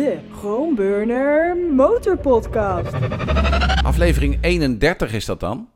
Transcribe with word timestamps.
De 0.00 0.18
Groenburner 0.32 1.56
Motorpodcast. 1.56 2.94
Aflevering 3.82 4.38
31 4.40 5.12
is 5.12 5.24
dat 5.24 5.40
dan. 5.40 5.68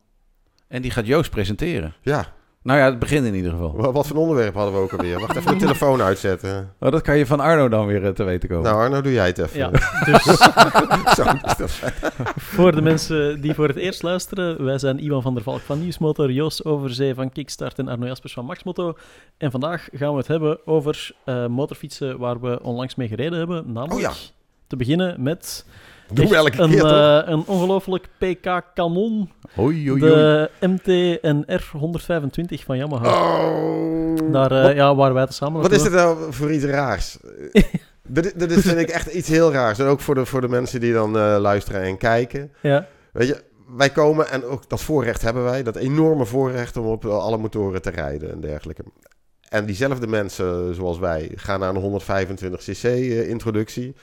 En 0.69 0.83
die 0.83 0.91
gaat 0.91 1.07
Joost 1.07 1.31
presenteren. 1.31 1.95
Ja, 2.03 2.33
Nou 2.65 2.79
ja, 2.79 2.85
het 2.85 2.99
begin 2.99 3.25
in 3.25 3.35
ieder 3.35 3.51
geval. 3.51 3.77
wa- 3.77 3.93
wat 3.93 4.07
voor 4.07 4.17
onderwerp 4.17 4.55
hadden 4.55 4.75
we 4.75 4.81
ook 4.81 4.93
alweer? 4.93 5.21
Wacht 5.21 5.37
even 5.37 5.53
de 5.53 5.59
telefoon 5.59 6.01
uitzetten. 6.03 6.73
Oh, 6.81 6.91
dat 6.91 7.03
kan 7.03 7.17
je 7.19 7.27
van 7.27 7.41
Arno 7.41 7.69
dan 7.69 7.87
weer 7.87 8.05
eh, 8.05 8.11
te 8.11 8.25
weten 8.25 8.49
komen. 8.49 8.65
Nou 8.65 8.77
Arno, 8.83 9.01
doe 9.01 9.13
jij 9.13 9.27
het 9.27 9.39
even. 9.39 9.59
Ja, 9.59 9.71
dus 10.13 10.23
Zo 11.17 11.25
voor 12.37 12.73
de 12.75 12.83
mensen 12.83 13.41
die 13.41 13.55
voor 13.55 13.69
het 13.69 13.77
eerst 13.77 14.03
luisteren, 14.03 14.65
wij 14.65 14.79
zijn 14.79 14.99
Iwan 14.99 15.23
van 15.23 15.35
der 15.35 15.43
Valk 15.43 15.61
van 15.61 15.81
Nieuwsmotor, 15.81 16.31
Joost 16.33 16.65
Overzee 16.65 17.15
van 17.15 17.33
Kickstart 17.33 17.79
en 17.79 17.89
Arno 17.89 18.07
Jaspers 18.07 18.33
van 18.33 18.45
Maxmoto. 18.45 18.97
En 19.39 19.51
vandaag 19.51 19.89
gaan 19.93 20.11
we 20.13 20.17
het 20.19 20.27
hebben 20.29 20.67
over 20.67 21.11
eh, 21.25 21.47
motorfietsen 21.47 22.19
waar 22.19 22.41
we 22.41 22.59
onlangs 22.63 22.95
mee 22.95 23.09
gereden 23.09 23.39
hebben. 23.39 23.65
Namelijk 23.73 23.93
Oh 23.95 24.01
ja. 24.01 24.13
te 24.67 24.77
beginnen 24.77 25.23
met 25.23 25.67
Doen 26.15 26.29
we 26.29 26.37
echt 26.37 26.45
elke 26.45 26.63
een, 26.63 26.71
keer 26.71 26.85
eh, 26.85 27.33
een 27.33 27.45
ongelooflijk 27.47 28.09
PK-kanon, 28.19 29.31
de 29.55 30.51
MT 30.61 31.21
en 31.21 31.45
R125 31.61 32.65
van 32.65 32.77
Yamaha. 32.77 33.09
Oh. 33.09 34.33
Daar 34.33 34.53
eh, 34.53 34.77
ja, 34.77 34.95
waren 34.95 35.15
wij 35.15 35.27
te 35.27 35.33
samen. 35.33 35.63
wat 35.63 35.73
is 35.73 35.83
dit 35.83 35.93
nou 35.93 36.33
voor 36.33 36.53
iets 36.53 36.65
raars? 36.65 37.19
dit, 38.03 38.39
dit 38.39 38.61
vind 38.61 38.79
ik 38.79 38.89
echt 38.89 39.07
iets 39.07 39.29
heel 39.29 39.53
raars. 39.53 39.79
En 39.79 39.87
ook 39.87 40.01
voor 40.01 40.15
de, 40.15 40.27
voor 40.27 40.41
de 40.41 40.49
mensen 40.49 40.81
die 40.81 40.93
dan 40.93 41.19
eh, 41.19 41.37
luisteren 41.39 41.83
en 41.83 41.97
kijken. 41.97 42.53
Ja, 42.61 42.87
Weet 43.13 43.29
je, 43.29 43.43
wij 43.77 43.91
komen 43.91 44.31
en 44.31 44.45
ook 44.45 44.69
dat 44.69 44.81
voorrecht 44.81 45.23
hebben 45.23 45.45
wij. 45.45 45.63
Dat 45.63 45.77
enorme 45.77 46.25
voorrecht 46.25 46.77
om 46.77 46.87
op 46.87 47.05
alle 47.05 47.39
motoren 47.39 47.83
te 47.83 47.91
rijden 47.91 48.31
en 48.31 48.41
dergelijke. 48.41 48.85
En 49.49 49.67
diezelfde 49.67 50.07
mensen, 50.07 50.75
zoals 50.75 50.99
wij, 50.99 51.31
gaan 51.35 51.61
naar 51.61 51.75
een 51.75 52.01
125cc 52.01 52.83
eh, 52.83 53.29
introductie. 53.29 53.95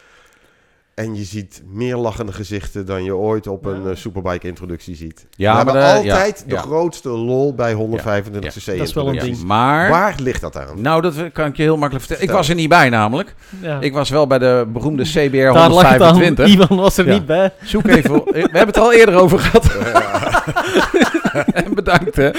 En 1.01 1.15
je 1.15 1.23
ziet 1.23 1.61
meer 1.71 1.95
lachende 1.95 2.31
gezichten 2.31 2.85
dan 2.85 3.03
je 3.03 3.15
ooit 3.15 3.47
op 3.47 3.65
een 3.65 3.83
Ja. 3.83 3.89
eh, 3.89 3.95
superbike 3.95 4.47
introductie 4.47 4.95
ziet. 4.95 5.25
Ja, 5.31 5.57
we 5.57 5.63
maar 5.63 5.73
hebben 5.83 6.01
de- 6.01 6.07
ja, 6.07 6.13
altijd 6.15 6.43
de 6.47 6.55
ja. 6.55 6.61
grootste 6.61 7.09
lol 7.09 7.53
bij 7.55 7.73
125cc 7.73 8.77
Dat 8.77 8.87
is 8.87 8.93
wel 8.93 9.07
een 9.07 9.19
ding. 9.19 9.43
Maar, 9.43 9.89
Waar 9.89 10.15
ligt 10.23 10.41
dat 10.41 10.57
aan? 10.57 10.81
nou, 10.81 11.01
dat 11.01 11.13
kan 11.33 11.45
ik 11.47 11.55
je 11.57 11.63
heel 11.63 11.77
makkelijk 11.77 12.05
vertellen. 12.05 12.29
Ik 12.29 12.35
was 12.37 12.49
er 12.49 12.55
niet 12.55 12.69
bij 12.69 12.89
namelijk. 12.89 13.35
ja. 13.61 13.79
Ik 13.79 13.93
was 13.93 14.09
wel 14.09 14.27
bij 14.27 14.39
de 14.39 14.65
beroemde 14.73 15.03
CBR 15.03 15.37
Daar 15.37 15.53
lag 15.69 15.89
het 15.89 16.01
aan. 16.01 16.13
125. 16.13 16.47
Ivan 16.47 16.77
was 16.77 16.97
er 16.97 17.05
Ja. 17.05 17.13
niet 17.13 17.25
bij. 17.25 17.51
Zoek 17.63 17.87
even. 17.87 18.11
We 18.25 18.39
hebben 18.39 18.67
het 18.67 18.77
al 18.77 18.93
eerder 18.93 19.15
over 19.15 19.39
gehad. 19.39 19.65
En 21.53 21.73
Bedankt, 21.73 22.15
hè. 22.15 22.25
Ja. 22.25 22.33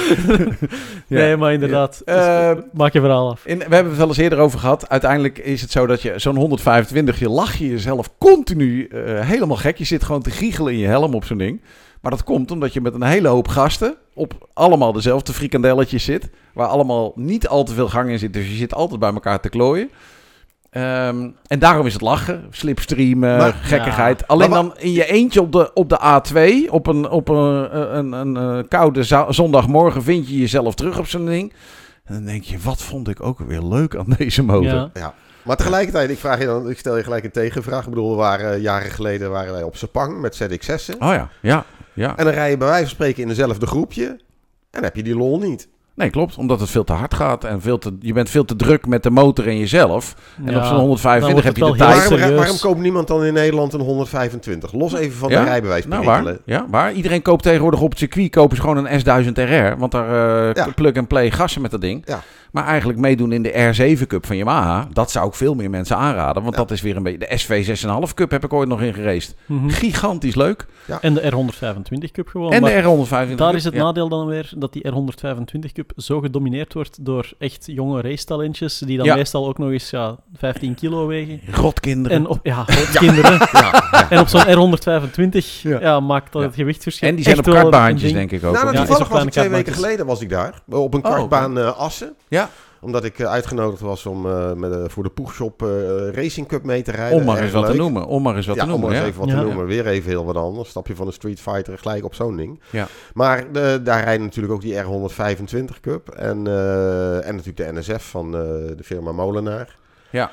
Nee, 1.09 1.37
maar 1.37 1.53
inderdaad. 1.53 2.03
Dus, 2.05 2.15
Eh, 2.15 2.51
maak 2.73 2.93
je 2.93 3.01
verhaal 3.01 3.31
af. 3.31 3.47
In, 3.47 3.59
we 3.59 3.65
hebben 3.75 3.87
het 3.93 3.97
wel 3.97 4.09
eens 4.09 4.17
eerder 4.17 4.39
over 4.39 4.59
gehad. 4.59 4.89
Uiteindelijk 4.89 5.39
is 5.39 5.61
het 5.61 5.71
zo 5.71 5.87
dat 5.87 6.03
je 6.03 6.13
zo'n 6.17 6.37
125, 6.37 7.19
je 7.19 7.29
lach 7.29 7.55
je 7.57 7.69
jezelf 7.69 8.11
continu 8.19 8.87
eh, 8.87 9.21
helemaal 9.21 9.57
gek. 9.57 9.77
Je 9.79 9.85
zit 9.85 10.05
gewoon 10.05 10.23
te 10.23 10.31
giechelen 10.31 10.73
in 10.73 10.79
je 10.79 10.87
helm 10.87 11.15
op 11.15 11.25
zo'n 11.25 11.39
ding. 11.39 11.61
Maar 12.01 12.11
dat 12.11 12.25
komt 12.25 12.51
omdat 12.51 12.73
je 12.73 12.81
met 12.81 12.95
een 12.95 13.03
hele 13.03 13.29
hoop 13.29 13.49
gasten 13.49 13.95
op 14.15 14.49
allemaal 14.53 14.93
dezelfde 14.93 15.33
frikandelletjes 15.33 16.05
zit. 16.05 16.31
Waar 16.53 16.67
allemaal 16.69 17.13
niet 17.15 17.49
al 17.49 17.65
te 17.65 17.75
veel 17.75 17.89
gang 17.89 18.11
in 18.11 18.19
zit. 18.19 18.33
Dus 18.33 18.49
je 18.49 18.57
zit 18.57 18.75
altijd 18.75 19.01
bij 19.01 19.13
elkaar 19.13 19.41
te 19.41 19.49
klooien. 19.49 19.91
Ehm, 20.73 21.29
en 21.47 21.59
daarom 21.59 21.87
is 21.87 21.93
het 21.93 22.03
lachen, 22.03 22.47
slipstreamen, 22.51 23.37
Maar- 23.37 23.53
gekkigheid. 23.53 24.29
Alleen 24.29 24.51
Maar 24.51 24.63
dan 24.63 24.75
in 24.79 24.93
je 24.93 25.05
eentje 25.07 25.41
op 25.41 25.53
de, 25.53 25.71
op 25.75 25.89
de 25.89 25.99
A2, 26.01 26.71
op 26.71 26.87
een, 26.87 27.11
op 27.11 27.29
een, 27.29 27.97
een, 27.97 28.13
een, 28.13 28.35
een 28.35 28.69
koude 28.69 29.03
za- 29.03 29.33
zondagmorgen 29.33 30.03
vind 30.03 30.29
je 30.29 30.39
jezelf 30.39 30.75
terug 30.75 30.99
op 30.99 31.07
zo'n 31.07 31.27
ding. 31.27 31.53
En 32.05 32.15
dan 32.15 32.25
denk 32.25 32.43
je, 32.43 32.59
wat 32.63 32.83
vond 32.83 33.09
ik 33.09 33.23
ook 33.23 33.39
weer 33.39 33.63
leuk 33.63 33.97
aan 33.97 34.15
deze 34.19 34.43
motor. 34.43 34.91
Ja. 34.95 35.15
Maar 35.43 35.57
tegelijkertijd, 35.57 36.11
ik, 36.11 36.19
vraag 36.19 36.39
je 36.39 36.45
dan, 36.47 36.71
ik 36.71 36.79
stel 36.79 36.97
je 36.97 37.03
gelijk 37.03 37.25
een 37.25 37.31
tegenvraag. 37.31 37.83
Ik 37.85 37.89
bedoel, 37.91 38.11
we 38.11 38.17
waren, 38.17 38.53
eh, 38.55 38.63
jaren 38.63 38.91
geleden 38.91 39.31
waren 39.31 39.53
wij 39.53 39.63
op 39.63 39.77
Sepang 39.77 40.21
met 40.21 40.35
ZX6'en. 40.43 40.95
Oh 41.03 41.13
ja, 41.15 41.29
ja, 41.41 41.65
ja. 41.93 42.17
En 42.17 42.25
dan 42.25 42.35
rij 42.35 42.51
je 42.51 42.57
bij 42.57 42.67
wijze 42.67 42.83
van 42.85 42.95
spreken 42.95 43.23
in 43.23 43.29
dezelfde 43.29 43.67
groepje. 43.67 44.07
En 44.07 44.19
dan 44.71 44.83
heb 44.83 44.97
je 44.97 45.03
die 45.03 45.17
lol 45.17 45.39
niet. 45.39 45.69
Nee, 45.95 46.11
klopt. 46.11 46.37
Omdat 46.37 46.61
het 46.61 46.71
veel 46.71 46.85
te 46.85 46.93
hard 46.93 47.15
gaat. 47.15 47.45
En 47.45 47.61
veel 47.61 47.79
te, 47.79 47.97
je 48.01 48.13
bent 48.13 48.31
veel 48.31 48.45
te 48.45 48.57
druk 48.57 48.87
met 48.87 49.03
de 49.03 49.11
motor 49.11 49.47
en 49.49 49.59
jezelf. 49.59 50.15
En 50.45 50.53
Ja, 50.53 50.59
op 50.59 50.65
zo'n 50.65 50.79
125 50.79 51.45
heb 51.45 51.55
dan 51.59 51.67
je 51.69 51.73
de 51.73 51.79
tijd. 51.79 52.09
Waarom, 52.09 52.37
waarom 52.37 52.59
koopt 52.59 52.81
niemand 52.81 53.09
dan 53.09 53.25
in 53.25 53.33
Nederland 53.33 53.73
een 53.73 53.81
125? 53.81 54.73
Los 54.73 54.93
even 54.95 55.19
van 55.19 55.31
Ja? 55.31 55.39
de 55.43 55.49
rijbewijs 55.49 55.87
Nou, 55.87 56.05
waar? 56.05 56.37
Ja, 56.45 56.67
waar? 56.71 56.93
Iedereen 56.93 57.23
koopt 57.23 57.43
tegenwoordig 57.43 57.81
op 57.81 57.91
het 57.91 57.99
circuit 57.99 58.31
kopen 58.31 58.57
ze 58.57 58.63
gewoon 58.63 58.87
een 58.87 59.01
S1000 59.01 59.33
RR. 59.33 59.79
Want 59.79 59.93
daar 59.93 60.49
eh, 60.49 60.55
Ja. 60.65 60.73
plug-and-play 60.75 61.31
gassen 61.31 61.63
met 61.63 61.71
dat 61.71 61.81
ding. 61.81 62.03
Ja. 62.07 62.21
Maar 62.53 62.65
eigenlijk 62.67 62.99
meedoen 62.99 63.33
in 63.33 63.43
de 63.43 63.75
R7 63.99 64.07
Cup 64.07 64.27
van 64.27 64.37
Yamaha, 64.37 64.89
dat 64.93 65.11
zou 65.11 65.27
ik 65.29 65.35
veel 65.35 65.55
meer 65.55 65.71
mensen 65.71 65.97
aanraden. 65.97 66.43
Want 66.43 66.55
Ja. 66.55 66.61
dat 66.61 66.71
is 66.71 66.81
weer 66.81 66.97
een 66.97 67.03
beetje... 67.03 67.19
De 67.19 67.37
SV 67.39 67.67
6,5 68.09 68.15
Cup 68.15 68.31
heb 68.31 68.45
ik 68.45 68.53
ooit 68.53 68.69
nog 68.69 68.81
in 68.83 68.95
geraced. 68.95 69.35
Mhm. 69.47 69.69
Gigantisch 69.69 70.35
leuk. 70.35 70.67
En 71.01 71.15
de 71.15 71.21
R125 71.31 72.11
Cup 72.13 72.29
gewoon. 72.29 72.53
en 72.53 72.61
maar 72.63 72.83
de 72.83 73.07
R125 73.31 73.35
daar 73.35 73.55
is 73.55 73.65
het 73.65 73.75
ja. 73.75 73.83
nadeel 73.83 74.09
dan 74.09 74.27
weer 74.27 74.53
dat 74.57 74.73
die 74.73 74.83
R125 74.91 75.73
Cup 75.73 75.93
zo 75.97 76.21
gedomineerd 76.21 76.73
wordt 76.75 77.05
door 77.05 77.33
echt 77.39 77.63
jonge 77.67 78.01
racetalentjes, 78.01 78.79
die 78.79 78.97
dan 78.97 79.07
Ja. 79.07 79.15
meestal 79.15 79.49
ook 79.49 79.59
nog 79.59 79.71
eens 79.71 79.91
ja, 79.91 80.17
15 80.37 80.75
kilo 80.75 81.07
wegen. 81.07 81.41
Rotkinderen. 81.51 82.17
En 82.19 82.27
op, 82.27 82.39
ja, 82.43 82.65
kinderen. 82.93 83.33
Ja, 83.53 83.89
ja. 83.93 84.11
En 84.11 84.19
op 84.21 84.29
zo'n 84.29 84.45
R125 84.47 85.63
Ja. 85.63 85.81
ja. 85.81 86.01
maakt 86.01 86.33
dat 86.33 86.43
Ja. 86.43 86.49
het 86.49 86.57
gewichtverschil 86.57 87.09
En 87.09 87.15
die 87.15 87.25
zijn 87.25 87.39
op 87.39 87.47
echt 87.47 87.55
kartbaantjes, 87.57 88.13
denk 88.13 88.31
ik 88.33 88.45
ook. 88.45 88.53
Nou, 88.53 88.65
hoor. 88.65 88.65
nou, 88.65 88.77
Ja, 88.77 88.85
toevallig 88.85 89.09
was 89.13 89.25
ik 89.25 89.31
twee 89.31 89.49
weken 89.49 89.73
geleden 89.73 90.07
was 90.07 90.21
ik 90.21 90.29
daar. 90.29 90.61
Op 90.69 90.95
een 90.95 91.05
Oh, 91.05 91.11
kartbaan 91.15 91.59
eh, 91.59 91.79
Assen. 91.79 92.15
Ja. 92.29 92.42
Omdat 92.83 93.05
ik 93.05 93.19
eh, 93.19 93.27
uitgenodigd 93.27 93.81
was 93.81 94.07
om 94.07 94.27
eh, 94.27 94.53
met, 94.53 94.73
eh, 94.73 94.85
voor 94.87 95.03
de 95.03 95.11
Poegshop 95.11 95.63
eh, 95.63 95.69
Racing 96.11 96.47
Cup 96.49 96.63
mee 96.65 96.83
te 96.83 96.91
rijden. 96.91 97.19
Om 97.19 97.25
maar 97.25 97.43
eens 97.43 97.53
wat 97.53 97.67
te 97.67 97.75
noemen. 97.75 98.07
Om 98.07 98.23
maar 98.23 98.37
eens 98.37 98.47
wat 98.47 98.57
ja, 98.57 98.63
te 98.63 98.69
noemen. 98.69 98.89
om 98.89 98.95
eens 98.95 99.05
even 99.05 99.21
wat 99.21 99.29
Ja. 99.29 99.39
te 99.39 99.45
noemen. 99.45 99.67
Weer 99.67 99.87
even 99.87 100.11
heel 100.11 100.25
wat 100.25 100.37
anders. 100.37 100.69
Stap 100.69 100.87
je 100.87 100.97
van 100.97 101.07
de 101.07 101.13
Street 101.13 101.41
Fighter 101.41 101.79
gelijk 101.79 102.05
op 102.05 102.15
zo'n 102.15 102.37
ding. 102.37 102.61
Ja. 102.71 102.89
Maar 103.15 103.39
eh, 103.39 103.75
daar 103.85 104.05
rijden 104.05 104.23
natuurlijk 104.23 104.55
ook 104.55 104.61
die 104.61 104.75
R125 104.83 105.81
Cup. 105.81 106.09
En, 106.09 106.47
eh, 106.47 107.29
en 107.29 107.37
natuurlijk 107.37 107.57
de 107.57 107.73
NSF 107.81 108.11
van 108.11 108.27
eh, 108.27 108.41
de 108.77 108.83
firma 108.85 109.13
Molenaar. 109.13 109.77
Ja. 110.11 110.31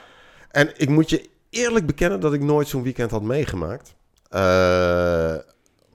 En 0.52 0.72
ik 0.78 0.90
moet 0.90 1.10
je 1.10 1.30
eerlijk 1.50 1.86
bekennen 1.86 2.20
dat 2.20 2.34
ik 2.34 2.42
nooit 2.44 2.68
zo'n 2.68 2.84
weekend 2.84 3.12
had 3.12 3.22
meegemaakt. 3.24 3.96
Eh, 4.30 4.40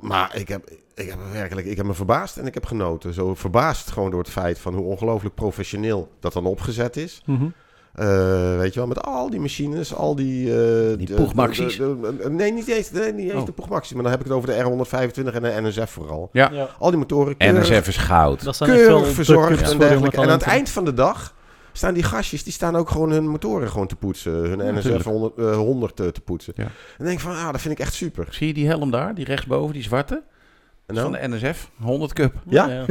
maar 0.01 0.37
ik 0.37 0.49
heb, 0.49 0.71
ik 0.95 1.09
heb 1.09 1.19
me 1.27 1.33
werkelijk 1.33 1.67
ik 1.67 1.77
heb 1.77 1.87
me 1.87 1.95
verbaasd 1.95 2.37
en 2.37 2.47
ik 2.47 2.55
heb 2.55 2.67
genoten. 2.67 3.15
Zo 3.15 3.35
verbaasd 3.35 3.91
gewoon 3.91 4.11
door 4.11 4.21
het 4.21 4.31
feit 4.31 4.59
van 4.59 4.75
hoe 4.75 4.85
ongelooflijk 4.85 5.35
professioneel 5.35 6.09
dat 6.21 6.33
dan 6.33 6.47
opgezet 6.47 6.97
is. 6.97 7.23
Mhm. 7.27 7.45
Eh, 7.95 8.57
weet 8.59 8.73
je 8.75 8.79
wel, 8.81 8.89
met 8.89 9.03
al 9.03 9.31
die 9.31 9.41
machines, 9.41 9.95
al 9.95 10.15
die... 10.15 10.49
eh, 10.91 10.97
Die 10.99 11.07
de- 11.07 11.15
Poegmaxies? 11.15 11.77
de- 11.77 12.01
de- 12.01 12.17
de- 12.17 12.31
nee, 12.31 12.53
niet 12.53 12.69
eens, 12.69 12.91
nee, 12.91 13.13
niet 13.13 13.31
eens 13.31 13.41
Oh. 13.41 13.47
de 13.47 13.53
Poegmaxies, 13.53 13.93
maar 13.93 14.03
dan 14.03 14.11
heb 14.13 14.21
ik 14.21 14.27
het 14.27 14.35
over 14.37 14.49
de 14.49 14.55
R125 14.63 15.35
en 15.35 15.43
de 15.43 15.61
NSF 15.69 15.91
vooral. 15.91 16.29
Ja. 16.33 16.51
Ja. 16.53 16.69
Al 16.79 16.91
die 16.91 16.99
motoren 16.99 17.37
keurig, 17.37 17.69
NSF 17.71 17.89
is 17.89 17.97
goud. 17.97 18.45
Dat 18.45 18.57
keurig 18.59 19.09
verzorgd 19.09 19.71
en 19.73 19.79
dergelijke. 19.79 20.17
En 20.17 20.23
aan 20.23 20.29
het 20.29 20.43
eind 20.43 20.71
van 20.71 20.85
de 20.85 20.95
dag 20.95 21.35
staan 21.73 21.95
die 21.95 22.03
gastjes, 22.03 22.45
die 22.45 22.53
staan 22.53 22.77
ook 22.77 22.91
gewoon 22.91 23.11
hun 23.11 23.29
motoren 23.29 23.71
gewoon 23.71 23.87
te 23.87 23.97
poetsen. 23.97 24.33
Hun 24.33 24.75
NSF 24.75 24.83
tuurlijk. 24.83 25.05
100, 25.05 25.39
eh, 25.39 25.57
100 25.57 25.97
te, 25.97 26.13
te 26.13 26.21
poetsen. 26.21 26.53
Ja. 26.57 26.63
En 26.65 26.71
dan 26.97 27.07
denk 27.07 27.19
ik 27.19 27.25
van, 27.25 27.37
ah, 27.37 27.53
dat 27.53 27.61
vind 27.61 27.75
ik 27.75 27.81
echt 27.81 27.95
super. 27.95 28.27
Zie 28.31 28.47
je 28.47 28.55
die 28.55 28.67
helm 28.67 28.91
daar? 28.91 29.15
Die 29.15 29.25
rechtsboven, 29.25 29.73
die 29.73 29.83
zwarte? 29.83 30.23
Van 30.87 31.13
de 31.13 31.19
NSF. 31.29 31.71
100 31.83 32.13
Cup. 32.13 32.33
Ja? 32.49 32.85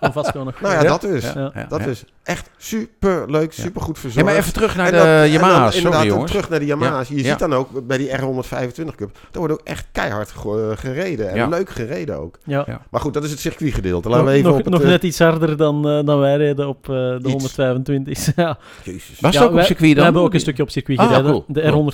vast 0.00 0.30
gewoon 0.30 0.46
nog. 0.46 0.60
Nou 0.60 0.74
ja, 0.74 0.82
Ja? 0.82 0.88
dat 0.88 1.00
dus. 1.00 1.32
Ja, 1.32 1.66
Dat 1.68 1.86
is 1.86 2.04
echt 2.22 2.50
super 2.56 3.30
leuk, 3.30 3.52
super 3.52 3.80
goed 3.80 3.94
Ja, 3.94 4.00
verzorgd. 4.00 4.28
maar 4.28 4.36
even 4.36 4.52
terug 4.52 4.76
naar 4.76 4.86
En 4.86 4.92
de 4.92 5.30
Yamaha's. 5.30 5.30
inderdaad 5.30 5.72
Sorry 5.74 5.90
dan 5.96 6.06
jongens. 6.06 6.30
terug 6.30 6.48
naar 6.48 6.58
de 6.58 6.64
Yamaha's. 6.66 7.08
Je 7.08 7.16
Ja. 7.16 7.22
ziet 7.30 7.38
dan 7.38 7.54
ook 7.54 7.86
bij 7.86 7.98
die 7.98 8.08
R125 8.10 8.94
Cup, 8.94 9.12
daar 9.30 9.38
wordt 9.42 9.52
ook 9.52 9.60
echt 9.64 9.86
keihard 9.92 10.30
ge- 10.30 10.72
gereden. 10.76 11.28
En 11.30 11.36
Ja. 11.36 11.48
leuk 11.48 11.70
gereden 11.70 12.18
ook. 12.18 12.38
Ja. 12.44 12.80
Maar 12.90 13.00
goed, 13.00 13.14
dat 13.14 13.24
is 13.24 13.30
het 13.30 13.40
circuitgedeelte. 13.40 14.08
Laten 14.08 14.24
Nog, 14.24 14.32
we 14.32 14.38
even 14.38 14.50
nog, 14.50 14.58
op 14.58 14.64
het... 14.64 14.72
nog 14.74 14.82
eh, 14.82 14.88
net 14.88 15.02
iets 15.02 15.18
harder 15.18 15.56
dan, 15.56 15.88
eh, 15.88 16.04
dan 16.04 16.18
wij 16.18 16.36
reden 16.36 16.68
op 16.68 16.82
eh, 16.88 16.94
de 16.94 17.18
Iets. 17.22 17.30
125. 17.32 18.32
ja. 18.36 18.58
Jezus. 18.84 19.20
Was 19.20 19.32
Ja, 19.32 19.38
het 19.38 19.38
ook 19.42 19.48
op 19.48 19.54
wij- 19.54 19.64
circuit 19.64 19.88
dan? 19.90 19.98
We 19.98 20.04
hebben 20.04 20.22
ook 20.22 20.34
een 20.34 20.40
stukje 20.40 20.62
op 20.62 20.70
circuit 20.70 20.98
Ah, 20.98 21.06
gereden. 21.06 21.30
cool. 21.30 21.44
De 21.48 21.60
Cool. 21.70 21.92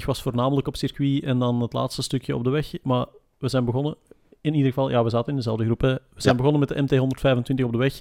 R125 0.00 0.04
was 0.06 0.22
voornamelijk 0.22 0.66
op 0.66 0.76
circuit 0.76 1.22
en 1.24 1.38
dan 1.38 1.60
het 1.60 1.72
laatste 1.72 2.02
stukje 2.02 2.34
op 2.36 2.44
de 2.44 2.50
weg. 2.50 2.66
Maar 2.82 3.06
we 3.38 3.48
zijn 3.48 3.64
begonnen, 3.64 3.96
in 4.46 4.54
ieder 4.54 4.72
geval, 4.72 4.90
ja, 4.90 5.04
we 5.04 5.10
zaten 5.10 5.30
in 5.30 5.36
dezelfde 5.36 5.64
groep. 5.64 5.80
hè. 5.80 5.92
We 5.92 6.00
zijn 6.16 6.36
Ja. 6.36 6.42
begonnen 6.42 6.60
met 6.60 6.68
de 6.68 6.96
MT125 6.96 7.64
op 7.64 7.72
de 7.72 7.78
weg. 7.78 8.00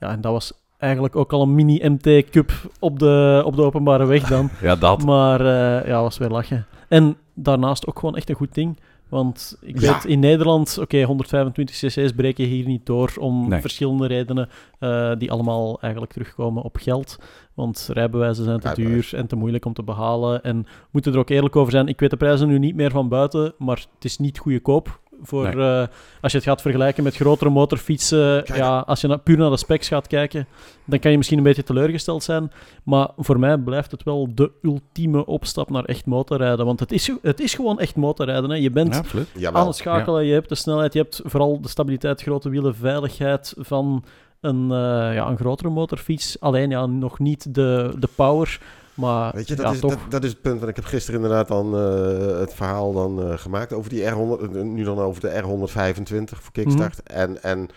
Ja, 0.00 0.10
en 0.10 0.20
dat 0.20 0.32
was 0.32 0.52
eigenlijk 0.78 1.16
ook 1.16 1.32
al 1.32 1.42
een 1.42 1.54
mini 1.54 1.80
MT-cup 1.88 2.52
op 2.78 2.98
de, 2.98 3.42
op 3.44 3.56
de 3.56 3.62
openbare 3.62 4.04
weg 4.06 4.28
dan. 4.28 4.50
Ja, 4.62 4.76
dat. 4.76 5.04
Maar 5.04 5.40
eh, 5.40 5.86
ja, 5.88 6.02
was 6.02 6.18
weer 6.18 6.28
lachen. 6.30 6.66
En 6.88 7.16
daarnaast 7.34 7.86
ook 7.86 7.98
gewoon 7.98 8.16
echt 8.16 8.28
een 8.28 8.34
goed 8.36 8.54
ding. 8.54 8.78
Want 9.08 9.56
ik 9.60 9.80
Ja. 9.80 9.92
weet, 9.92 10.04
in 10.04 10.18
Nederland, 10.20 10.78
oké, 10.80 11.02
125 11.02 11.76
cc's 11.76 12.12
breken 12.12 12.44
hier 12.44 12.66
niet 12.66 12.86
door 12.86 13.12
om 13.18 13.48
Nee. 13.48 13.60
verschillende 13.60 14.06
redenen 14.06 14.48
eh, 14.78 15.12
die 15.18 15.30
allemaal 15.32 15.80
eigenlijk 15.80 16.12
terugkomen 16.12 16.62
op 16.62 16.76
geld. 16.76 17.18
Want 17.54 17.88
rijbewijzen 17.92 18.44
zijn 18.44 18.60
te 18.60 18.66
Rijbewijs. 18.66 19.10
duur 19.10 19.20
en 19.20 19.26
te 19.26 19.36
moeilijk 19.36 19.64
om 19.64 19.72
te 19.72 19.82
behalen. 19.82 20.42
En 20.42 20.62
we 20.62 20.68
moeten 20.90 21.12
er 21.12 21.18
ook 21.18 21.28
eerlijk 21.30 21.56
over 21.56 21.72
zijn. 21.72 21.88
Ik 21.88 22.00
weet 22.00 22.10
de 22.10 22.16
prijzen 22.16 22.48
nu 22.48 22.58
niet 22.58 22.74
meer 22.74 22.90
van 22.90 23.08
buiten, 23.08 23.52
maar 23.58 23.86
het 23.94 24.04
is 24.04 24.18
niet 24.18 24.38
goedkoop. 24.38 25.00
Voor, 25.22 25.56
Nee. 25.56 25.80
eh, 25.80 25.86
als 26.20 26.32
je 26.32 26.38
het 26.38 26.46
gaat 26.46 26.60
vergelijken 26.62 27.02
met 27.04 27.16
grotere 27.16 27.50
motorfietsen, 27.50 28.44
Kijk. 28.44 28.58
ja, 28.58 28.78
als 28.78 29.00
je 29.00 29.06
na- 29.08 29.16
puur 29.16 29.36
naar 29.38 29.50
de 29.50 29.56
specs 29.56 29.88
gaat 29.88 30.06
kijken, 30.06 30.46
dan 30.84 30.98
kan 30.98 31.10
je 31.10 31.16
misschien 31.16 31.38
een 31.38 31.44
beetje 31.44 31.62
teleurgesteld 31.62 32.22
zijn. 32.22 32.52
Maar 32.84 33.08
voor 33.16 33.38
mij 33.38 33.58
blijft 33.58 33.90
het 33.90 34.02
wel 34.02 34.28
de 34.34 34.50
ultieme 34.62 35.26
opstap 35.26 35.70
naar 35.70 35.84
echt 35.84 36.06
motorrijden. 36.06 36.64
Want 36.66 36.80
het 36.80 36.92
is, 36.92 37.12
het 37.22 37.40
is 37.40 37.54
gewoon 37.54 37.78
echt 37.80 37.96
motorrijden. 37.96 38.50
Hè. 38.50 38.56
Je 38.56 38.70
bent 38.70 39.00
Ja, 39.34 39.52
aan 39.52 39.66
het 39.66 39.76
schakelen, 39.76 40.24
je 40.24 40.32
hebt 40.32 40.48
de 40.48 40.54
snelheid, 40.54 40.92
je 40.92 40.98
hebt 40.98 41.20
vooral 41.24 41.60
de 41.60 41.68
stabiliteit, 41.68 42.22
grote 42.22 42.48
wielen, 42.48 42.74
veiligheid 42.74 43.54
van 43.58 44.04
een, 44.40 44.62
eh, 44.70 45.14
ja, 45.14 45.28
een 45.28 45.36
grotere 45.36 45.70
motorfiets. 45.70 46.40
Alleen 46.40 46.70
ja, 46.70 46.86
nog 46.86 47.18
niet 47.18 47.54
de, 47.54 47.92
de 47.98 48.08
power. 48.14 48.60
Maar 49.00 49.32
Weet 49.34 49.48
je, 49.48 49.54
dat, 49.54 49.66
ja, 49.66 49.72
is, 49.72 49.80
toch. 49.80 49.90
dat, 49.90 50.00
dat 50.08 50.24
is 50.24 50.30
het 50.30 50.40
punt. 50.40 50.58
Want 50.58 50.70
ik 50.70 50.76
heb 50.76 50.84
gisteren 50.84 51.20
inderdaad 51.22 51.48
dan 51.48 51.74
eh, 51.76 52.38
het 52.40 52.54
verhaal 52.54 52.92
dan 52.92 53.22
eh, 53.30 53.38
gemaakt 53.38 53.72
over 53.72 53.90
die 53.90 54.02
R100. 54.04 54.54
eh, 54.54 54.60
Nu 54.62 54.84
dan 54.84 54.98
over 54.98 55.20
de 55.20 55.42
R125 55.42 56.24
voor 56.40 56.52
Kickstart. 56.52 57.00
Mhm. 57.08 57.18
En, 57.18 57.42
en 57.42 57.68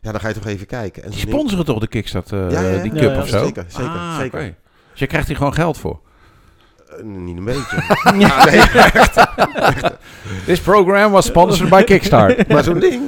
ja, 0.00 0.10
dan 0.12 0.20
ga 0.20 0.28
je 0.28 0.34
toch 0.34 0.46
even 0.46 0.66
kijken. 0.66 1.02
En 1.02 1.10
Die 1.10 1.18
sponsoren 1.20 1.64
toch 1.64 1.78
de 1.78 1.86
Kickstart, 1.86 2.32
eh, 2.32 2.50
Ja, 2.50 2.60
ja, 2.60 2.68
ja. 2.70 2.82
die 2.82 2.92
cup 2.92 3.14
ja, 3.14 3.20
of 3.20 3.28
zo? 3.28 3.44
zeker, 3.44 3.64
zeker, 3.68 3.90
Ah, 3.90 4.18
zeker. 4.18 4.40
Dus 4.90 5.00
je 5.00 5.06
krijgt 5.06 5.26
hier 5.28 5.36
gewoon 5.36 5.54
geld 5.54 5.78
voor. 5.78 6.00
Niet 7.02 7.36
een 7.36 7.44
beetje. 7.44 7.76
ja, 8.18 8.44
nee, 8.44 8.58
echt. 8.60 9.20
This 10.44 10.60
program 10.60 11.10
was 11.12 11.26
sponsored 11.26 11.70
by 11.70 11.82
Kickstart. 11.82 12.48
Maar 12.48 12.64
zo'n 12.64 12.78
ding, 12.78 13.02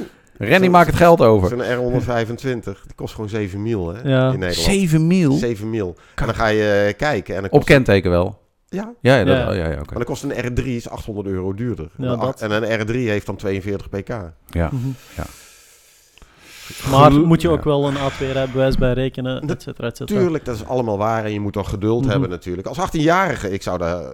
Randy 0.49 0.67
maakt 0.67 0.87
het 0.87 0.95
geld 0.95 1.21
over. 1.21 1.49
zo'n 1.49 1.61
R125, 1.61 2.63
die 2.63 2.95
kost 2.95 3.13
gewoon 3.13 3.29
7 3.29 3.61
mil 3.61 3.93
hè, 3.93 4.09
Ja. 4.09 4.25
in 4.31 4.39
Nederland. 4.39 4.55
7 4.55 5.07
mil? 5.07 5.31
7 5.31 5.69
mil. 5.69 5.95
En 6.15 6.25
dan 6.25 6.35
ga 6.35 6.47
je 6.47 6.85
eh, 6.87 6.97
kijken. 6.97 7.35
En 7.35 7.41
dan 7.41 7.49
Op 7.51 7.57
kost, 7.57 7.65
kenteken 7.71 8.11
wel. 8.11 8.39
ja, 8.67 8.93
Ja, 9.01 9.15
ja, 9.17 9.23
dat, 9.23 9.37
Ja. 9.37 9.49
oh, 9.49 9.55
ja, 9.55 9.63
ja 9.65 9.71
oké. 9.71 9.75
maar 9.75 9.93
dan 9.93 10.03
kost 10.03 10.23
een 10.23 10.31
R3 10.51 10.63
is 10.65 10.89
800 10.89 11.27
euro 11.27 11.53
duurder. 11.53 11.89
Ja, 11.97 12.11
En 12.11 12.19
de- 12.19 12.25
dat. 12.25 12.41
En 12.41 12.51
een 12.51 12.79
R3 12.87 12.91
heeft 13.09 13.25
dan 13.25 13.35
42 13.35 13.89
pk. 13.89 14.09
Ja. 14.09 14.69
Mhm. 14.71 14.87
Ja. 15.15 15.23
Maar 16.91 17.11
moet 17.11 17.41
je 17.41 17.49
ook 17.49 17.63
wel 17.63 17.87
een 17.87 17.95
A2-rijbewijs 17.95 18.77
bij 18.77 18.93
rekenen, 18.93 19.41
et 19.49 19.61
cetera, 19.61 19.87
et 19.87 19.97
cetera. 19.97 20.19
Tuurlijk, 20.19 20.45
dat 20.45 20.55
is 20.55 20.65
allemaal 20.65 20.97
waar 20.97 21.25
en 21.25 21.33
je 21.33 21.39
moet 21.39 21.53
dan 21.53 21.65
geduld 21.65 22.01
Mhm. 22.01 22.11
hebben 22.11 22.29
natuurlijk. 22.29 22.67
Als 22.67 22.77
18-jarige, 22.79 23.51
ik 23.51 23.61
zou 23.61 23.77
daar, 23.77 24.13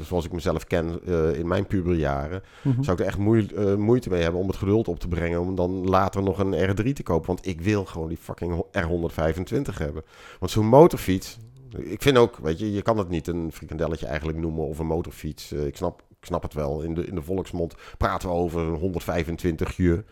zoals 0.00 0.24
ik 0.24 0.32
mezelf 0.32 0.64
ken 0.64 1.00
eh, 1.06 1.38
in 1.38 1.48
mijn 1.48 1.66
puberjaren, 1.66 2.42
Mhm. 2.62 2.82
zou 2.82 2.96
ik 2.96 3.02
er 3.02 3.08
echt 3.08 3.18
moe- 3.18 3.46
eh, 3.56 3.74
moeite 3.74 4.10
mee 4.10 4.22
hebben 4.22 4.40
om 4.40 4.46
het 4.46 4.56
geduld 4.56 4.88
op 4.88 4.98
te 5.00 5.08
brengen 5.08 5.40
om 5.40 5.54
dan 5.54 5.88
later 5.88 6.22
nog 6.22 6.38
een 6.38 6.54
R3 6.70 6.92
te 6.92 7.02
kopen. 7.02 7.26
Want 7.26 7.46
ik 7.46 7.60
wil 7.60 7.84
gewoon 7.84 8.08
die 8.08 8.18
fucking 8.20 8.64
R125 8.72 9.78
hebben. 9.78 10.02
Want 10.38 10.52
zo'n 10.52 10.66
motorfiets, 10.66 11.38
ik 11.78 12.02
vind 12.02 12.16
ook, 12.16 12.36
weet 12.42 12.58
je, 12.58 12.72
je 12.72 12.82
kan 12.82 12.98
het 12.98 13.08
niet 13.08 13.26
een 13.26 13.50
frikandelletje 13.52 14.06
eigenlijk 14.06 14.38
noemen 14.38 14.64
of 14.66 14.78
een 14.78 14.86
motorfiets. 14.86 15.52
Eh, 15.52 15.66
ik, 15.66 15.76
snap, 15.76 16.02
ik 16.20 16.26
snap 16.26 16.42
het 16.42 16.54
wel, 16.54 16.80
in 16.82 16.94
de, 16.94 17.06
in 17.06 17.14
de 17.14 17.22
volksmond 17.22 17.74
praten 17.98 18.28
we 18.28 18.34
over 18.34 18.60
een 18.60 18.74
125 18.74 19.76
je. 19.76 20.04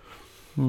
Hm. 0.55 0.61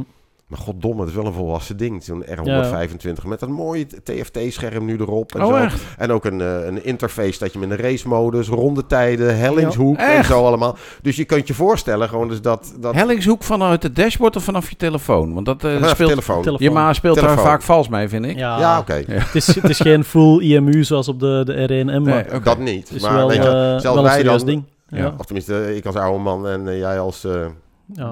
Maar 0.48 0.60
goddomme, 0.60 1.00
het 1.02 1.10
is 1.10 1.16
wel 1.16 1.26
een 1.26 1.34
volwassen 1.34 1.78
ding, 1.78 2.04
zo'n 2.04 2.24
R125. 2.26 3.26
Met 3.28 3.42
een 3.42 3.52
mooi 3.52 3.88
TFT-scherm 4.04 4.86
nu 4.86 4.98
erop. 5.00 5.36
En, 5.36 5.42
Oh, 5.44 5.48
zo. 5.48 5.56
echt? 5.64 5.82
en 5.98 6.12
ook 6.12 6.26
een, 6.26 6.42
eh, 6.42 6.66
een 6.66 6.86
interface 6.86 7.40
dat 7.40 7.54
je 7.54 7.60
met 7.60 7.70
een 7.72 7.78
racemodus, 7.78 8.48
rondetijden, 8.48 9.38
hellingshoek 9.38 9.98
Ja. 10.00 10.14
en 10.14 10.24
zo 10.26 10.46
allemaal. 10.46 10.78
Dus 11.02 11.16
je 11.16 11.26
kunt 11.26 11.48
je 11.48 11.54
voorstellen 11.54 12.10
gewoon 12.10 12.28
dus 12.28 12.42
dat... 12.42 12.74
dat 12.80 12.94
Hellingshoek 12.96 13.44
vanuit 13.44 13.84
het 13.84 13.96
dashboard 13.96 14.36
of 14.36 14.44
vanaf 14.44 14.70
je 14.70 14.76
telefoon? 14.76 15.34
Want 15.34 15.46
dat 15.46 15.64
eh, 15.64 15.88
speelt... 15.88 16.10
telefoon. 16.10 16.42
Telefoon. 16.42 16.68
Je 16.68 16.74
ma 16.74 16.94
speelt 16.94 17.20
daar 17.20 17.40
vaak 17.40 17.62
vals 17.62 17.88
mee, 17.88 18.08
vind 18.08 18.26
ik. 18.26 18.38
Ja, 18.38 18.60
Ja, 18.60 18.80
oké. 18.80 19.04
het, 19.08 19.36
is, 19.36 19.56
het 19.56 19.70
is 19.70 19.80
geen 19.80 20.04
full 20.04 20.40
IMU 20.42 20.84
zoals 20.84 21.08
op 21.08 21.20
de, 21.20 21.42
de 21.46 21.84
R1M, 21.84 21.86
maar 22.04 22.28
Nee. 22.32 22.40
Dat 22.44 22.58
niet. 22.58 22.88
het 22.88 22.98
is 22.98 23.02
maar 23.04 23.14
wel, 23.14 23.28
weet 23.28 23.44
je, 23.44 23.50
eh, 23.50 23.54
zelfs 23.54 23.84
wel 23.84 23.98
een 23.98 24.04
wij 24.04 24.24
dan... 24.24 24.46
ding. 24.46 24.64
Ja. 24.90 25.14
Of 25.18 25.26
tenminste, 25.26 25.76
ik 25.76 25.86
als 25.86 25.96
oude 25.96 26.20
man 26.24 26.48
en 26.48 26.78
jij 26.78 27.00
als... 27.00 27.28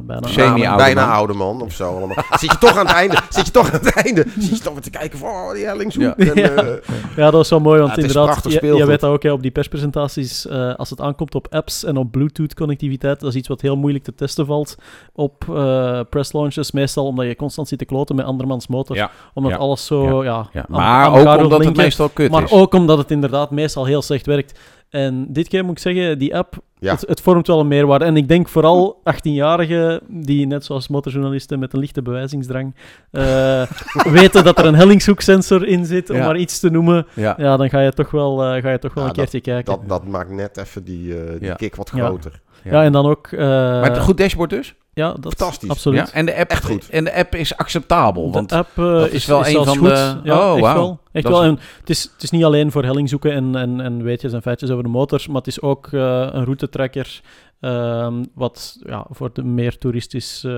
bijna. 0.04 0.28
Semi-oude 0.28 0.84
bijna 0.84 1.06
man. 1.06 1.16
oude 1.16 1.34
man 1.34 1.62
of 1.62 1.74
zo 1.74 1.98
allemaal. 1.98 2.24
zit 2.40 2.52
je 2.52 2.58
toch 2.58 2.78
aan 2.78 2.86
het 2.86 2.96
einde, 2.96 3.18
zit 3.30 3.46
je 3.46 3.52
toch 3.52 3.66
aan 3.74 3.80
het 3.84 3.94
einde, 4.04 4.26
zit 4.40 4.58
je 4.58 4.64
toch 4.64 4.74
weer 4.74 4.82
te 4.82 4.90
kijken 4.90 5.20
van 5.20 5.30
oh, 5.30 5.54
die 5.54 5.66
hellingshoek. 5.66 6.04
Ja. 6.04 6.16
En, 6.16 6.58
eh, 6.58 6.90
Ja, 7.16 7.32
dat 7.32 7.44
is 7.44 7.50
wel 7.50 7.60
mooi, 7.60 7.80
want 7.80 7.96
Ja, 7.96 8.02
inderdaad, 8.02 8.52
je, 8.52 8.86
weet 8.86 9.00
dat 9.00 9.10
ook 9.10 9.24
hè, 9.24 9.32
op 9.32 9.42
die 9.42 9.52
perspresentaties, 9.52 10.48
eh, 10.48 10.76
als 10.76 10.90
het 10.90 11.02
aankomt 11.02 11.36
op 11.36 11.48
apps 11.50 11.84
en 11.84 11.98
op 11.98 12.12
Bluetooth-connectiviteit, 12.12 13.20
dat 13.20 13.30
is 13.30 13.36
iets 13.36 13.48
wat 13.48 13.62
heel 13.62 13.76
moeilijk 13.76 14.04
te 14.04 14.16
testen 14.16 14.46
valt 14.46 14.76
op 15.14 15.44
eh 15.50 16.00
press 16.10 16.34
launches, 16.34 16.72
meestal 16.72 17.06
omdat 17.06 17.26
je 17.26 17.36
constant 17.36 17.68
zit 17.68 17.80
te 17.80 17.86
kloten 17.86 18.16
met 18.16 18.26
andermans 18.26 18.68
motor, 18.68 18.96
Ja, 18.96 19.12
omdat 19.34 19.58
alles 19.58 19.86
zo, 19.86 20.24
ja, 20.24 20.36
aan- 20.54 20.66
Maar 20.68 21.06
aan 21.06 21.14
ook 21.14 21.38
omdat 21.44 21.66
het 21.66 21.76
meestal 21.76 22.10
kut 22.10 22.32
Maar 22.32 22.44
is. 22.44 22.52
ook 22.52 22.74
omdat 22.74 22.98
het 22.98 23.12
inderdaad 23.12 23.52
meestal 23.52 23.86
heel 23.86 24.02
slecht 24.02 24.26
werkt. 24.26 24.60
En 24.94 25.26
dit 25.30 25.48
keer 25.48 25.64
moet 25.66 25.72
ik 25.72 25.80
zeggen, 25.80 26.18
die 26.20 26.36
app, 26.36 26.56
Ja. 26.80 26.92
het, 26.92 27.02
het 27.08 27.22
vormt 27.22 27.48
wel 27.48 27.60
een 27.60 27.68
meerwaarde. 27.68 28.06
En 28.06 28.18
ik 28.18 28.28
denk 28.28 28.50
vooral 28.50 29.02
18-jarigen 29.04 30.00
die, 30.08 30.48
net 30.48 30.66
zoals 30.66 30.88
motorjournalisten 30.88 31.60
met 31.60 31.74
een 31.74 31.80
lichte 31.80 32.02
bewijzingsdrang, 32.02 32.76
eh, 33.12 33.62
weten 34.20 34.44
dat 34.44 34.58
er 34.60 34.66
een 34.66 34.76
hellingshoeksensor 34.76 35.68
in 35.68 35.86
zit, 35.86 36.10
om 36.10 36.16
Ja. 36.16 36.26
maar 36.26 36.38
iets 36.38 36.60
te 36.60 36.70
noemen. 36.70 37.06
Ja. 37.14 37.34
Ja, 37.38 37.58
dan 37.58 37.70
ga 37.70 37.80
je 37.80 37.92
toch 37.94 38.12
wel, 38.12 38.44
eh, 38.44 38.62
ga 38.62 38.70
je 38.72 38.80
toch 38.80 38.94
wel 38.94 39.04
Ja, 39.04 39.10
een 39.10 39.16
keertje 39.16 39.42
kijken. 39.42 39.74
dat, 39.74 39.90
dat 39.90 40.08
maakt 40.08 40.30
net 40.30 40.58
even 40.58 40.84
die, 40.84 41.22
eh, 41.24 41.32
die 41.40 41.48
Ja. 41.48 41.54
kick 41.56 41.76
wat 41.76 41.92
Ja. 41.96 42.06
groter. 42.06 42.42
ja. 42.64 42.84
en 42.84 42.92
dan 42.92 43.06
ook... 43.06 43.28
eh, 43.28 43.40
Maar 43.40 43.84
het 43.90 44.00
goed 44.00 44.18
dashboard 44.18 44.50
dus? 44.50 44.76
Ja, 44.94 45.12
dat, 45.20 45.34
Fantastisch. 45.38 45.70
Absoluut. 45.70 46.00
Ja, 46.08 46.14
en 46.14 46.26
de 46.26 46.36
app, 46.36 46.52
Echt 46.52 46.66
goed. 46.66 46.90
En 46.90 47.04
de 47.04 47.14
app 47.14 47.36
is 47.36 47.58
acceptabel. 47.58 48.32
Want 48.32 48.50
de 48.50 48.56
app 48.56 48.78
eh, 48.78 49.02
is, 49.06 49.12
is 49.12 49.26
wel 49.26 49.40
is 49.42 49.54
een 49.54 49.66
van 49.66 49.78
goed. 49.78 49.88
de- 49.88 50.20
Ja, 50.24 50.52
Oh, 50.54 50.58
echt 50.58 50.74
wel. 50.74 51.00
Echt 51.12 51.28
wel. 51.28 51.42
is- 51.44 51.48
En 51.48 51.60
het, 51.80 51.90
is, 51.90 52.04
het 52.14 52.24
is 52.24 52.30
niet 52.30 52.44
alleen 52.44 52.72
voor 52.72 52.84
helling 52.84 53.10
zoeken 53.10 53.32
en, 53.32 53.56
en, 53.56 53.82
en 53.82 54.04
weetjes 54.04 54.34
en 54.34 54.42
feitjes 54.42 54.70
over 54.70 54.84
de 54.84 54.90
motors, 54.90 55.28
maar 55.28 55.36
het 55.38 55.48
is 55.48 55.62
ook 55.62 55.88
eh, 55.92 56.00
een 56.32 56.46
routetracker. 56.46 57.22
ehm, 57.60 58.24
wat 58.36 58.78
ja, 58.86 59.06
voor 59.10 59.30
de 59.34 59.44
meer 59.44 59.78
toeristisch 59.78 60.44
eh, 60.44 60.52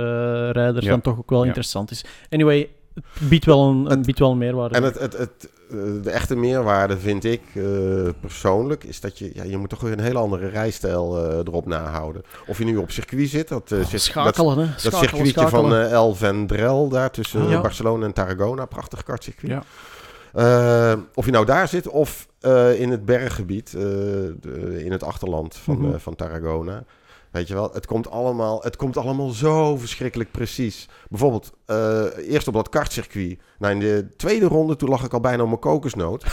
rijders 0.52 0.86
Ja. 0.86 0.92
dan 0.92 1.02
toch 1.02 1.18
ook 1.18 1.30
wel 1.30 1.40
Ja. 1.42 1.46
interessant 1.46 1.92
is. 1.92 2.06
Anyway, 2.30 2.70
het 2.94 3.30
biedt 3.30 3.46
wel 3.46 3.68
een, 3.70 3.86
het 3.86 4.06
biedt 4.06 4.20
wel 4.20 4.32
een 4.32 4.38
meerwaarde. 4.38 4.76
En 4.76 4.84
het, 4.84 5.00
het, 5.00 5.18
het, 5.18 5.50
de 6.02 6.10
echte 6.12 6.36
meerwaarde 6.36 6.98
vind 6.98 7.24
ik 7.24 7.42
eh, 7.54 7.64
persoonlijk, 8.20 8.84
is 8.84 9.00
dat 9.00 9.18
je, 9.20 9.32
ja, 9.34 9.44
je 9.44 9.58
moet 9.58 9.70
toch 9.70 9.80
weer 9.82 9.92
een 9.92 10.00
hele 10.00 10.20
andere 10.20 10.48
rijstijl 10.48 11.18
eh, 11.30 11.38
erop 11.38 11.66
nahouden. 11.66 12.22
Of 12.48 12.58
je 12.58 12.66
nu 12.66 12.78
op 12.78 12.92
circuit 12.92 13.30
zit, 13.30 13.48
dat, 13.48 13.72
eh, 13.72 13.80
Oh, 13.80 13.92
dat, 13.92 14.02
schakelen, 14.02 14.74
circuitje 14.78 15.26
schakelen. 15.28 15.50
van 15.50 15.74
eh, 15.76 15.92
El 15.92 16.16
Vendrell, 16.16 16.88
daar 16.90 17.12
tussen 17.12 17.50
Ja. 17.50 17.62
Barcelona 17.62 18.06
en 18.06 18.14
Tarragona, 18.14 18.66
prachtig 18.66 19.04
kartcircuit. 19.04 19.52
Ja. 19.52 19.64
Eh, 20.34 21.00
of 21.14 21.26
je 21.26 21.32
nou 21.32 21.46
daar 21.46 21.68
zit 21.68 21.88
of 21.88 22.28
eh, 22.40 22.80
in 22.80 22.92
het 22.92 23.06
berggebied, 23.06 23.74
eh, 23.74 23.82
de- 23.82 24.82
in 24.84 24.92
het 24.92 25.04
achterland 25.04 25.56
van, 25.56 25.78
Mhm. 25.82 25.94
eh, 25.94 26.00
van 26.00 26.16
Tarragona. 26.16 26.84
Weet 27.36 27.48
je 27.48 27.54
wel, 27.54 27.70
het 27.74 27.86
komt, 27.86 28.10
allemaal, 28.12 28.62
het 28.64 28.76
komt 28.76 28.98
allemaal 28.98 29.30
zo 29.30 29.78
verschrikkelijk 29.78 30.32
precies. 30.32 30.88
Bijvoorbeeld, 31.10 31.52
eh, 31.66 32.04
eerst 32.30 32.48
op 32.48 32.54
dat 32.54 32.70
kartcircuit. 32.70 33.40
Nou, 33.58 33.74
in 33.74 33.80
de 33.80 34.08
tweede 34.18 34.46
ronde, 34.46 34.76
toen 34.76 34.90
lag 34.90 35.04
ik 35.04 35.14
al 35.14 35.20
bijna 35.20 35.42
op 35.42 35.48
mijn 35.48 35.60
kokosnoot. 35.60 36.26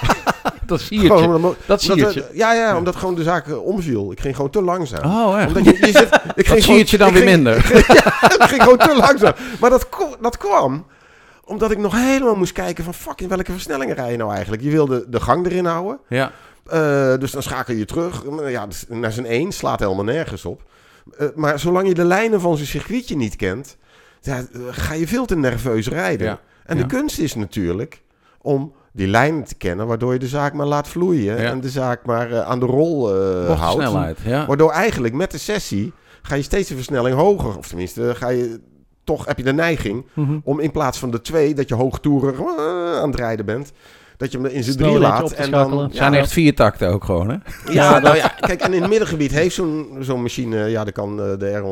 dat 0.66 0.80
zie 0.80 1.00
Gewoon 1.00 1.40
je. 1.40 1.54
Dat 1.66 1.82
zie 1.82 2.06
eh, 2.06 2.36
ja, 2.36 2.52
ja, 2.52 2.76
omdat 2.76 2.96
gewoon 2.96 3.14
de 3.14 3.22
zaak 3.22 3.46
eh, 3.48 3.64
omviel. 3.64 4.12
Ik 4.12 4.20
ging 4.20 4.34
gewoon 4.36 4.50
te 4.50 4.62
langzaam. 4.62 5.10
Oh, 5.12 5.40
echt? 5.40 5.48
Omdat 5.48 5.64
je, 5.64 5.86
je 5.86 5.92
zit, 5.92 6.20
ik 6.34 6.46
Dat 6.46 6.46
ging 6.46 6.62
zie 6.62 6.86
je 6.86 6.98
dan 6.98 7.08
ik 7.08 7.14
weer 7.14 7.22
ging- 7.22 7.34
minder. 7.34 7.56
ik 8.38 8.46
ging 8.48 8.62
gewoon 8.62 8.78
te 8.78 8.96
langzaam. 8.96 9.32
Maar 9.60 9.70
dat, 9.70 9.88
dat 10.20 10.36
kwam 10.36 10.86
omdat 11.44 11.70
ik 11.70 11.78
nog 11.78 11.92
helemaal 11.94 12.36
moest 12.36 12.52
kijken 12.52 12.84
van... 12.84 12.94
fuck, 12.94 13.20
in 13.20 13.28
welke 13.28 13.52
versnellingen 13.52 13.94
rij 13.94 14.10
je 14.10 14.16
nou 14.16 14.32
eigenlijk? 14.32 14.62
Je 14.62 14.70
wilde 14.70 15.04
de 15.08 15.20
gang 15.20 15.46
erin 15.46 15.64
houden. 15.64 15.98
Ja. 16.08 16.32
Eh, 16.68 17.16
dus 17.18 17.30
dan 17.30 17.42
schakel 17.42 17.74
je 17.74 17.84
terug. 17.84 18.24
Ja, 18.46 18.66
dus 18.66 18.84
naar 18.88 19.12
zijn 19.12 19.26
één 19.26 19.52
slaat 19.52 19.80
helemaal 19.80 20.04
nergens 20.04 20.44
op. 20.44 20.62
Eh, 21.18 21.26
maar 21.34 21.58
zolang 21.58 21.88
je 21.88 21.94
de 21.94 22.04
lijnen 22.04 22.40
van 22.40 22.56
zijn 22.56 22.68
circuitje 22.68 23.16
niet 23.16 23.36
kent... 23.36 23.76
Ja, 24.20 24.36
eh, 24.38 24.60
ga 24.70 24.94
je 24.94 25.06
veel 25.06 25.26
te 25.26 25.36
nerveus 25.36 25.88
rijden. 25.88 26.26
Ja. 26.26 26.40
En 26.64 26.76
Ja. 26.76 26.82
de 26.82 26.88
kunst 26.88 27.18
is 27.18 27.34
natuurlijk 27.34 28.02
om 28.40 28.72
die 28.92 29.06
lijnen 29.06 29.44
te 29.44 29.54
kennen... 29.54 29.86
waardoor 29.86 30.12
je 30.12 30.18
de 30.18 30.28
zaak 30.28 30.52
maar 30.52 30.66
laat 30.66 30.88
vloeien. 30.88 31.36
En 31.36 31.60
de 31.60 31.68
zaak 31.70 32.04
maar 32.04 32.42
aan 32.42 32.60
de 32.60 32.66
rol 32.66 33.14
houdt. 33.54 33.72
snelheid. 33.82 34.18
Waardoor 34.46 34.70
eigenlijk 34.70 35.14
met 35.14 35.30
de 35.30 35.38
sessie 35.38 35.92
ga 36.22 36.34
je 36.34 36.42
steeds 36.42 36.68
de 36.68 36.74
versnelling 36.74 37.16
hoger. 37.16 37.56
Of 37.58 37.68
tenminste, 37.68 38.14
ga 38.14 38.28
je, 38.28 38.60
toch 39.04 39.26
heb 39.26 39.36
je 39.38 39.42
de 39.44 39.52
neiging 39.52 40.06
Mhm. 40.14 40.38
om 40.44 40.60
in 40.60 40.70
plaats 40.70 40.98
van 40.98 41.10
de 41.10 41.20
twee, 41.20 41.54
dat 41.54 41.68
je 41.68 41.74
hoogtoerig 41.74 42.40
aan 43.02 43.10
het 43.10 43.18
rijden 43.18 43.44
bent, 43.46 43.72
dat 44.16 44.32
je 44.32 44.38
hem 44.38 44.46
in 44.46 44.64
zijn 44.64 44.76
drie 44.76 44.98
laat. 44.98 45.32
En 45.32 45.50
dan, 45.50 45.90
zijn 45.92 46.14
echt 46.14 46.32
vier 46.32 46.54
takten 46.54 46.88
ook 46.88 47.04
gewoon, 47.04 47.28
hè? 47.28 47.36
ja, 47.72 47.98
nou 47.98 48.16
ja, 48.16 48.28
kijk, 48.28 48.60
en 48.60 48.72
in 48.72 48.80
het 48.80 48.90
middengebied 48.90 49.30
heeft 49.30 49.54
zo'n 49.54 49.96
zo'n 50.00 50.22
machine, 50.22 50.56
ja, 50.68 50.84
daar 50.84 50.92
kan 50.92 51.20
eh, 51.22 51.38
de 51.38 51.62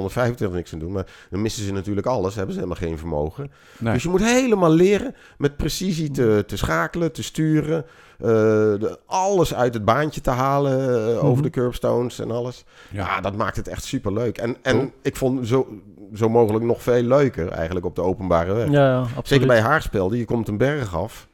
R125 0.49 0.53
niks 0.53 0.73
aan 0.73 0.79
doen. 0.79 0.93
Maar 0.93 1.07
dan 1.31 1.43
missen 1.43 1.65
ze 1.65 1.73
natuurlijk 1.73 2.07
alles, 2.07 2.35
hebben 2.35 2.55
ze 2.55 2.61
helemaal 2.61 2.83
geen 2.89 2.99
vermogen. 2.99 3.51
Nee. 3.79 3.93
Dus 3.93 4.03
je 4.03 4.09
moet 4.09 4.25
helemaal 4.25 4.71
leren 4.71 5.15
met 5.39 5.57
precisie 5.57 6.11
te, 6.11 6.45
te 6.47 6.57
schakelen, 6.57 7.13
te 7.13 7.23
sturen. 7.23 7.85
eh, 8.19 8.29
de, 8.29 8.99
alles 9.07 9.55
uit 9.55 9.75
het 9.75 9.85
baantje 9.85 10.21
te 10.21 10.31
halen 10.31 10.81
eh, 11.09 11.17
Mhm. 11.17 11.27
over 11.27 11.43
de 11.43 11.51
curbstones 11.51 12.19
en 12.19 12.31
alles. 12.31 12.65
Ja, 12.91 13.05
Ja. 13.07 13.21
dat 13.21 13.37
maakt 13.37 13.57
het 13.57 13.69
echt 13.69 13.85
super 13.85 14.13
leuk. 14.13 14.39
En, 14.39 14.57
en 14.63 14.77
Cool. 14.77 14.91
ik 15.03 15.17
vond 15.17 15.47
zo, 15.49 15.69
zo 16.15 16.29
mogelijk 16.29 16.65
nog 16.65 16.83
veel 16.83 17.03
leuker 17.03 17.49
eigenlijk 17.49 17.87
op 17.87 17.95
de 17.97 18.03
openbare 18.03 18.53
weg. 18.53 18.71
Ja, 18.71 18.87
ja, 18.89 18.99
absoluut. 18.99 19.27
Zeker 19.29 19.47
bij 19.47 19.61
haarspelden, 19.61 20.19
je 20.19 20.25
komt 20.25 20.49
een 20.49 20.57
berg 20.59 20.97
af. 20.97 21.29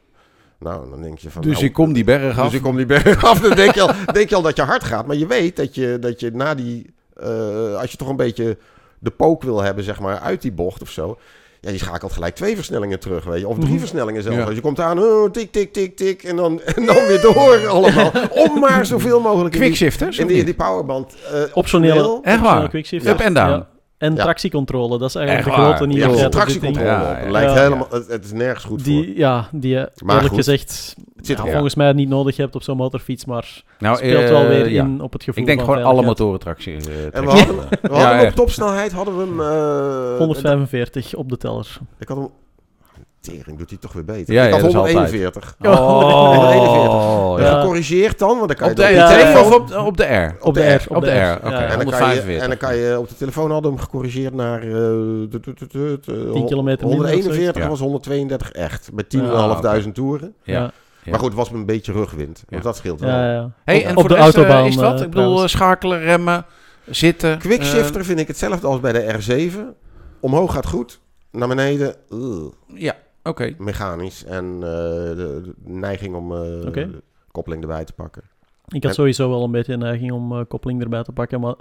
Nou, 0.60 0.90
dan 0.90 1.02
denk 1.02 1.18
je 1.18 1.30
van... 1.30 1.42
Dus 1.42 1.52
nou, 1.52 1.64
je 1.64 1.70
komt 1.70 1.94
die 1.94 2.04
berg 2.04 2.38
af. 2.38 2.44
Dus 2.44 2.52
je 2.52 2.60
komt 2.60 2.76
die 2.76 2.86
berg 2.86 3.24
af, 3.30 3.40
dan 3.40 3.56
denk 3.56 3.74
je, 3.74 3.80
al, 3.80 3.90
denk 4.12 4.28
je 4.28 4.34
al 4.34 4.42
dat 4.42 4.56
je 4.56 4.62
hard 4.62 4.84
gaat. 4.84 5.06
Maar 5.06 5.16
je 5.16 5.26
weet 5.26 5.56
dat 5.56 5.74
je, 5.74 5.96
dat 6.00 6.20
je 6.20 6.30
na 6.30 6.54
die... 6.54 6.94
eh, 7.16 7.74
als 7.80 7.90
je 7.90 7.96
toch 7.96 8.08
een 8.08 8.16
beetje 8.16 8.56
de 8.98 9.10
pook 9.10 9.42
wil 9.42 9.60
hebben, 9.62 9.84
zeg 9.84 10.00
maar, 10.00 10.18
uit 10.18 10.42
die 10.42 10.52
bocht 10.52 10.82
of 10.82 10.90
zo. 10.90 11.18
Ja, 11.60 11.70
die 11.70 11.78
schakelt 11.78 12.12
gelijk 12.12 12.34
twee 12.34 12.54
versnellingen 12.56 13.00
terug, 13.00 13.24
weet 13.24 13.40
je. 13.40 13.48
Of 13.48 13.56
drie 13.58 13.68
Mhm. 13.70 13.78
versnellingen 13.78 14.22
zelfs. 14.22 14.38
Ja. 14.38 14.44
Dus 14.44 14.54
je 14.54 14.60
komt 14.60 14.80
aan, 14.80 14.98
oh, 14.98 15.30
tik, 15.30 15.52
tik, 15.52 15.72
tik, 15.72 15.96
tik. 15.96 16.22
En 16.22 16.36
dan, 16.36 16.60
en 16.76 16.86
dan 16.86 17.06
weer 17.06 17.20
door 17.20 17.66
allemaal. 17.68 18.12
Om 18.30 18.58
maar 18.60 18.86
zoveel 18.86 19.20
mogelijk 19.20 19.54
in 19.54 19.60
die, 19.60 19.68
Quickshifters? 19.68 20.18
in 20.18 20.26
die, 20.26 20.36
niet? 20.36 20.44
die 20.44 20.54
powerband. 20.54 21.14
eh, 21.32 21.42
optioneel. 21.52 22.20
Echt 22.22 22.40
waar? 22.40 22.68
quickshift. 22.68 23.06
Up 23.06 23.18
en 23.20 23.34
down. 23.34 23.50
Ja. 23.50 23.68
En 24.00 24.14
Ja. 24.14 24.22
tractiecontrole, 24.22 24.98
dat 24.98 25.08
is 25.08 25.14
eigenlijk 25.14 25.46
Echt 25.46 25.56
de 25.56 25.62
grote 25.62 25.86
waar? 25.86 26.16
Ja, 26.16 26.28
tractiecontrole 26.28 26.88
Ja, 26.88 27.18
ja. 27.22 27.30
Lijkt 27.30 27.52
Ja. 27.54 27.62
helemaal, 27.62 27.86
het, 27.90 28.06
het 28.08 28.24
is 28.24 28.32
nergens 28.32 28.64
goed 28.64 28.82
voor. 28.82 28.92
Die, 28.92 29.16
ja, 29.18 29.48
die 29.52 29.70
je 29.70 29.90
Maar 30.04 30.14
eerlijk 30.14 30.34
goed. 30.34 30.44
gezegd 30.44 30.94
Het 31.16 31.26
zit 31.26 31.36
ja, 31.38 31.44
volgens 31.52 31.74
mij 31.74 31.92
niet 31.92 32.08
nodig 32.08 32.36
hebt 32.36 32.54
op 32.54 32.62
zo'n 32.62 32.76
motorfiets, 32.76 33.24
maar 33.24 33.62
Nou, 33.78 33.96
speelt 33.96 34.22
eh, 34.22 34.28
wel 34.28 34.46
weer 34.46 34.68
ja. 34.70 34.82
in 34.84 35.00
op 35.00 35.12
het 35.12 35.22
gevoel 35.24 35.40
Ik 35.42 35.46
denk 35.48 35.60
van 35.60 35.68
gewoon 35.74 35.84
alle 35.84 36.02
motorentractie. 36.02 36.76
eh, 36.76 37.04
En 37.18 37.24
we 37.24 37.30
hadden, 37.30 37.56
we 37.56 37.62
hadden 37.80 37.98
Ja, 37.98 38.16
hem 38.16 38.26
op 38.28 38.34
topsnelheid 38.34 38.92
hadden 38.92 39.16
we 39.16 39.22
hem... 39.22 39.40
eh, 39.40 40.16
145 40.18 41.14
op 41.14 41.28
de 41.28 41.36
teller. 41.36 41.78
Ik 41.98 42.08
had 42.08 42.16
hem... 42.16 42.28
Tering, 43.20 43.58
doet 43.58 43.70
hij 43.70 43.78
toch 43.78 43.92
weer 43.92 44.04
beter. 44.04 44.34
Ja, 44.34 44.44
ik 44.44 44.50
had 44.52 44.60
dat 44.60 44.70
is 44.70 44.76
altijd. 44.76 44.94
141. 44.94 45.54
Oh, 45.60 47.38
ja. 47.38 47.44
Ja. 47.50 47.60
Gecorrigeerd 47.60 48.18
dan, 48.18 48.36
want 48.36 48.48
dan 48.48 48.56
kan 48.56 48.70
Op 48.70 48.76
je 48.76 48.82
de 48.82 48.88
op 48.88 48.96
ET 48.98 49.08
telefoon... 49.08 49.44
of 49.44 49.54
op, 49.54 49.86
op 49.86 49.96
de 49.96 50.04
R? 50.04 50.36
Op 50.40 50.54
de 50.54 50.74
R. 50.74 50.84
Op 50.88 51.02
de 51.04 51.10
R, 51.10 51.36
oké. 51.36 51.54
En 51.56 51.78
dan, 51.78 51.88
kan 51.90 52.14
je, 52.14 52.20
145. 52.20 52.42
en 52.42 52.48
dan 52.48 52.56
kan 52.58 52.76
je 52.76 52.98
op 52.98 53.08
de 53.08 53.14
telefoon 53.16 53.50
hadden 53.50 53.70
hem 53.70 53.80
gecorrigeerd 53.80 54.34
naar 54.34 54.62
eh, 54.62 54.68
tut, 55.30 55.46
eh, 55.46 56.32
10 56.32 56.46
kilometer 56.46 56.54
minder 56.56 56.84
of 56.84 56.92
141 56.92 57.36
zoiets. 57.54 57.68
was 57.68 57.78
132 57.80 58.50
echt. 58.52 58.90
Met 58.92 59.12
Ja, 59.12 59.60
10.500 59.82 59.92
toeren. 59.92 60.34
Ja. 60.42 60.70
Maar 61.04 61.18
goed, 61.18 61.28
het 61.28 61.36
was 61.36 61.50
een 61.50 61.66
beetje 61.66 61.92
rugwind. 61.92 62.38
Ja. 62.38 62.44
Want 62.48 62.62
dat 62.62 62.76
scheelt 62.76 63.00
wel. 63.00 63.10
Ja, 63.10 63.32
ja. 63.32 63.50
Hey, 63.64 63.80
op, 63.80 63.84
en 63.86 63.96
op 63.96 64.00
voor 64.00 64.08
de, 64.08 64.14
de 64.14 64.20
rest, 64.20 64.36
eh, 64.36 64.42
autobaan. 64.42 64.66
is 64.66 64.76
wat? 64.76 64.98
eh, 64.98 65.04
Ik 65.04 65.10
bedoel, 65.10 65.48
schakelen, 65.48 66.00
remmen, 66.00 66.44
zitten. 66.86 67.38
Quickshifter 67.38 68.04
vind 68.04 68.18
ik 68.18 68.26
hetzelfde 68.28 68.66
als 68.66 68.80
bij 68.80 68.92
de 68.92 69.18
R7. 69.50 69.56
Omhoog 70.20 70.52
gaat 70.52 70.66
goed. 70.66 71.00
Naar 71.32 71.48
beneden, 71.48 71.94
ugh, 72.12 72.44
ja, 72.74 72.94
oké. 73.22 73.54
mechanisch. 73.58 74.24
En 74.24 74.44
eh, 74.54 74.60
de, 74.60 75.40
de 75.44 75.54
neiging 75.62 76.14
om 76.14 76.32
eh, 76.32 76.38
de 76.40 77.02
koppeling 77.30 77.62
erbij 77.62 77.84
te 77.84 77.92
pakken. 77.92 78.22
Ik 78.68 78.84
had 78.84 78.94
sowieso 78.94 79.28
wel 79.28 79.44
een 79.44 79.50
beetje 79.50 79.72
een 79.72 79.78
neiging 79.78 80.12
om 80.12 80.32
eh, 80.32 80.44
koppeling 80.48 80.82
erbij 80.82 81.02
te 81.02 81.12
pakken, 81.12 81.40
maar 81.40 81.54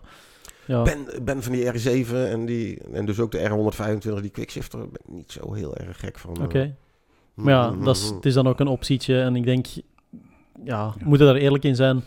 ja. 0.65 0.81
ben, 0.81 1.07
ben 1.23 1.43
van 1.43 1.51
die 1.51 1.65
R7 1.65 2.13
en, 2.13 2.45
die, 2.45 2.81
en 2.91 3.05
dus 3.05 3.19
ook 3.19 3.31
de 3.31 3.49
R125, 3.49 4.21
die 4.21 4.29
quickshifter, 4.29 4.79
ben 4.79 5.01
ik 5.05 5.13
niet 5.13 5.31
zo 5.31 5.53
heel 5.53 5.75
erg 5.75 5.99
gek 5.99 6.17
van. 6.19 6.43
Oké. 6.43 6.75
Maar 7.33 7.53
ja, 7.53 7.71
dat 7.71 7.95
is, 7.95 8.09
het 8.09 8.25
is 8.25 8.33
dan 8.33 8.47
ook 8.47 8.59
een 8.59 8.67
optietje. 8.67 9.21
En 9.21 9.35
ik 9.35 9.45
denk, 9.45 9.67
ja, 10.63 10.93
we 10.99 11.05
moeten 11.05 11.27
daar 11.27 11.35
eerlijk 11.35 11.63
in 11.63 11.75
zijn. 11.75 12.03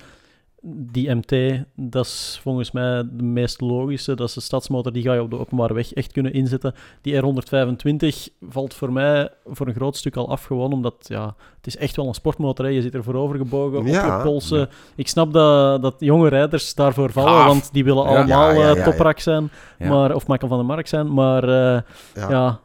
Die 0.65 1.15
MT, 1.15 1.65
dat 1.77 2.05
is 2.05 2.39
volgens 2.43 2.71
mij 2.71 3.03
de 3.13 3.23
meest 3.23 3.61
logische. 3.61 4.15
Dat 4.15 4.29
is 4.29 4.35
de 4.35 4.41
stadsmotor, 4.41 4.93
die 4.93 5.03
ga 5.03 5.13
je 5.13 5.23
op 5.23 5.31
de 5.31 5.39
openbare 5.39 5.75
weg 5.75 5.93
echt 5.93 6.13
kunnen 6.13 6.33
inzetten. 6.33 6.75
Die 7.01 7.23
R125 7.23 8.37
valt 8.49 8.75
voor 8.75 8.93
mij 8.93 9.29
voor 9.47 9.67
een 9.67 9.75
groot 9.75 9.97
stuk 9.97 10.17
al 10.17 10.29
afgewonnen, 10.31 10.77
omdat 10.77 10.95
ja, 11.03 11.35
het 11.57 11.67
is 11.67 11.77
echt 11.77 11.97
wel 11.97 12.07
een 12.07 12.15
sportmotor. 12.15 12.65
Hè. 12.65 12.71
Je 12.71 12.83
zit 12.83 12.95
er 12.95 13.03
voorover 13.03 13.37
gebogen, 13.37 13.85
Ja. 13.87 14.13
op 14.13 14.17
je 14.25 14.29
polsen. 14.31 14.69
Ik 14.95 15.09
snap 15.09 15.33
dat, 15.33 15.83
dat 15.83 15.95
jonge 15.99 16.29
rijders 16.29 16.75
daarvoor 16.75 17.13
vallen, 17.13 17.31
Gaaf. 17.33 17.47
want 17.47 17.73
die 17.73 17.85
willen 17.85 18.05
allemaal 18.05 18.27
Ja, 18.27 18.51
ja, 18.53 18.71
eh, 18.71 18.77
ja, 18.77 18.85
toprak 18.85 19.19
zijn. 19.19 19.51
Ja. 19.79 19.89
Maar, 19.89 20.15
of 20.15 20.27
Michael 20.27 20.49
van 20.49 20.59
der 20.59 20.67
Mark 20.67 20.87
zijn, 20.87 21.13
maar 21.15 21.43
eh, 21.45 21.81
Ja. 22.15 22.31
ja, 22.31 22.61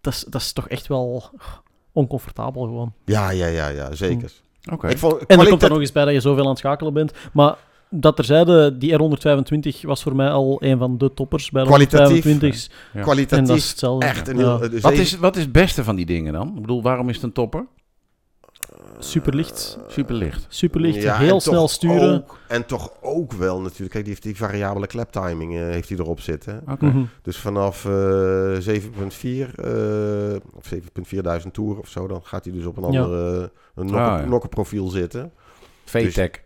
dat, 0.00 0.12
is, 0.12 0.24
dat 0.28 0.40
is 0.40 0.52
toch 0.52 0.68
echt 0.68 0.86
wel 0.86 1.30
oncomfortabel 1.92 2.62
gewoon. 2.62 2.92
Ja, 3.04 3.30
ja, 3.30 3.46
ja, 3.46 3.68
ja, 3.68 3.94
zeker. 3.94 4.32
Oké. 4.72 4.88
Ik 4.88 4.98
vond 4.98 5.26
En 5.26 5.40
er 5.40 5.48
komt 5.48 5.62
er 5.62 5.68
nog 5.68 5.80
eens 5.80 5.92
bij 5.92 6.04
dat 6.04 6.14
je 6.14 6.20
zoveel 6.20 6.42
aan 6.42 6.48
het 6.48 6.58
schakelen 6.58 6.92
bent. 6.92 7.12
Maar 7.32 7.54
dat 7.90 8.16
terzijde, 8.16 8.78
die 8.78 8.92
R125 8.92 9.80
was 9.80 10.02
voor 10.02 10.16
mij 10.16 10.30
al 10.30 10.56
een 10.62 10.78
van 10.78 10.98
de 10.98 11.14
toppers 11.14 11.50
bij 11.50 11.62
de 11.62 11.68
Kwalitatief, 11.68 12.24
125's. 12.24 12.30
Ja. 12.32 12.40
En 12.42 12.46
dat 12.92 12.94
is 12.94 13.02
kwalitatief 13.02 13.68
hetzelfde. 13.68 14.06
echt 14.06 14.28
een 14.28 14.38
Ja. 14.38 14.58
eh, 14.60 14.80
Wat 14.80 14.92
is, 14.92 15.18
wat 15.18 15.36
is 15.36 15.42
het 15.42 15.52
beste 15.52 15.84
van 15.84 15.96
die 15.96 16.06
dingen 16.06 16.32
dan? 16.32 16.48
Ik 16.54 16.60
bedoel, 16.60 16.82
waarom 16.82 17.08
is 17.08 17.14
het 17.14 17.24
een 17.24 17.32
topper? 17.32 17.66
Superlicht. 18.98 19.78
Superlicht. 19.88 20.46
Superlicht, 20.48 21.02
Ja, 21.02 21.16
heel 21.16 21.40
snel 21.40 21.68
sturen. 21.68 22.14
ook- 22.14 22.38
en 22.48 22.66
toch 22.66 22.92
ook 23.00 23.32
wel 23.32 23.60
natuurlijk. 23.60 23.90
Kijk, 23.90 24.04
die 24.04 24.12
heeft 24.12 24.22
die 24.22 24.36
variabele 24.36 24.86
klaptiming 24.86 25.54
eh, 25.54 25.60
heeft 25.60 25.88
hij 25.88 25.98
erop 25.98 26.20
zitten. 26.20 26.62
Oké. 26.70 26.84
Mhm. 26.84 27.02
Dus 27.22 27.36
vanaf 27.38 27.84
eh 27.84 28.54
7.4 28.60 29.54
eh, 29.54 30.36
of 30.54 30.64
7.4 30.66 31.22
duizend 31.22 31.54
toeren 31.54 31.80
of 31.82 31.88
zo, 31.88 32.06
dan 32.06 32.20
gaat 32.24 32.44
hij 32.44 32.52
dus 32.54 32.64
op 32.64 32.76
een 32.76 32.92
Ja. 32.92 33.00
andere 33.02 33.50
een 33.74 33.86
nokken, 33.86 34.00
Ah, 34.12 34.18
ja. 34.20 34.26
zitten. 34.90 35.32
VTEC. 35.84 36.44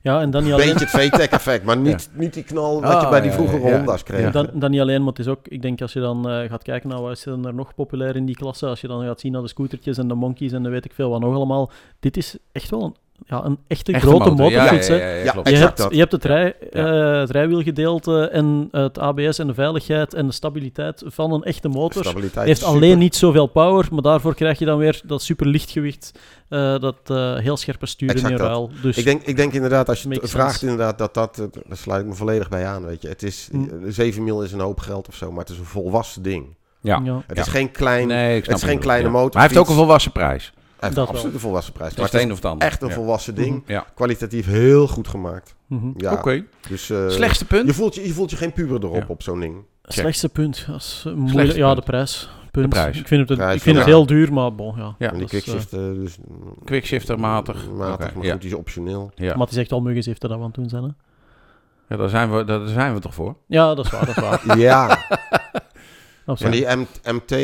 Ja, 0.00 0.20
en 0.20 0.30
dan 0.30 0.44
niet 0.44 0.52
alleen, 0.52 0.72
Beetje 0.72 0.98
het 0.98 1.12
VTEC 1.14 1.30
effect, 1.30 1.64
maar 1.64 1.76
niet, 1.76 2.10
niet 2.22 2.34
die 2.34 2.42
knal 2.42 2.80
wat 2.80 2.90
je 2.90 2.96
Ah, 2.96 3.10
bij 3.10 3.20
die 3.20 3.30
vroegere 3.30 3.60
ja, 3.60 3.68
ja. 3.68 3.76
Honda's 3.76 4.02
kreeg. 4.02 4.20
Ja. 4.20 4.30
dan, 4.30 4.50
dan 4.52 4.70
niet 4.70 4.80
alleen, 4.80 4.98
maar 4.98 5.08
het 5.08 5.18
is 5.18 5.28
ook, 5.28 5.48
ik 5.48 5.62
denk 5.62 5.80
als 5.80 5.92
je 5.92 6.00
dan 6.00 6.30
eh, 6.30 6.50
gaat 6.50 6.62
kijken 6.62 6.88
naar 6.88 7.00
wat 7.00 7.12
is 7.12 7.26
er 7.26 7.54
nog 7.54 7.74
populair 7.74 8.16
in 8.16 8.26
die 8.26 8.36
klasse, 8.36 8.66
als 8.66 8.80
je 8.80 8.88
dan 8.88 9.04
gaat 9.04 9.20
zien 9.20 9.32
naar 9.32 9.42
de 9.42 9.48
scootertjes 9.48 9.98
en 9.98 10.08
de 10.08 10.14
monkeys 10.14 10.52
en 10.52 10.62
dan 10.62 10.72
weet 10.72 10.84
ik 10.84 10.92
veel 10.92 11.10
wat 11.10 11.20
nog 11.20 11.34
allemaal. 11.34 11.70
Dit 12.00 12.16
is 12.16 12.36
echt 12.52 12.70
wel 12.70 12.82
een, 12.82 12.94
ja, 13.26 13.44
een 13.44 13.58
echte, 13.66 13.92
Echte 13.92 14.06
grote 14.06 14.30
motor. 14.30 14.36
Motorfiets. 14.44 14.86
ja, 14.86 14.94
hè. 14.94 15.00
ja, 15.00 15.16
ja, 15.18 15.24
Ja, 15.24 15.30
klopt. 15.32 15.48
Je 15.48 15.54
Exact 15.54 15.78
hebt, 15.78 15.82
dat. 15.82 15.92
je 15.92 15.98
hebt 15.98 16.12
het, 16.12 16.24
rij, 16.24 16.54
Ja. 16.72 17.12
eh, 17.14 17.20
het 17.20 17.30
rijwielgedeelte 17.30 18.28
en 18.28 18.68
het 18.70 18.98
ABS 18.98 19.38
en 19.38 19.46
de 19.46 19.54
veiligheid 19.54 20.14
en 20.14 20.26
de 20.26 20.32
stabiliteit 20.32 21.02
van 21.06 21.32
een 21.32 21.42
echte 21.42 21.68
motor. 21.68 22.04
Stabiliteit 22.04 22.46
heeft 22.46 22.62
alleen 22.62 22.82
super. 22.82 22.96
niet 22.96 23.16
zoveel 23.16 23.46
power, 23.46 23.86
maar 23.90 24.02
daarvoor 24.02 24.34
krijg 24.34 24.58
je 24.58 24.64
dan 24.64 24.78
weer 24.78 25.00
dat 25.04 25.22
super 25.22 25.46
lichtgewicht, 25.46 26.12
eh, 26.48 26.78
dat 26.78 26.96
eh, 27.06 27.36
heel 27.36 27.56
scherpe 27.56 27.86
sturen 27.86 28.14
Exact 28.14 28.32
in 28.32 28.38
dat. 28.38 28.46
ruil. 28.46 28.70
Dus 28.82 28.96
Ik 28.96 29.04
denk, 29.04 29.22
ik 29.22 29.36
denk 29.36 29.52
inderdaad, 29.52 29.88
als 29.88 30.02
je 30.02 30.08
het 30.08 30.16
Makes 30.16 30.30
vraagt, 30.30 30.50
sense. 30.50 30.66
inderdaad, 30.66 30.98
dat 30.98 31.14
dat, 31.14 31.38
eh, 31.38 31.62
daar 31.68 31.76
sluit 31.76 32.02
ik 32.02 32.08
me 32.08 32.14
volledig 32.14 32.48
bij 32.48 32.66
aan, 32.66 32.84
weet 32.86 33.02
je. 33.02 33.08
Het 33.08 33.22
is, 33.22 33.48
Hm. 33.52 33.90
7 33.90 34.24
mil 34.24 34.42
is 34.42 34.52
een 34.52 34.60
hoop 34.60 34.78
geld 34.80 35.08
of 35.08 35.14
zo, 35.14 35.30
maar 35.30 35.40
het 35.40 35.48
is 35.52 35.58
een 35.58 35.64
volwassen 35.64 36.22
ding. 36.22 36.46
Ja. 36.80 37.00
ja. 37.04 37.22
Het 37.26 37.36
Ja. 37.36 37.42
is 37.42 37.48
geen 37.48 37.70
klein, 37.70 38.06
Nee, 38.08 38.36
ik 38.36 38.44
snap 38.44 38.54
het 38.54 38.56
is 38.56 38.68
geen 38.68 38.74
wat 38.78 38.82
je 38.84 38.88
kleine 38.90 39.08
motor. 39.08 39.30
Maar 39.32 39.42
hij 39.42 39.48
heeft 39.50 39.60
ook 39.60 39.68
een 39.68 39.74
volwassen 39.80 40.12
prijs. 40.12 40.52
Hij 40.84 40.92
heeft 40.94 40.94
Dat 40.96 41.04
wel. 41.06 41.14
absoluut 41.14 41.34
een 41.34 41.40
volwassen 41.40 41.72
prijs. 41.72 41.88
Het 41.90 41.98
Maar 41.98 42.06
is 42.06 42.12
het 42.12 42.20
het 42.22 42.30
is 42.30 42.36
een 42.36 42.44
of 42.44 42.50
het 42.52 42.52
ander. 42.52 42.68
echt 42.68 42.82
een 42.82 42.88
Ja. 42.88 42.94
volwassen 42.94 43.34
ding. 43.34 43.62
Ja. 43.66 43.86
Kwalitatief 43.94 44.46
heel 44.46 44.86
goed 44.88 45.08
gemaakt. 45.08 45.54
Mhm. 45.66 45.86
Ja, 45.96 46.12
Oké. 46.12 46.44
dus, 46.68 46.90
eh, 46.90 47.08
Slechtste 47.08 47.44
punt? 47.44 47.66
Je 47.66 47.74
voelt 47.74 47.94
je, 47.94 48.06
je 48.06 48.12
voelt 48.12 48.30
je 48.30 48.36
geen 48.36 48.52
puber 48.52 48.82
erop 48.84 48.94
Ja. 48.96 49.04
op 49.08 49.22
zo'n 49.22 49.40
ding. 49.40 49.56
Slechtste 49.82 50.28
punt. 50.28 50.66
Is, 50.76 51.02
eh, 51.06 51.12
moeilijk. 51.12 51.30
Slechtste 51.32 51.58
ja, 51.58 51.66
punt. 51.72 51.76
de 51.84 51.90
prijs. 51.90 52.30
Punt. 52.50 52.70
De 52.72 52.78
prijs. 52.80 52.98
Ik 52.98 53.06
vind 53.06 53.28
het, 53.28 53.38
Prijs, 53.38 53.54
ik 53.56 53.62
vind 53.62 53.76
het 53.76 53.86
heel 53.86 54.06
duur, 54.06 54.32
maar 54.32 54.54
bon, 54.54 54.74
ja. 54.76 54.94
Ja. 54.98 55.10
en 55.10 55.18
die 55.18 55.20
dat 55.26 55.32
is, 55.32 55.42
quickshift, 55.42 55.72
eh, 55.72 55.78
dus... 55.80 56.16
Quickshifter 56.64 57.20
matig. 57.20 57.70
Matig, 57.70 58.14
maar 58.14 58.24
ja. 58.24 58.32
goed, 58.32 58.40
die 58.40 58.50
is 58.50 58.56
optioneel. 58.56 59.10
Ja. 59.14 59.28
Maar 59.32 59.40
het 59.46 59.50
is 59.50 59.56
echt 59.56 59.70
wel 59.70 59.80
muggens 59.80 60.06
heeft 60.06 60.22
er 60.22 60.32
aan 60.32 60.42
het 60.42 60.54
doen 60.54 60.68
zijn. 60.68 60.82
Hè? 60.82 60.88
ja, 61.88 61.96
daar, 61.96 62.08
zijn 62.08 62.36
we, 62.36 62.44
daar 62.44 62.66
zijn 62.68 62.94
we 62.94 63.00
toch 63.00 63.14
voor? 63.14 63.36
Ja, 63.46 63.74
dat 63.74 63.84
is 63.84 63.90
waar. 63.90 64.06
Dat 64.06 64.16
is 64.16 64.22
waar. 64.22 64.58
ja, 64.58 64.86
maar 66.26 66.50
die 66.50 66.66
MT... 67.04 67.34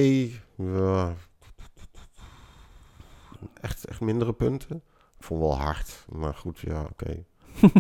echt, 3.61 3.85
echt 3.85 4.01
mindere 4.01 4.33
punten. 4.33 4.77
Ik 5.19 5.25
vond 5.27 5.41
wel 5.41 5.59
hard, 5.59 6.05
maar 6.13 6.35
goed, 6.35 6.59
ja, 6.59 6.83
oké. 6.91 7.17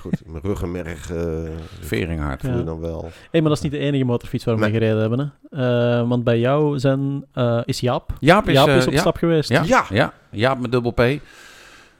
goed, 0.00 0.22
mijn 0.26 0.42
ruggenmerg 0.42 1.10
eh 1.10 1.50
Veringhard. 1.80 2.40
voel 2.40 2.50
je 2.50 2.56
Ja. 2.58 2.62
dan 2.64 2.80
wel. 2.80 3.00
Hey, 3.30 3.40
maar 3.40 3.48
dat 3.48 3.58
is 3.58 3.62
niet 3.62 3.72
de 3.72 3.78
enige 3.78 4.04
motorfiets 4.04 4.44
waar 4.44 4.54
we 4.54 4.60
Nee. 4.60 4.70
mee 4.70 4.80
gereden 4.80 5.00
hebben. 5.00 5.18
Hè? 5.50 6.00
Eh, 6.00 6.08
want 6.08 6.24
bij 6.24 6.38
jou 6.38 6.78
zijn, 6.78 7.24
eh, 7.32 7.60
is 7.64 7.80
Jaap. 7.80 8.12
Jaap 8.18 8.48
is, 8.48 8.54
Jaap 8.54 8.68
is 8.68 8.86
op 8.86 8.92
ja. 8.92 8.98
stap 9.00 9.16
geweest. 9.16 9.48
Ja, 9.48 9.62
ja. 9.62 9.84
Ja. 9.88 10.12
Jaap 10.30 10.58
met 10.60 10.72
dubbel 10.72 10.90
P. 10.92 11.20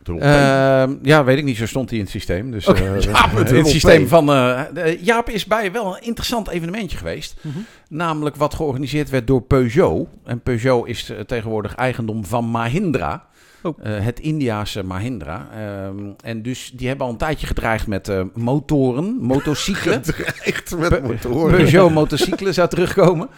Ehm, 0.05 0.95
ja, 1.03 1.25
weet 1.25 1.39
ik 1.39 1.45
niet. 1.45 1.57
Zo 1.57 1.67
stond 1.67 1.89
hij 1.89 1.99
in 1.99 2.05
het 2.05 2.13
systeem. 2.13 2.51
Dus, 2.51 2.67
eh, 2.67 3.01
Jaap 3.01 3.33
met 3.33 3.51
in 3.51 3.57
het 3.57 3.67
systeem 3.69 4.09
van... 4.09 4.29
eh, 4.33 4.61
de- 4.75 4.99
Jaap 5.01 5.29
is 5.29 5.45
bij 5.45 5.73
wel 5.73 5.97
een 5.97 6.03
interessant 6.03 6.49
evenementje 6.49 6.97
geweest. 6.99 7.37
Mhm. 7.43 7.59
Namelijk 7.89 8.37
wat 8.37 8.55
georganiseerd 8.55 9.11
werd 9.11 9.27
door 9.27 9.43
Peugeot. 9.43 10.09
En 10.25 10.41
Peugeot 10.41 10.87
is 10.89 11.11
eh, 11.11 11.21
tegenwoordig 11.21 11.75
eigendom 11.75 12.25
van 12.25 12.45
Mahindra. 12.45 13.29
Oh. 13.63 13.79
Eh, 13.83 13.93
het 14.05 14.21
Indiaanse 14.21 14.83
Mahindra. 14.83 15.49
Ehm, 15.55 15.95
en 16.25 16.43
dus 16.43 16.71
die 16.75 16.89
hebben 16.89 17.07
al 17.07 17.13
een 17.13 17.19
tijdje 17.19 17.47
gedreigd 17.47 17.87
met 17.87 18.09
eh, 18.09 18.21
motoren, 18.35 19.17
motorcyclen. 19.21 20.03
Echt 20.45 20.77
met 20.77 20.89
Pe- 20.89 21.01
motoren. 21.03 21.57
Peugeot 21.57 21.91
motorcyclen 21.93 22.55
zou 22.55 22.69
terugkomen. 22.69 23.29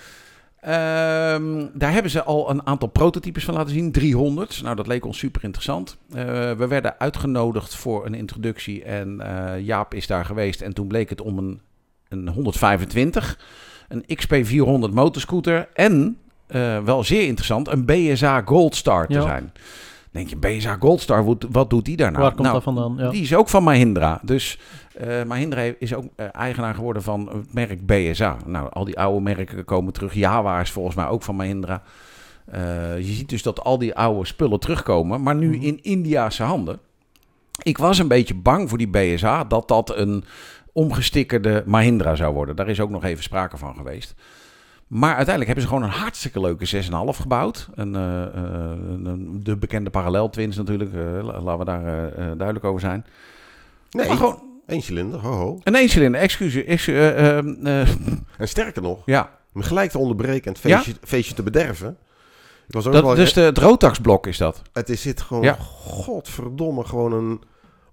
Ehm, 0.62 1.66
daar 1.74 1.92
hebben 1.92 2.10
ze 2.10 2.22
al 2.22 2.50
een 2.50 2.66
aantal 2.66 2.88
prototypes 2.88 3.44
van 3.44 3.54
laten 3.54 3.72
zien, 3.72 3.92
300. 3.92 4.62
Nou, 4.62 4.76
dat 4.76 4.86
leek 4.86 5.04
ons 5.04 5.18
super 5.18 5.44
interessant. 5.44 5.96
Eh, 6.14 6.24
we 6.52 6.66
werden 6.68 6.98
uitgenodigd 7.00 7.74
voor 7.74 8.06
een 8.06 8.14
introductie 8.14 8.84
en 8.84 9.20
eh, 9.20 9.60
Jaap 9.60 9.94
is 9.94 10.06
daar 10.06 10.24
geweest. 10.24 10.60
En 10.60 10.72
toen 10.72 10.86
bleek 10.86 11.08
het 11.08 11.20
om 11.20 11.38
een, 11.38 11.60
een 12.08 12.28
125, 12.28 13.38
een 13.88 14.04
XP400 14.04 14.92
motorscooter 14.94 15.68
en, 15.74 16.18
eh, 16.46 16.78
wel 16.84 17.04
zeer 17.04 17.26
interessant, 17.26 17.68
een 17.68 17.84
BSA 17.84 18.42
Goldstar 18.44 19.06
te 19.06 19.12
Ja. 19.12 19.22
zijn. 19.22 19.52
Denk 20.12 20.28
je, 20.28 20.36
BSA 20.36 20.76
Goldstar, 20.80 21.24
wat, 21.24 21.46
wat 21.50 21.70
doet 21.70 21.84
die 21.84 21.96
daar 21.96 22.10
nou? 22.10 22.22
Waar 22.22 22.30
komt 22.32 22.42
nou, 22.42 22.54
dat 22.54 22.62
vandaan? 22.62 22.94
Ja. 22.96 23.10
Die 23.10 23.22
is 23.22 23.34
ook 23.34 23.48
van 23.48 23.62
Mahindra. 23.62 24.20
Dus 24.22 24.58
eh, 24.96 25.22
Mahindra 25.22 25.60
is 25.78 25.94
ook 25.94 26.04
eh, 26.16 26.26
eigenaar 26.32 26.74
geworden 26.74 27.02
van 27.02 27.28
het 27.32 27.54
merk 27.54 27.86
BSA. 27.86 28.36
Nou, 28.46 28.70
al 28.70 28.84
die 28.84 28.98
oude 28.98 29.20
merken 29.20 29.64
komen 29.64 29.92
terug. 29.92 30.14
Jawa 30.14 30.60
is 30.60 30.70
volgens 30.70 30.94
mij 30.96 31.06
ook 31.06 31.22
van 31.22 31.36
Mahindra. 31.36 31.82
Eh, 32.44 32.96
je 32.98 33.12
ziet 33.12 33.28
dus 33.28 33.42
dat 33.42 33.64
al 33.64 33.78
die 33.78 33.94
oude 33.94 34.26
spullen 34.26 34.60
terugkomen, 34.60 35.22
maar 35.22 35.34
nu 35.34 35.56
Mhm. 35.56 35.62
in 35.66 35.82
Indiase 35.82 36.42
handen. 36.42 36.78
Ik 37.62 37.78
was 37.78 37.98
een 37.98 38.08
beetje 38.08 38.34
bang 38.34 38.68
voor 38.68 38.78
die 38.78 38.88
BSA 38.90 39.44
dat 39.44 39.68
dat 39.68 39.96
een 39.96 40.24
omgestikkerde 40.72 41.62
Mahindra 41.66 42.14
zou 42.14 42.34
worden. 42.34 42.56
Daar 42.56 42.68
is 42.68 42.80
ook 42.80 42.90
nog 42.90 43.04
even 43.04 43.22
sprake 43.22 43.56
van 43.56 43.74
geweest. 43.76 44.14
Maar 44.92 45.14
uiteindelijk 45.16 45.46
hebben 45.46 45.62
ze 45.64 45.68
gewoon 45.68 45.82
een 45.82 45.98
hartstikke 45.98 46.40
leuke 46.40 46.64
6,5 46.66 47.16
gebouwd. 47.20 47.68
Een, 47.74 47.94
eh, 47.96 48.22
eh, 48.22 48.32
een- 49.04 49.40
de 49.42 49.56
bekende 49.56 49.90
parallel 49.90 50.30
twins 50.30 50.56
natuurlijk. 50.56 50.92
eh, 50.94 51.00
la- 51.24 51.40
laten 51.40 51.58
we 51.58 51.64
daar 51.64 52.12
duidelijk 52.16 52.64
over 52.64 52.80
zijn. 52.80 53.06
Nee, 53.90 54.06
Maar 54.08 54.16
gewoon 54.16 54.42
één 54.66 54.82
cilinder, 54.82 55.20
ho 55.20 55.30
ho. 55.32 55.60
een 55.64 55.74
eencilinder, 55.74 56.20
excuus. 56.20 56.54
ex- 56.54 56.86
eh, 56.86 57.38
eh, 57.38 57.80
eh, 57.80 57.88
En 58.38 58.48
sterker 58.48 58.82
nog, 58.82 59.02
ja, 59.06 59.30
me 59.52 59.62
gelijk 59.62 59.90
te 59.90 59.98
onderbreken 59.98 60.44
en 60.44 60.52
het 60.52 60.60
feestje, 60.60 60.92
feestje 61.04 61.34
te 61.34 61.42
bederven. 61.42 61.96
Ik 62.68 62.74
was 62.74 62.86
ook 62.86 62.92
dat, 62.92 63.02
wel, 63.02 63.14
dus 63.14 63.32
de, 63.32 63.40
het 63.40 63.58
Rotax-blok 63.58 64.26
is 64.26 64.38
dat. 64.38 64.62
Het 64.72 64.88
is 64.88 65.02
zit 65.02 65.20
gewoon, 65.20 65.42
Ja. 65.42 65.56
godverdomme, 65.60 66.84
gewoon 66.84 67.12
een 67.12 67.40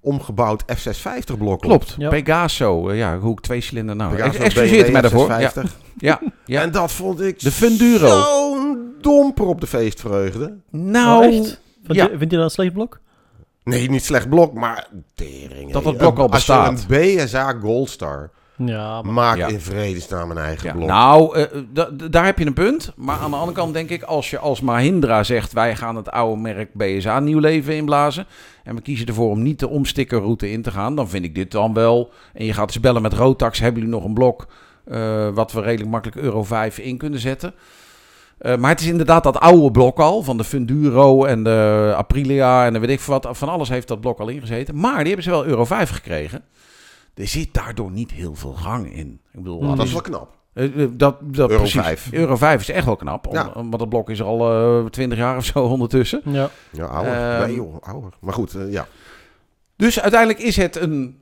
omgebouwd 0.02 0.64
F650 0.64 1.38
blok. 1.38 1.54
op. 1.54 1.62
Klopt, 1.62 1.96
Ja. 1.98 2.10
Pegaso. 2.10 2.90
eh, 2.90 2.98
ja, 2.98 3.18
hoe 3.20 3.32
ik 3.32 3.40
twee 3.40 3.62
cilinder 3.62 3.96
nou. 3.96 4.16
Pegaso 4.16 4.36
Ex- 4.38 4.44
Excuseert 4.46 4.92
mij 4.92 5.02
daarvoor. 5.02 5.30
Ja, 5.40 5.52
F650. 5.52 5.64
ja, 5.98 6.20
ja. 6.46 6.62
En 6.62 6.72
dat 6.72 6.92
vond 6.92 7.22
ik 7.22 7.40
De 7.40 7.52
Funduro. 7.52 8.08
zo'n 8.22 8.94
domper 9.02 9.46
op 9.46 9.62
de 9.62 9.68
feestvreugde. 9.68 10.58
Nou, 10.72 11.28
Oh, 11.28 11.34
echt? 11.34 11.62
Vind, 11.84 11.98
ja. 11.98 12.04
je, 12.12 12.18
vind 12.18 12.32
je 12.32 12.38
dat 12.38 12.46
een 12.46 12.52
slecht 12.52 12.74
blok? 12.74 13.00
Nee, 13.64 13.90
niet 13.90 14.04
slecht 14.04 14.30
blok, 14.30 14.54
maar 14.54 14.88
tering. 15.16 15.72
Dat 15.72 15.84
dat 15.84 15.98
blok 15.98 16.18
al 16.18 16.30
Als 16.32 16.46
je 16.46 16.54
bestaat. 16.54 16.86
een 16.90 17.16
BSA 17.18 17.54
Goldstar 17.62 18.30
Ja, 18.66 19.02
maar 19.02 19.14
maak 19.14 19.38
Ja. 19.38 19.48
in 19.48 19.60
vredesnaam 19.60 20.32
een 20.32 20.38
eigen 20.38 20.68
Ja, 20.68 20.74
blok. 20.74 20.88
nou, 20.88 21.38
eh, 21.38 21.46
da- 21.74 21.90
da- 21.94 22.08
daar 22.08 22.26
heb 22.26 22.40
je 22.40 22.46
een 22.46 22.54
punt. 22.54 22.92
Maar 22.96 23.18
aan 23.20 23.30
de 23.32 23.36
andere 23.38 23.58
kant 23.58 23.74
denk 23.74 23.90
ik, 23.90 24.04
als 24.04 24.30
je 24.30 24.40
als 24.40 24.62
Mahindra 24.62 25.24
zegt... 25.24 25.54
wij 25.54 25.76
gaan 25.76 25.96
het 25.96 26.12
oude 26.12 26.42
merk 26.42 26.74
BSA 26.74 27.20
nieuw 27.20 27.40
leven 27.40 27.76
inblazen... 27.76 28.26
en 28.64 28.76
we 28.76 28.82
kiezen 28.82 29.08
ervoor 29.08 29.30
om 29.30 29.42
niet 29.42 29.60
de 29.60 29.70
omstikkerroute 29.70 30.52
in 30.52 30.62
te 30.62 30.72
gaan... 30.72 30.96
dan 30.96 31.10
vind 31.10 31.26
ik 31.26 31.36
dit 31.36 31.52
dan 31.52 31.74
wel... 31.74 32.12
en 32.34 32.46
je 32.46 32.54
gaat 32.54 32.68
eens 32.68 32.80
bellen 32.80 33.02
met 33.02 33.14
Rotax... 33.14 33.60
hebben 33.60 33.82
jullie 33.82 33.96
nog 33.98 34.06
een 34.06 34.14
blok 34.14 34.48
eh, 34.86 35.28
wat 35.34 35.52
we 35.52 35.62
redelijk 35.62 35.90
makkelijk 35.92 36.18
Euro 36.22 36.44
5 36.44 36.78
in 36.78 36.98
kunnen 36.98 37.20
zetten... 37.20 37.54
Eh, 38.38 38.56
maar 38.58 38.70
het 38.70 38.80
is 38.82 38.88
inderdaad 38.88 39.24
dat 39.24 39.40
oude 39.40 39.72
blok 39.72 40.00
al, 40.00 40.24
van 40.24 40.38
de 40.38 40.44
Funduro 40.44 41.26
en 41.26 41.44
de 41.44 41.94
Aprilia 41.98 42.66
en 42.66 42.74
de 42.74 42.80
weet 42.80 42.90
ik 42.90 43.00
veel 43.00 43.20
wat. 43.20 43.38
Van 43.38 43.50
alles 43.50 43.70
heeft 43.70 43.88
dat 43.88 44.02
blok 44.02 44.20
al 44.20 44.28
ingezeten. 44.28 44.80
Maar 44.80 44.98
die 44.98 45.06
hebben 45.08 45.24
ze 45.24 45.30
wel 45.30 45.46
Euro 45.46 45.66
5 45.66 45.90
gekregen. 45.90 46.42
Er 47.20 47.28
zit 47.28 47.54
daardoor 47.54 47.92
niet 47.92 48.12
heel 48.12 48.36
veel 48.36 48.54
gang 48.54 48.94
in. 48.94 49.20
Ik 49.34 49.40
bedoel, 49.44 49.68
het 49.68 49.78
dat 49.78 49.86
is 49.86 49.92
wel 49.92 50.02
knap. 50.02 50.38
eh, 50.54 50.66
eh, 50.84 50.90
dat, 50.92 51.16
dat 51.22 51.50
Euro 51.50 51.62
precies. 51.62 51.82
5. 51.82 52.08
Euro 52.12 52.36
5 52.36 52.62
is 52.62 52.70
echt 52.70 52.86
wel 52.86 52.96
knap. 52.96 53.28
om- 53.28 53.34
Ja. 53.34 53.52
Want 53.54 53.80
dat 53.80 53.90
blok 53.90 54.10
is 54.10 54.20
er 54.20 54.26
al 54.26 54.52
eh 54.84 54.86
20 54.90 55.18
jaar 55.18 55.38
of 55.38 55.46
zo 55.46 55.60
ondertussen. 55.76 56.22
ja. 56.26 56.50
Ja, 56.72 56.86
ouder. 56.86 57.14
Ehm, 57.14 57.46
nee 57.48 57.56
joh, 57.56 57.76
ouder. 57.82 58.12
Maar 58.22 58.34
goed, 58.34 58.56
ja. 58.70 58.88
Dus 59.76 60.00
uiteindelijk 60.00 60.42
is 60.42 60.56
het 60.56 60.76
een 60.76 61.18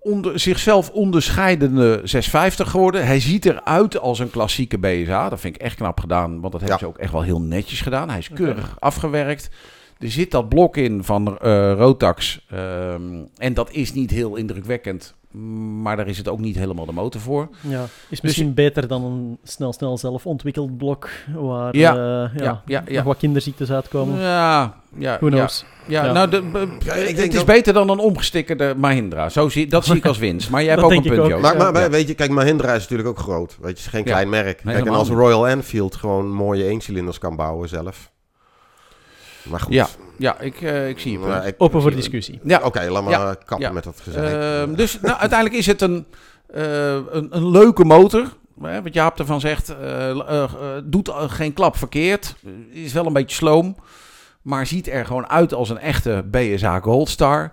onder, 0.00 0.40
zichzelf 0.40 0.90
onderscheidende 0.90 2.00
650 2.04 2.70
geworden. 2.70 3.06
Hij 3.06 3.20
ziet 3.20 3.44
eruit 3.46 3.98
als 3.98 4.18
een 4.18 4.30
klassieke 4.30 4.78
BSA. 4.78 5.28
Dat 5.28 5.40
vind 5.40 5.54
ik 5.54 5.60
echt 5.62 5.76
knap 5.76 6.00
gedaan. 6.00 6.40
Want 6.40 6.52
dat 6.52 6.60
hebben 6.60 6.70
Ja. 6.70 6.78
ze 6.78 6.86
ook 6.86 6.98
echt 6.98 7.12
wel 7.12 7.22
heel 7.22 7.40
netjes 7.40 7.80
gedaan. 7.80 8.08
Hij 8.08 8.18
is 8.18 8.28
keurig 8.28 8.76
afgewerkt. 8.78 9.50
Er 9.98 10.10
zit 10.10 10.30
dat 10.30 10.48
blok 10.48 10.76
in 10.76 11.04
van 11.04 11.38
eh, 11.38 11.72
Rotax. 11.72 12.44
ehm, 12.50 13.24
en 13.36 13.54
dat 13.54 13.70
is 13.72 13.92
niet 13.92 14.10
heel 14.10 14.36
indrukwekkend. 14.36 15.14
Maar 15.82 15.96
daar 15.96 16.06
is 16.08 16.18
het 16.18 16.28
ook 16.28 16.38
niet 16.38 16.56
helemaal 16.56 16.86
de 16.86 16.92
motor 16.92 17.20
voor. 17.20 17.48
ja. 17.60 17.84
Is 18.08 18.20
misschien 18.20 18.54
beter 18.54 18.88
dan 18.88 19.04
een 19.04 19.38
snel, 19.42 19.72
snel 19.72 19.98
zelf 19.98 20.26
ontwikkeld 20.26 20.76
blok 20.76 21.08
waar 21.34 21.76
Ja. 21.76 21.90
eh, 21.92 21.98
ja, 21.98 22.30
Ja, 22.44 22.62
ja, 22.66 22.82
ja. 22.86 22.94
nog 22.96 23.04
wat 23.04 23.16
kinderziektes 23.16 23.70
uitkomen. 23.70 24.18
Ja, 24.20 24.74
ja, 24.98 25.16
Who 25.20 25.28
ja. 25.28 25.34
knows? 25.36 25.64
Ja, 25.86 26.04
Ja. 26.04 26.12
nou, 26.12 26.30
de, 26.30 26.42
be- 26.42 26.58
Ja, 26.84 26.94
ik 26.94 27.06
het 27.06 27.16
denk 27.16 27.28
is 27.30 27.34
dat- 27.36 27.46
beter 27.46 27.72
dan 27.72 27.88
een 27.90 27.98
omgestikkerde 27.98 28.74
Mahindra. 28.76 29.28
Zo 29.28 29.48
zie, 29.48 29.66
dat 29.66 29.84
zie 29.84 29.96
ik 29.96 30.06
als 30.06 30.18
winst. 30.18 30.50
Maar 30.50 30.62
jij 30.62 30.70
hebt 30.74 30.82
ook 30.82 30.90
een 30.92 31.02
punt, 31.02 31.18
ook. 31.32 31.40
Maar, 31.40 31.56
maar 31.56 31.80
Ja. 31.80 31.90
weet 31.90 32.08
je, 32.08 32.14
kijk, 32.14 32.30
Mahindra 32.30 32.72
is 32.74 32.80
natuurlijk 32.82 33.08
ook 33.08 33.18
groot. 33.18 33.48
Weet 33.48 33.58
je, 33.60 33.66
het 33.68 33.78
is 33.78 33.86
geen 33.86 34.04
Ja. 34.04 34.10
klein 34.10 34.28
merk. 34.28 34.64
Nee, 34.64 34.74
kijk, 34.74 34.86
en 34.86 34.92
als. 34.94 35.08
Royal 35.08 35.48
Enfield 35.48 35.96
gewoon 35.96 36.30
mooie 36.32 36.64
eencilinders 36.64 37.18
kan 37.18 37.36
bouwen 37.36 37.68
zelf. 37.68 38.10
Maar 39.42 39.60
goed. 39.60 39.72
Ja, 39.74 39.86
ja 40.18 40.40
ik, 40.40 40.60
eh, 40.60 40.88
ik 40.88 40.98
zie 40.98 41.12
je 41.20 41.42
ik- 41.46 41.54
Open 41.58 41.82
voor 41.82 41.90
discussie. 41.94 42.40
Ja, 42.42 42.60
Oké, 42.64 42.88
laat 42.90 43.02
maar 43.02 43.12
Ja. 43.12 43.34
kappen 43.34 43.66
Ja. 43.66 43.72
met 43.72 43.84
dat 43.84 44.00
gezegd. 44.00 44.32
Ehm, 44.32 44.74
dus 44.74 45.00
nou, 45.00 45.18
uiteindelijk 45.18 45.58
is 45.58 45.66
het 45.66 45.80
een, 45.82 46.06
eh, 46.46 46.92
een, 46.92 47.26
een 47.30 47.50
leuke 47.50 47.84
motor. 47.84 48.36
Hè, 48.62 48.82
wat 48.82 48.94
Jaap 48.94 49.18
ervan 49.18 49.40
zegt, 49.40 49.68
eh, 49.80 50.46
doet 50.84 51.10
geen 51.14 51.52
klap 51.52 51.76
verkeerd. 51.76 52.34
Is 52.70 52.92
wel 52.92 53.06
een 53.06 53.12
beetje 53.12 53.36
sloom. 53.36 53.76
Maar 54.42 54.66
ziet 54.66 54.88
er 54.88 55.06
gewoon 55.06 55.28
uit 55.28 55.54
als 55.54 55.70
een 55.70 55.78
echte 55.78 56.24
BSA 56.30 56.80
Goldstar. 56.80 57.52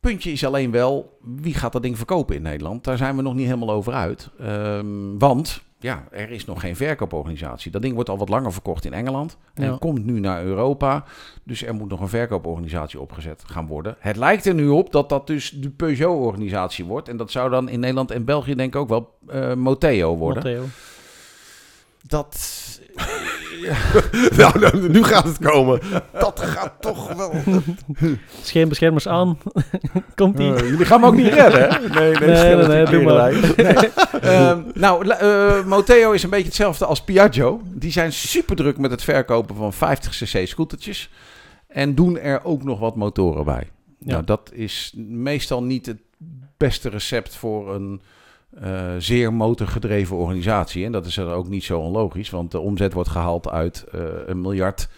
Puntje 0.00 0.32
is 0.32 0.44
alleen 0.44 0.70
wel, 0.70 1.18
wie 1.24 1.54
gaat 1.54 1.72
dat 1.72 1.82
ding 1.82 1.96
verkopen 1.96 2.36
in 2.36 2.42
Nederland? 2.42 2.84
Daar 2.84 2.96
zijn 2.96 3.16
we 3.16 3.22
nog 3.22 3.34
niet 3.34 3.46
helemaal 3.46 3.70
over 3.70 3.92
uit. 3.92 4.28
Ehm, 4.40 4.86
want 5.18 5.62
ja, 5.80 6.04
er 6.10 6.30
is 6.30 6.44
nog 6.44 6.60
geen 6.60 6.76
verkooporganisatie. 6.76 7.70
Dat 7.70 7.82
ding 7.82 7.94
wordt 7.94 8.08
al 8.08 8.18
wat 8.18 8.28
langer 8.28 8.52
verkocht 8.52 8.84
in 8.84 8.92
Engeland. 8.92 9.36
En 9.54 9.64
Ja. 9.64 9.76
komt 9.78 10.04
nu 10.04 10.20
naar 10.20 10.44
Europa. 10.44 11.04
Dus 11.44 11.64
er 11.64 11.74
moet 11.74 11.88
nog 11.88 12.00
een 12.00 12.08
verkooporganisatie 12.08 13.00
opgezet 13.00 13.42
gaan 13.46 13.66
worden. 13.66 13.96
Het 13.98 14.16
lijkt 14.16 14.46
er 14.46 14.54
nu 14.54 14.68
op 14.68 14.92
dat 14.92 15.08
dat 15.08 15.26
dus 15.26 15.50
de 15.50 15.70
Peugeot-organisatie 15.70 16.84
wordt. 16.84 17.08
En 17.08 17.16
dat 17.16 17.30
zou 17.30 17.50
dan 17.50 17.68
in 17.68 17.80
Nederland 17.80 18.10
en 18.10 18.24
België 18.24 18.54
denk 18.54 18.74
ik 18.74 18.80
ook 18.80 18.88
wel 18.88 19.14
Moteo 19.56 20.16
worden. 20.16 20.42
Dat... 22.06 22.66
nou, 24.36 24.58
nou, 24.58 24.88
nu 24.88 25.02
gaat 25.04 25.24
het 25.24 25.38
komen. 25.38 25.80
Dat 26.12 26.40
gaat 26.40 26.72
toch 26.80 27.12
wel. 27.14 27.32
Scheenbeschermers 28.42 29.08
aan. 29.08 29.38
Komt 30.14 30.36
die? 30.36 30.54
Eh, 30.54 30.68
jullie 30.70 30.84
gaan 30.86 31.00
me 31.00 31.06
ook 31.06 31.14
niet 31.16 31.32
redden, 31.32 31.60
hè? 31.70 31.88
Nee, 32.00 32.12
Nee, 32.14 32.54
nee, 32.56 32.66
nee, 32.66 32.84
doe 32.84 33.02
maar. 33.02 33.32
Ehm, 34.20 34.60
nou, 34.74 35.04
la- 35.04 35.18
eh, 35.18 35.64
Moteo 35.64 36.12
is 36.12 36.22
een 36.22 36.30
beetje 36.30 36.44
hetzelfde 36.46 36.84
als 36.86 37.02
Piaggio. 37.04 37.60
Die 37.64 37.92
zijn 37.92 38.12
super 38.12 38.56
druk 38.56 38.78
met 38.78 38.90
het 38.90 39.02
verkopen 39.02 39.56
van 39.56 39.72
50cc 39.72 40.42
scootertjes. 40.48 41.10
En 41.68 41.94
doen 41.94 42.18
er 42.18 42.44
ook 42.44 42.64
nog 42.64 42.78
wat 42.78 42.96
motoren 42.96 43.44
bij. 43.44 43.68
Ja. 43.98 44.12
Nou, 44.12 44.24
dat 44.24 44.50
is 44.52 44.92
meestal 44.96 45.62
niet 45.62 45.86
het 45.86 45.98
beste 46.56 46.88
recept 46.88 47.34
voor 47.34 47.74
een 47.74 48.00
eh, 48.50 48.94
zeer 48.98 49.32
motorgedreven 49.32 50.16
organisatie. 50.16 50.84
En 50.84 50.92
dat 50.92 51.06
is 51.06 51.16
er 51.16 51.28
ook 51.32 51.48
niet 51.48 51.64
zo 51.64 51.78
onlogisch, 51.78 52.30
want 52.30 52.50
de 52.50 52.60
omzet 52.60 52.92
wordt 52.92 53.08
gehaald 53.08 53.48
uit 53.48 53.84
eh, 53.92 54.00
een 54.26 54.40
miljard. 54.40 54.88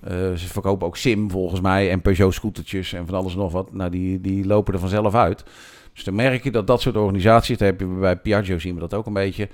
Eh, 0.00 0.12
ze 0.12 0.46
verkopen 0.46 0.86
ook 0.86 0.96
Sim 0.96 1.30
volgens 1.30 1.60
mij 1.60 1.90
en 1.90 2.00
Peugeot 2.00 2.34
scootertjes 2.34 2.92
en 2.92 3.06
van 3.06 3.14
alles 3.14 3.32
en 3.32 3.38
nog 3.38 3.52
wat. 3.52 3.72
Nou, 3.72 3.90
die, 3.90 4.20
die 4.20 4.46
lopen 4.46 4.74
er 4.74 4.80
vanzelf 4.80 5.14
uit. 5.14 5.44
Dus 5.92 6.04
dan 6.04 6.14
merk 6.14 6.44
je 6.44 6.50
dat 6.50 6.66
dat 6.66 6.80
soort 6.80 6.96
organisaties, 6.96 7.58
dat 7.58 7.68
heb 7.68 7.80
je 7.80 7.86
bij 7.86 8.16
Piaggio 8.16 8.58
zien 8.58 8.74
we 8.74 8.80
dat 8.80 8.94
ook 8.94 9.06
een 9.06 9.12
beetje. 9.12 9.48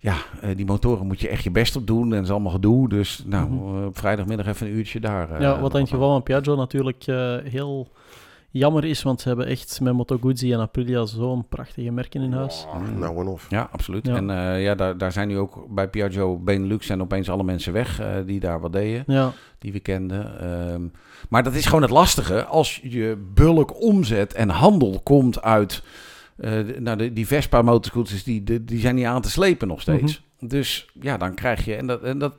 Ja, 0.00 0.16
die 0.56 0.66
motoren 0.66 1.06
moet 1.06 1.20
je 1.20 1.28
echt 1.28 1.44
je 1.44 1.50
best 1.50 1.76
op 1.76 1.86
doen 1.86 2.04
en 2.04 2.10
dat 2.10 2.24
is 2.24 2.30
allemaal 2.30 2.52
gedoe. 2.52 2.88
Dus 2.88 3.22
nou, 3.26 3.50
Mhm. 3.50 3.84
op 3.84 3.98
vrijdagmiddag 3.98 4.46
even 4.46 4.66
een 4.66 4.72
uurtje 4.72 5.00
daar. 5.00 5.40
Ja, 5.40 5.60
wat 5.60 5.72
het 5.72 5.72
wat 5.72 5.88
geval 5.88 6.12
van 6.12 6.22
Piaggio 6.22 6.56
natuurlijk 6.56 7.04
heel 7.44 7.88
jammer 8.50 8.84
is, 8.84 9.02
want 9.02 9.20
ze 9.20 9.28
hebben 9.28 9.46
echt 9.46 9.80
met 9.80 9.92
Moto 9.94 10.18
Guzzi 10.20 10.52
en 10.52 10.60
Aprilia 10.60 11.04
zo'n 11.06 11.48
prachtige 11.48 11.90
merken 11.90 12.22
in 12.22 12.32
huis. 12.32 12.66
Oh, 12.68 12.88
nou 12.98 13.20
en 13.20 13.26
of. 13.26 13.46
Ja, 13.50 13.68
absoluut. 13.72 14.06
Ja. 14.06 14.16
En 14.16 14.30
eh, 14.30 14.62
ja, 14.62 14.74
daar, 14.74 14.98
daar 14.98 15.12
zijn 15.12 15.28
nu 15.28 15.38
ook 15.38 15.66
bij 15.70 15.88
Piaggio 15.88 16.38
Benelux 16.38 16.86
zijn 16.86 17.00
opeens 17.00 17.30
alle 17.30 17.42
mensen 17.44 17.72
weg 17.72 18.00
eh, 18.00 18.08
die 18.26 18.40
daar 18.40 18.60
wat 18.60 18.72
deden, 18.72 19.04
Ja, 19.06 19.32
die 19.58 19.72
we 19.72 19.80
kenden. 19.80 20.40
Ehm, 20.40 20.82
maar 21.28 21.42
dat 21.42 21.54
is 21.54 21.66
gewoon 21.66 21.82
het 21.82 21.90
lastige. 21.90 22.44
Als 22.44 22.80
je 22.82 23.30
bulk 23.34 23.82
omzet 23.82 24.34
en 24.34 24.48
handel 24.48 25.00
komt 25.02 25.42
uit... 25.42 25.82
eh, 26.36 26.50
de- 26.50 26.76
nou, 26.80 26.96
de, 26.96 27.12
die 27.12 27.26
Vespa 27.26 27.62
motorscooters, 27.62 28.24
die, 28.24 28.44
die, 28.44 28.64
die 28.64 28.80
zijn 28.80 28.94
niet 28.94 29.04
aan 29.06 29.22
te 29.22 29.30
slepen 29.30 29.68
nog 29.68 29.80
steeds. 29.80 30.22
Dus 30.40 30.88
ja, 31.00 31.16
dan 31.16 31.34
krijg 31.34 31.64
je... 31.64 31.74
En 31.74 31.86
dat, 31.86 32.02
en 32.02 32.18
dat 32.18 32.32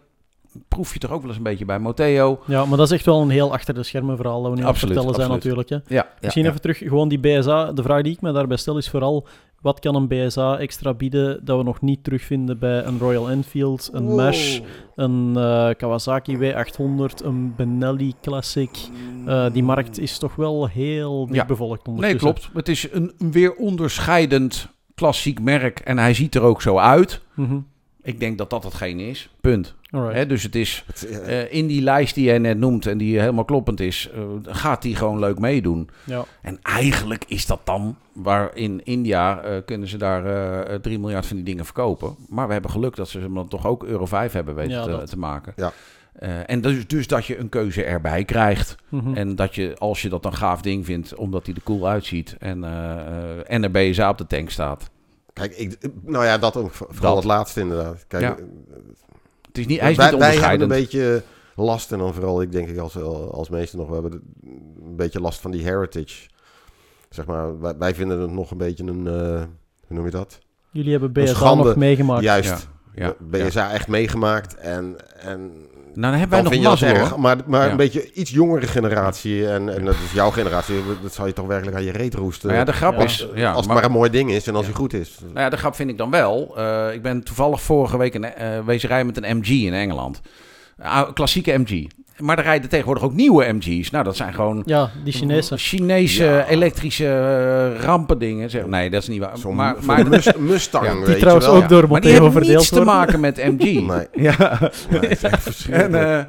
proef 0.68 0.94
je 0.94 1.00
toch 1.00 1.12
ook 1.12 1.20
wel 1.20 1.28
eens 1.28 1.38
een 1.38 1.44
beetje 1.44 1.66
bij 1.66 1.80
Moteo. 1.80 2.40
ja, 2.48 2.66
maar 2.66 2.78
dat 2.78 2.88
is 2.88 2.94
echt 2.94 3.06
wel 3.06 3.22
een 3.22 3.30
heel 3.30 3.54
achter 3.54 3.74
de 3.74 3.84
schermen 3.84 4.16
verhaal 4.18 4.42
dat 4.42 4.52
we 4.52 4.58
nu 4.58 4.64
Absoluut, 4.66 4.94
vertellen 4.96 5.16
zijn 5.22 5.32
absoluut. 5.32 5.58
natuurlijk. 5.58 5.88
Hè. 5.90 5.96
Ja, 5.96 6.08
Misschien 6.22 6.44
ja, 6.44 6.50
even 6.50 6.62
terug, 6.62 6.78
gewoon 6.78 7.08
die 7.10 7.20
BSA. 7.20 7.72
De 7.72 7.84
vraag 7.84 8.02
die 8.02 8.14
ik 8.14 8.22
me 8.22 8.32
daarbij 8.32 8.58
stel 8.58 8.78
is 8.78 8.90
vooral, 8.90 9.28
wat 9.62 9.80
kan 9.80 9.96
een 9.96 10.08
BSA 10.08 10.58
extra 10.58 10.94
bieden 10.94 11.46
dat 11.46 11.58
we 11.58 11.64
nog 11.64 11.82
niet 11.82 12.04
terugvinden 12.04 12.60
bij 12.60 12.84
een 12.86 13.00
Royal 13.00 13.30
Enfield, 13.30 13.90
een 13.94 14.16
Mesh, 14.16 14.60
een 14.96 15.34
eh, 15.38 15.70
Kawasaki 15.78 16.38
W800, 16.38 17.24
een 17.26 17.54
Benelli 17.56 18.14
Classic. 18.22 18.70
Eh, 19.26 19.46
die 19.54 19.64
markt 19.64 20.00
is 20.00 20.18
toch 20.18 20.36
wel 20.36 20.68
heel 20.68 21.28
Ja. 21.32 21.46
bevolkt 21.46 21.88
Nee, 21.88 22.16
klopt. 22.16 22.50
Het 22.54 22.68
is 22.70 22.88
een 22.92 23.14
weer 23.18 23.56
onderscheidend 23.56 24.68
klassiek 24.96 25.40
merk 25.42 25.80
en 25.80 25.98
hij 25.98 26.14
ziet 26.14 26.36
er 26.36 26.42
ook 26.42 26.62
zo 26.62 26.78
uit. 26.78 27.22
Mhm. 27.34 27.58
Ik 28.04 28.20
denk 28.20 28.38
dat 28.38 28.50
dat 28.50 28.64
hetgeen 28.64 29.00
is. 29.00 29.30
Punt. 29.42 29.76
Dus 30.28 30.44
het 30.44 30.56
is 30.56 30.86
eh, 31.10 31.42
eh, 31.42 31.54
in 31.54 31.68
die 31.68 31.82
lijst 31.82 32.16
die 32.16 32.26
jij 32.26 32.38
net 32.38 32.58
noemt 32.58 32.86
en 32.86 32.98
die 32.98 33.20
helemaal 33.20 33.46
kloppend 33.46 33.80
is, 33.80 34.10
eh, 34.14 34.22
gaat 34.44 34.82
die 34.82 34.96
gewoon 34.96 35.20
leuk 35.20 35.40
meedoen. 35.40 35.90
Ja. 36.04 36.26
En 36.42 36.60
eigenlijk 36.62 37.24
is 37.28 37.46
dat 37.46 37.60
dan, 37.64 37.96
waar 38.14 38.56
in 38.56 38.82
India 38.84 39.42
eh, 39.42 39.58
kunnen 39.66 39.88
ze 39.88 39.98
daar 39.98 40.26
eh 40.66 40.76
3 40.76 41.00
miljard 41.00 41.26
van 41.26 41.36
die 41.36 41.46
dingen 41.46 41.66
verkopen. 41.66 42.16
Maar 42.30 42.48
we 42.48 42.54
hebben 42.54 42.72
geluk 42.72 42.96
dat 42.96 43.10
ze 43.10 43.20
hem 43.20 43.34
dan 43.34 43.48
toch 43.48 43.66
ook 43.66 43.84
euro 43.84 44.06
5 44.06 44.32
hebben 44.32 44.56
weten 44.56 44.92
Ja, 44.92 45.04
te, 45.04 45.18
maken. 45.18 45.54
Ja. 45.56 45.72
Eh, 46.12 46.50
en 46.50 46.62
dus, 46.62 46.88
dus 46.88 47.08
dat 47.08 47.26
je 47.26 47.38
een 47.38 47.50
keuze 47.50 47.84
erbij 47.84 48.26
krijgt. 48.26 48.76
Mhm. 48.90 49.14
En 49.14 49.36
dat 49.36 49.56
je, 49.56 49.76
als 49.78 50.02
je 50.02 50.10
dat 50.10 50.26
een 50.26 50.34
gaaf 50.34 50.62
ding 50.62 50.86
vindt, 50.86 51.16
omdat 51.16 51.46
hij 51.46 51.56
er 51.56 51.64
cool 51.64 51.88
uitziet 51.88 52.36
en, 52.40 52.64
eh, 52.64 52.72
eh, 52.72 53.40
en 53.48 53.64
er 53.64 53.72
BSA 53.72 54.10
op 54.10 54.18
de 54.18 54.28
tank 54.28 54.50
staat. 54.50 54.90
Kijk, 55.34 55.56
ik, 55.58 55.78
nou 56.04 56.26
ja, 56.26 56.38
dat 56.38 56.56
ook. 56.58 56.72
Vooral 56.74 57.13
Dat. 57.13 57.15
het 57.15 57.24
laatste 57.24 57.60
inderdaad. 57.60 58.06
Kijk, 58.08 58.24
Ja. 58.24 58.36
eh, 58.38 58.44
Het 59.48 59.58
is 59.58 59.65
niet, 59.65 59.80
hij 59.80 59.91
is 59.91 59.98
wij, 59.98 60.12
niet 60.12 60.20
wij 60.20 60.36
hebben 60.38 60.62
een 60.62 60.67
beetje 60.67 61.24
last, 61.56 61.91
en 61.91 61.98
dan 61.98 62.13
vooral 62.13 62.41
ik 62.41 62.52
denk 62.52 62.70
ik 62.70 62.78
als, 62.78 62.98
als 63.32 63.50
meeste 63.50 63.78
nog, 63.78 63.88
we 63.88 63.94
hebben 63.94 64.12
een 64.86 64.96
beetje 64.96 65.20
last 65.22 65.39
van 65.41 65.52
die 65.52 65.63
heritage. 65.63 66.30
Zeg 67.10 67.26
maar, 67.26 67.60
wij, 67.60 67.78
wij 67.78 67.96
vinden 67.96 68.20
het 68.20 68.32
nog 68.32 68.52
een 68.52 68.58
beetje 68.58 68.84
een, 68.84 69.08
eh, 69.08 69.44
hoe 69.88 69.96
noem 69.96 70.06
je 70.06 70.12
dat? 70.12 70.39
Jullie 70.72 70.91
hebben 70.91 71.12
BSA 71.12 71.54
nog 71.54 71.76
meegemaakt. 71.76 72.24
Juist, 72.24 72.67
Ja, 72.96 73.15
BSA 73.20 73.72
echt 73.72 73.88
meegemaakt 73.88 74.56
en... 74.56 74.96
en 75.20 75.52
Nou, 75.93 76.01
dan 76.12 76.19
hebben 76.19 76.30
wij 76.30 76.41
dan 76.51 76.62
nog 76.62 76.69
mazzel 76.71 76.88
erg, 76.88 77.10
hoor. 77.10 77.19
maar, 77.19 77.38
maar 77.45 77.65
Ja. 77.65 77.71
een 77.71 77.77
beetje 77.77 78.12
iets 78.13 78.32
jongere 78.32 78.67
generatie, 78.67 79.47
en, 79.47 79.75
en 79.75 79.86
dat 79.86 79.95
is 80.06 80.12
jouw 80.13 80.30
generatie, 80.30 80.75
dat 81.01 81.13
zou 81.13 81.27
je 81.27 81.34
toch 81.34 81.47
werkelijk 81.47 81.77
aan 81.77 81.84
je 81.84 81.91
reet 81.91 82.13
roesten. 82.13 82.47
Nou 82.47 82.60
ja, 82.60 82.65
de 82.65 82.73
grap 82.73 82.93
Ja. 82.97 83.04
is... 83.04 83.27
Ja, 83.36 83.47
als 83.49 83.58
het 83.58 83.65
maar- 83.65 83.75
maar 83.75 83.86
een 83.86 83.91
mooi 83.91 84.10
ding 84.10 84.32
is 84.32 84.47
en 84.47 84.56
als 84.56 84.65
hij 84.65 84.73
goed 84.75 84.93
is. 84.93 85.17
Nou 85.21 85.39
ja, 85.39 85.49
de 85.49 85.58
grap 85.58 85.75
vind 85.75 85.89
ik 85.89 85.97
dan 85.97 86.10
wel. 86.10 86.54
eh, 86.58 86.93
ik 86.93 87.01
ben 87.01 87.23
toevallig 87.23 87.62
vorige 87.62 87.97
week 87.97 88.13
een 88.13 88.23
eh 88.34 88.60
wezen 88.65 88.89
rijden 88.89 89.08
met 89.08 89.23
een 89.23 89.38
MG 89.38 89.47
in 89.49 89.73
Engeland. 89.73 90.21
Klassieke 91.13 91.58
MG. 91.58 91.88
Maar 92.22 92.38
er 92.38 92.44
rijden 92.44 92.70
tegenwoordig 92.70 93.04
ook 93.04 93.14
nieuwe 93.14 93.52
MG's. 93.54 93.90
Nou, 93.92 94.04
dat 94.04 94.16
zijn 94.16 94.34
gewoon 94.34 94.62
Ja, 94.66 94.90
die 95.04 95.14
Chinese. 95.14 95.58
Chinese 95.58 96.24
Ja. 96.24 96.48
elektrische 96.48 97.06
eh, 97.08 97.84
rampendingen. 97.84 98.50
Zeg, 98.50 98.66
nee, 98.66 98.90
dat 98.90 99.02
is 99.02 99.08
niet 99.08 99.20
waar. 99.20 99.38
Zo'n 99.38 99.56
maar, 99.56 99.76
maar, 99.82 100.08
Mus- 100.08 100.34
Mustang, 100.38 100.86
Ja. 100.86 100.96
weet 100.96 101.06
Die 101.06 101.14
je 101.14 101.20
trouwens 101.20 101.46
wel. 101.46 101.56
ook 101.56 101.70
door 101.70 101.88
maar 101.90 102.02
die 102.02 102.12
Montego 102.12 102.14
hebben 102.24 102.32
verdeeld 102.32 102.58
niets 102.58 102.70
te 102.70 102.84
maken 102.84 103.20
met 103.20 103.38
MG. 103.38 103.64
Nee. 103.64 104.08
Ja. 104.32 104.60
Nee, 104.90 105.00
het 105.02 105.12
is 105.12 105.24
echt 105.24 105.34
En 105.34 105.42
verschrikkelijk. 105.42 105.94
eh 106.04 106.20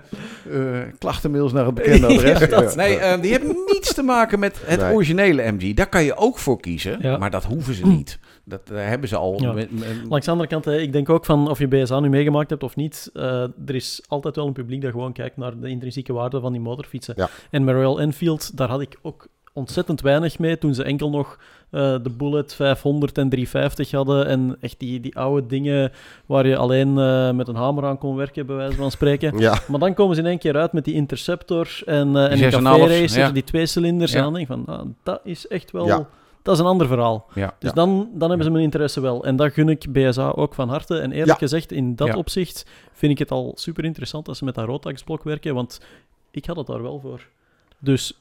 eh, 0.52 0.82
klachtenmails 0.98 1.52
naar 1.52 1.64
het 1.66 1.74
bekende 1.74 2.06
adres. 2.34 2.74
Nee, 2.74 2.96
eh, 2.98 3.20
die 3.20 3.32
hebben 3.32 3.56
niets 3.66 3.94
te 3.94 4.02
maken 4.02 4.38
met 4.38 4.60
het 4.64 4.80
Nee. 4.80 4.92
originele 4.92 5.52
MG. 5.52 5.74
Daar 5.74 5.88
kan 5.88 6.04
je 6.04 6.16
ook 6.16 6.38
voor 6.38 6.60
kiezen, 6.60 6.98
Ja. 7.00 7.16
maar 7.18 7.30
dat 7.30 7.44
hoeven 7.44 7.74
ze 7.74 7.86
niet. 7.86 8.18
Dat 8.44 8.70
eh, 8.70 8.86
hebben 8.86 9.08
ze 9.08 9.16
al. 9.16 9.40
Ja. 9.40 9.54
Langs 10.08 10.24
de 10.24 10.30
andere 10.30 10.48
kant, 10.48 10.64
hè, 10.64 10.78
ik 10.78 10.92
denk 10.92 11.08
ook 11.08 11.24
van 11.24 11.50
of 11.50 11.58
je 11.58 11.68
BSA 11.68 12.00
nu 12.00 12.08
meegemaakt 12.08 12.50
hebt 12.50 12.62
of 12.62 12.76
niet, 12.76 13.10
eh, 13.14 13.42
er 13.42 13.74
is 13.74 14.02
altijd 14.08 14.36
wel 14.36 14.46
een 14.46 14.52
publiek 14.52 14.82
dat 14.82 14.90
gewoon 14.90 15.12
kijkt 15.12 15.36
naar 15.36 15.60
de 15.60 15.68
intrinsieke 15.68 16.12
waarde 16.12 16.40
van 16.40 16.52
die 16.52 16.60
motorfietsen. 16.60 17.14
Ja. 17.16 17.28
En 17.50 17.64
met 17.64 17.74
Royal 17.74 18.00
Enfield, 18.00 18.56
daar 18.56 18.68
had 18.68 18.80
ik 18.80 18.98
ook 19.02 19.28
ontzettend 19.52 20.00
weinig 20.00 20.38
mee 20.38 20.58
toen 20.58 20.74
ze 20.74 20.82
enkel 20.82 21.10
nog 21.10 21.38
eh, 21.70 21.96
de 22.02 22.10
Bullet 22.10 22.54
500 22.54 23.18
en 23.18 23.28
350 23.28 23.90
hadden 23.90 24.26
en 24.26 24.56
echt 24.60 24.78
die, 24.78 25.00
die 25.00 25.16
oude 25.16 25.46
dingen 25.46 25.92
waar 26.26 26.46
je 26.46 26.56
alleen 26.56 26.98
eh, 26.98 27.30
met 27.30 27.48
een 27.48 27.54
hamer 27.54 27.84
aan 27.84 27.98
kon 27.98 28.16
werken, 28.16 28.46
bij 28.46 28.56
wijze 28.56 28.76
van 28.76 28.90
spreken. 28.90 29.38
Ja, 29.38 29.58
Maar 29.68 29.80
dan 29.80 29.94
komen 29.94 30.14
ze 30.14 30.20
in 30.20 30.26
één 30.26 30.38
keer 30.38 30.56
uit 30.56 30.72
met 30.72 30.84
die 30.84 30.94
Interceptor 30.94 31.82
en, 31.84 32.16
eh 32.16 32.30
en 32.30 32.36
die 32.36 32.44
6,5, 32.44 32.50
Café 32.50 32.86
Racers, 32.86 33.14
ja. 33.14 33.30
die 33.30 33.44
twee 33.44 33.66
cilinders. 33.66 34.12
Ja. 34.12 34.18
En 34.18 34.24
dan 34.24 34.32
denk 34.32 34.48
ik 34.48 34.54
van, 34.54 34.62
nou, 34.66 34.88
dat 35.02 35.20
is 35.24 35.46
echt 35.46 35.70
wel... 35.70 36.06
Dat 36.42 36.54
is 36.54 36.60
een 36.60 36.66
ander 36.66 36.86
verhaal. 36.86 37.26
ja. 37.34 37.54
Dus 37.58 37.68
Ja. 37.68 37.74
dan, 37.74 38.08
dan 38.14 38.28
hebben 38.28 38.46
ze 38.46 38.52
mijn 38.52 38.64
interesse 38.64 39.00
wel. 39.00 39.24
En 39.24 39.36
dat 39.36 39.52
gun 39.52 39.68
ik 39.68 39.92
BSA 39.92 40.28
ook 40.30 40.54
van 40.54 40.68
harte. 40.68 40.98
En 40.98 41.10
eerlijk 41.12 41.30
Ja. 41.30 41.34
gezegd, 41.34 41.72
in 41.72 41.94
dat 41.96 42.06
Ja. 42.08 42.16
opzicht 42.16 42.66
vind 42.92 43.12
ik 43.12 43.18
het 43.18 43.30
al 43.30 43.52
super 43.54 43.84
interessant 43.84 44.28
als 44.28 44.38
ze 44.38 44.44
met 44.44 44.54
dat 44.54 44.64
Rotax-blok 44.64 45.22
werken, 45.22 45.54
want 45.54 45.80
ik 46.30 46.44
had 46.46 46.56
het 46.56 46.66
daar 46.66 46.82
wel 46.82 47.00
voor. 47.00 47.26
Dus 47.78 48.20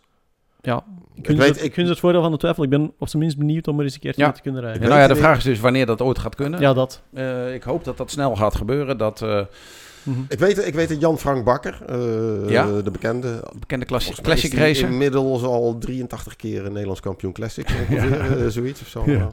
ja, 0.61 0.83
ik 1.15 1.25
gun, 1.27 1.37
weet- 1.37 1.47
het, 1.47 1.57
ik 1.57 1.63
ik- 1.63 1.73
gun 1.73 1.85
ze 1.85 1.91
het 1.91 1.99
voordeel 1.99 2.21
van 2.21 2.31
de 2.31 2.37
twijfel. 2.37 2.63
Ik 2.63 2.69
ben 2.69 2.93
op 2.97 3.07
zijn 3.09 3.21
minst 3.21 3.37
benieuwd 3.37 3.67
om 3.67 3.77
er 3.77 3.83
eens 3.83 3.93
een 3.93 3.99
keertje 3.99 4.21
Ja. 4.21 4.27
mee 4.27 4.35
te 4.35 4.41
kunnen 4.41 4.61
rijden. 4.61 4.81
Nou 4.89 5.01
ja, 5.01 5.07
de 5.07 5.15
vraag 5.15 5.37
is 5.37 5.43
dus 5.43 5.59
wanneer 5.59 5.85
dat 5.85 6.01
ooit 6.01 6.19
gaat 6.19 6.35
kunnen. 6.35 6.59
Ja, 6.59 6.73
dat. 6.73 7.01
Eh, 7.13 7.53
ik 7.53 7.63
hoop 7.63 7.83
dat 7.83 7.97
dat 7.97 8.11
snel 8.11 8.35
gaat 8.35 8.55
gebeuren. 8.55 8.97
Dat 8.97 9.21
eh, 10.05 10.11
Mhm. 10.13 10.19
ik 10.29 10.39
weet, 10.39 10.67
ik 10.67 10.73
weet 10.73 10.89
dat 10.89 10.99
Jan-Frank 11.01 11.43
Bakker, 11.45 11.81
eh, 11.87 12.49
Ja? 12.49 12.81
de 12.81 12.91
bekende... 12.91 13.43
bekende 13.59 13.85
klassi- 13.85 14.05
volgens 14.13 14.27
mij 14.27 14.35
is 14.35 14.41
classic 14.41 14.59
racer. 14.67 14.89
Inmiddels 14.89 15.43
al 15.43 15.77
83 15.79 16.35
keer 16.35 16.65
een 16.65 16.71
Nederlands 16.71 16.99
kampioen 17.01 17.31
classic 17.33 17.69
ongeveer, 17.89 18.43
eh, 18.43 18.47
zoiets 18.47 18.81
of 18.81 18.87
zo. 18.87 19.03
Ja. 19.05 19.31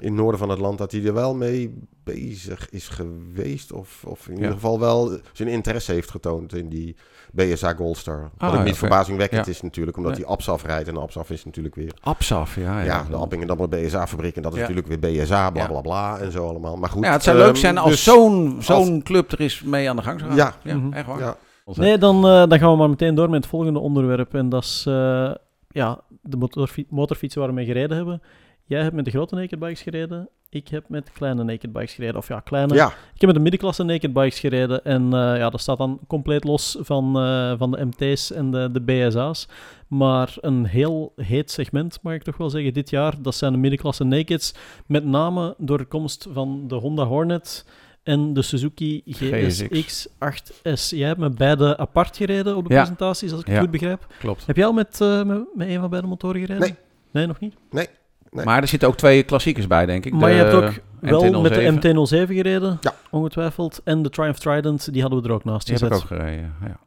In 0.00 0.06
het 0.06 0.14
noorden 0.16 0.38
van 0.38 0.48
het 0.48 0.58
land 0.58 0.78
dat 0.78 0.92
hij 0.92 1.04
er 1.04 1.14
wel 1.14 1.34
mee 1.34 1.74
bezig 2.14 2.70
is 2.70 2.88
geweest. 2.88 3.72
Of, 3.72 4.04
of 4.06 4.26
in 4.28 4.32
Ja. 4.34 4.38
ieder 4.40 4.54
geval 4.54 4.80
wel 4.80 5.18
zijn 5.32 5.48
interesse 5.48 5.92
heeft 5.92 6.10
getoond 6.10 6.54
in 6.54 6.68
die 6.68 6.96
BSA 7.32 7.74
Goldstar. 7.74 8.20
Wat 8.20 8.30
Ah, 8.38 8.48
ook 8.48 8.54
ja, 8.54 8.62
niet 8.62 8.76
verbazingwekkend 8.76 9.46
Ja. 9.46 9.52
is 9.52 9.62
natuurlijk, 9.62 9.96
omdat 9.96 10.12
Nee. 10.12 10.20
hij 10.20 10.30
Absaf 10.30 10.64
rijdt. 10.64 10.88
En 10.88 10.96
Absaf 10.96 11.30
is 11.30 11.44
natuurlijk 11.44 11.74
weer... 11.74 11.92
Absaf, 12.00 12.54
ja. 12.56 12.78
Ja, 12.80 12.84
ja. 12.84 13.06
de 13.10 13.16
Appingen 13.16 13.46
dan 13.46 13.56
met 13.58 13.70
BSA-fabriek. 13.70 14.36
En 14.36 14.42
dat 14.42 14.52
is 14.52 14.58
Ja. 14.60 14.68
natuurlijk 14.68 14.86
weer 14.86 14.98
BSA, 15.24 15.50
bla 15.50 15.62
Ja. 15.62 15.68
bla 15.68 15.80
bla 15.80 16.18
en 16.18 16.32
zo 16.32 16.48
allemaal. 16.48 16.76
Maar 16.76 16.88
goed. 16.90 17.04
Ja, 17.04 17.12
het 17.12 17.22
zou 17.22 17.36
ehm, 17.36 17.46
leuk 17.46 17.56
zijn 17.56 17.78
als 17.78 17.90
dus- 17.90 18.04
zo'n 18.04 18.56
zo'n 18.60 19.02
club 19.02 19.32
er 19.32 19.40
is 19.40 19.62
mee 19.62 19.90
aan 19.90 19.96
de 19.96 20.02
gang 20.02 20.20
zou 20.20 20.32
gaan. 20.32 20.52
Ja. 20.64 20.74
Mhm. 20.76 20.92
echt 20.92 21.06
waar. 21.06 21.18
Ja, 21.18 21.36
Nee, 21.74 21.98
dan, 21.98 22.16
eh, 22.16 22.46
dan 22.46 22.58
gaan 22.58 22.70
we 22.70 22.76
maar 22.76 22.88
meteen 22.88 23.14
door 23.14 23.30
met 23.30 23.40
het 23.40 23.50
volgende 23.50 23.78
onderwerp. 23.78 24.34
En 24.34 24.48
dat 24.48 24.62
is 24.62 24.84
eh, 24.86 25.30
ja, 25.68 26.00
de 26.22 26.36
motorfi- 26.36 26.86
motorfietsen 26.88 27.40
waar 27.40 27.48
we 27.48 27.54
mee 27.54 27.64
gereden 27.66 27.96
hebben. 27.96 28.22
Jij 28.64 28.82
hebt 28.82 28.94
met 28.94 29.04
de 29.04 29.10
grote 29.10 29.34
naked 29.34 29.58
bikes 29.58 29.82
gereden. 29.82 30.28
Ik 30.50 30.68
heb 30.68 30.88
met 30.88 31.12
kleine 31.12 31.44
naked 31.44 31.72
bikes 31.72 31.94
gereden. 31.94 32.16
Of 32.16 32.28
ja, 32.28 32.40
kleine. 32.40 32.74
ja, 32.74 32.86
Ik 32.86 32.92
heb 33.20 33.24
met 33.26 33.34
de 33.34 33.40
middenklasse 33.40 33.82
naked 33.82 34.12
bikes 34.12 34.38
gereden. 34.40 34.84
En 34.84 35.02
eh, 35.04 35.36
ja, 35.36 35.50
dat 35.50 35.60
staat 35.60 35.78
dan 35.78 36.00
compleet 36.06 36.44
los 36.44 36.76
van, 36.80 37.18
eh, 37.18 37.52
van 37.58 37.70
de 37.70 37.84
MT's 37.86 38.32
en 38.32 38.50
de, 38.50 38.68
de 38.72 38.80
BSA's. 38.80 39.48
Maar 39.88 40.36
een 40.40 40.64
heel 40.66 41.12
heet 41.16 41.50
segment, 41.50 41.98
mag 42.02 42.14
ik 42.14 42.22
toch 42.22 42.36
wel 42.36 42.50
zeggen, 42.50 42.72
dit 42.72 42.90
jaar. 42.90 43.14
Dat 43.22 43.34
zijn 43.34 43.52
de 43.52 43.58
middenklasse 43.58 44.04
nakeds. 44.04 44.54
Met 44.86 45.04
name 45.04 45.54
door 45.58 45.78
de 45.78 45.84
komst 45.84 46.26
van 46.32 46.64
de 46.68 46.74
Honda 46.74 47.04
Hornet 47.04 47.66
en 48.02 48.32
de 48.34 48.42
Suzuki 48.42 49.02
GSX-8S. 49.06 50.88
Jij 50.90 51.06
hebt 51.08 51.20
met 51.20 51.34
beide 51.34 51.76
apart 51.76 52.16
gereden 52.16 52.56
op 52.56 52.68
de 52.68 52.74
Ja. 52.74 52.80
presentaties, 52.80 53.30
als 53.30 53.40
ik 53.40 53.46
het 53.46 53.54
Ja. 53.54 53.60
goed 53.60 53.70
begrijp. 53.70 54.06
Klopt. 54.18 54.46
Heb 54.46 54.56
jij 54.56 54.66
al 54.66 54.72
met, 54.72 55.00
eh, 55.00 55.22
met, 55.24 55.44
met 55.54 55.68
een 55.68 55.80
van 55.80 55.90
beide 55.90 56.08
motoren 56.08 56.40
gereden? 56.40 56.60
Nee. 56.60 56.74
Nee, 57.10 57.26
nog 57.26 57.40
niet? 57.40 57.54
Nee. 57.70 57.86
Maar 58.30 58.62
er 58.62 58.68
zitten 58.68 58.88
ook 58.88 58.96
twee 58.96 59.22
klassiekers 59.22 59.66
bij, 59.66 59.86
denk 59.86 60.04
ik. 60.06 60.12
Maar 60.12 60.30
je 60.30 60.36
De 60.36 60.42
hebt 60.42 60.54
ook 60.54 60.82
wel 61.00 61.40
met 61.40 61.54
de 61.54 61.60
MT-07. 61.72 62.28
MT-07 62.28 62.34
gereden, 62.34 62.78
Ja. 62.80 62.94
ongetwijfeld. 63.10 63.80
En 63.84 64.02
de 64.02 64.10
Triumph 64.10 64.38
Trident, 64.38 64.92
die 64.92 65.02
hadden 65.02 65.22
we 65.22 65.28
er 65.28 65.34
ook 65.34 65.44
naast 65.44 65.66
Die 65.66 65.74
heb 65.76 65.84
gezet. 65.92 66.04
ik 66.04 66.10
ook 66.12 66.18
gereden, 66.18 66.54
ja. 66.66 66.78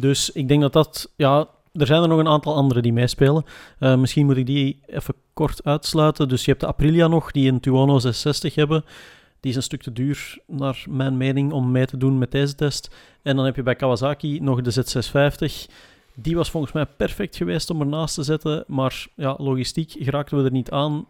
Dus 0.00 0.30
ik 0.30 0.48
denk 0.48 0.60
dat 0.60 0.72
dat... 0.72 1.10
Ja, 1.16 1.48
er 1.72 1.86
zijn 1.86 2.02
er 2.02 2.08
nog 2.08 2.18
een 2.18 2.28
aantal 2.28 2.54
andere 2.54 2.82
die 2.82 2.92
meespelen. 2.92 3.44
Eh, 3.78 3.96
misschien 3.96 4.26
moet 4.26 4.36
ik 4.36 4.46
die 4.46 4.80
even 4.86 5.14
kort 5.34 5.64
uitsluiten. 5.64 6.28
Dus 6.28 6.44
je 6.44 6.50
hebt 6.50 6.60
de 6.62 6.66
Aprilia 6.68 7.06
nog, 7.06 7.30
die 7.30 7.48
een 7.52 7.60
Tuono 7.60 7.98
660 7.98 8.54
hebben. 8.54 8.84
Die 9.40 9.50
is 9.50 9.56
een 9.56 9.62
stuk 9.62 9.82
te 9.82 9.92
duur, 9.92 10.38
naar 10.46 10.84
mijn 10.88 11.16
mening, 11.16 11.52
om 11.52 11.70
mee 11.70 11.86
te 11.86 11.96
doen 11.96 12.18
met 12.18 12.30
deze 12.30 12.54
test. 12.54 12.94
En 13.22 13.36
dan 13.36 13.44
heb 13.44 13.56
je 13.56 13.62
bij 13.62 13.74
Kawasaki 13.74 14.40
nog 14.40 14.60
de 14.60 14.70
Z650. 14.72 15.70
Die 16.22 16.36
was 16.36 16.50
volgens 16.50 16.72
mij 16.72 16.86
perfect 16.96 17.36
geweest 17.36 17.70
om 17.70 17.80
ernaast 17.80 18.14
te 18.14 18.22
zetten. 18.22 18.64
Maar 18.66 19.06
ja, 19.16 19.34
logistiek 19.38 19.94
geraakten 19.98 20.36
we 20.38 20.44
er 20.44 20.50
niet 20.50 20.70
aan. 20.70 21.06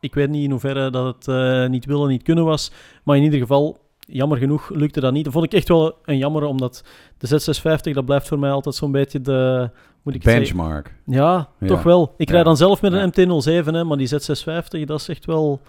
Ik 0.00 0.14
weet 0.14 0.28
niet 0.30 0.44
in 0.44 0.50
hoeverre 0.50 0.90
dat 0.90 1.14
het 1.14 1.28
eh, 1.28 1.66
niet 1.68 1.84
willen, 1.84 2.08
niet 2.08 2.22
kunnen 2.22 2.44
was. 2.44 2.70
Maar 3.04 3.16
in 3.16 3.22
ieder 3.22 3.38
geval, 3.38 3.78
jammer 3.98 4.38
genoeg 4.38 4.70
lukte 4.70 5.00
dat 5.00 5.12
niet. 5.12 5.24
Dat 5.24 5.32
vond 5.32 5.44
ik 5.44 5.52
echt 5.52 5.68
wel 5.68 5.94
een 6.04 6.18
jammer, 6.18 6.44
omdat 6.44 6.84
de 7.18 7.28
Z650, 7.28 7.92
dat 7.92 8.04
blijft 8.04 8.28
voor 8.28 8.38
mij 8.38 8.50
altijd 8.50 8.74
zo'n 8.74 8.92
beetje 8.92 9.20
de... 9.20 9.70
Moet 10.02 10.14
ik? 10.14 10.22
Benchmark. 10.22 10.94
Ja, 11.06 11.48
Ja. 11.60 11.66
toch 11.66 11.82
wel. 11.82 12.14
Ik 12.16 12.28
Ja. 12.28 12.34
rijd 12.34 12.44
dan 12.46 12.56
zelf 12.56 12.82
met 12.82 12.92
een 12.92 12.98
Ja. 12.98 13.06
MT-07, 13.06 13.64
hè, 13.74 13.84
maar 13.84 13.96
die 13.96 14.08
Z650, 14.08 14.84
dat 14.84 15.00
is 15.00 15.08
echt 15.08 15.24
wel 15.26 15.60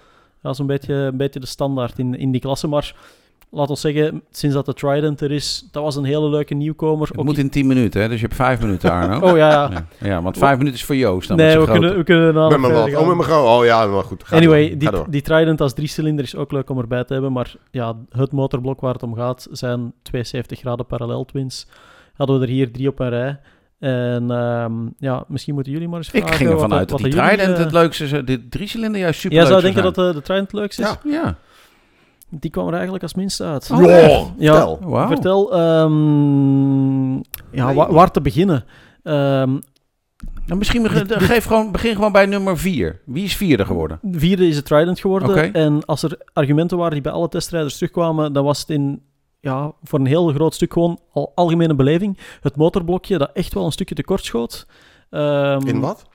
ja, 0.44 0.54
zo'n 0.54 0.68
beetje, 0.68 0.94
een 0.94 1.18
beetje 1.18 1.40
de 1.40 1.46
standaard 1.46 2.00
in, 2.00 2.16
in 2.18 2.32
die 2.32 2.42
klasse. 2.42 2.68
Maar 2.68 2.96
laat 3.54 3.70
ons 3.70 3.82
zeggen, 3.82 4.24
sinds 4.32 4.56
dat 4.56 4.66
de 4.66 4.74
Trident 4.74 5.22
er 5.22 5.32
is, 5.32 5.68
dat 5.72 5.84
was 5.84 5.96
een 5.96 6.04
hele 6.04 6.30
leuke 6.30 6.54
nieuwkomer. 6.54 7.08
Het 7.08 7.18
Ook 7.18 7.26
moet 7.26 7.38
in 7.38 7.50
10 7.50 7.68
minuten, 7.68 8.02
hè? 8.02 8.08
dus 8.08 8.20
je 8.20 8.26
hebt 8.26 8.36
5 8.38 8.62
minuten, 8.62 8.92
Arno. 8.92 9.20
Oh 9.30 9.38
ja, 9.38 9.50
ja. 9.50 9.70
Ja, 9.72 10.08
ja, 10.08 10.22
want 10.22 10.38
5 10.38 10.58
minuten 10.58 10.80
is 10.80 10.86
voor 10.86 10.96
Joost. 10.96 11.28
Dan 11.28 11.38
nee, 11.38 11.60
we 11.60 11.66
kunnen, 11.66 11.98
we 11.98 12.04
kunnen 12.04 12.34
dan 12.34 12.50
met 12.50 12.60
mijn 12.60 12.74
verder 12.74 12.92
wat. 12.92 13.02
Oh, 13.02 13.08
met 13.08 13.16
mijn 13.16 13.30
groot. 13.30 13.60
Oh 13.60 13.66
ja, 13.66 13.86
maar 13.86 14.04
goed. 14.04 14.24
Ga 14.24 14.36
Anyway, 14.36 14.70
door. 14.70 14.78
die, 14.78 14.88
Ga 14.88 14.96
door. 14.96 15.06
die 15.10 15.22
Trident 15.22 15.62
als 15.62 15.74
driecilinder 15.74 16.26
is 16.26 16.36
ook 16.36 16.52
leuk 16.52 16.70
om 16.70 16.80
erbij 16.80 17.04
te 17.04 17.14
hebben. 17.14 17.32
Maar 17.32 17.56
ja, 17.72 17.96
het 18.10 18.32
motorblok 18.32 18.82
waar 18.82 18.94
het 18.94 19.04
om 19.04 19.16
gaat 19.16 19.48
zijn 19.52 19.94
72 20.02 20.60
graden 20.60 20.86
parallel 20.86 21.26
twins. 21.26 21.68
Hadden 22.14 22.40
we 22.40 22.46
er 22.46 22.52
hier 22.52 22.72
drie 22.72 22.88
op 22.88 23.00
een 23.00 23.10
rij. 23.10 23.40
En 23.80 24.32
ehm, 24.32 24.74
ja, 24.98 25.24
misschien 25.28 25.54
moeten 25.54 25.72
jullie 25.72 25.88
maar 25.88 25.98
eens 25.98 26.10
vragen. 26.10 26.28
Ik 26.30 26.36
ging 26.36 26.50
ervan 26.50 26.74
uit 26.74 26.90
dat 26.90 27.00
jullie, 27.00 27.16
Trident 27.16 27.58
eh, 27.58 27.64
het 27.64 27.72
leukste 27.72 28.04
is. 28.04 28.10
De 28.10 28.48
driecilinder 28.50 29.02
juist 29.02 29.20
super 29.20 29.38
Jij 29.38 29.48
leuk 29.48 29.62
zou 29.62 29.74
denken 29.74 29.84
dat 29.84 29.96
de, 29.96 30.14
de 30.14 30.22
Trident 30.22 30.52
het 30.52 30.60
leukste 30.60 30.82
is? 30.82 30.88
Ja. 31.04 31.12
Ja. 31.12 31.38
Die 32.40 32.52
kwam 32.52 32.68
er 32.68 32.74
eigenlijk 32.74 33.04
als 33.04 33.14
minste 33.14 33.44
uit. 33.44 33.70
Oh? 33.72 33.82
Ja. 34.38 34.54
vertel. 34.54 34.80
Wauw. 34.84 35.08
Vertel, 35.08 35.54
ehm, 35.54 37.14
ja, 37.52 37.66
Nee. 37.66 37.76
wa- 37.76 37.92
waar 37.92 38.12
te 38.12 38.22
beginnen? 38.22 38.66
Ehm, 39.04 39.58
Nou, 40.46 40.58
misschien 40.58 40.82
begin, 40.84 41.10
geef 41.10 41.46
gewoon, 41.46 41.72
begin 41.72 41.96
gewoon 41.96 42.12
bij 42.12 42.26
nummer 42.26 42.58
4. 42.58 43.02
Wie 43.06 43.24
is 43.24 43.36
vierde 43.36 43.66
geworden? 43.66 44.00
de 44.02 44.20
vierde 44.20 44.48
is 44.48 44.56
het 44.56 44.66
Trident 44.66 45.00
geworden. 45.00 45.54
En 45.54 45.86
als 45.86 46.04
er 46.04 46.18
argumenten 46.34 46.78
waren 46.78 46.94
die 46.94 47.02
bij 47.02 47.12
alle 47.12 47.30
testrijders 47.30 47.74
terugkwamen, 47.78 48.34
dan 48.34 48.44
was 48.44 48.60
het 48.60 48.70
in, 48.70 49.02
ja, 49.40 49.72
voor 49.84 50.00
een 50.00 50.06
heel 50.06 50.28
groot 50.28 50.54
stuk 50.54 50.74
gewoon 50.74 51.00
al 51.12 51.32
algemene 51.36 51.76
beleving. 51.76 52.18
Het 52.42 52.56
motorblokje 52.56 53.18
dat 53.18 53.30
echt 53.34 53.54
wel 53.54 53.66
een 53.66 53.72
stukje 53.72 53.96
tekort 53.96 54.24
schoot. 54.26 54.68
Ehm, 55.10 55.68
In 55.68 55.80
wat? 55.80 56.06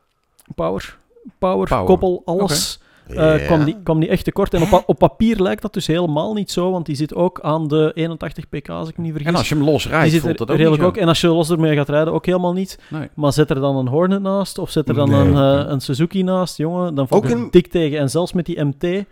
Power. 0.54 0.98
Power, 1.38 1.68
Power. 1.68 1.84
koppel, 1.84 2.22
alles. 2.24 2.80
Ja. 3.14 3.38
kwam, 3.38 3.64
die, 3.64 3.76
kwam 3.82 4.00
die 4.00 4.08
echt 4.08 4.24
tekort. 4.24 4.54
En 4.54 4.62
op, 4.62 4.82
op 4.86 4.98
papier 4.98 5.42
lijkt 5.42 5.62
dat 5.62 5.72
dus 5.72 5.86
helemaal 5.86 6.34
niet 6.34 6.50
zo, 6.50 6.70
want 6.70 6.86
die 6.86 6.96
zit 6.96 7.14
ook 7.14 7.40
aan 7.40 7.68
de 7.68 7.90
81 7.94 8.48
pk, 8.48 8.68
als 8.68 8.88
ik 8.88 8.96
me 8.96 9.02
niet 9.02 9.12
vergis. 9.12 9.30
En 9.32 9.38
als 9.38 9.48
je 9.48 9.54
hem 9.54 9.64
los 9.64 9.88
rijdt, 9.88 10.16
voelt 10.18 10.38
dat 10.38 10.50
ook 10.50 10.56
redelijk 10.56 10.82
ook. 10.82 10.96
En 10.96 11.08
als 11.08 11.20
je 11.20 11.28
los 11.28 11.50
ermee 11.50 11.76
gaat 11.76 11.88
rijden, 11.88 12.12
ook 12.12 12.26
helemaal 12.26 12.52
niet. 12.52 12.78
Nee. 12.90 13.08
Maar 13.14 13.32
zet 13.32 13.50
er 13.50 13.60
dan 13.60 13.76
een 13.76 13.88
Hornet 13.88 14.22
naast, 14.22 14.58
of 14.58 14.70
zet 14.70 14.88
er 14.88 14.94
dan 14.94 15.10
Nee. 15.10 15.20
een, 15.20 15.60
eh, 15.64 15.70
een 15.70 15.80
Suzuki 15.80 16.22
naast, 16.22 16.56
jongen, 16.56 16.94
dan 16.94 17.08
valt 17.08 17.22
het 17.22 17.32
in- 17.32 17.48
dik 17.50 17.66
tegen. 17.66 17.98
En 17.98 18.10
zelfs 18.10 18.32
met 18.32 18.46
die 18.46 18.64
MT, 18.64 19.04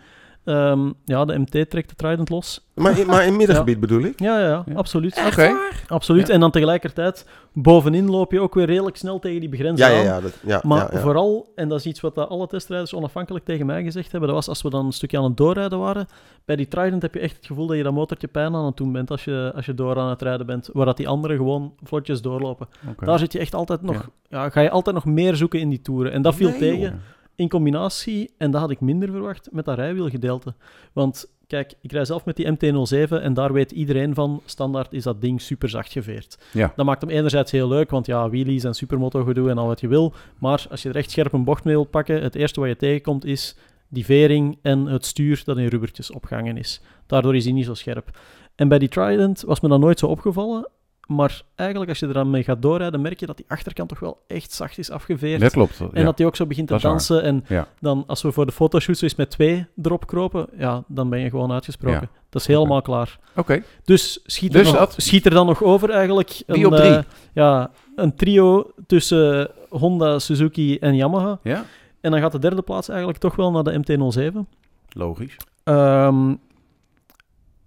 ehm, 0.47 0.91
ja, 1.05 1.25
de 1.25 1.39
MT 1.39 1.71
trekt 1.71 1.89
de 1.89 1.95
Trident 1.97 2.29
los. 2.29 2.67
Maar, 2.75 2.99
in- 2.99 3.07
maar 3.07 3.27
in 3.27 3.37
middengebied 3.43 3.81
bedoel 3.81 4.03
ik? 4.03 4.21
Ja, 4.21 4.39
ja, 4.41 4.47
ja, 4.47 4.63
Ja. 4.67 4.75
absoluut. 4.75 5.23
Oké. 5.27 5.51
Absoluut. 5.89 6.27
Ja. 6.27 6.35
En 6.35 6.41
dan 6.41 6.51
tegelijkertijd, 6.51 7.27
bovenin 7.53 8.11
loop 8.11 8.33
je 8.33 8.41
ook 8.41 8.55
weer 8.55 8.67
redelijk 8.67 8.97
snel 8.97 9.19
tegen 9.19 9.41
die 9.41 9.49
begrenzing 9.49 9.91
Ja, 9.91 9.95
ja, 9.95 9.99
aan. 10.01 10.05
ja. 10.05 10.21
Dat, 10.21 10.33
ja, 10.47 10.61
Maar 10.65 10.79
ja, 10.79 10.89
ja. 10.93 10.99
vooral, 11.01 11.53
en 11.55 11.69
dat 11.69 11.79
is 11.79 11.87
iets 11.87 12.01
wat 12.01 12.15
dat 12.15 12.29
alle 12.29 12.47
testrijders 12.47 12.95
onafhankelijk 12.95 13.45
tegen 13.45 13.67
mij 13.67 13.83
gezegd 13.83 14.11
hebben, 14.11 14.29
dat 14.29 14.39
was 14.39 14.49
als 14.49 14.63
we 14.63 14.71
dan 14.71 14.87
een 14.87 14.93
stukje 14.93 15.19
aan 15.19 15.25
het 15.25 15.37
doorrijden 15.37 15.79
waren. 15.79 16.07
Bij 16.45 16.57
die 16.57 16.69
Trident 16.69 17.03
heb 17.03 17.15
je 17.15 17.21
echt 17.21 17.37
het 17.37 17.47
gevoel 17.47 17.67
dat 17.67 17.77
je 17.77 17.83
dat 17.83 17.93
motortje 17.93 18.29
pijn 18.29 18.55
aan 18.55 18.65
het 18.67 18.77
doen 18.77 18.93
bent 18.93 19.11
als 19.11 19.25
je, 19.25 19.53
als 19.55 19.67
je 19.67 19.75
door 19.75 19.99
aan 19.99 20.09
het 20.11 20.23
rijden 20.23 20.47
bent, 20.47 20.69
waar 20.73 20.87
dat 20.87 20.97
die 20.97 21.09
anderen 21.09 21.37
gewoon 21.37 21.73
vlotjes 21.83 22.23
doorlopen. 22.23 22.69
Daar 23.01 23.19
zit 23.19 23.33
je 23.33 23.39
echt 23.39 23.55
altijd 23.55 23.83
nog, 23.83 24.09
ja. 24.29 24.49
ga 24.51 24.61
je 24.61 24.71
altijd 24.71 24.95
nog 24.95 25.05
meer 25.05 25.37
zoeken 25.37 25.61
in 25.61 25.69
die 25.69 25.81
toeren. 25.81 26.13
En 26.13 26.23
dat 26.23 26.35
viel 26.35 26.49
Nee, 26.49 26.59
tegen. 26.59 27.01
In 27.37 27.49
combinatie, 27.49 28.31
en 28.38 28.51
dat 28.51 28.61
had 28.61 28.70
ik 28.70 28.81
minder 28.81 29.11
verwacht, 29.11 29.49
met 29.53 29.64
dat 29.64 29.77
rijwielgedeelte. 29.77 30.55
Want 30.92 31.35
kijk, 31.46 31.75
ik 31.81 31.92
rij 31.92 32.05
zelf 32.05 32.25
met 32.25 32.37
die 32.37 32.53
MT-07 32.53 33.09
en 33.22 33.35
daar 33.35 33.53
weet 33.53 33.72
iedereen 33.72 34.14
van, 34.14 34.42
standaard 34.44 34.92
is 34.92 35.03
dat 35.03 35.20
ding 35.20 35.40
super 35.40 35.68
zacht 35.68 35.92
geveerd. 35.92 36.38
Ja. 36.53 36.72
Dat 36.77 36.87
maakt 36.87 37.01
hem 37.01 37.11
enerzijds 37.11 37.53
heel 37.53 37.68
leuk, 37.68 37.90
want 37.90 38.07
ja, 38.07 38.31
wheelies 38.31 38.64
en 38.64 38.75
supermoto 38.75 39.25
gedoe 39.25 39.51
en 39.51 39.59
al 39.59 39.66
wat 39.66 39.81
je 39.81 39.88
wil. 39.88 40.12
Maar 40.38 40.66
als 40.70 40.83
je 40.83 40.88
er 40.88 40.96
echt 40.96 41.11
scherp 41.11 41.33
een 41.33 41.44
bocht 41.44 41.64
mee 41.64 41.75
wilt 41.75 41.90
pakken, 41.90 42.22
het 42.22 42.35
eerste 42.35 42.61
wat 42.61 42.68
je 42.68 42.77
tegenkomt 42.77 43.25
is 43.25 43.57
die 43.88 44.05
vering 44.05 44.59
en 44.62 44.87
het 44.87 45.05
stuur 45.05 45.42
dat 45.44 45.59
in 45.59 45.66
rubbertjes 45.66 46.11
opgehangen 46.11 46.57
is. 46.57 46.81
Daardoor 47.07 47.37
is 47.37 47.44
hij 47.44 47.53
niet 47.53 47.64
zo 47.64 47.75
scherp. 47.75 48.18
En 48.55 48.68
bij 48.68 48.79
die 48.79 48.88
Trident 48.88 49.42
was 49.42 49.61
me 49.61 49.68
dat 49.68 49.81
nooit 49.81 49.99
zo 49.99 50.07
opgevallen. 50.07 50.68
Maar 51.07 51.42
eigenlijk, 51.55 51.90
als 51.90 51.99
je 51.99 52.07
er 52.07 52.12
dan 52.12 52.31
mee 52.31 52.42
gaat 52.42 52.62
doorrijden, 52.62 53.01
merk 53.01 53.21
je 53.21 53.27
dat 53.27 53.37
die 53.37 53.45
achterkant 53.49 53.88
toch 53.88 53.99
wel 54.01 54.23
echt 54.27 54.53
zacht 54.53 54.79
is 54.79 54.90
afgeveerd. 54.90 55.40
Dat 55.40 55.53
klopt. 55.53 55.81
En 55.81 55.88
ja. 55.92 56.03
dat 56.05 56.19
hij 56.19 56.27
ook 56.27 56.37
zo 56.37 56.47
begint 56.47 56.69
te 56.69 56.79
dansen. 56.81 57.23
En 57.23 57.45
Ja. 57.49 57.69
dan, 57.81 58.05
als 58.07 58.23
we 58.23 58.33
voor 58.33 58.47
de 58.47 58.53
fotoshoot 58.53 58.97
zo 58.97 59.05
eens 59.05 59.14
met 59.14 59.31
twee 59.31 59.66
erop 59.83 60.07
kropen, 60.07 60.47
ja, 60.59 60.83
dan 60.88 61.09
ben 61.09 61.21
je 61.21 61.31
gewoon 61.31 61.53
uitgesproken. 61.53 62.01
Ja. 62.01 62.21
Dat 62.31 62.40
is 62.40 62.47
helemaal 62.47 62.83
klaar. 62.83 63.19
Oké. 63.37 63.62
Dus, 63.85 64.21
schiet, 64.25 64.53
Dus 64.53 64.61
er 64.66 64.66
nog, 64.73 64.77
dat- 64.79 64.95
schiet 64.97 65.25
er 65.25 65.31
dan 65.31 65.47
nog 65.47 65.62
over 65.62 65.90
eigenlijk 65.90 66.42
een, 66.47 66.66
op 66.66 66.75
drie? 66.75 66.90
eh, 66.97 67.03
ja, 67.35 67.71
een 67.97 68.14
trio 68.14 68.71
tussen 68.87 69.51
Honda, 69.69 70.19
Suzuki 70.19 70.79
en 70.79 70.95
Yamaha. 70.97 71.38
Ja, 71.42 71.64
En 72.01 72.11
dan 72.11 72.21
gaat 72.21 72.33
de 72.33 72.38
derde 72.38 72.62
plaats 72.62 72.88
eigenlijk 72.88 73.19
toch 73.19 73.37
wel 73.37 73.51
naar 73.51 73.62
de 73.64 73.79
MT-07. 73.79 74.47
logisch. 74.88 75.37
Ehm, 75.64 76.35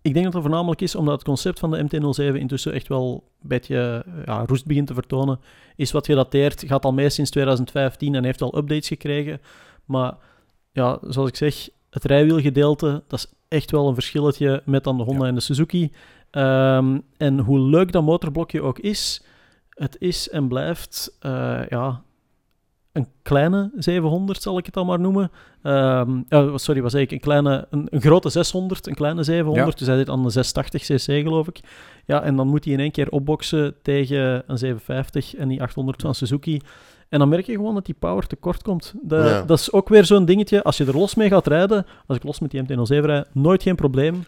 ik 0.02 0.14
denk 0.14 0.24
dat 0.24 0.34
dat 0.34 0.42
voornamelijk 0.42 0.82
is 0.82 0.96
omdat 0.96 1.14
het 1.14 1.24
concept 1.24 1.60
van 1.60 1.72
de 1.72 1.84
MT-07 1.84 2.36
intussen 2.36 2.74
echt 2.74 2.88
wel 2.88 3.24
een 3.42 3.48
beetje 3.48 4.04
eh, 4.06 4.14
ja, 4.26 4.44
roest 4.46 4.66
begint 4.66 4.88
te 4.88 4.94
vertonen. 4.94 5.40
Is 5.76 5.92
wat 5.92 6.06
gedateerd, 6.06 6.64
gaat 6.68 6.86
al 6.86 6.94
mee 6.94 7.10
sinds 7.10 7.32
2015 7.32 8.16
en 8.16 8.24
heeft 8.24 8.42
al 8.42 8.58
updates 8.58 8.88
gekregen. 8.88 9.42
Maar 9.86 10.14
ja, 10.72 10.98
zoals 11.02 11.30
ik 11.30 11.36
zeg, 11.36 11.70
het 11.90 12.04
rijwielgedeelte, 12.04 13.04
dat 13.08 13.20
is 13.20 13.34
echt 13.48 13.72
wel 13.72 13.88
een 13.88 13.94
verschilletje 13.94 14.62
met 14.66 14.84
dan 14.84 14.98
de 14.98 15.04
Honda 15.04 15.24
Ja. 15.24 15.30
en 15.30 15.36
de 15.36 15.42
Suzuki. 15.42 15.92
Ehm, 16.32 17.00
en 17.18 17.40
hoe 17.40 17.60
leuk 17.60 17.92
dat 17.92 18.04
motorblokje 18.04 18.62
ook 18.62 18.80
is, 18.80 19.24
het 19.70 19.96
is 20.00 20.30
en 20.30 20.48
blijft 20.48 21.18
eh, 21.20 21.62
ja, 21.70 22.04
een 22.92 23.08
kleine 23.22 23.72
700, 23.76 24.42
zal 24.42 24.58
ik 24.58 24.66
het 24.66 24.74
dan 24.74 24.86
maar 24.86 25.00
noemen. 25.00 25.32
Ehm, 25.64 26.22
ja, 26.30 26.58
sorry, 26.58 26.82
wat 26.82 26.92
zei 26.92 27.04
ik? 27.04 27.12
Een, 27.12 27.20
kleine, 27.20 27.68
een, 27.70 27.88
een 27.90 28.02
grote 28.02 28.30
600, 28.30 28.88
een 28.88 28.94
kleine 28.96 29.24
700. 29.24 29.68
Ja. 29.68 29.78
Dus 29.78 29.88
hij 29.88 29.98
zit 29.98 30.10
aan 30.10 30.24
de 30.24 30.30
680 30.30 30.82
cc, 30.82 31.22
geloof 31.24 31.48
ik. 31.48 31.60
Ja, 32.06 32.22
en 32.22 32.36
dan 32.36 32.48
moet 32.48 32.64
hij 32.64 32.74
in 32.74 32.80
één 32.80 32.92
keer 32.92 33.10
opboksen 33.10 33.76
tegen 33.82 34.44
een 34.48 34.58
750 34.58 35.36
en 35.36 35.48
die 35.48 35.62
800 35.62 36.02
van 36.02 36.16
Suzuki. 36.16 36.62
En 37.10 37.20
dan 37.20 37.30
merk 37.30 37.46
je 37.46 37.54
gewoon 37.54 37.74
dat 37.74 37.86
die 37.86 37.96
power 38.00 38.28
tekort 38.28 38.64
komt. 38.64 38.94
De, 39.02 39.16
Ja. 39.16 39.42
Dat 39.42 39.60
is 39.60 39.72
ook 39.72 39.90
weer 39.90 40.06
zo'n 40.06 40.26
dingetje. 40.26 40.64
Als 40.64 40.78
je 40.78 40.86
er 40.86 40.98
los 40.98 41.16
mee 41.16 41.30
gaat 41.30 41.48
rijden, 41.48 41.86
als 42.08 42.18
ik 42.18 42.24
los 42.24 42.40
met 42.40 42.52
die 42.52 42.64
MT-07 42.64 43.06
rijd, 43.06 43.28
nooit 43.34 43.64
geen 43.64 43.76
probleem. 43.76 44.24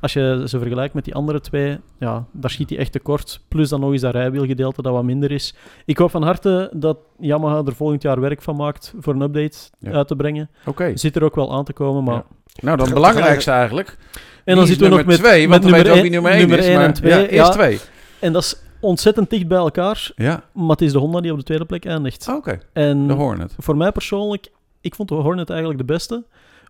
Als 0.00 0.12
je 0.12 0.42
ze 0.46 0.58
vergelijkt 0.58 0.94
met 0.94 1.04
die 1.04 1.14
andere 1.14 1.40
twee, 1.40 1.78
ja, 1.98 2.24
daar 2.32 2.50
schiet 2.50 2.70
hij 2.70 2.78
echt 2.78 2.92
tekort. 2.92 3.40
Plus 3.48 3.68
dan 3.68 3.80
nog 3.80 3.92
eens 3.92 4.00
dat 4.00 4.12
rijwielgedeelte 4.14 4.82
dat 4.82 4.92
wat 4.92 5.04
minder 5.04 5.30
is. 5.30 5.54
Ik 5.84 5.98
hoop 5.98 6.10
van 6.10 6.22
harte 6.22 6.70
dat 6.72 6.98
Yamaha 7.18 7.62
er 7.66 7.74
volgend 7.74 8.02
jaar 8.02 8.20
werk 8.20 8.42
van 8.42 8.56
maakt 8.56 8.94
voor 8.98 9.14
een 9.14 9.20
update 9.20 9.56
Ja. 9.78 9.92
uit 9.92 10.08
te 10.08 10.16
brengen. 10.16 10.50
Oké. 10.66 10.96
Zit 10.96 11.16
er 11.16 11.24
ook 11.24 11.34
wel 11.34 11.52
aan 11.52 11.64
te 11.64 11.72
komen, 11.72 12.04
maar... 12.04 12.14
Ja. 12.14 12.24
Nou, 12.60 12.76
dan 12.76 12.86
het 12.86 12.94
belangrijkste 12.94 13.50
eigenlijk. 13.50 13.96
En 14.44 14.54
dan 14.54 14.62
is 14.64 14.68
zitten 14.70 14.90
we 14.90 14.96
nog 14.96 15.04
met, 15.06 15.16
twee, 15.18 15.48
met 15.48 15.60
nummer 15.62 15.78
weten 15.82 15.92
we 15.92 15.98
ook 15.98 16.04
wie 16.04 16.12
één- 16.12 16.22
nummer 16.22 16.30
één 16.32 16.40
is. 16.40 16.46
nummer 16.48 16.66
één 16.68 16.76
maar- 16.76 16.86
en 16.86 16.92
twee. 16.92 17.34
Ja, 17.34 17.54
eerst. 17.70 17.90
En 18.18 18.32
dat 18.32 18.42
is 18.42 18.56
ontzettend 18.80 19.30
dicht 19.30 19.48
bij 19.48 19.58
elkaar, 19.58 20.10
Ja, 20.16 20.42
maar 20.52 20.68
het 20.70 20.80
is 20.80 20.92
de 20.92 20.98
Honda 20.98 21.20
die 21.20 21.30
op 21.32 21.38
de 21.38 21.44
tweede 21.44 21.64
plek 21.64 21.84
eindigt. 21.84 22.28
oké. 22.36 22.58
En 22.72 23.06
De 23.06 23.12
Hornet. 23.12 23.54
voor 23.58 23.76
mij 23.76 23.92
persoonlijk, 23.92 24.50
ik 24.80 24.94
vond 24.94 25.08
de 25.08 25.14
Hornet 25.14 25.50
eigenlijk 25.50 25.78
de 25.80 25.84
beste, 25.92 26.24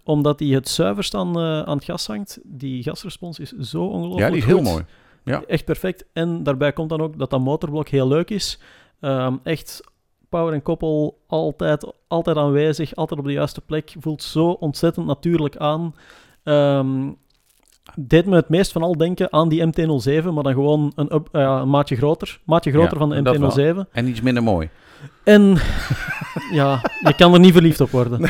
omdat 0.08 0.38
die 0.38 0.54
het 0.54 0.68
zuiverst 0.68 1.14
aan, 1.14 1.36
eh, 1.38 1.62
aan 1.62 1.76
het 1.76 1.84
gas 1.84 2.06
hangt. 2.06 2.38
Die 2.44 2.82
gasrespons 2.82 3.38
is 3.38 3.50
zo 3.50 3.84
ongelooflijk 3.84 4.20
Ja, 4.20 4.28
die 4.28 4.38
is 4.38 4.44
heel 4.44 4.56
goed. 4.56 4.64
mooi. 4.66 4.84
Ja. 5.24 5.42
Echt 5.46 5.64
perfect. 5.64 6.04
En 6.12 6.42
daarbij 6.42 6.72
komt 6.72 6.88
dan 6.88 7.00
ook 7.00 7.18
dat 7.18 7.30
dat 7.30 7.40
motorblok 7.40 7.88
heel 7.88 8.08
leuk 8.08 8.30
is. 8.30 8.58
Ehm, 9.00 9.36
echt 9.42 9.80
power 10.28 10.52
en 10.52 10.62
koppel 10.62 11.18
altijd, 11.26 11.92
altijd 12.08 12.36
aanwezig, 12.36 12.94
altijd 12.94 13.20
op 13.20 13.26
de 13.26 13.32
juiste 13.32 13.60
plek. 13.60 13.94
Voelt 13.98 14.22
zo 14.22 14.46
ontzettend 14.50 15.06
natuurlijk 15.06 15.56
aan. 15.56 15.94
Ehm, 16.42 17.10
deed 18.00 18.26
me 18.26 18.36
het 18.36 18.48
meest 18.48 18.72
van 18.72 18.82
al 18.82 18.96
denken 18.96 19.32
aan 19.32 19.48
die 19.48 19.66
MT-07, 19.66 20.24
maar 20.32 20.42
dan 20.42 20.52
gewoon 20.52 20.92
een, 20.96 21.14
up- 21.14 21.28
eh, 21.32 21.58
een 21.62 21.70
maatje 21.70 21.96
groter. 21.96 22.38
Maatje 22.44 22.70
groter 22.70 22.92
Ja, 22.92 22.98
van 22.98 23.08
de 23.10 23.22
dat 23.22 23.54
wel. 23.54 23.74
MT-07. 23.86 23.88
En 23.92 24.08
iets 24.08 24.20
minder 24.20 24.42
mooi. 24.42 24.68
En 25.24 25.56
ja, 26.52 26.80
je 27.04 27.14
kan 27.16 27.32
er 27.34 27.40
niet 27.40 27.52
verliefd 27.52 27.80
op 27.80 27.90
worden. 27.90 28.20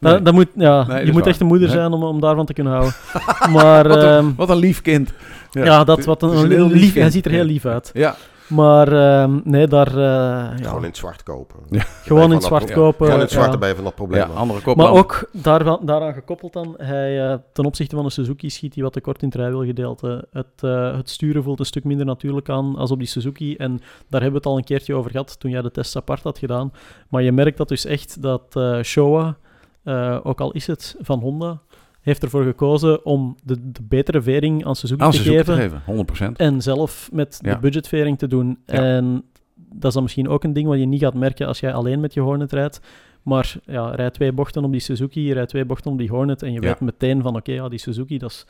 Nee. 0.00 0.12
Dat, 0.12 0.24
dat 0.24 0.34
moet, 0.34 0.46
ja, 0.54 0.76
Nee, 0.86 0.96
dat 0.96 1.06
je 1.06 1.12
moet 1.12 1.20
waar. 1.20 1.30
echt 1.30 1.40
een 1.40 1.46
moeder 1.46 1.68
zijn 1.68 1.92
om, 1.92 2.02
om 2.02 2.20
daarvan 2.20 2.46
te 2.46 2.52
kunnen 2.52 2.72
houden. 2.72 2.94
Maar 3.56 3.88
Wat 3.88 3.96
ehm, 4.02 4.06
een, 4.24 4.34
wat 4.36 4.48
een 4.50 4.56
lief 4.56 4.82
kind. 4.82 5.12
ja, 5.50 5.84
dat 5.84 6.04
wat 6.04 6.22
een, 6.22 6.36
een 6.36 6.50
heel 6.50 6.66
lief 6.68 6.80
lief, 6.80 6.94
hij 6.94 7.10
ziet 7.10 7.24
er 7.24 7.30
heel 7.30 7.44
lief 7.44 7.64
uit. 7.66 7.90
Ja, 7.94 8.16
Maar 8.50 8.92
ehm, 8.92 9.40
nee, 9.44 9.66
daar 9.66 9.86
eh, 9.86 9.94
ja, 9.94 10.56
Gewoon 10.56 10.82
in 10.82 10.88
het 10.88 10.96
zwart 10.96 11.22
kopen. 11.22 11.56
Ja. 11.68 11.82
Gewoon 11.82 12.24
in 12.24 12.30
het 12.30 12.42
zwart 12.42 12.72
kopen. 12.72 13.06
Gewoon 13.06 13.14
in 13.14 13.20
het 13.20 13.30
zwart, 13.30 13.64
je 13.64 13.74
van 13.74 13.84
dat 13.84 13.94
probleem. 13.94 14.20
ja 14.20 14.26
andere 14.26 14.74
Maar 14.74 14.90
ook 14.90 15.28
daarvan, 15.32 15.78
daaraan 15.82 16.12
gekoppeld 16.12 16.52
dan, 16.52 16.74
hij, 16.76 17.30
eh, 17.30 17.38
ten 17.52 17.64
opzichte 17.64 17.96
van 17.96 18.04
de 18.04 18.10
Suzuki 18.10 18.50
schiet 18.50 18.74
hij 18.74 18.82
wat 18.82 18.92
tekort 18.92 19.22
in 19.22 19.28
het 19.28 19.36
rijwielgedeelte. 19.36 20.28
Het, 20.32 20.46
eh, 20.60 20.96
het 20.96 21.10
sturen 21.10 21.42
voelt 21.42 21.58
een 21.58 21.64
stuk 21.64 21.84
minder 21.84 22.06
natuurlijk 22.06 22.48
aan 22.48 22.76
als 22.76 22.90
op 22.90 22.98
die 22.98 23.08
Suzuki. 23.08 23.56
En 23.56 23.80
daar 24.08 24.20
hebben 24.20 24.30
we 24.30 24.36
het 24.36 24.46
al 24.46 24.56
een 24.56 24.64
keertje 24.64 24.94
over 24.94 25.10
gehad 25.10 25.40
toen 25.40 25.50
jij 25.50 25.62
de 25.62 25.70
test 25.70 25.96
apart 25.96 26.22
had 26.22 26.38
gedaan. 26.38 26.72
Maar 27.08 27.22
je 27.22 27.32
merkt 27.32 27.56
dat 27.56 27.68
dus 27.68 27.84
echt 27.84 28.22
dat 28.22 28.56
eh 28.56 28.80
Showa, 28.82 29.36
eh, 29.82 30.18
ook 30.22 30.40
al 30.40 30.52
is 30.52 30.66
het 30.66 30.96
van 31.00 31.20
Honda, 31.20 31.60
heeft 32.00 32.22
ervoor 32.22 32.44
gekozen 32.44 33.04
om 33.04 33.36
de, 33.44 33.70
de 33.72 33.82
betere 33.82 34.22
vering 34.22 34.64
aan 34.66 34.76
Suzuki 34.76 35.02
Aan 35.02 35.10
te 35.10 35.16
Suzuki 35.16 35.36
geven. 35.36 35.54
te 35.54 35.60
geven, 35.60 36.32
100%. 36.32 36.36
En 36.36 36.62
zelf 36.62 37.08
met 37.12 37.38
Ja. 37.42 37.54
de 37.54 37.60
budgetvering 37.60 38.18
te 38.18 38.26
doen. 38.26 38.58
Ja. 38.66 38.74
En 38.74 39.24
dat 39.54 39.84
is 39.88 39.92
dan 39.94 40.02
misschien 40.02 40.28
ook 40.28 40.44
een 40.44 40.52
ding 40.52 40.68
wat 40.68 40.78
je 40.78 40.86
niet 40.86 41.00
gaat 41.02 41.14
merken 41.14 41.46
als 41.46 41.60
jij 41.60 41.72
alleen 41.72 42.00
met 42.00 42.14
je 42.14 42.20
Hornet 42.20 42.52
rijdt. 42.52 42.80
Maar 43.22 43.54
ja, 43.66 43.90
rij 43.90 44.10
twee 44.10 44.32
bochten 44.32 44.64
op 44.64 44.70
die 44.72 44.80
Suzuki, 44.80 45.32
rij 45.32 45.46
twee 45.46 45.64
bochten 45.64 45.90
op 45.92 45.98
die 45.98 46.08
Hornet. 46.08 46.42
En 46.42 46.52
je 46.52 46.60
Ja. 46.60 46.66
weet 46.68 46.80
meteen 46.80 47.22
van, 47.22 47.36
oké, 47.36 47.52
ja, 47.52 47.68
die 47.68 47.78
Suzuki, 47.78 48.18
dat 48.18 48.30
is, 48.30 48.46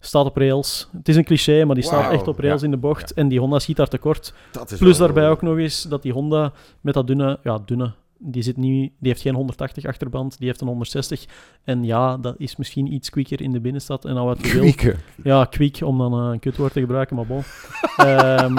staat 0.00 0.26
op 0.26 0.36
rails. 0.36 0.88
Het 0.96 1.08
is 1.08 1.16
een 1.16 1.24
cliché, 1.24 1.64
maar 1.64 1.74
die 1.74 1.84
staat 1.84 2.12
echt 2.12 2.28
op 2.28 2.38
rails 2.38 2.60
ja. 2.60 2.64
in 2.66 2.70
de 2.72 2.76
bocht. 2.76 3.12
En 3.12 3.28
die 3.28 3.40
Honda 3.40 3.58
schiet 3.58 3.76
daar 3.76 3.88
tekort. 3.88 4.34
Plus 4.78 4.80
wel- 4.98 5.06
daarbij 5.06 5.28
ook 5.30 5.42
nog 5.42 5.56
eens 5.58 5.82
dat 5.82 6.02
die 6.02 6.12
Honda 6.12 6.52
met 6.80 6.94
dat 6.94 7.06
dunne, 7.06 7.38
ja, 7.42 7.58
dunne, 7.64 7.92
die, 8.18 8.42
zit 8.42 8.56
niet, 8.56 8.92
die 8.98 9.10
heeft 9.10 9.22
geen 9.22 9.34
180 9.34 9.84
achterband, 9.84 10.38
die 10.38 10.46
heeft 10.46 10.60
een 10.60 10.66
160. 10.66 11.24
En 11.64 11.84
ja, 11.84 12.16
dat 12.16 12.34
is 12.38 12.56
misschien 12.56 12.92
iets 12.92 13.10
quicker 13.10 13.40
in 13.40 13.52
de 13.52 13.60
binnenstad 13.60 14.04
en 14.04 14.16
al 14.16 14.26
wat 14.26 14.46
je 14.46 14.52
wil. 14.60 14.94
Ja, 15.24 15.44
quick, 15.44 15.80
om 15.82 15.98
dan 15.98 16.12
eh, 16.12 16.32
een 16.32 16.38
kutwoord 16.38 16.72
te 16.72 16.80
gebruiken, 16.80 17.16
maar 17.16 17.26
bon. 17.26 17.42
Ehm, 17.96 18.56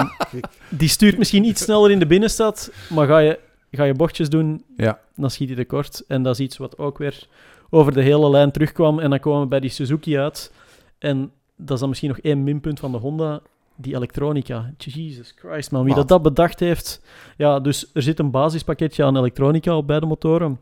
die 0.68 0.88
stuurt 0.88 1.18
misschien 1.18 1.44
iets 1.44 1.62
sneller 1.62 1.90
in 1.90 1.98
de 1.98 2.06
binnenstad, 2.06 2.72
maar 2.90 3.06
ga 3.06 3.18
je, 3.18 3.38
ga 3.70 3.84
je 3.84 3.94
bochtjes 3.94 4.28
doen, 4.28 4.64
Ja. 4.76 5.00
dan 5.16 5.30
schiet 5.30 5.48
hij 5.48 5.56
tekort. 5.56 6.04
En 6.08 6.22
dat 6.22 6.34
is 6.34 6.40
iets 6.44 6.56
wat 6.56 6.78
ook 6.78 6.98
weer 6.98 7.28
over 7.70 7.92
de 7.92 8.02
hele 8.02 8.30
lijn 8.30 8.50
terugkwam. 8.50 8.98
En 8.98 9.10
dan 9.10 9.20
komen 9.20 9.40
we 9.40 9.46
bij 9.46 9.60
die 9.60 9.70
Suzuki 9.70 10.18
uit. 10.18 10.52
En 10.98 11.32
dat 11.56 11.70
is 11.70 11.78
dan 11.78 11.88
misschien 11.88 12.08
nog 12.08 12.18
één 12.18 12.44
minpunt 12.44 12.80
van 12.80 12.92
de 12.92 12.98
Honda, 12.98 13.40
die 13.80 13.94
elektronica. 13.94 14.72
Jesus 14.76 15.34
Christ, 15.36 15.70
man. 15.70 15.84
Wie 15.84 15.94
dat, 15.94 16.08
dat 16.08 16.22
bedacht 16.22 16.60
heeft. 16.60 17.02
Ja, 17.36 17.60
dus 17.60 17.90
er 17.94 18.02
zit 18.02 18.18
een 18.18 18.30
basispakketje 18.30 19.04
aan 19.04 19.16
elektronica 19.16 19.76
op 19.76 19.86
beide 19.86 20.06
motoren. 20.06 20.58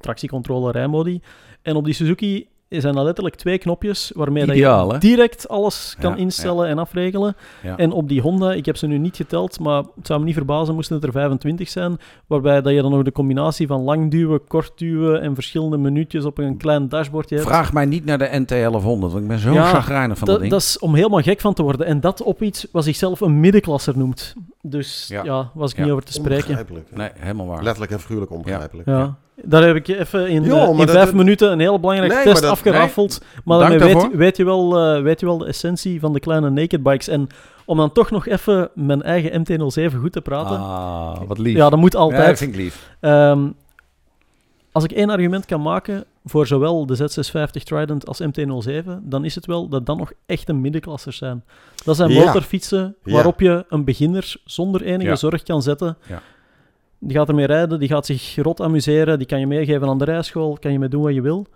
Tractiecontrole, 0.00 0.70
rijmodi. 0.70 1.20
En 1.62 1.76
op 1.76 1.84
die 1.84 1.94
Suzuki 1.94 2.48
zijn 2.80 2.94
dat 2.94 3.04
letterlijk 3.04 3.34
twee 3.36 3.58
knopjes 3.58 4.12
waarmee 4.14 4.42
Ideaal, 4.44 4.92
je 4.92 4.98
direct 4.98 5.48
alles 5.48 5.96
kan 6.00 6.10
Ja, 6.10 6.16
instellen 6.16 6.68
en 6.68 6.78
afregelen. 6.78 7.36
Ja. 7.62 7.76
En 7.76 7.92
op 7.92 8.08
die 8.08 8.20
Honda, 8.20 8.52
ik 8.52 8.66
heb 8.66 8.76
ze 8.76 8.86
nu 8.86 8.98
niet 8.98 9.16
geteld, 9.16 9.60
maar 9.60 9.82
het 9.96 10.06
zou 10.06 10.18
me 10.20 10.24
niet 10.24 10.34
verbazen 10.34 10.74
moesten 10.74 10.96
het 10.96 11.04
er 11.04 11.12
25 11.12 11.68
zijn, 11.68 11.98
waarbij 12.26 12.62
dat 12.62 12.72
je 12.72 12.82
dan 12.82 12.90
nog 12.90 13.02
de 13.02 13.12
combinatie 13.12 13.66
van 13.66 13.80
lang 13.82 14.10
duwen, 14.10 14.40
kort 14.48 14.72
duwen 14.78 15.20
en 15.20 15.34
verschillende 15.34 15.76
minuutjes 15.76 16.24
op 16.24 16.38
een 16.38 16.56
klein 16.56 16.88
dashboardje 16.88 17.34
hebt. 17.36 17.48
Vraag 17.48 17.72
mij 17.72 17.84
niet 17.84 18.04
naar 18.04 18.18
de 18.18 18.40
NT1100, 18.44 18.82
want 18.82 19.16
ik 19.16 19.26
ben 19.28 19.38
zo 19.38 19.52
Ja, 19.52 19.64
chagrijnig 19.68 20.18
van 20.18 20.26
dat 20.26 20.34
Dat, 20.34 20.38
ding. 20.38 20.50
dat 20.50 20.60
is 20.60 20.78
om 20.78 20.94
helemaal 20.94 21.20
gek 21.22 21.40
van 21.40 21.54
te 21.54 21.62
worden. 21.62 21.86
En 21.86 22.00
dat 22.00 22.22
op 22.22 22.42
iets 22.42 22.66
wat 22.72 22.84
zichzelf 22.84 23.20
een 23.20 23.40
middenklasser 23.40 23.98
noemt. 23.98 24.34
Dus 24.66 25.06
Ja. 25.08 25.24
ja, 25.24 25.50
was 25.54 25.70
ik 25.70 25.76
Ja. 25.76 25.82
niet 25.82 25.92
over 25.92 26.04
te 26.04 26.12
spreken. 26.12 26.66
Nee, 26.90 27.10
helemaal 27.18 27.46
waar. 27.46 27.62
Letterlijk 27.62 27.92
en 27.92 28.00
figuurlijk 28.00 28.30
onbegrijpelijk. 28.30 28.88
Ja. 28.88 29.14
Daar 29.42 29.62
heb 29.62 29.76
ik 29.76 29.88
even 29.88 30.28
in, 30.28 30.42
Jo, 30.42 30.56
eh, 30.56 30.68
in 30.78 30.88
vijf 30.88 31.04
dat- 31.04 31.14
minuten 31.14 31.52
een 31.52 31.58
hele 31.60 31.80
belangrijke 31.80 32.14
Nee, 32.14 32.24
test 32.24 32.34
maar 32.34 32.42
dat- 32.42 32.52
afgeraffeld. 32.58 33.20
Maar 33.44 33.58
daarmee 33.58 33.78
weet, 33.78 34.08
weet, 34.16 34.36
je 34.36 34.44
wel, 34.44 34.78
eh, 34.78 35.02
weet 35.02 35.20
je 35.20 35.26
wel 35.26 35.38
de 35.38 35.46
essentie 35.46 36.00
van 36.00 36.12
de 36.12 36.20
kleine 36.20 36.50
naked 36.50 36.82
bikes. 36.82 37.08
En 37.08 37.26
om 37.64 37.76
dan 37.76 37.92
toch 37.92 38.10
nog 38.10 38.26
even 38.26 38.68
mijn 38.74 39.02
eigen 39.02 39.40
MT-07 39.40 40.00
goed 40.00 40.12
te 40.12 40.20
praten. 40.20 40.56
Ah, 40.58 41.20
wat 41.26 41.38
lief. 41.38 41.56
ja, 41.56 41.70
dat 41.70 41.78
moet 41.78 41.92
Ja, 41.92 41.98
dat 41.98 42.10
altijd. 42.12 42.38
vind 42.38 42.50
ik 42.50 42.56
lief. 42.56 42.90
Ehm, 43.00 43.46
als 44.74 44.84
ik 44.84 44.92
één 44.92 45.10
argument 45.10 45.46
kan 45.46 45.62
maken 45.62 46.04
voor 46.24 46.46
zowel 46.46 46.86
de 46.86 46.96
Z650 46.96 47.62
Trident 47.62 48.06
als 48.06 48.20
MT-07, 48.22 48.84
dan 49.02 49.24
is 49.24 49.34
het 49.34 49.46
wel 49.46 49.68
dat 49.68 49.86
dan 49.86 49.96
nog 49.96 50.12
echt 50.26 50.48
een 50.48 50.60
middenklassers 50.60 51.16
zijn. 51.16 51.44
Dat 51.84 51.96
zijn 51.96 52.10
Ja. 52.10 52.24
motorfietsen 52.24 52.96
Ja. 53.04 53.12
waarop 53.12 53.40
je 53.40 53.64
een 53.68 53.84
beginner 53.84 54.36
zonder 54.44 54.82
enige 54.82 55.08
Ja. 55.10 55.16
zorg 55.16 55.42
kan 55.42 55.62
zetten. 55.62 55.96
Die 56.98 57.16
gaat 57.16 57.28
ermee 57.28 57.46
rijden, 57.46 57.78
die 57.78 57.88
gaat 57.88 58.06
zich 58.06 58.36
rot 58.36 58.60
amuseren, 58.60 59.18
die 59.18 59.26
kan 59.26 59.40
je 59.40 59.46
meegeven 59.46 59.88
aan 59.88 59.98
de 59.98 60.04
rijschool, 60.04 60.56
kan 60.60 60.72
je 60.72 60.78
mee 60.78 60.88
doen 60.88 61.02
wat 61.02 61.14
je 61.14 61.20
wil. 61.22 61.46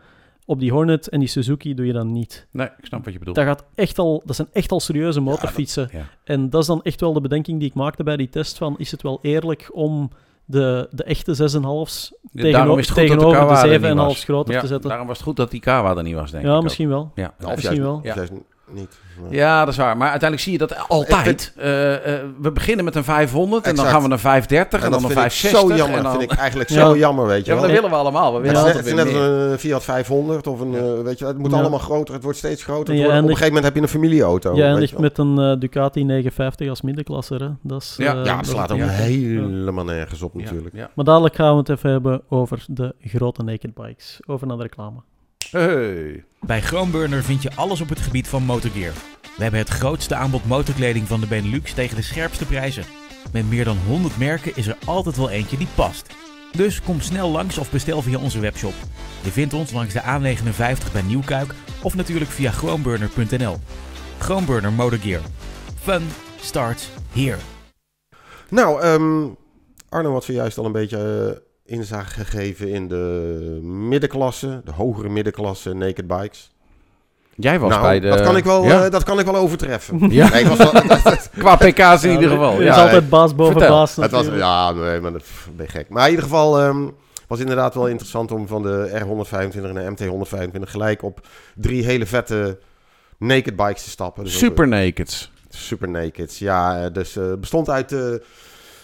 Op 0.46 0.60
die 0.60 0.70
Hornet 0.72 1.08
en 1.08 1.18
die 1.18 1.28
Suzuki 1.28 1.74
doe 1.74 1.86
je 1.86 1.92
dat 1.92 2.04
niet. 2.06 2.46
Nee, 2.50 2.66
ik 2.78 2.86
snap 2.86 3.04
wat 3.04 3.12
je 3.12 3.18
bedoelt. 3.18 3.36
Dat, 3.36 3.44
gaat 3.44 3.64
echt 3.74 3.98
al, 3.98 4.22
dat 4.24 4.36
zijn 4.36 4.48
echt 4.52 4.70
al 4.72 4.80
serieuze 4.80 5.20
motorfietsen. 5.20 5.90
En 6.24 6.50
dat 6.50 6.60
is 6.60 6.66
dan 6.66 6.82
echt 6.82 7.00
wel 7.00 7.12
de 7.12 7.20
bedenking 7.20 7.58
die 7.58 7.68
ik 7.68 7.74
maakte 7.74 8.02
bij 8.02 8.16
die 8.16 8.28
test 8.28 8.58
van, 8.58 8.74
is 8.78 8.90
het 8.90 9.02
wel 9.02 9.18
eerlijk 9.22 9.70
om 9.72 10.10
de, 10.50 10.88
de 10.90 11.02
echte 11.04 11.32
6,5's 11.32 11.40
Daarom 11.40 12.52
tegeno- 12.52 12.76
is 12.76 12.88
het 12.88 12.98
goed 12.98 13.08
dat 13.08 13.18
tegenover 13.18 13.40
er 13.72 13.80
de 13.80 13.88
niet 13.88 13.88
7,5 13.90 13.94
was. 13.96 14.24
groter 14.24 14.54
Ja, 14.54 14.60
te 14.60 14.66
zetten? 14.66 14.88
Daarom 14.88 15.06
was 15.06 15.16
het 15.16 15.26
goed 15.26 15.36
dat 15.36 15.50
die 15.50 15.60
Kawa 15.60 15.96
er 15.96 16.02
niet 16.02 16.14
was, 16.14 16.30
denk 16.30 16.42
ik. 16.44 16.48
Ja, 16.50 16.56
ook. 16.56 16.62
misschien 16.62 16.88
wel. 16.88 17.10
Ja. 17.14 17.34
Of 17.44 17.50
Misschien 17.54 17.62
juist, 17.62 17.78
wel. 17.80 17.94
of 17.96 18.04
Ja. 18.04 18.14
juist 18.14 18.32
niet. 18.70 18.98
Nee. 19.22 19.38
ja, 19.38 19.58
dat 19.64 19.68
is 19.68 19.76
waar. 19.80 19.96
Maar 19.96 20.10
uiteindelijk 20.10 20.42
zie 20.42 20.52
je 20.52 20.58
dat 20.66 20.88
altijd. 20.88 21.52
Eh, 21.56 21.94
eh, 21.94 22.24
we 22.40 22.52
beginnen 22.52 22.84
met 22.84 22.94
een 22.94 23.04
500 23.04 23.64
en 23.64 23.74
dan 23.76 23.86
gaan 23.86 24.02
we 24.02 24.08
naar 24.08 24.18
530 24.18 24.78
en, 24.80 24.84
En 24.86 24.90
dan 24.92 25.00
dat 25.02 25.10
een 25.10 25.16
vind 25.16 25.26
ik 25.26 25.32
560. 25.32 25.76
zo 25.76 25.76
jammer. 25.82 25.96
en 25.96 26.02
Dat 26.02 26.12
dan... 26.12 26.20
vind 26.20 26.32
ik 26.32 26.38
eigenlijk 26.38 26.70
Ja. 26.78 26.80
zo 26.86 26.96
jammer, 26.96 27.26
weet 27.26 27.46
je 27.46 27.52
wel. 27.52 27.60
dat 27.62 27.70
willen 27.70 27.90
we 27.90 27.96
allemaal. 27.96 28.30
We 28.40 28.46
Het 28.48 28.56
willen 28.56 28.58
is, 28.60 28.66
net, 28.66 28.76
altijd 28.76 28.96
het 28.98 29.06
is 29.06 29.12
net 29.22 29.50
een 29.52 29.58
Fiat 29.58 29.84
500 29.84 30.46
of 30.46 30.60
een, 30.60 30.74
eh, 30.74 31.02
weet 31.02 31.18
je, 31.18 31.26
het 31.26 31.38
moet 31.38 31.50
Ja. 31.50 31.56
allemaal 31.58 31.78
groter, 31.78 32.14
het 32.14 32.22
wordt 32.22 32.38
steeds 32.38 32.64
groter. 32.64 32.94
Op 32.94 33.00
een 33.10 33.22
gegeven 33.26 33.46
moment 33.46 33.64
heb 33.64 33.74
je 33.74 33.80
een 33.82 33.88
familieauto. 33.88 34.54
Eindigt 34.56 34.92
wel. 34.92 35.00
met 35.00 35.18
een 35.18 35.38
eh, 35.38 35.60
Ducati 35.60 36.04
950 36.04 36.68
als 36.68 36.82
middenklasser. 36.82 37.40
Hè? 37.40 37.48
Dat 37.62 37.82
is, 37.82 37.94
Ja, 37.98 38.04
eh, 38.04 38.16
Ja, 38.16 38.22
dat 38.24 38.36
het 38.36 38.46
is 38.46 38.52
slaat 38.52 38.72
ook 38.72 38.78
helemaal 38.80 39.84
nergens 39.84 40.22
op 40.22 40.34
natuurlijk. 40.34 40.74
Maar 40.94 41.04
dadelijk 41.04 41.34
gaan 41.34 41.52
we 41.52 41.58
het 41.58 41.68
even 41.68 41.90
hebben 41.90 42.22
over 42.28 42.64
de 42.68 42.94
grote 43.00 43.42
naked 43.42 43.74
bikes. 43.74 44.20
Over 44.26 44.46
naar 44.46 44.56
de 44.56 44.62
reclame. 44.62 44.96
Hey. 45.50 46.24
Bij 46.40 46.62
Groenburner 46.62 47.22
vind 47.22 47.42
je 47.42 47.54
alles 47.54 47.80
op 47.80 47.88
het 47.88 47.98
gebied 47.98 48.28
van 48.28 48.42
motorgear. 48.42 48.92
We 49.36 49.42
hebben 49.42 49.60
het 49.60 49.68
grootste 49.68 50.14
aanbod 50.14 50.46
motorkleding 50.46 51.06
van 51.06 51.20
de 51.20 51.26
Benelux 51.26 51.74
tegen 51.74 51.96
de 51.96 52.02
scherpste 52.02 52.44
prijzen. 52.44 52.84
Met 53.32 53.48
meer 53.48 53.64
dan 53.64 53.76
100 53.86 54.18
merken 54.18 54.56
is 54.56 54.66
er 54.66 54.76
altijd 54.84 55.16
wel 55.16 55.30
eentje 55.30 55.56
die 55.56 55.66
past. 55.74 56.06
Dus 56.52 56.82
kom 56.82 57.00
snel 57.00 57.30
langs 57.30 57.58
of 57.58 57.70
bestel 57.70 58.02
via 58.02 58.18
onze 58.18 58.40
webshop. 58.40 58.74
Je 59.22 59.30
vindt 59.30 59.54
ons 59.54 59.72
langs 59.72 59.92
de 59.92 60.02
A59 60.02 60.92
bij 60.92 61.02
Nieuwkuik 61.02 61.54
of 61.82 61.94
natuurlijk 61.94 62.30
via 62.30 62.50
groenburner.nl. 62.50 63.56
Groenburner 64.18 64.72
Motorgear. 64.72 65.22
Fun 65.80 66.02
starts 66.40 66.90
here. 67.12 67.38
Nou, 68.50 68.82
ehm, 68.82 69.28
Arno 69.88 70.12
had 70.12 70.24
zojuist 70.24 70.58
al 70.58 70.64
een 70.64 70.72
beetje 70.72 71.36
eh, 71.36 71.47
inzage 71.68 72.10
gegeven 72.24 72.68
in 72.68 72.88
de 72.88 73.58
middenklasse, 73.62 74.60
de 74.64 74.72
hogere 74.72 75.08
middenklasse 75.08 75.72
naked 75.74 76.06
bikes. 76.06 76.50
Jij 77.34 77.58
was 77.58 77.70
nou, 77.70 77.82
bij 77.82 78.00
de... 78.00 78.08
dat, 78.08 78.20
kan 78.20 78.36
ik 78.36 78.44
wel, 78.44 78.64
Ja? 78.64 78.84
eh, 78.84 78.90
dat 78.90 79.02
kan 79.02 79.18
ik 79.18 79.24
wel 79.24 79.36
overtreffen. 79.36 79.98
Ja. 80.10 80.28
Nee, 80.30 80.40
ik 80.42 80.46
was 80.46 80.58
wel, 80.58 80.82
Qua 81.38 81.56
pk's 81.56 82.02
in 82.04 82.10
ieder 82.10 82.30
geval. 82.30 82.52
Er 82.54 82.60
is 82.60 82.64
Ja. 82.74 82.82
altijd 82.82 83.08
baas 83.08 83.34
boven 83.34 83.52
Vertel. 83.52 83.76
baas. 83.76 83.96
het 83.96 84.10
was, 84.10 84.26
ja, 84.26 84.72
nee, 84.72 85.00
maar 85.00 85.12
dat 85.12 85.22
ben 85.56 85.66
je 85.66 85.72
gek. 85.72 85.88
Maar 85.88 86.04
in 86.04 86.10
ieder 86.10 86.24
geval 86.24 86.58
ehm, 86.58 86.82
was 87.26 87.38
het 87.38 87.48
inderdaad 87.48 87.74
wel 87.74 87.86
interessant 87.88 88.32
om 88.32 88.46
van 88.46 88.62
de 88.62 89.00
R125 89.04 89.62
en 89.62 89.94
de 89.96 90.08
MT125 90.26 90.60
gelijk 90.60 91.02
op 91.02 91.26
drie 91.54 91.84
hele 91.84 92.06
vette 92.06 92.58
naked 93.18 93.56
bikes 93.56 93.82
te 93.84 93.90
stappen. 93.90 94.24
Dus 94.24 94.32
ook, 94.34 94.38
Super 94.38 94.68
nakeds. 94.68 95.30
Super 95.48 95.88
nakeds, 95.88 96.38
ja. 96.38 96.84
eh, 96.84 96.92
Dus 96.92 97.16
eh 97.16 97.32
bestond 97.40 97.70
uit 97.70 97.88
de 97.88 98.22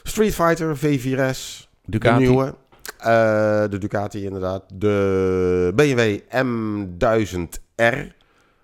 Street 0.02 0.34
Fighter 0.34 0.76
V4S, 0.76 1.68
Ducati. 1.84 2.18
de 2.24 2.28
nieuwe. 2.30 2.54
Eh, 2.98 3.62
de 3.70 3.78
Ducati 3.78 4.24
inderdaad. 4.24 4.62
De 4.74 5.72
BMW 5.74 6.18
M1000R. 6.44 8.12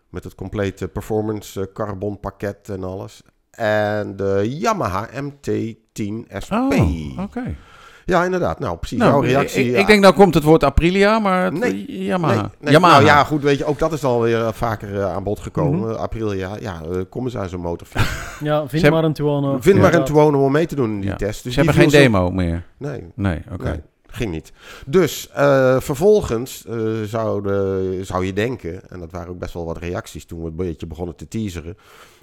Met 0.09 0.25
het 0.25 0.35
complete 0.35 0.89
performance 0.89 1.61
eh, 1.61 1.67
carbon 1.75 2.21
pakket 2.21 2.69
en 2.69 2.85
alles. 2.85 3.23
En 3.51 4.17
de 4.17 4.57
Yamaha 4.59 5.09
MT10 5.09 6.13
SP. 6.45 6.53
Oh, 6.53 7.19
oké. 7.23 7.57
Ja, 8.05 8.25
inderdaad. 8.25 8.59
Nou, 8.59 8.77
precies. 8.77 8.99
Nou, 8.99 9.11
jouw 9.13 9.21
reactie. 9.21 9.65
ik, 9.65 9.73
ja. 9.73 9.79
ik 9.79 9.87
denk 9.87 10.03
nou 10.03 10.15
komt 10.15 10.35
het 10.35 10.43
woord 10.43 10.65
Aprilia, 10.65 11.19
maar 11.19 11.45
het, 11.45 11.59
Nee, 11.59 12.05
Yamaha. 12.05 12.35
Nee, 12.35 12.51
nee. 12.61 12.73
Yamaha. 12.73 12.93
Nou 12.95 13.05
ja, 13.05 13.25
goed, 13.25 13.43
weet 13.43 13.59
je, 13.59 13.65
ook 13.65 13.79
dat 13.79 13.93
is 13.93 14.05
alweer 14.05 14.39
uh, 14.39 14.49
vaker 14.53 14.95
uh, 14.95 15.13
aan 15.15 15.23
bod 15.25 15.41
gekomen. 15.41 15.89
Mhm. 15.89 15.99
Aprilia, 15.99 16.57
ja, 16.61 16.81
uh, 16.93 17.01
kom 17.09 17.25
eens 17.25 17.37
aan 17.37 17.49
zo'n 17.49 17.61
motorfiets. 17.61 18.09
Ja, 18.41 18.69
vind 18.69 18.91
maar 18.91 19.05
een 19.05 19.13
Tuono. 19.13 19.57
Vind 19.61 19.79
maar 19.81 19.95
een. 19.95 20.05
Tuono 20.05 20.45
om 20.45 20.53
mee 20.53 20.67
te 20.67 20.75
doen 20.75 20.91
in 20.91 21.01
die 21.01 21.11
Ja. 21.11 21.17
test. 21.17 21.43
Dus 21.45 21.53
Ze 21.55 21.59
hebben 21.61 21.79
geen 21.79 21.91
zo- 21.91 21.99
demo 21.99 22.31
meer. 22.31 22.65
Nee, 22.77 23.05
Nee, 23.15 23.43
oké. 23.53 23.65
Nee, 23.65 23.81
ging 24.11 24.31
niet. 24.31 24.53
Dus 24.87 25.29
eh, 25.31 25.81
vervolgens 25.81 26.65
eh, 26.67 27.03
zou, 27.03 27.43
de, 27.43 27.99
zou 28.03 28.25
je 28.27 28.33
denken, 28.33 28.91
en 28.91 29.01
dat 29.01 29.11
waren 29.13 29.29
ook 29.29 29.39
best 29.39 29.55
wel 29.55 29.65
wat 29.65 29.79
reacties 29.79 30.25
toen 30.25 30.43
we 30.43 30.49
een 30.49 30.57
beetje 30.57 30.87
begonnen 30.87 31.17
te 31.17 31.29
teaseren. 31.29 31.77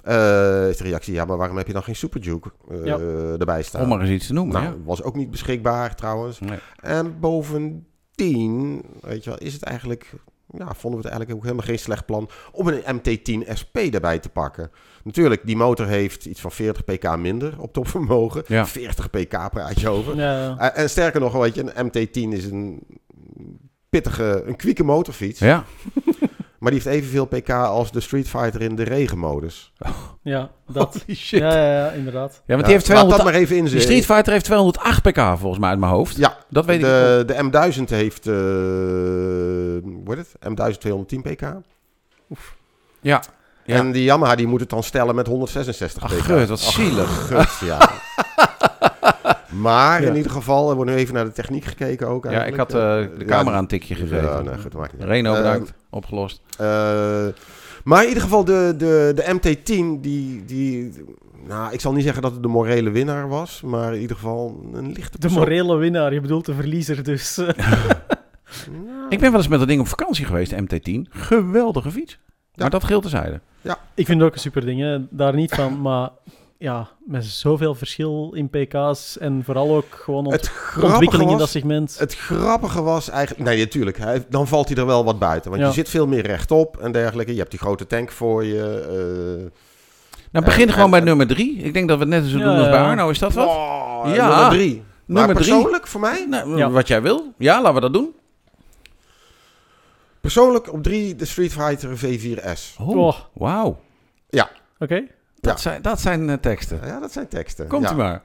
eh, 0.04 0.70
is 0.70 0.78
de 0.78 0.84
reactie, 0.84 1.14
ja, 1.14 1.26
maar 1.26 1.38
waarom 1.38 1.58
heb 1.58 1.68
je 1.68 1.74
dan 1.74 1.84
geen 1.84 1.96
Super 1.96 2.22
Duke 2.22 2.52
eh, 2.70 2.86
Ja. 2.86 2.98
erbij 3.40 3.64
staan? 3.64 3.82
Om 3.82 3.88
maar 3.88 4.02
eens 4.02 4.10
iets 4.10 4.28
te 4.28 4.34
noemen. 4.34 4.54
nou, 4.62 4.66
ja. 4.76 4.84
was 4.86 5.04
ook 5.04 5.16
niet 5.16 5.32
beschikbaar 5.32 5.96
trouwens. 5.96 6.40
Nee. 6.40 6.60
En 6.82 7.20
bovendien, 7.20 8.84
weet 9.02 9.24
je 9.24 9.30
wel, 9.30 9.40
is 9.40 9.54
het 9.54 9.64
eigenlijk, 9.64 10.14
ja, 10.48 10.74
vonden 10.74 11.02
we 11.02 11.08
het 11.08 11.16
eigenlijk 11.18 11.32
ook 11.34 11.44
helemaal 11.44 11.66
geen 11.66 11.80
slecht 11.80 12.06
plan 12.06 12.30
om 12.52 12.68
een 12.68 12.82
MT10 13.00 13.52
SP 13.62 13.78
erbij 13.78 14.20
te 14.20 14.30
pakken. 14.30 14.72
Natuurlijk, 15.08 15.42
die 15.46 15.56
motor 15.56 15.88
heeft 15.88 16.26
iets 16.26 16.42
van 16.42 16.52
40 16.52 16.84
pk 16.84 17.18
minder 17.18 17.54
op 17.60 17.74
topvermogen. 17.74 18.44
Ja. 18.48 18.66
40 18.66 19.10
pk 19.10 19.50
praat 19.50 19.80
je 19.80 19.90
over. 19.90 20.16
Ja. 20.16 20.58
Eh, 20.58 20.82
en 20.84 20.90
sterker 20.90 21.20
nog, 21.20 21.34
weet 21.34 21.56
je, 21.56 21.72
een 21.74 21.88
MT10 21.92 22.34
is 22.34 22.46
een 22.46 22.80
pittige, 23.90 24.44
een 24.46 24.56
kwieke 24.56 24.84
motorfiets. 24.84 25.40
Ja. 25.40 25.64
Maar 26.60 26.72
die 26.72 26.82
heeft 26.82 26.96
evenveel 26.96 27.26
pk 27.26 27.50
als 27.50 27.92
de 27.92 28.00
Street 28.00 28.30
Fighter 28.30 28.62
in 28.62 28.76
de 28.76 28.84
regenmodus. 28.84 29.74
ja, 30.22 30.50
dat. 30.74 30.94
Holy 31.06 31.18
shit. 31.18 31.40
Ja, 31.40 31.54
ja, 31.58 31.72
ja, 31.74 31.90
inderdaad. 31.92 32.32
Ja, 32.46 32.56
want 32.56 32.60
Ja, 32.60 32.66
die 32.66 32.74
heeft 32.74 32.88
laat 32.88 32.98
200... 32.98 33.18
dat 33.18 33.26
maar 33.26 33.34
even 33.42 33.54
Die 33.54 33.64
inzetten. 33.64 33.82
Street 33.82 34.06
Fighter 34.06 34.34
heeft 34.34 34.46
208 34.46 35.02
pk 35.02 35.20
volgens 35.20 35.60
mij 35.60 35.70
uit 35.70 35.80
mijn 35.80 35.92
hoofd. 35.92 36.18
Ja, 36.18 36.38
Dat 36.50 36.66
weet 36.66 36.76
ik 36.80 36.84
de, 36.84 37.24
de 37.26 37.34
M1000 37.80 37.84
heeft, 37.84 38.28
eh 38.28 38.34
hoe 39.84 40.16
heet 40.16 40.18
het? 40.18 40.36
M1210 40.50 41.22
pk. 41.22 41.54
Ja. 43.02 43.24
Ja. 43.68 43.76
En 43.76 43.92
die 43.92 44.04
Yamaha 44.04 44.36
die 44.36 44.48
moet 44.48 44.60
het 44.60 44.70
dan 44.70 44.84
stellen 44.84 45.16
met 45.16 45.28
166 45.28 46.04
Ach, 46.04 46.26
gut, 46.26 46.48
wat 46.48 46.62
Ach, 46.66 46.72
zielig. 46.72 47.28
gut, 47.28 47.68
ja. 47.68 47.90
maar 49.50 50.02
Ja. 50.02 50.08
in 50.10 50.16
ieder 50.16 50.32
geval, 50.32 50.70
er 50.70 50.76
wordt 50.76 50.92
nu 50.92 50.98
even 50.98 51.14
naar 51.14 51.26
de 51.26 51.32
techniek 51.32 51.66
gekeken 51.66 52.08
ook 52.08 52.24
Ja, 52.24 52.30
eigenlijk. 52.30 52.70
ik 52.70 52.74
had 52.76 52.82
eh, 52.82 53.18
de 53.18 53.26
Ja, 53.26 53.26
camera 53.26 53.58
een 53.58 53.68
tikje 53.68 53.96
gegeven. 53.96 54.24
Ja, 54.24 54.42
nee, 54.42 54.58
goed, 54.58 54.74
maakt 54.74 54.92
niet 54.94 55.02
uit. 55.02 55.10
Reno 55.12 55.32
Eh, 55.34 55.38
bedankt. 55.38 55.74
Opgelost. 55.90 56.42
Eh, 56.58 56.68
maar 57.84 58.02
in 58.02 58.08
ieder 58.08 58.24
geval, 58.24 58.44
de, 58.46 58.74
de, 58.78 59.12
de 59.16 59.24
MT10, 59.36 60.02
die, 60.02 60.46
die. 60.46 60.94
Nou, 61.48 61.74
ik 61.74 61.82
zal 61.82 61.94
niet 61.94 62.04
zeggen 62.04 62.22
dat 62.22 62.32
het 62.32 62.42
de 62.42 62.48
morele 62.48 62.90
winnaar 62.90 63.28
was, 63.28 63.62
maar 63.66 63.94
in 63.96 64.02
ieder 64.02 64.16
geval 64.16 64.70
een 64.74 64.92
lichte 64.92 65.20
De 65.20 65.30
morele 65.30 65.76
winnaar, 65.76 66.14
je 66.14 66.22
bedoelt 66.22 66.46
de 66.46 66.54
verliezer 66.54 67.04
dus. 67.04 67.36
Nou, 68.72 69.06
Ik 69.10 69.20
ben 69.20 69.30
wel 69.32 69.40
eens 69.40 69.48
met 69.50 69.60
dat 69.60 69.68
ding 69.68 69.80
op 69.82 69.88
vakantie 69.88 70.26
geweest, 70.26 70.52
de 70.52 70.62
MT10. 70.62 71.10
Geweldige 71.10 71.92
fiets. 71.92 72.20
Maar 72.58 72.70
dat 72.70 72.84
geldt 72.84 73.02
terzijde. 73.10 73.40
Ik 73.96 74.06
vind 74.06 74.20
het 74.20 74.28
ook 74.28 74.34
een 74.34 74.40
super 74.42 74.66
ding, 74.66 74.80
hè. 74.82 74.98
daar 75.10 75.34
niet 75.34 75.54
van. 75.54 75.82
Maar 75.82 76.10
ja, 76.58 76.88
met 77.06 77.26
zoveel 77.26 77.76
verschil 77.76 78.32
in 78.36 78.50
pk's 78.50 79.18
en 79.18 79.42
vooral 79.46 79.76
ook 79.76 79.86
gewoon 79.90 80.26
ont- 80.26 80.52
ontwikkeling 80.82 81.32
in 81.32 81.38
dat 81.38 81.50
segment. 81.50 82.00
Het 82.00 82.16
grappige 82.16 82.82
was 82.82 83.10
eigenlijk... 83.10 83.50
Nee, 83.50 83.60
natuurlijk. 83.60 83.98
Hij, 83.98 84.26
dan 84.30 84.48
valt 84.48 84.68
hij 84.70 84.78
er 84.78 84.86
wel 84.86 85.04
wat 85.04 85.20
buiten. 85.20 85.50
Want 85.50 85.62
Ja. 85.62 85.68
je 85.68 85.74
zit 85.74 85.90
veel 85.90 86.08
meer 86.08 86.26
rechtop 86.26 86.78
en 86.78 86.92
dergelijke. 86.92 87.32
Je 87.32 87.38
hebt 87.38 87.52
die 87.52 87.60
grote 87.60 87.88
tank 87.88 88.12
voor 88.12 88.44
je. 88.46 88.86
eh 89.50 89.52
Nou, 90.32 90.46
begin 90.46 90.68
En- 90.68 90.74
gewoon 90.74 90.90
bij 90.90 91.00
en- 91.00 91.06
nummer 91.06 91.28
drie. 91.28 91.58
Ik 91.58 91.74
denk 91.74 91.88
dat 91.88 91.98
we 91.98 92.04
het 92.04 92.14
net 92.14 92.26
zo 92.26 92.38
Ja, 92.38 92.44
doen 92.44 92.56
als 92.58 92.70
bij 92.70 92.80
ja. 92.80 92.90
Arno. 92.90 93.10
Is 93.10 93.20
dat 93.20 93.34
wat? 93.34 93.48
oh, 93.48 94.02
Ja. 94.14 94.28
Nummer 94.30 94.50
drie. 94.50 94.84
Nummer 95.06 95.26
maar 95.26 95.44
drie. 95.44 95.54
persoonlijk 95.54 95.88
voor 95.88 96.02
mij? 96.02 96.26
Nou, 96.30 96.58
Ja. 96.58 96.70
Wat 96.70 96.88
jij 96.88 97.02
wil. 97.02 97.34
Ja, 97.38 97.56
laten 97.62 97.74
we 97.74 97.82
dat 97.82 97.94
doen. 97.94 98.16
Persoonlijk 100.28 100.74
op 100.74 100.84
drie 100.84 101.16
de 101.16 101.26
Street 101.26 101.52
Fighter 101.52 101.98
V4S. 101.98 102.78
Oh, 102.80 103.16
wauw. 103.34 103.80
Oké, 104.80 105.08
Dat, 105.40 105.54
Ja. 105.56 105.58
zijn, 105.58 105.82
dat 105.82 106.00
zijn 106.02 106.30
eh, 106.30 106.38
teksten. 106.38 106.80
Ja, 106.86 107.00
dat 107.00 107.12
zijn 107.12 107.28
teksten. 107.28 107.68
Komt 107.68 107.84
ja. 107.84 107.94
u 107.94 107.96
maar. 107.96 108.24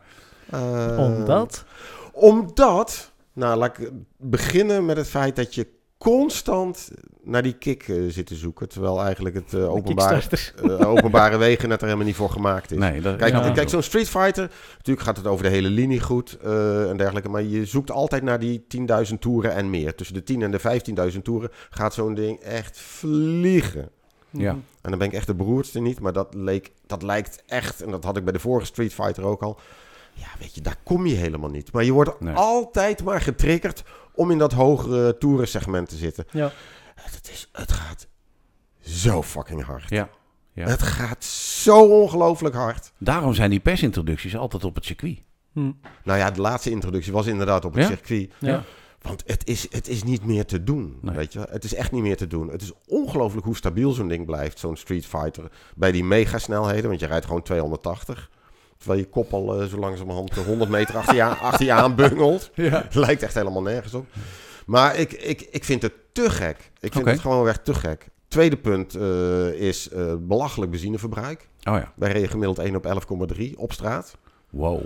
Eh, 0.50 0.98
omdat... 0.98 1.64
Omdat, 2.12 3.12
nou 3.32 3.57
laat 3.57 3.78
ik 3.78 3.90
beginnen 4.16 4.84
met 4.84 4.96
het 4.96 5.09
feit 5.09 5.36
dat 5.36 5.55
je 5.55 5.66
constant 6.03 6.90
naar 7.22 7.42
die 7.42 7.53
kick 7.53 7.88
eh, 7.88 7.96
zit 8.09 8.26
te 8.26 8.34
zoeken. 8.34 8.68
Terwijl 8.68 9.03
eigenlijk 9.03 9.34
het 9.34 9.55
eh, 9.55 9.70
openbare, 10.94 11.32
eh, 11.32 11.38
wegen 11.38 11.68
net 11.68 11.78
er 11.80 11.84
helemaal 11.86 12.07
niet 12.07 12.16
voor 12.16 12.30
gemaakt 12.30 12.70
is. 12.72 12.78
Nee, 12.78 13.00
dat, 13.00 13.16
Kijk, 13.16 13.32
Ja. 13.32 13.50
kijk 13.50 13.68
zo'n 13.68 13.82
Street 13.82 14.09
Fighter, 14.09 14.50
natuurlijk 14.76 15.07
gaat 15.07 15.16
het 15.16 15.26
over 15.26 15.44
de 15.44 15.50
hele 15.50 15.68
linie 15.68 16.00
goed 16.00 16.38
eh, 16.42 16.90
en 16.90 16.96
dergelijke. 16.96 17.28
Maar 17.28 17.42
je 17.42 17.64
zoekt 17.64 17.90
altijd 17.90 18.22
naar 18.22 18.38
die 18.38 18.64
10.000 19.09 19.18
toeren 19.18 19.55
en 19.55 19.70
meer. 19.70 19.94
Tussen 19.94 20.14
de 20.14 20.22
10 20.22 20.42
en 20.42 20.50
de 20.50 20.61
15.000 21.12 21.18
toeren 21.22 21.50
gaat 21.70 21.94
zo'n 21.94 22.14
ding 22.14 22.40
echt 22.40 22.78
vliegen. 22.78 23.88
Ja. 24.30 24.50
En 24.50 24.90
dan 24.90 24.98
ben 24.98 25.09
ik 25.09 25.14
echt 25.14 25.26
de 25.26 25.34
beroerdste 25.34 25.80
niet, 25.80 26.00
maar 26.00 26.12
dat, 26.12 26.34
leek, 26.34 26.70
dat 26.86 27.03
lijkt 27.03 27.42
echt, 27.46 27.82
en 27.82 27.90
dat 27.90 28.05
had 28.05 28.16
ik 28.16 28.24
bij 28.24 28.32
de 28.32 28.38
vorige 28.38 28.66
Street 28.66 28.94
Fighter 28.94 29.24
ook 29.24 29.42
al. 29.42 29.59
Ja, 30.14 30.26
weet 30.38 30.55
je, 30.55 30.61
daar 30.61 30.76
kom 30.82 31.07
je 31.07 31.14
helemaal 31.14 31.50
niet. 31.50 31.72
Maar 31.72 31.84
je 31.84 31.92
wordt 31.92 32.20
Nee. 32.20 32.34
altijd 32.34 33.05
maar 33.05 33.20
getriggerd 33.20 33.82
om 34.15 34.31
in 34.31 34.39
dat 34.39 34.53
hogere 34.53 35.19
toerensegment 35.19 35.89
te 35.89 35.97
zitten. 35.97 36.25
Ja. 36.31 36.53
Het, 36.95 37.31
is, 37.33 37.49
het 37.53 37.73
gaat 37.73 38.07
zo 38.81 39.23
fucking 39.23 39.65
hard. 39.65 39.89
Ja. 39.89 40.09
Ja. 40.53 40.67
Het 40.69 40.83
gaat 40.83 41.25
zo 41.25 42.01
ongelooflijk 42.01 42.55
hard. 42.55 42.93
Daarom 42.99 43.35
zijn 43.35 43.51
die 43.51 43.61
persintroducties 43.61 44.37
altijd 44.37 44.65
op 44.65 44.75
het 44.75 44.85
circuit. 44.85 45.19
Hm. 45.53 45.73
Nou 46.05 46.19
ja, 46.19 46.31
de 46.31 46.41
laatste 46.41 46.71
introductie 46.71 47.13
was 47.13 47.27
inderdaad 47.27 47.65
op 47.65 47.75
het 47.75 47.83
Ja? 47.83 47.89
circuit. 47.89 48.33
Ja. 48.39 48.63
Want 49.03 49.23
het 49.27 49.47
is, 49.49 49.67
het 49.71 49.89
is 49.89 50.03
niet 50.03 50.25
meer 50.25 50.47
te 50.47 50.65
doen, 50.65 50.99
Nee. 51.01 51.15
weet 51.17 51.33
je. 51.33 51.39
wel. 51.39 51.49
Het 51.51 51.65
is 51.65 51.75
echt 51.75 51.93
niet 51.93 52.03
meer 52.03 52.17
te 52.17 52.27
doen. 52.27 52.49
Het 52.49 52.63
is 52.63 52.73
ongelooflijk 52.87 53.47
hoe 53.47 53.57
stabiel 53.57 53.93
zo'n 53.93 54.09
ding 54.09 54.27
blijft, 54.27 54.59
zo'n 54.59 54.77
Street 54.77 55.07
Fighter. 55.07 55.51
Bij 55.77 55.93
die 55.93 56.05
megasnelheden, 56.05 56.89
want 56.89 57.01
je 57.01 57.07
rijdt 57.07 57.27
gewoon 57.27 57.43
280. 57.43 58.31
Terwijl 58.83 59.01
je 59.01 59.09
kop 59.09 59.33
al 59.33 59.61
eh, 59.61 59.66
zo 59.68 59.76
langzamerhand 59.78 60.35
100 60.35 60.70
meter 60.70 60.97
achter 60.97 61.14
je, 61.14 61.22
aan- 61.22 61.39
achter 61.51 61.64
je 61.66 61.72
aan 61.72 61.95
bungelt. 61.95 62.51
Ja. 62.55 62.87
Lijkt 62.93 63.22
echt 63.22 63.35
helemaal 63.35 63.62
nergens 63.62 63.95
op. 63.95 64.07
Maar 64.66 64.97
ik, 64.97 65.12
ik, 65.12 65.41
ik 65.51 65.64
vind 65.64 65.83
het 65.83 65.93
te 66.12 66.30
gek. 66.30 66.70
Ik 66.80 66.93
vind 66.93 67.07
het 67.07 67.20
gewoon 67.20 67.49
echt 67.49 67.64
te 67.64 67.74
gek. 67.74 68.09
Tweede 68.28 68.57
punt 68.57 68.95
eh, 68.95 69.49
is 69.53 69.89
eh, 69.89 70.14
belachelijk 70.18 70.70
benzineverbruik. 70.70 71.49
Oh 71.62 71.74
ja. 71.74 71.93
Wij 71.97 72.12
reden 72.12 72.28
gemiddeld 72.28 72.59
1 72.59 72.76
op 72.76 72.87
11,3 73.39 73.43
op 73.57 73.72
straat. 73.72 74.16
Wow. 74.51 74.80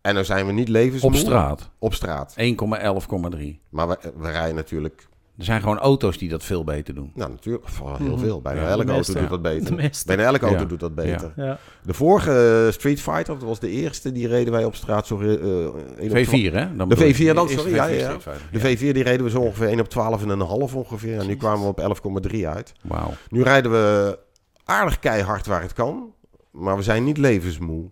En 0.00 0.14
dan 0.14 0.24
zijn 0.24 0.46
we 0.46 0.52
niet 0.52 0.68
levensmoe. 0.68 1.10
Op 1.12 1.16
straat. 1.16 1.70
Op 1.78 1.94
straat. 1.94 2.34
1,11,3. 2.38 3.46
Maar 3.68 3.88
we, 3.88 3.98
we 4.16 4.30
rijden 4.30 4.54
natuurlijk 4.54 5.08
Er 5.40 5.46
zijn 5.46 5.60
gewoon 5.60 5.78
auto's 5.78 6.18
die 6.18 6.28
dat 6.28 6.44
veel 6.44 6.64
beter 6.64 6.94
doen. 6.94 7.12
Nou, 7.14 7.30
natuurlijk. 7.30 7.68
Van 7.68 7.96
heel 7.96 8.06
Mhm. 8.16 8.18
veel. 8.24 8.40
Bijna 8.40 8.60
Ja, 8.60 8.66
elke 8.68 8.92
auto 8.92 9.12
doet 9.14 9.28
dat 9.28 9.42
beter. 9.42 9.90
Bijna 10.06 10.22
elke 10.22 10.44
auto 10.44 10.60
Ja. 10.60 10.64
doet 10.68 10.80
dat 10.80 10.94
beter. 10.94 11.32
Ja. 11.36 11.58
De 11.82 11.94
vorige 11.94 12.64
eh, 12.66 12.72
Street 12.72 13.00
Fighter, 13.00 13.34
dat 13.38 13.42
was 13.48 13.60
de 13.60 13.68
eerste, 13.70 14.12
die 14.12 14.28
reden 14.28 14.52
wij 14.52 14.64
op 14.64 14.74
straat 14.74 15.06
zo... 15.06 15.14
op 15.14 15.20
V4, 15.22 16.52
hè? 16.52 16.76
Dan 16.76 16.88
De 16.88 16.94
bedoel 16.94 17.08
ik. 17.08 17.16
V4 17.16 17.34
dan, 17.34 17.48
sorry, 17.48 17.74
ja, 17.74 17.88
V4 17.88 17.96
ja. 17.98 18.16
De 18.52 18.58
V4 18.60 18.78
die 18.92 19.02
reden 19.02 19.24
we 19.24 19.30
zo 19.30 19.40
ongeveer 19.40 19.68
1 19.68 19.80
op 19.80 19.88
12 19.88 20.22
en 20.22 20.28
een 20.28 20.40
half 20.40 20.74
ongeveer. 20.74 21.18
En 21.18 21.26
nu 21.26 21.36
kwamen 21.36 21.60
we 21.60 21.66
op 21.68 21.80
11,3 21.80 22.48
uit. 22.48 22.72
Wauw. 22.82 23.12
Nu 23.28 23.42
rijden 23.42 23.70
we 23.70 24.18
aardig 24.64 24.98
keihard 24.98 25.46
waar 25.46 25.62
het 25.62 25.72
kan. 25.72 26.14
Maar 26.50 26.76
we 26.76 26.82
zijn 26.82 27.04
niet 27.04 27.18
levensmoe. 27.18 27.90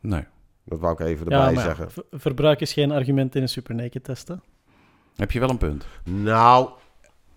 Nee. 0.00 0.24
Dat 0.64 0.78
wou 0.80 0.92
ik 0.92 1.00
even 1.00 1.26
Ja, 1.28 1.46
erbij 1.48 1.62
zeggen. 1.62 1.90
ver- 1.90 2.04
verbruik 2.10 2.60
is 2.60 2.72
geen 2.72 2.90
argument 2.90 3.34
in 3.34 3.42
een 3.42 3.48
super 3.48 3.74
naked 3.74 4.04
testen. 4.04 4.42
Heb 5.20 5.30
je 5.30 5.40
wel 5.40 5.50
een 5.50 5.58
punt. 5.58 5.84
Nou, 6.04 6.68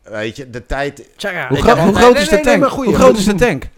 weet 0.03 0.35
je, 0.35 0.49
de 0.49 0.65
tijd... 0.65 1.09
Tjaga. 1.15 1.47
Hoe, 1.47 1.57
gro- 1.57 1.91
groot 1.93 2.13
nee, 2.13 2.21
is 2.21 2.29
de 2.29 2.39
tank? 2.39 2.63
Hoe 2.65 2.95
groot 2.95 3.17
is 3.17 3.25
de 3.25 3.35
tank? 3.35 3.69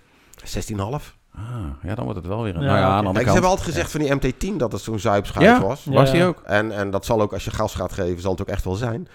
16,5. 0.46 0.76
Ah, 0.78 1.42
ja, 1.84 1.96
dan 1.96 2.04
wordt 2.04 2.20
het 2.20 2.28
wel 2.28 2.44
weer 2.44 2.56
een... 2.56 2.62
Ja, 2.62 2.68
nou 2.68 2.80
ja, 2.80 2.84
aan 2.86 2.92
oké. 2.92 3.02
de 3.02 3.08
andere 3.08 3.14
Kijk, 3.14 3.18
ze 3.18 3.24
kant. 3.24 3.34
hebben 3.34 3.50
altijd 3.50 3.68
gezegd 3.68 3.92
van 3.92 4.00
die 4.02 4.34
MT-10 4.54 4.58
dat 4.58 4.72
het 4.72 4.82
zo'n 4.82 5.00
zuipschuit 5.00 5.46
Ja? 5.46 5.62
was. 5.62 5.84
Ja. 5.84 5.92
Was 5.92 6.12
die 6.12 6.24
ook? 6.24 6.42
En, 6.46 6.72
en 6.72 6.90
dat 6.92 7.06
zal 7.06 7.22
ook, 7.22 7.34
als 7.34 7.44
je 7.46 7.52
gas 7.52 7.76
gaat 7.76 7.92
geven, 7.94 8.22
zal 8.22 8.32
het 8.32 8.42
ook 8.42 8.48
echt 8.48 8.64
wel 8.64 8.74
zijn. 8.76 9.08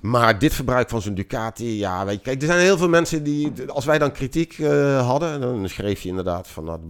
Maar 0.00 0.38
dit 0.38 0.54
verbruik 0.54 0.88
van 0.88 1.02
zo'n 1.02 1.14
Ducati, 1.14 1.78
ja, 1.78 2.04
weet 2.04 2.14
je, 2.14 2.20
kijk, 2.20 2.40
er 2.40 2.46
zijn 2.46 2.60
heel 2.60 2.78
veel 2.78 2.88
mensen 2.88 3.22
die, 3.22 3.52
als 3.66 3.84
wij 3.84 3.98
dan 3.98 4.12
kritiek 4.12 4.58
eh, 4.58 5.06
hadden, 5.06 5.40
dan 5.40 5.68
schreef 5.68 6.00
je 6.00 6.08
inderdaad 6.08 6.48
van 6.48 6.66
dat 6.66 6.80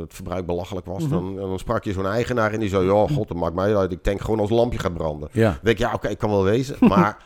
het 0.00 0.14
verbruik 0.14 0.46
belachelijk 0.46 0.86
was. 0.86 1.02
Mhm. 1.02 1.10
dan, 1.10 1.36
dan 1.36 1.58
sprak 1.58 1.84
je 1.84 1.92
zo'n 1.92 2.06
eigenaar 2.06 2.52
en 2.52 2.60
die 2.60 2.68
zei, 2.68 2.84
ja, 2.84 3.06
god, 3.14 3.28
dat 3.28 3.36
maakt 3.36 3.54
mij 3.54 3.76
uit, 3.76 3.92
ik 3.92 4.04
denk 4.04 4.20
gewoon 4.20 4.40
als 4.40 4.50
lampje 4.50 4.78
gaat 4.78 4.94
branden. 4.94 5.28
Dan 5.32 5.42
Ja. 5.42 5.58
denk 5.62 5.78
ik, 5.78 5.86
ja, 5.86 5.92
oké, 5.94 6.08
ik 6.08 6.18
kan 6.18 6.30
wel 6.30 6.44
wezen, 6.44 6.76
maar 6.88 7.16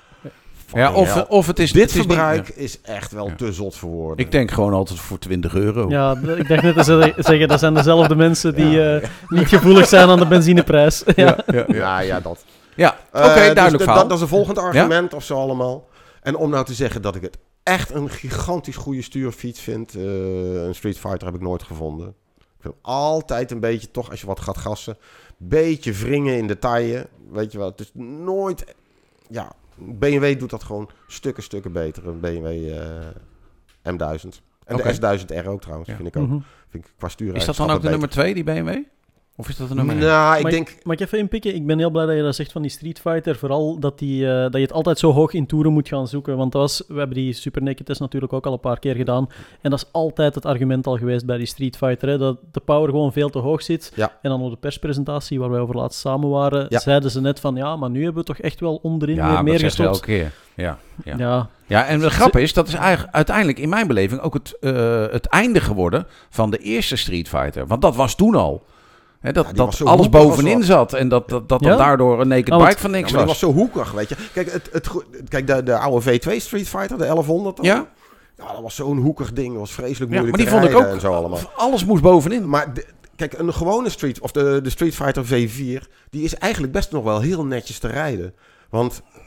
ja 0.75 0.93
of, 0.93 1.25
of 1.29 1.47
het 1.47 1.59
is... 1.59 1.73
dit 1.73 1.83
het 1.83 1.91
is 1.91 1.97
niet- 1.97 2.05
verbruik 2.07 2.47
ja. 2.49 2.63
is 2.63 2.81
echt 2.81 3.13
wel 3.13 3.27
Ja. 3.29 3.35
te 3.35 3.53
zot 3.53 3.75
voor 3.77 3.91
woorden. 3.91 4.25
Ik 4.27 4.33
denk 4.33 4.51
gewoon 4.51 4.73
altijd 4.73 4.99
voor 4.99 5.19
20 5.19 5.55
euro. 5.55 5.89
Ja, 5.89 6.17
ik 6.37 6.49
dacht 6.49 6.63
net 6.63 6.75
te 6.77 6.83
zeggen- 6.83 7.25
zeggen, 7.25 7.49
dat 7.49 7.59
zijn 7.59 7.75
dezelfde 7.75 8.15
mensen 8.17 8.55
die 8.55 8.83
eh, 8.95 9.09
niet 9.29 9.49
gevoelig 9.49 9.89
zijn 9.89 10.09
aan 10.09 10.19
de 10.19 10.27
benzineprijs. 10.27 11.03
ja. 11.17 11.37
Ja, 11.67 12.01
ja, 12.01 12.21
dat. 12.21 12.45
Ja, 12.77 12.97
oké, 13.13 13.19
Eh, 13.19 13.25
dus 13.25 13.35
duidelijk 13.35 13.71
dat- 13.73 13.81
verhaal. 13.83 13.97
Dat, 13.99 14.09
dat 14.09 14.17
is 14.17 14.23
een 14.23 14.29
volgend 14.29 14.59
argument 14.59 15.15
of 15.15 15.25
zo 15.25 15.39
allemaal. 15.39 15.89
En 16.23 16.37
om 16.37 16.51
nou 16.51 16.65
te 16.65 16.75
zeggen 16.75 17.03
dat 17.03 17.15
ik 17.15 17.23
het 17.23 17.39
echt 17.63 17.91
een 17.91 18.11
gigantisch 18.11 18.77
goede 18.77 19.03
stuurfiets 19.03 19.61
vind. 19.61 19.95
eh, 19.95 20.03
een 20.65 20.75
Street 20.75 20.99
Fighter 20.99 21.27
heb 21.27 21.35
ik 21.35 21.41
nooit 21.41 21.63
gevonden. 21.63 22.09
Ik 22.39 22.45
vind 22.61 22.75
altijd 22.83 23.51
een 23.51 23.61
beetje, 23.61 23.91
toch 23.91 24.11
als 24.11 24.21
je 24.21 24.27
wat 24.27 24.41
gaat 24.41 24.59
gassen, 24.59 24.97
beetje 25.37 25.93
wringen 25.93 26.37
in 26.37 26.47
de 26.47 26.59
taille. 26.59 27.07
Weet 27.31 27.53
je 27.53 27.59
wel, 27.59 27.67
het 27.71 27.81
is 27.81 27.91
nooit... 27.95 28.75
Ja, 29.29 29.53
BMW 29.77 30.39
doet 30.39 30.51
dat 30.51 30.63
gewoon 30.63 30.89
stukken, 31.07 31.43
stukken 31.43 31.73
beter. 31.73 32.07
Een 32.09 32.21
BMW 32.21 32.47
eh, 32.71 32.81
M1000. 33.93 34.29
En 34.65 34.75
Oké. 34.79 34.99
de 34.99 35.19
S1000R 35.43 35.47
ook 35.49 35.61
trouwens, 35.61 35.89
Ja. 35.89 35.97
vind 35.97 36.09
ik 36.09 36.17
ook. 36.17 36.27
Mhm. 36.29 36.39
Vind 36.69 36.85
ik 36.85 36.93
qua 36.99 37.09
stuur 37.09 37.35
Is 37.35 37.45
dat 37.45 37.57
dan 37.57 37.71
ook 37.71 37.83
de 37.83 37.89
nummer 37.91 38.09
2, 38.09 38.35
die 38.35 38.45
BMW? 38.45 38.79
Of 39.37 39.49
is 39.49 39.57
dat 39.57 39.69
de 39.69 39.75
nummer 39.75 39.95
1? 39.97 40.05
Nou, 40.05 40.37
ik 40.37 40.43
Maar 40.43 40.51
denk... 40.51 40.77
Mag 40.83 40.95
ik 40.95 41.01
even 41.01 41.19
inpikken? 41.19 41.55
Ik 41.55 41.67
ben 41.67 41.79
heel 41.79 41.91
blij 41.91 42.07
dat 42.07 42.17
je 42.17 42.23
dat 42.23 42.35
zegt 42.35 42.53
van 42.53 42.63
die 42.63 42.71
Street 42.71 43.01
Fighter. 43.01 43.37
Vooral 43.37 43.79
dat, 43.79 43.99
die, 43.99 44.27
eh, 44.27 44.43
dat 44.43 44.53
je 44.55 44.61
het 44.61 44.73
altijd 44.73 44.99
zo 44.99 45.13
hoog 45.13 45.33
in 45.33 45.47
toeren 45.47 45.73
moet 45.73 45.89
gaan 45.89 46.09
zoeken. 46.09 46.37
Want 46.37 46.53
dat 46.53 46.61
was, 46.61 46.83
we 46.89 46.99
hebben 46.99 47.17
die 47.17 47.33
Super 47.33 47.63
Naked 47.63 47.87
Test 47.87 48.01
natuurlijk 48.01 48.33
ook 48.33 48.47
al 48.47 48.53
een 48.53 48.61
paar 48.61 48.79
keer 48.79 48.95
gedaan. 48.95 49.29
En 49.61 49.71
dat 49.71 49.79
is 49.79 49.89
altijd 49.93 50.35
het 50.35 50.45
argument 50.47 50.87
al 50.87 50.97
geweest 50.97 51.27
bij 51.27 51.37
die 51.37 51.47
Street 51.47 51.77
Fighter. 51.77 52.09
Hè, 52.09 52.19
dat 52.19 52.37
de 52.53 52.61
power 52.61 52.89
gewoon 52.91 53.13
veel 53.13 53.31
te 53.31 53.39
hoog 53.39 53.63
zit. 53.63 53.93
Ja. 53.95 54.19
En 54.23 54.31
dan 54.31 54.43
op 54.43 54.51
de 54.51 54.57
perspresentatie 54.57 55.39
waar 55.41 55.51
wij 55.51 55.61
over 55.61 55.77
laatst 55.77 56.01
samen 56.01 56.29
waren, 56.29 56.67
Ja. 56.69 56.79
zeiden 56.79 57.11
ze 57.11 57.21
net 57.21 57.41
van 57.41 57.55
ja, 57.57 57.77
maar 57.77 57.91
nu 57.91 58.03
hebben 58.05 58.21
we 58.23 58.29
toch 58.29 58.39
echt 58.39 58.61
wel 58.61 58.79
onderin 58.83 59.15
ja, 59.17 59.25
weer 59.25 59.33
maar 59.35 59.45
meer 59.45 59.59
gestopt. 59.59 59.89
elke 59.89 60.07
keer. 60.07 60.33
Ja, 60.57 60.79
ja. 61.05 61.15
Ja. 61.19 61.49
ja, 61.67 61.85
en 61.87 61.99
de 62.01 62.11
grap 62.11 62.37
is, 62.37 62.53
dat 62.53 62.69
is 62.69 62.75
eigenlijk 62.75 63.15
uiteindelijk 63.15 63.59
in 63.59 63.69
mijn 63.69 63.87
beleving 63.87 64.21
ook 64.21 64.35
het, 64.35 64.57
eh, 64.61 65.07
het 65.11 65.27
einde 65.27 65.61
geworden 65.61 66.07
van 66.31 66.51
de 66.51 66.59
eerste 66.59 66.97
Street 66.97 67.29
Fighter. 67.29 67.67
Want 67.67 67.83
dat 67.83 67.97
was 67.97 68.15
toen 68.15 68.35
al. 68.35 68.65
Hè, 69.23 69.33
dat 69.33 69.47
Ja, 69.47 69.53
dat 69.53 69.81
alles 69.85 70.09
bovenin 70.09 70.63
zat 70.65 70.93
en 70.93 71.09
dat, 71.09 71.29
dat, 71.29 71.49
dat 71.49 71.61
dan 71.63 71.71
Ja? 71.71 71.77
daardoor 71.77 72.21
een 72.21 72.29
naked 72.29 72.51
Oh, 72.51 72.57
want- 72.57 72.69
bike 72.69 72.81
van 72.81 72.91
Ja, 72.91 72.97
niks 72.97 73.11
maar 73.13 73.21
die 73.21 73.29
was 73.31 73.41
was. 73.41 73.51
zo 73.51 73.57
hoekig, 73.59 73.93
weet 73.93 74.09
je. 74.09 74.17
Kijk, 74.33 74.53
het, 74.53 74.69
het, 74.73 74.89
kijk 75.29 75.47
de, 75.47 75.63
de 75.63 75.79
oude 75.79 76.11
V2 76.21 76.37
Street 76.37 76.69
Fighter, 76.69 76.99
de 76.99 77.05
1100 77.05 77.57
dan. 77.57 77.65
Ja? 77.65 77.87
Ja, 78.37 78.53
dat 78.53 78.63
was 78.63 78.75
zo'n 78.75 78.99
hoekig 78.99 79.33
ding. 79.33 79.49
Dat 79.51 79.59
was 79.59 79.73
vreselijk 79.73 80.13
Ja, 80.13 80.21
moeilijk 80.21 80.37
maar 80.37 80.37
die 80.37 80.47
te 80.47 80.53
vond 80.53 80.65
ik 80.65 80.71
rijden 80.71 80.89
ook, 80.89 80.95
en 80.95 81.01
zo 81.01 81.13
allemaal. 81.13 81.39
alles 81.57 81.85
moest 81.85 82.03
bovenin. 82.03 82.49
Maar 82.49 82.75
de- 82.75 82.87
kijk, 83.17 83.33
een 83.39 83.55
gewone 83.55 83.89
Street, 83.91 84.21
of 84.21 84.33
de, 84.33 84.61
de 84.63 84.71
Street 84.71 84.95
Fighter 84.95 85.25
V4, 85.25 85.89
die 86.11 86.23
is 86.25 86.35
eigenlijk 86.35 86.73
best 86.73 86.91
nog 86.93 87.05
wel 87.05 87.21
heel 87.21 87.45
netjes 87.45 87.79
te 87.79 87.89
rijden. 87.89 88.35
Want 88.71 89.03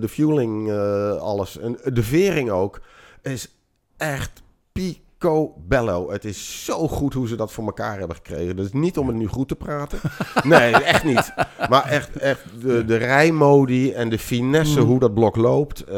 de 0.00 0.08
fueling, 0.10 0.70
eh, 0.70 1.10
alles, 1.16 1.58
en 1.58 1.78
de 1.84 2.02
vering 2.02 2.50
ook, 2.50 2.80
is 3.22 3.56
echt 3.96 4.42
picobello. 5.18 6.10
Het 6.10 6.24
is 6.24 6.64
zo 6.64 6.88
goed 6.88 7.14
hoe 7.14 7.28
ze 7.28 7.36
dat 7.36 7.52
voor 7.52 7.64
elkaar 7.64 7.98
hebben 7.98 8.16
gekregen. 8.16 8.56
Dus 8.56 8.72
niet 8.72 8.98
om 8.98 9.06
het 9.06 9.16
nu 9.16 9.26
goed 9.26 9.48
te 9.48 9.56
praten. 9.56 9.98
Nee, 10.42 10.72
echt 10.72 11.04
niet. 11.04 11.34
Maar 11.68 11.84
echt, 11.84 12.16
echt 12.16 12.42
de, 12.60 12.84
de 12.84 12.96
rijmodi 12.96 13.92
en 13.92 14.08
de 14.08 14.18
finesse, 14.18 14.78
Mhm. 14.80 14.88
hoe 14.88 14.98
dat 14.98 15.14
blok 15.14 15.36
loopt, 15.36 15.84
eh, 15.84 15.94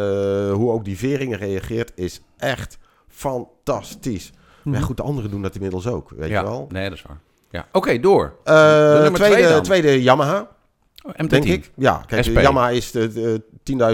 hoe 0.53 0.71
ook 0.73 0.85
die 0.85 0.99
vering 0.99 1.37
reageert, 1.37 1.93
is 1.95 2.21
echt 2.37 2.79
fantastisch. 3.09 4.33
Maar 4.65 4.75
Mhm. 4.75 4.83
goed, 4.85 4.97
de 4.97 5.03
anderen 5.03 5.31
doen 5.31 5.43
dat 5.43 5.55
inmiddels 5.55 5.87
ook, 5.87 6.11
weet 6.17 6.29
ja, 6.29 6.41
je 6.41 6.47
wel. 6.47 6.67
nee, 6.69 6.89
dat 6.89 6.99
is 6.99 7.03
waar. 7.09 7.21
Ja. 7.51 7.67
Oké, 7.73 8.01
door. 8.01 8.35
Eh, 8.45 8.55
De 8.55 8.99
nummer 9.03 9.21
twee 9.21 9.31
tweede, 9.31 9.61
tweede 9.61 10.03
Yamaha, 10.03 10.49
MT10. 11.07 11.27
denk 11.27 11.45
ik. 11.45 11.71
Ja, 11.77 12.03
kijk, 12.07 12.25
SP. 12.27 12.39
Yamaha 12.41 12.69
is 12.69 12.91
de, 12.91 13.13
de 13.13 13.43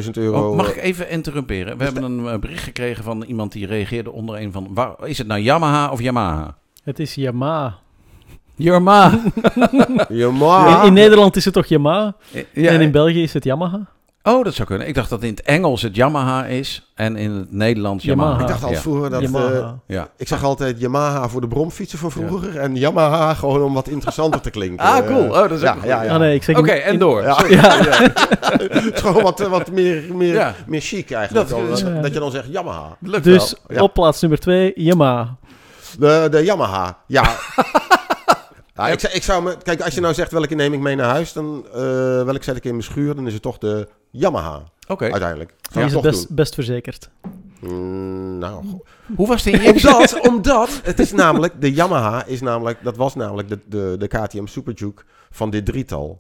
10.000 0.05 0.11
euro. 0.11 0.51
Oh, 0.51 0.57
mag 0.57 0.71
eh, 0.71 0.77
ik 0.77 0.83
even 0.83 1.11
interrumperen? 1.11 1.79
We 1.79 1.85
Is 1.85 1.93
hebben 1.93 2.11
een 2.11 2.29
eh, 2.29 2.39
bericht 2.39 2.63
gekregen 2.65 3.05
van 3.05 3.23
iemand 3.23 3.53
die 3.53 3.67
reageerde 3.67 4.13
onder 4.13 4.41
een 4.41 4.53
van... 4.53 4.69
Waar, 4.71 4.95
is 5.05 5.19
het 5.19 5.27
nou 5.27 5.41
Yamaha 5.41 5.91
of 5.91 6.01
Yamaha? 6.01 6.57
Het 6.85 6.99
is 6.99 7.15
Yamaha. 7.15 7.79
Yamaha. 8.55 9.21
Yamaha. 10.09 10.81
In, 10.81 10.87
in 10.87 10.93
Nederland 10.93 11.37
is 11.37 11.45
het 11.45 11.55
toch 11.55 11.67
Yamaha? 11.67 12.17
ja, 12.53 12.71
En 12.71 12.81
in 12.81 12.91
België 12.91 13.23
is 13.23 13.33
het 13.33 13.45
Yamaha? 13.45 13.87
Oh, 14.27 14.45
dat 14.45 14.55
zou 14.55 14.69
kunnen. 14.69 14.87
Ik 14.89 14.95
dacht 14.95 15.11
dat 15.11 15.23
in 15.23 15.31
het 15.31 15.43
Engels 15.43 15.83
het 15.83 15.97
Yamaha 15.97 16.45
is 16.47 16.91
en 16.95 17.17
in 17.17 17.31
het 17.31 17.53
Nederlands 17.53 18.05
Yamaha. 18.05 18.29
Yamaha. 18.29 18.43
Ik 18.45 18.49
dacht 18.51 18.65
al 18.65 18.71
Ja. 18.71 18.79
vroeger 18.81 19.11
dat... 19.11 19.23
Eh, 19.23 19.73
Ja. 19.87 20.09
ik 20.17 20.29
zag 20.29 20.43
altijd 20.45 20.81
Yamaha 20.81 21.29
voor 21.29 21.41
de 21.41 21.49
bromfietsen 21.49 21.99
van 21.99 22.11
vroeger. 22.11 22.57
En 22.59 22.77
Yamaha 22.77 23.35
gewoon 23.35 23.63
om 23.63 23.75
wat 23.75 23.89
interessanter 23.89 24.41
te 24.41 24.51
klinken. 24.51 24.87
Ah, 24.87 24.99
Eh, 24.99 25.07
cool. 25.07 25.25
Oh, 25.29 25.35
dat 25.35 25.51
is 25.51 25.61
ja, 25.61 25.77
ja, 25.85 26.03
ja. 26.03 26.13
Ah, 26.13 26.19
nee, 26.19 26.35
ik 26.35 26.43
zeg 26.43 26.59
Oké, 26.59 26.71
en 26.73 26.99
door. 26.99 27.23
Ja. 27.23 27.37
Het 28.73 28.95
is 28.95 29.01
gewoon 29.01 29.23
wat, 29.23 29.39
wat 29.41 29.71
meer, 29.71 30.03
meer, 30.15 30.35
Ja. 30.35 30.55
meer 30.67 30.81
chic 30.81 31.11
eigenlijk. 31.11 31.49
Dat 31.49 31.59
dan, 31.59 31.69
is- 31.73 31.83
dat, 31.83 32.03
dat 32.03 32.13
je 32.13 32.19
dan 32.19 32.31
zegt 32.31 32.47
Yamaha. 32.51 32.97
Lukt 33.01 33.25
Dus 33.25 33.55
wel. 33.67 33.77
Ja. 33.77 33.83
op 33.83 33.93
plaats 33.95 34.21
nummer 34.21 34.39
2, 34.39 34.73
Yamaha. 34.75 35.37
De, 35.99 36.29
de 36.31 36.45
Yamaha, 36.45 36.99
ja. 37.07 37.23
Ja, 38.77 38.89
ik, 38.89 39.01
zou- 39.01 39.13
ik 39.13 39.23
zou 39.23 39.43
me, 39.43 39.57
kijk, 39.63 39.81
als 39.83 39.95
je 39.95 40.01
nou 40.01 40.15
zegt 40.15 40.33
welke 40.33 40.55
neem 40.55 40.73
ik 40.73 40.81
mee 40.81 40.97
naar 40.97 41.09
huis, 41.11 41.33
dan 41.33 41.65
eh 41.75 41.81
welke 42.23 42.45
zet 42.45 42.57
ik 42.57 42.65
in 42.65 42.71
mijn 42.71 42.83
schuur, 42.83 43.15
dan 43.15 43.27
is 43.27 43.33
het 43.33 43.43
toch 43.43 43.59
de 43.59 43.89
Yamaha 44.17 44.63
Oké. 44.89 45.05
uiteindelijk. 45.11 45.55
Die 45.73 45.81
Ja, 45.81 45.87
is 45.87 45.93
het 45.93 46.03
best, 46.03 46.35
best 46.35 46.55
verzekerd. 46.55 47.11
Mm, 47.61 48.39
nou, 48.39 48.65
Hoe 49.17 49.27
was 49.27 49.43
de 49.43 49.51
injectie? 49.57 49.93
omdat, 49.95 50.29
omdat 50.29 50.81
het 50.85 50.99
is 50.99 51.13
namelijk, 51.13 51.61
de 51.61 51.73
Yamaha 51.73 52.25
is 52.25 52.41
namelijk, 52.41 52.79
dat 52.83 52.97
was 52.97 53.15
namelijk 53.15 53.49
de, 53.49 53.59
de, 53.67 53.97
de 53.99 54.07
KTM 54.09 54.47
Super 54.47 54.75
Duke 54.75 55.03
van 55.31 55.51
dit 55.51 55.67
drietal. 55.67 56.19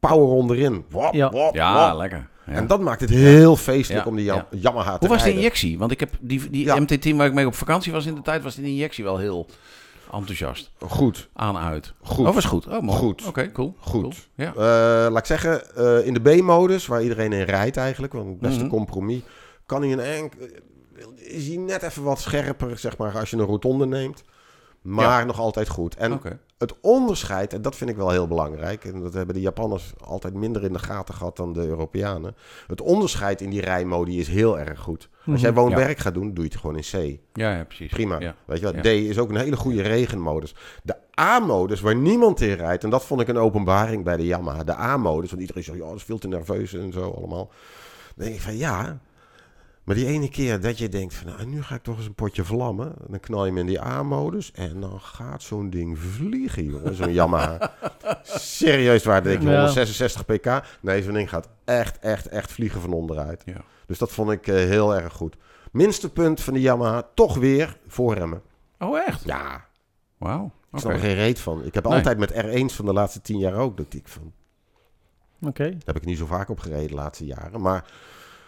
Power 0.00 0.26
onderin. 0.28 0.84
Wop, 0.90 1.12
Ja. 1.14 1.30
wop, 1.30 1.54
Ja, 1.54 1.88
wop. 1.90 1.98
lekker. 1.98 2.28
Ja. 2.46 2.52
En 2.52 2.66
dat 2.66 2.80
maakt 2.80 3.00
het 3.00 3.10
heel 3.10 3.56
feestelijk 3.56 4.04
Ja, 4.04 4.10
om 4.10 4.16
die. 4.16 4.32
Yamaha 4.60 4.92
te 4.98 5.06
Hoe 5.06 5.14
was 5.14 5.24
de 5.24 5.32
injectie? 5.32 5.78
Want 5.78 5.90
ik 5.90 6.00
heb 6.00 6.10
die, 6.20 6.50
die 6.50 6.64
Ja. 6.64 6.80
MT-10 6.80 7.16
waar 7.16 7.26
ik 7.26 7.32
mee 7.34 7.46
op 7.46 7.54
vakantie 7.54 7.92
was 7.92 8.06
in 8.06 8.14
de 8.14 8.22
tijd, 8.22 8.42
was 8.42 8.54
die 8.54 8.64
injectie 8.66 9.04
wel 9.04 9.18
heel 9.18 9.46
enthousiast. 10.14 10.70
Goed, 10.80 11.28
Aan 11.32 11.56
uit. 11.56 11.94
goed. 12.02 12.26
Oh, 12.26 12.34
was 12.34 12.44
goed. 12.44 12.66
Oh, 12.66 12.80
mooi. 12.80 12.98
Goed. 12.98 13.26
Oké, 13.26 13.52
cool. 13.52 13.74
Goed. 13.80 14.00
Cool. 14.02 14.12
Ja. 14.34 14.48
Eh, 14.54 15.10
laat 15.12 15.18
ik 15.18 15.24
zeggen, 15.26 15.76
eh, 15.76 16.06
in 16.06 16.14
de 16.14 16.20
B-modus, 16.20 16.86
waar 16.86 17.02
iedereen 17.02 17.32
in 17.32 17.42
rijdt 17.42 17.76
eigenlijk, 17.76 18.12
want 18.12 18.26
het 18.28 18.38
beste 18.40 18.60
Mhm. 18.60 18.68
compromis, 18.68 19.20
kan 19.66 19.82
hij 19.82 19.92
een 19.92 20.00
enk, 20.00 20.32
is 21.16 21.46
hij 21.48 21.56
net 21.56 21.82
even 21.82 22.02
wat 22.02 22.20
scherper, 22.20 22.78
zeg 22.78 22.96
maar, 22.96 23.18
als 23.18 23.30
je 23.30 23.36
een 23.36 23.44
rotonde 23.44 23.86
neemt. 23.86 24.22
Maar 24.82 25.26
nog 25.26 25.38
altijd 25.38 25.68
goed. 25.68 25.94
En 25.96 26.20
het 26.58 26.74
onderscheid, 26.80 27.52
en 27.52 27.62
dat 27.62 27.76
vind 27.76 27.90
ik 27.90 27.96
wel 27.96 28.10
heel 28.10 28.26
belangrijk, 28.26 28.84
en 28.84 29.00
dat 29.00 29.12
hebben 29.14 29.34
de 29.34 29.40
Japanners 29.40 29.92
altijd 30.04 30.34
minder 30.34 30.64
in 30.64 30.72
de 30.72 30.78
gaten 30.78 31.14
gehad 31.14 31.36
dan 31.36 31.52
de 31.52 31.66
Europeanen. 31.66 32.36
Het 32.66 32.80
onderscheid 32.80 33.40
in 33.40 33.50
die 33.50 33.60
rijmodi 33.60 34.20
is 34.20 34.28
heel 34.28 34.58
erg 34.58 34.80
goed. 34.80 35.08
Als 35.26 35.40
jij 35.40 35.50
Mhm. 35.50 35.60
woon-werk 35.60 35.98
gaat 35.98 36.14
doen, 36.14 36.34
doe 36.34 36.44
je 36.44 36.50
het 36.50 36.60
gewoon 36.60 36.76
in 36.76 36.82
C. 36.82 37.18
Ja, 37.32 37.56
ja, 37.56 37.64
precies. 37.64 37.90
Prima. 37.90 38.20
Ja. 38.20 38.34
Weet 38.44 38.58
je 38.58 38.64
wel, 38.64 38.74
Ja. 38.74 38.80
D 38.80 38.84
is 38.86 39.18
ook 39.18 39.28
een 39.30 39.36
hele 39.36 39.56
goede 39.56 39.82
regenmodus. 39.82 40.54
De 40.82 40.94
A-modus, 41.20 41.80
waar 41.80 41.96
niemand 41.96 42.40
in 42.40 42.52
rijdt, 42.54 42.84
en 42.84 42.90
dat 42.90 43.04
vond 43.04 43.20
ik 43.20 43.28
een 43.28 43.36
openbaring 43.38 44.04
bij 44.04 44.16
de 44.16 44.26
Yamaha. 44.26 44.64
De 44.64 44.76
A-modus, 44.76 45.28
want 45.30 45.40
iedereen 45.40 45.62
zegt, 45.64 45.78
ja, 45.78 45.84
dat 45.86 45.94
is 45.96 46.02
veel 46.02 46.18
te 46.18 46.28
nerveus 46.28 46.74
en 46.74 46.92
zo 46.92 47.10
allemaal. 47.10 47.50
Dan 48.16 48.24
denk 48.24 48.34
ik 48.36 48.42
van, 48.42 48.56
ja, 48.56 48.98
maar 49.84 49.94
die 49.94 50.06
ene 50.06 50.28
keer 50.28 50.60
dat 50.60 50.78
je 50.78 50.88
denkt 50.88 51.14
van, 51.14 51.26
nou, 51.26 51.46
nu 51.46 51.62
ga 51.62 51.74
ik 51.74 51.82
toch 51.82 51.96
eens 51.96 52.06
een 52.06 52.14
potje 52.14 52.44
vlammen. 52.44 52.94
Dan 53.06 53.20
knal 53.20 53.44
je 53.44 53.50
hem 53.50 53.58
in 53.60 53.66
die 53.66 53.80
A-modus 53.82 54.52
en 54.52 54.80
dan 54.80 55.00
gaat 55.00 55.42
zo'n 55.42 55.70
ding 55.70 55.98
vliegen, 55.98 56.64
jongen, 56.64 56.94
zo'n 56.94 57.12
Yamaha. 57.12 57.72
Serieus 58.22 59.04
waar, 59.04 59.22
denk 59.22 59.36
ik, 59.36 59.42
Ja. 59.42 59.48
166 59.48 60.24
pk. 60.24 60.62
Nee, 60.80 61.02
zo'n 61.02 61.12
ding 61.14 61.28
gaat 61.28 61.48
echt, 61.64 61.98
echt, 61.98 62.28
echt 62.28 62.52
vliegen 62.52 62.80
van 62.80 62.92
onderuit. 62.92 63.42
Ja. 63.44 63.64
Dus 63.86 63.98
dat 63.98 64.12
vond 64.12 64.30
ik 64.30 64.46
eh, 64.46 64.54
heel 64.54 64.94
erg 64.94 65.12
goed. 65.12 65.36
Minste 65.72 66.12
punt 66.12 66.40
van 66.40 66.54
de 66.54 66.60
Yamaha, 66.60 67.08
toch 67.14 67.36
weer 67.36 67.76
voorremmen. 67.86 68.42
Oh, 68.78 68.98
echt? 68.98 69.24
Ja, 69.24 69.66
Wauw. 70.18 70.50
ik 70.72 70.78
snap 70.78 70.92
er 70.92 70.98
geen 70.98 71.14
reet 71.14 71.38
van. 71.38 71.64
Ik 71.64 71.74
heb 71.74 71.84
Nee. 71.84 71.92
altijd 71.92 72.18
met 72.18 72.32
R1's 72.32 72.74
van 72.74 72.84
de 72.84 72.92
laatste 72.92 73.20
tien 73.20 73.38
jaar 73.38 73.54
ook. 73.54 73.76
Dat 73.76 73.94
ik 73.94 74.08
van, 74.08 74.32
Oké. 75.42 75.68
daar 75.70 75.80
heb 75.84 75.96
ik 75.96 76.04
niet 76.04 76.18
zo 76.18 76.26
vaak 76.26 76.48
op 76.48 76.58
gereden 76.58 76.88
de 76.88 76.94
laatste 76.94 77.24
jaren. 77.24 77.60
Maar 77.60 77.84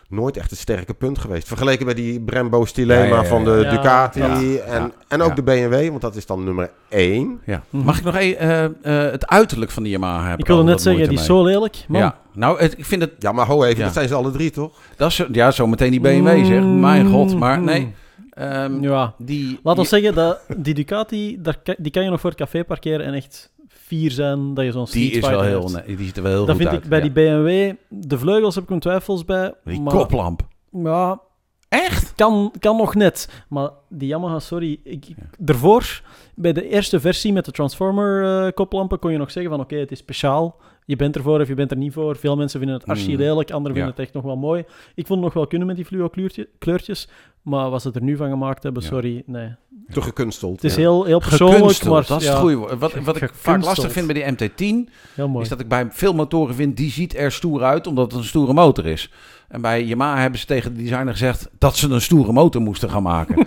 nooit 0.09 0.37
echt 0.37 0.51
een 0.51 0.57
sterke 0.57 0.95
punt 0.95 1.19
geweest. 1.19 1.47
Vergeleken 1.49 1.87
met 1.87 1.97
die 1.97 2.21
Brembo 2.21 2.65
Stilema 2.65 3.03
Ja, 3.03 3.09
ja, 3.09 3.23
ja, 3.23 3.25
van 3.25 3.45
de 3.45 3.61
ja. 3.65 3.71
Ducati. 3.71 4.19
Ja. 4.19 4.29
En, 4.37 4.57
Ja. 4.83 4.91
en 5.09 5.23
ook 5.23 5.29
Ja. 5.29 5.35
de 5.35 5.43
BMW, 5.43 5.89
want 5.89 6.01
dat 6.01 6.17
is 6.17 6.27
dan 6.27 6.45
nummer 6.45 6.71
één. 6.89 7.41
Ja. 7.47 7.63
Mhm. 7.71 7.85
Mag 7.85 7.99
ik 7.99 8.05
nog 8.05 8.17
even 8.17 8.39
eh, 8.83 9.05
eh, 9.05 9.13
het 9.13 9.27
uiterlijk 9.27 9.71
van 9.71 9.83
die 9.83 9.93
Yamaha 9.93 10.21
hebben? 10.21 10.39
Ik 10.39 10.47
wilde 10.47 10.63
net 10.65 10.83
zeggen, 10.83 11.09
die 11.09 11.19
is 11.19 11.25
zo 11.25 11.45
lelijk. 11.45 11.85
Man. 11.89 12.01
Ja, 12.01 12.17
nou, 12.33 12.61
het, 12.61 12.79
ik 12.79 12.85
vind 12.85 13.03
het... 13.03 13.11
Ja, 13.19 13.33
maar 13.33 13.47
ho 13.47 13.65
even, 13.65 13.79
Ja. 13.79 13.85
dat 13.85 13.93
zijn 13.93 14.09
ze 14.09 14.15
alle 14.15 14.31
drie 14.31 14.51
toch? 14.51 14.73
Dat 14.97 15.11
is, 15.11 15.23
ja, 15.33 15.51
zo 15.51 15.67
meteen 15.67 15.91
die 15.91 16.01
BMW 16.01 16.45
zeg. 16.47 16.63
Mijn 16.65 17.07
god. 17.11 17.39
Maar 17.39 17.61
nee. 17.61 17.95
ehm, 18.31 18.73
Mm. 18.73 18.83
Ja. 18.83 19.15
die, 19.19 19.61
Laat 19.63 19.79
ons 19.79 19.89
die, 19.91 19.99
zeggen, 20.01 20.17
dat 20.17 20.39
die 20.57 20.75
Ducati, 20.75 21.39
daar, 21.43 21.57
die 21.79 21.93
kan 21.93 22.05
je 22.05 22.11
nog 22.11 22.21
voor 22.21 22.31
het 22.31 22.39
café 22.39 22.65
parkeren 22.65 23.07
en 23.07 23.15
echt 23.15 23.51
fier 23.87 24.11
zijn 24.11 24.55
dat 24.55 24.65
je 24.65 24.73
zo'n 24.73 24.85
die 24.85 25.07
Street 25.07 25.25
is 25.25 25.31
wel 25.31 25.43
heel... 25.43 25.71
hebt. 25.71 25.87
Nee, 25.87 25.97
die 25.97 26.07
ziet 26.07 26.17
er 26.17 26.23
wel 26.23 26.33
heel 26.33 26.47
Dat 26.47 26.55
goed 26.55 26.59
vind 26.65 26.75
uit. 26.75 26.85
ik 26.85 26.89
bij 26.91 26.99
ja. 26.99 27.05
die 27.05 27.13
BMW, 27.13 27.75
de 27.89 28.19
vleugels 28.19 28.55
heb 28.55 28.63
ik 28.65 28.69
mijn 28.69 28.81
twijfels 28.81 29.25
bij. 29.25 29.55
Die 29.65 29.81
maar, 29.81 29.95
koplamp. 29.95 30.47
Ja, 30.71 31.21
Echt? 31.69 32.13
kan, 32.15 32.53
kan 32.59 32.77
nog 32.77 32.95
net. 32.95 33.45
Maar 33.49 33.71
die 33.89 34.09
Yamaha, 34.09 34.39
sorry. 34.39 34.81
Ik, 34.85 35.07
ik- 35.07 35.17
Daarvoor, 35.39 36.03
bij 36.35 36.53
de 36.53 36.69
eerste 36.69 37.01
versie 37.01 37.33
met 37.33 37.45
de 37.45 37.51
Transformer 37.53 38.45
eh, 38.47 38.53
koplampen, 38.53 38.99
kon 38.99 39.13
je 39.13 39.19
nog 39.19 39.31
zeggen 39.31 39.53
van 39.53 39.61
oké, 39.61 39.77
het 39.77 39.91
is 39.93 39.99
speciaal. 39.99 40.57
Je 40.85 40.97
bent 40.97 41.17
ervoor 41.17 41.41
of 41.41 41.49
je 41.49 41.55
bent 41.55 41.71
er 41.71 41.77
niet 41.77 41.93
voor. 41.93 42.17
Veel 42.17 42.37
mensen 42.37 42.59
vinden 42.59 42.79
het 42.79 42.87
archi 42.89 43.13
Mm. 43.13 43.17
lelijk, 43.19 43.51
anderen 43.51 43.77
Ja. 43.77 43.83
vinden 43.85 43.91
het 43.91 43.99
echt 44.05 44.13
nog 44.13 44.23
wel 44.25 44.37
mooi. 44.37 44.65
Ik 44.95 45.07
vond 45.07 45.19
het 45.19 45.21
nog 45.21 45.33
wel 45.33 45.47
kunnen 45.47 45.67
met 45.67 45.77
die 45.77 45.85
fluo 45.85 46.09
kleurtje- 46.09 46.49
kleurtjes. 46.59 47.09
Maar 47.47 47.71
wat 47.71 47.83
ze 47.83 47.91
er 47.93 48.03
nu 48.03 48.17
van 48.17 48.29
gemaakt 48.31 48.63
hebben, 48.63 48.83
Ja. 48.83 48.89
sorry, 48.89 49.23
nee. 49.27 49.55
Te 49.91 50.01
gekunsteld. 50.03 50.55
Het 50.55 50.65
is 50.65 50.75
ja. 50.75 50.81
heel, 50.81 51.05
heel 51.05 51.19
persoonlijk, 51.19 51.59
Gekunsteld, 51.59 51.93
maar 51.95 52.07
dat 52.07 52.21
is 52.21 52.27
ja, 52.27 52.31
het 52.33 52.41
goede 52.41 52.57
woord. 52.57 52.79
Wat, 52.79 52.93
wat 52.95 53.23
ik 53.23 53.31
vaak 53.35 53.65
lastig 53.65 53.93
vind 53.93 54.07
bij 54.07 54.15
die 54.15 54.33
MT-10... 54.33 54.93
heel 55.15 55.29
mooi. 55.29 55.43
is 55.43 55.49
dat 55.49 55.61
ik 55.61 55.69
bij 55.69 55.87
veel 55.91 56.13
motoren 56.15 56.55
vind... 56.55 56.77
die 56.77 56.91
ziet 56.91 57.17
er 57.17 57.33
stoer 57.33 57.63
uit, 57.65 57.87
omdat 57.87 58.11
het 58.13 58.21
een 58.21 58.27
stoere 58.27 58.53
motor 58.53 58.87
is. 58.87 59.11
En 59.49 59.61
bij 59.61 59.85
Yamaha 59.85 60.21
hebben 60.21 60.41
ze 60.41 60.47
tegen 60.47 60.75
de 60.75 60.83
designer 60.83 61.13
gezegd... 61.13 61.49
dat 61.59 61.77
ze 61.77 61.89
een 61.91 62.01
stoere 62.01 62.33
motor 62.33 62.61
moesten 62.63 62.91
gaan 62.91 63.03
maken. 63.03 63.47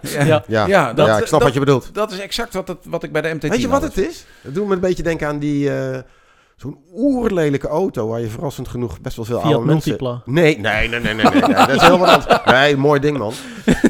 ja, 0.00 0.44
Ja. 0.46 0.92
Dat- 0.92 1.06
ja, 1.06 1.18
ik 1.18 1.26
snap 1.26 1.30
dat- 1.30 1.42
wat 1.42 1.52
je 1.52 1.60
bedoelt. 1.60 1.94
Dat 1.94 2.12
is 2.12 2.18
exact 2.18 2.54
wat, 2.54 2.68
het, 2.68 2.78
wat 2.86 3.02
ik 3.02 3.12
bij 3.12 3.22
de 3.22 3.34
MT-10 3.34 3.48
Weet 3.48 3.60
je 3.60 3.68
wat 3.68 3.82
had. 3.82 3.94
het 3.94 4.06
is? 4.08 4.24
Het 4.40 4.54
doet 4.54 4.66
me 4.66 4.74
een 4.74 4.80
beetje 4.80 5.02
denken 5.02 5.28
aan 5.28 5.38
die... 5.38 5.70
eh, 5.74 5.98
Zo'n 6.60 6.78
oerlelijke 6.96 7.68
auto 7.68 8.08
waar 8.08 8.20
je 8.20 8.26
verrassend 8.26 8.68
genoeg 8.68 9.00
best 9.00 9.16
wel 9.16 9.24
veel 9.24 9.40
Fiat 9.40 9.52
oude 9.52 9.66
mensen... 9.66 9.90
Multipla. 9.90 10.22
Nee, 10.24 10.58
nee, 10.58 10.88
nee, 10.88 11.00
nee, 11.00 11.14
nee, 11.14 11.24
nee, 11.24 11.40
nee, 11.42 11.54
dat 11.54 11.68
is 11.68 11.80
heel 11.80 11.98
wat 11.98 12.08
anders. 12.08 12.40
Nee, 12.60 12.76
mooi 12.76 13.00
ding, 13.00 13.18
man. 13.18 13.32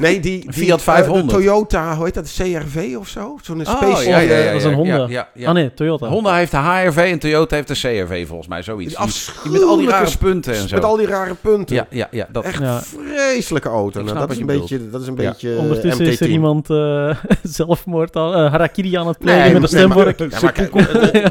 Nee, 0.01 0.21
die... 0.21 0.41
die 0.41 0.53
Fiat 0.53 0.79
eh, 0.79 0.85
500. 0.85 1.29
de 1.29 1.35
Toyota, 1.35 1.95
hoe 1.97 2.05
heet 2.05 2.15
dat? 2.15 2.33
De 2.37 2.43
CRV 2.43 2.97
of 2.99 3.09
zo? 3.09 3.39
Zo'n 3.43 3.61
Oh, 3.61 3.77
space... 3.77 4.09
ja, 4.09 4.19
ja, 4.19 4.37
ja, 4.37 4.45
dat 4.45 4.55
is 4.55 4.65
een 4.65 4.75
Honda. 4.75 4.97
Ja, 4.97 5.07
ja, 5.09 5.29
ja. 5.35 5.49
Ah 5.49 5.55
nee, 5.55 5.75
Toyota. 5.75 6.07
Honda 6.09 6.35
heeft 6.37 6.51
de 6.51 6.57
HRV 6.57 6.97
en 6.97 7.19
Toyota 7.19 7.57
heeft 7.57 7.69
de 7.69 7.75
CRV 7.75 8.27
volgens 8.27 8.49
mij, 8.49 8.63
zoiets. 8.63 8.95
Die 9.43 9.53
met 9.53 9.63
al 9.63 9.77
die 9.77 9.89
rare 9.89 10.03
afschuwelijke 10.03 10.19
punten 10.19 10.55
en 10.63 10.69
zo. 10.69 10.75
Met 10.75 10.85
al 10.85 10.97
die 10.97 11.07
rare 11.07 11.35
punten. 11.35 11.77
Ja, 11.77 11.87
ja, 11.91 12.09
ja. 12.11 12.27
Dat, 12.33 12.45
Echt 12.45 12.59
Ja. 12.59 12.81
vreselijke 12.81 13.69
auto. 13.69 14.03
Nou, 14.03 14.19
dat, 14.19 14.31
is 14.31 14.39
een 14.39 14.47
beetje, 14.47 14.91
dat 14.91 15.01
is 15.01 15.07
een 15.07 15.17
Ja. 15.17 15.31
beetje 15.31 15.53
eh, 15.53 15.59
Ondertussen 15.59 16.07
is 16.07 16.21
er 16.21 16.27
MT10. 16.27 16.31
iemand 16.31 16.71
eh, 16.71 17.11
zelfmoord 17.43 18.17
aan, 18.17 18.35
eh, 18.35 18.51
harakiri 18.51 18.95
aan 18.97 19.07
het 19.07 19.19
plegen 19.19 19.41
Nee, 19.53 19.61
met 19.61 19.73
een 19.73 19.79
nee, 19.79 19.87
maar- 19.87 19.97
stemvork. 20.15 20.33
Ja, 20.33 20.39
maar 20.43 20.53
kijk, 20.53 20.75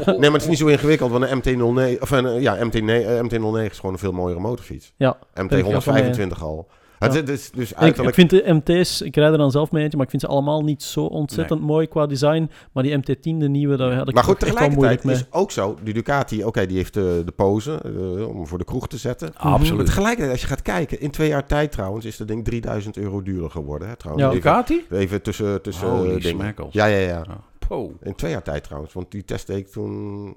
nee, 0.06 0.18
maar 0.30 0.32
het 0.32 0.42
is 0.42 0.48
niet 0.48 0.58
zo 0.58 0.66
ingewikkeld, 0.66 1.10
want 1.10 1.29
een 1.30 1.38
MT-09, 1.38 2.00
of 2.00 2.10
een, 2.10 2.26
eh, 2.26 2.40
ja, 2.40 2.64
MT-9, 2.64 3.06
eh, 3.06 3.22
MT-09 3.22 3.70
is 3.70 3.76
gewoon 3.76 3.92
een 3.92 3.98
veel 3.98 4.12
mooiere 4.12 4.40
motorfiets. 4.40 4.92
Ja, 4.96 5.18
MT-125 5.34 6.42
al. 6.42 6.68
Het 7.00 7.14
is 7.14 7.24
dus, 7.24 7.50
dus 7.50 7.70
Ik, 7.70 7.76
uiterlijk... 7.76 8.16
ik 8.16 8.28
vind 8.28 8.44
de 8.44 8.52
MT's, 8.52 9.00
ik 9.00 9.16
rijd 9.16 9.32
er 9.32 9.38
dan 9.38 9.50
zelf 9.50 9.70
mee 9.70 9.82
eentje, 9.82 9.96
maar 9.96 10.06
ik 10.06 10.10
vind 10.10 10.22
ze 10.22 10.28
allemaal 10.28 10.62
niet 10.62 10.82
zo 10.82 11.04
ontzettend 11.04 11.60
mooi 11.60 11.86
qua 11.86 12.06
design. 12.06 12.50
Maar 12.72 12.82
die 12.82 12.98
MT-10, 12.98 13.20
de 13.22 13.48
nieuwe, 13.48 13.76
daar 13.76 13.94
had 13.94 14.08
ik 14.08 14.14
maar 14.14 14.24
goed, 14.24 14.38
toch 14.38 14.48
echt 14.48 14.58
wel 14.58 14.68
moeilijk 14.68 15.00
tegelijkertijd 15.00 15.34
is 15.34 15.40
ook 15.40 15.50
zo, 15.50 15.78
die 15.82 15.94
Ducati, 15.94 16.44
oké, 16.44 16.66
die 16.66 16.76
heeft 16.76 16.94
de, 16.94 17.22
de 17.24 17.32
pose 17.32 17.80
eh, 17.84 18.28
om 18.28 18.46
voor 18.46 18.58
de 18.58 18.64
kroeg 18.64 18.88
te 18.88 18.96
zetten. 18.96 19.30
Maar 19.42 19.52
Absoluut. 19.52 19.86
tegelijkertijd, 19.86 20.30
als 20.30 20.40
je 20.40 20.46
gaat 20.46 20.62
kijken, 20.62 21.00
in 21.00 21.10
twee 21.10 21.28
jaar 21.28 21.46
tijd 21.46 21.72
trouwens, 21.72 22.04
is 22.04 22.16
dat 22.16 22.28
ding 22.28 22.44
3000 22.44 22.96
euro 22.96 23.22
duurder 23.22 23.50
geworden. 23.50 23.88
Hè, 23.88 23.96
trouwens. 23.96 24.26
Ja. 24.26 24.32
Even, 24.32 24.42
Ducati? 24.42 24.86
even 24.90 25.22
tussen, 25.22 25.62
tussen 25.62 25.88
Holy 25.88 26.14
eh. 26.14 26.52
Ja, 26.70 26.84
ja, 26.84 26.98
ja. 26.98 27.24
Oh. 27.68 27.94
In 28.02 28.14
twee 28.14 28.30
jaar 28.30 28.42
tijd 28.42 28.64
trouwens, 28.64 28.92
want 28.92 29.10
die 29.10 29.24
test 29.24 29.46
deed 29.46 29.56
ik 29.56 29.68
toen... 29.68 30.36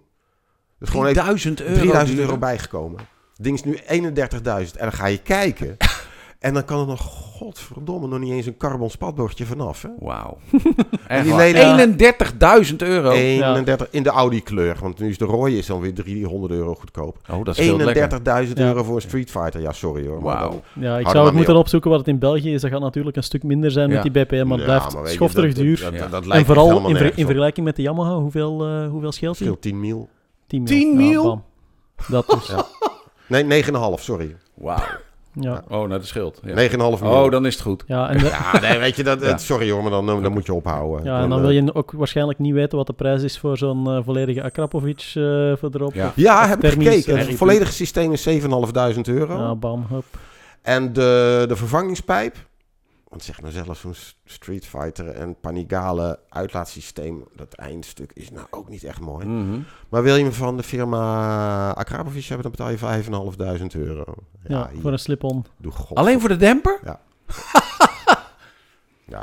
Dus 0.79 0.89
gewoon 0.89 1.05
even 1.05 1.15
3000 1.21 1.61
euro. 1.61 1.73
3000 1.73 2.07
duurder. 2.07 2.25
euro 2.25 2.37
bijgekomen. 2.39 2.99
Het 3.35 3.43
ding 3.43 3.55
is 3.55 3.63
nu 3.63 3.77
31.000 3.77 4.41
en 4.43 4.65
dan 4.79 4.91
ga 4.93 5.05
je 5.07 5.17
kijken. 5.17 5.77
en 6.39 6.53
dan 6.53 6.65
kan 6.65 6.79
er 6.79 6.85
nog, 6.87 7.01
godverdomme, 7.01 8.07
nog 8.07 8.19
niet 8.19 8.31
eens 8.31 8.45
een 8.45 8.57
carbon 8.57 8.89
spatbordje 8.89 9.45
vanaf. 9.45 9.81
Hè? 9.81 9.89
Wauw. 9.99 10.37
En 11.07 11.23
die 11.23 11.33
Echt 11.33 11.53
waar. 11.61 11.75
leden- 11.75 12.65
31.000 12.71 12.75
euro. 12.77 13.11
31 13.11 13.87
in 13.91 14.03
de 14.03 14.09
Audi 14.09 14.43
kleur, 14.43 14.77
want 14.81 14.99
nu 14.99 15.09
is 15.09 15.17
de 15.17 15.25
rode 15.25 15.57
is 15.57 15.65
dan 15.65 15.79
weer 15.79 15.93
300 15.93 16.53
euro 16.53 16.75
goedkoop. 16.75 17.17
Oh, 17.31 17.45
dat 17.45 17.57
is 17.57 17.65
veel 17.65 17.77
lekker. 17.77 18.09
31.000 18.47 18.57
Ja. 18.57 18.65
euro 18.65 18.83
voor 18.83 18.95
een 18.95 19.01
Street 19.01 19.29
Fighter. 19.31 19.61
Ja, 19.61 19.71
sorry 19.71 20.07
hoor. 20.07 20.21
Wauw. 20.21 20.61
Ja, 20.73 20.97
ik 20.97 21.07
zou 21.07 21.25
het 21.25 21.33
moeten 21.35 21.53
op. 21.53 21.59
opzoeken 21.59 21.89
wat 21.89 21.99
het 21.99 22.07
in 22.07 22.19
België 22.19 22.53
is. 22.53 22.61
Dat 22.61 22.71
gaat 22.71 22.79
natuurlijk 22.81 23.15
een 23.17 23.23
stuk 23.23 23.43
minder 23.43 23.71
zijn 23.71 23.89
Ja. 23.89 23.93
met 23.93 24.13
die 24.13 24.23
BPM, 24.23 24.47
maar 24.47 24.57
het 24.57 24.67
Ja, 24.67 24.87
blijft 24.89 25.09
schofterig 25.13 25.53
dat- 25.53 25.63
duur. 25.63 25.79
Dat, 25.81 25.91
dat, 25.91 26.01
Ja. 26.01 26.07
dat 26.07 26.27
en 26.27 26.45
vooral 26.45 26.87
in, 26.87 26.95
ver- 26.95 27.13
vergelijking 27.15 27.65
met 27.65 27.75
de 27.75 27.81
Yamaha, 27.81 28.15
hoeveel, 28.15 28.65
eh, 28.67 28.87
hoeveel 28.89 29.11
scheelt 29.11 29.37
die? 29.37 29.45
Scheelt 29.47 29.61
10 29.61 29.79
mil. 29.79 30.09
10 30.47 30.65
10 30.65 30.89
Ja, 30.89 30.95
mil? 30.95 31.23
bam. 31.23 31.43
Dat 32.07 32.27
dus. 32.27 32.51
Nee, 33.27 33.63
9,5, 33.63 33.69
sorry. 33.95 34.35
Wauw. 34.53 34.83
Ja. 35.39 35.63
Oh, 35.69 35.87
naar 35.87 35.99
de 35.99 36.05
schild. 36.05 36.39
Ja. 36.43 36.55
9,5 36.69 36.77
miljoen. 36.77 37.07
Oh, 37.23 37.31
dan 37.31 37.45
is 37.45 37.53
het 37.53 37.63
goed. 37.63 37.83
Ja, 37.87 38.09
en, 38.09 38.17
de- 38.17 38.25
Ja, 38.53 38.59
nee, 38.59 38.77
weet 38.79 38.95
je, 38.95 39.03
dat, 39.03 39.21
Ja. 39.21 39.37
sorry 39.37 39.71
hoor, 39.71 39.81
maar 39.81 39.91
dan, 39.91 40.05
dan 40.05 40.31
moet 40.31 40.45
je 40.45 40.53
ophouden. 40.53 41.05
ja, 41.05 41.21
en 41.21 41.29
dan 41.29 41.37
eh, 41.39 41.43
wil 41.45 41.53
je 41.53 41.73
ook 41.75 41.91
waarschijnlijk 41.91 42.39
niet 42.39 42.53
weten 42.53 42.77
wat 42.77 42.87
de 42.87 42.93
prijs 42.93 43.23
is 43.23 43.39
voor 43.39 43.57
zo'n 43.57 43.87
eh, 43.87 43.99
volledige 44.03 44.43
Akrapovic 44.43 44.99
eh, 44.99 45.13
voor 45.55 45.69
erop. 45.71 45.93
Ja. 45.93 46.07
Of- 46.07 46.15
Ja, 46.15 46.41
of 46.43 46.47
heb 46.49 46.63
ik 46.63 46.71
gekeken. 46.71 47.17
Het 47.17 47.35
volledige 47.35 47.71
systeem 47.71 48.11
is 48.11 48.27
7.500 48.29 49.01
euro. 49.03 49.37
Ja, 49.37 49.55
bam, 49.55 49.85
hup. 49.89 50.03
En 50.61 50.93
de, 50.93 51.45
de 51.47 51.55
vervangingspijp, 51.55 52.35
want 53.13 53.25
zeg 53.25 53.41
nou 53.41 53.53
zelf 53.53 53.77
zo'n 53.77 53.95
Street 54.25 54.65
Fighter 54.65 55.07
en 55.07 55.35
Panigale 55.39 56.19
uitlaatsysteem, 56.29 57.23
dat 57.35 57.53
eindstuk 57.53 58.11
is 58.13 58.31
nou 58.31 58.47
ook 58.49 58.69
niet 58.69 58.83
echt 58.83 58.99
mooi. 58.99 59.25
Mhm. 59.25 59.59
Maar 59.89 60.03
wil 60.03 60.15
je 60.15 60.23
hem 60.23 60.33
van 60.33 60.57
de 60.57 60.63
firma 60.63 61.71
Akrapovic 61.73 62.25
hebben, 62.25 62.41
dan 62.41 62.51
betaal 62.51 62.97
je 62.97 63.03
5.500 63.03 63.79
euro. 63.79 64.13
Ja, 64.47 64.69
voor 64.81 64.91
een 64.91 64.99
slip-on. 64.99 65.45
doe 65.57 65.71
god. 65.71 65.97
Alleen 65.97 66.19
voor 66.19 66.29
de 66.29 66.37
demper? 66.37 66.79
Ja, 66.83 66.99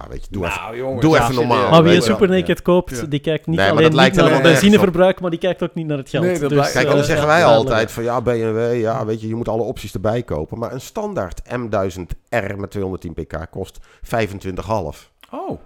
weet 0.08 0.24
je, 0.24 0.28
doe 0.30 0.46
even. 0.46 0.60
Nou, 0.60 0.76
jongens. 0.76 1.00
Doe 1.00 1.14
ja, 1.16 1.22
even 1.22 1.34
normaal. 1.34 1.70
maar 1.70 1.82
wie 1.82 1.94
een. 1.96 2.02
Super 2.02 2.28
Naked 2.28 2.62
koopt, 2.62 2.96
Ja. 3.00 3.06
die 3.06 3.20
kijkt 3.20 3.46
niet 3.46 3.58
Nee, 3.58 3.70
alleen 3.70 3.82
niet 3.82 4.14
naar 4.14 4.30
het 4.32 4.42
benzineverbruik, 4.42 5.20
maar 5.20 5.30
die 5.30 5.38
kijkt 5.38 5.62
ook 5.62 5.74
niet 5.74 5.86
naar 5.86 5.98
het 5.98 6.08
geld. 6.08 6.24
Nee, 6.24 6.38
dat 6.38 6.48
Dus, 6.48 6.58
lijkt- 6.58 6.72
Kijk, 6.72 6.88
en 6.88 6.94
dan 6.96 7.04
zeggen 7.04 7.26
ja, 7.26 7.32
wij 7.32 7.44
altijd 7.44 7.92
van 7.92 8.02
ja, 8.02 8.20
BMW, 8.20 8.80
ja, 8.80 9.04
weet 9.06 9.20
je, 9.20 9.28
je 9.28 9.34
moet 9.34 9.48
alle 9.48 9.62
opties 9.62 9.94
erbij 9.94 10.22
kopen. 10.22 10.58
Maar 10.58 10.72
een 10.72 10.80
standaard 10.80 11.40
M1000R 11.48 12.56
met 12.56 12.70
210 12.70 13.14
pk 13.14 13.46
kost 13.50 13.78
25,5. 14.02 15.10
Oh. 15.30 15.60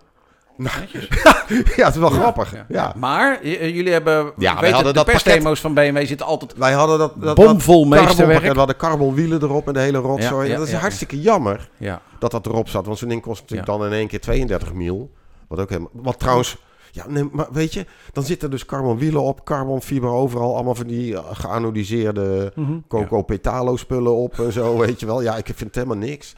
Netjes. 0.57 1.09
ja, 1.77 1.85
het 1.85 1.95
is 1.95 2.01
wel 2.01 2.11
grappig. 2.11 2.53
Ja. 2.53 2.65
Ja. 2.69 2.93
Maar 2.97 3.47
jullie 3.47 3.93
hebben... 3.93 4.33
Ja, 4.37 4.61
wij 4.61 4.71
hadden 4.71 4.95
de 4.95 5.05
persdemo's 5.05 5.61
van 5.61 5.75
BMW 5.75 6.07
zitten 6.07 6.27
altijd 6.27 6.55
Wij 6.57 6.73
hadden 6.73 6.99
dat, 6.99 7.13
dat, 7.23 7.35
bomvol 7.37 7.85
meesterwerk. 7.85 8.53
we 8.53 8.59
hadden 8.59 8.77
carbonwielen 8.77 9.43
erop 9.43 9.67
en 9.67 9.73
de 9.73 9.81
hele 9.81 9.99
rotzooi. 9.99 10.49
Ja, 10.51 10.57
dat 10.59 10.67
is 10.67 10.73
hartstikke 10.73 11.21
jammer 11.21 11.69
Ja. 11.79 12.01
dat 12.19 12.31
dat 12.31 12.47
erop 12.47 12.69
zat. 12.69 12.87
Want 12.87 12.99
zo'n 12.99 13.09
ding 13.09 13.23
kost 13.23 13.41
natuurlijk 13.41 13.69
dan 13.69 13.85
in 13.87 13.93
één 13.93 14.09
keer 14.09 14.21
32 14.21 14.73
mil. 14.73 15.11
Wat 15.49 15.59
ook 15.61 15.69
helemaal... 15.69 15.91
Wat 15.93 16.19
trouwens... 16.19 16.57
Ja, 16.91 17.05
nee, 17.09 17.29
maar 17.33 17.47
weet 17.53 17.73
je, 17.73 17.87
dan 18.13 18.25
zitten 18.25 18.51
dus 18.51 18.65
carbonwielen 18.65 19.23
op, 19.23 19.45
carbonfiber 19.45 20.11
overal. 20.11 20.55
Allemaal 20.55 20.75
van 20.75 20.87
die 20.87 21.15
eh, 21.15 21.23
geanodiseerde 21.33 22.53
Mhm. 22.55 22.73
Coco 22.89 23.23
Petalo 23.23 23.77
spullen 23.77 24.15
op 24.15 24.39
en 24.41 24.53
zo, 24.53 24.77
weet 24.87 25.01
je 25.01 25.07
wel. 25.07 25.23
Ja, 25.23 25.37
ik 25.37 25.45
vind 25.47 25.61
het 25.61 25.75
helemaal 25.75 25.97
niks. 25.97 26.35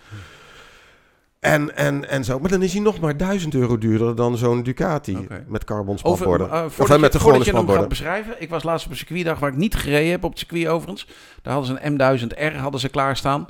En, 1.53 1.76
en, 1.76 2.09
en 2.09 2.24
zo. 2.24 2.38
Maar 2.38 2.51
dan 2.51 2.62
is 2.62 2.72
hij 2.72 2.82
nog 2.82 3.01
maar 3.01 3.16
1000 3.16 3.55
euro 3.55 3.78
duurder 3.78 4.14
dan 4.16 4.36
zo'n 4.36 4.62
Ducati 4.62 5.26
met 5.47 5.64
carbon 5.64 5.99
Over, 6.03 6.16
spanborden. 6.16 6.51
eh, 6.51 6.64
of 6.64 6.74
voordat, 6.74 6.97
eh, 6.97 7.03
met 7.03 7.12
je, 7.12 7.18
de 7.18 7.24
gewone 7.24 7.36
voordat 7.38 7.44
je 7.44 7.51
hem 7.51 7.61
gaat 7.61 7.62
spanborden. 7.62 7.88
beschrijven. 7.88 8.34
Ik 8.42 8.49
was 8.49 8.62
laatst 8.62 8.84
op 8.86 8.90
een 8.92 8.97
circuitdag 8.99 9.38
waar 9.38 9.51
ik 9.51 9.57
niet 9.57 9.74
gereden 9.74 10.11
heb 10.11 10.24
op 10.24 10.30
het 10.30 10.38
circuit 10.38 10.66
overigens. 10.66 11.07
Daar 11.42 11.53
hadden 11.55 11.76
ze 11.76 11.84
een 11.86 11.92
M1000R 11.92 12.57
hadden 12.57 12.80
ze 12.80 12.88
klaarstaan. 12.88 13.47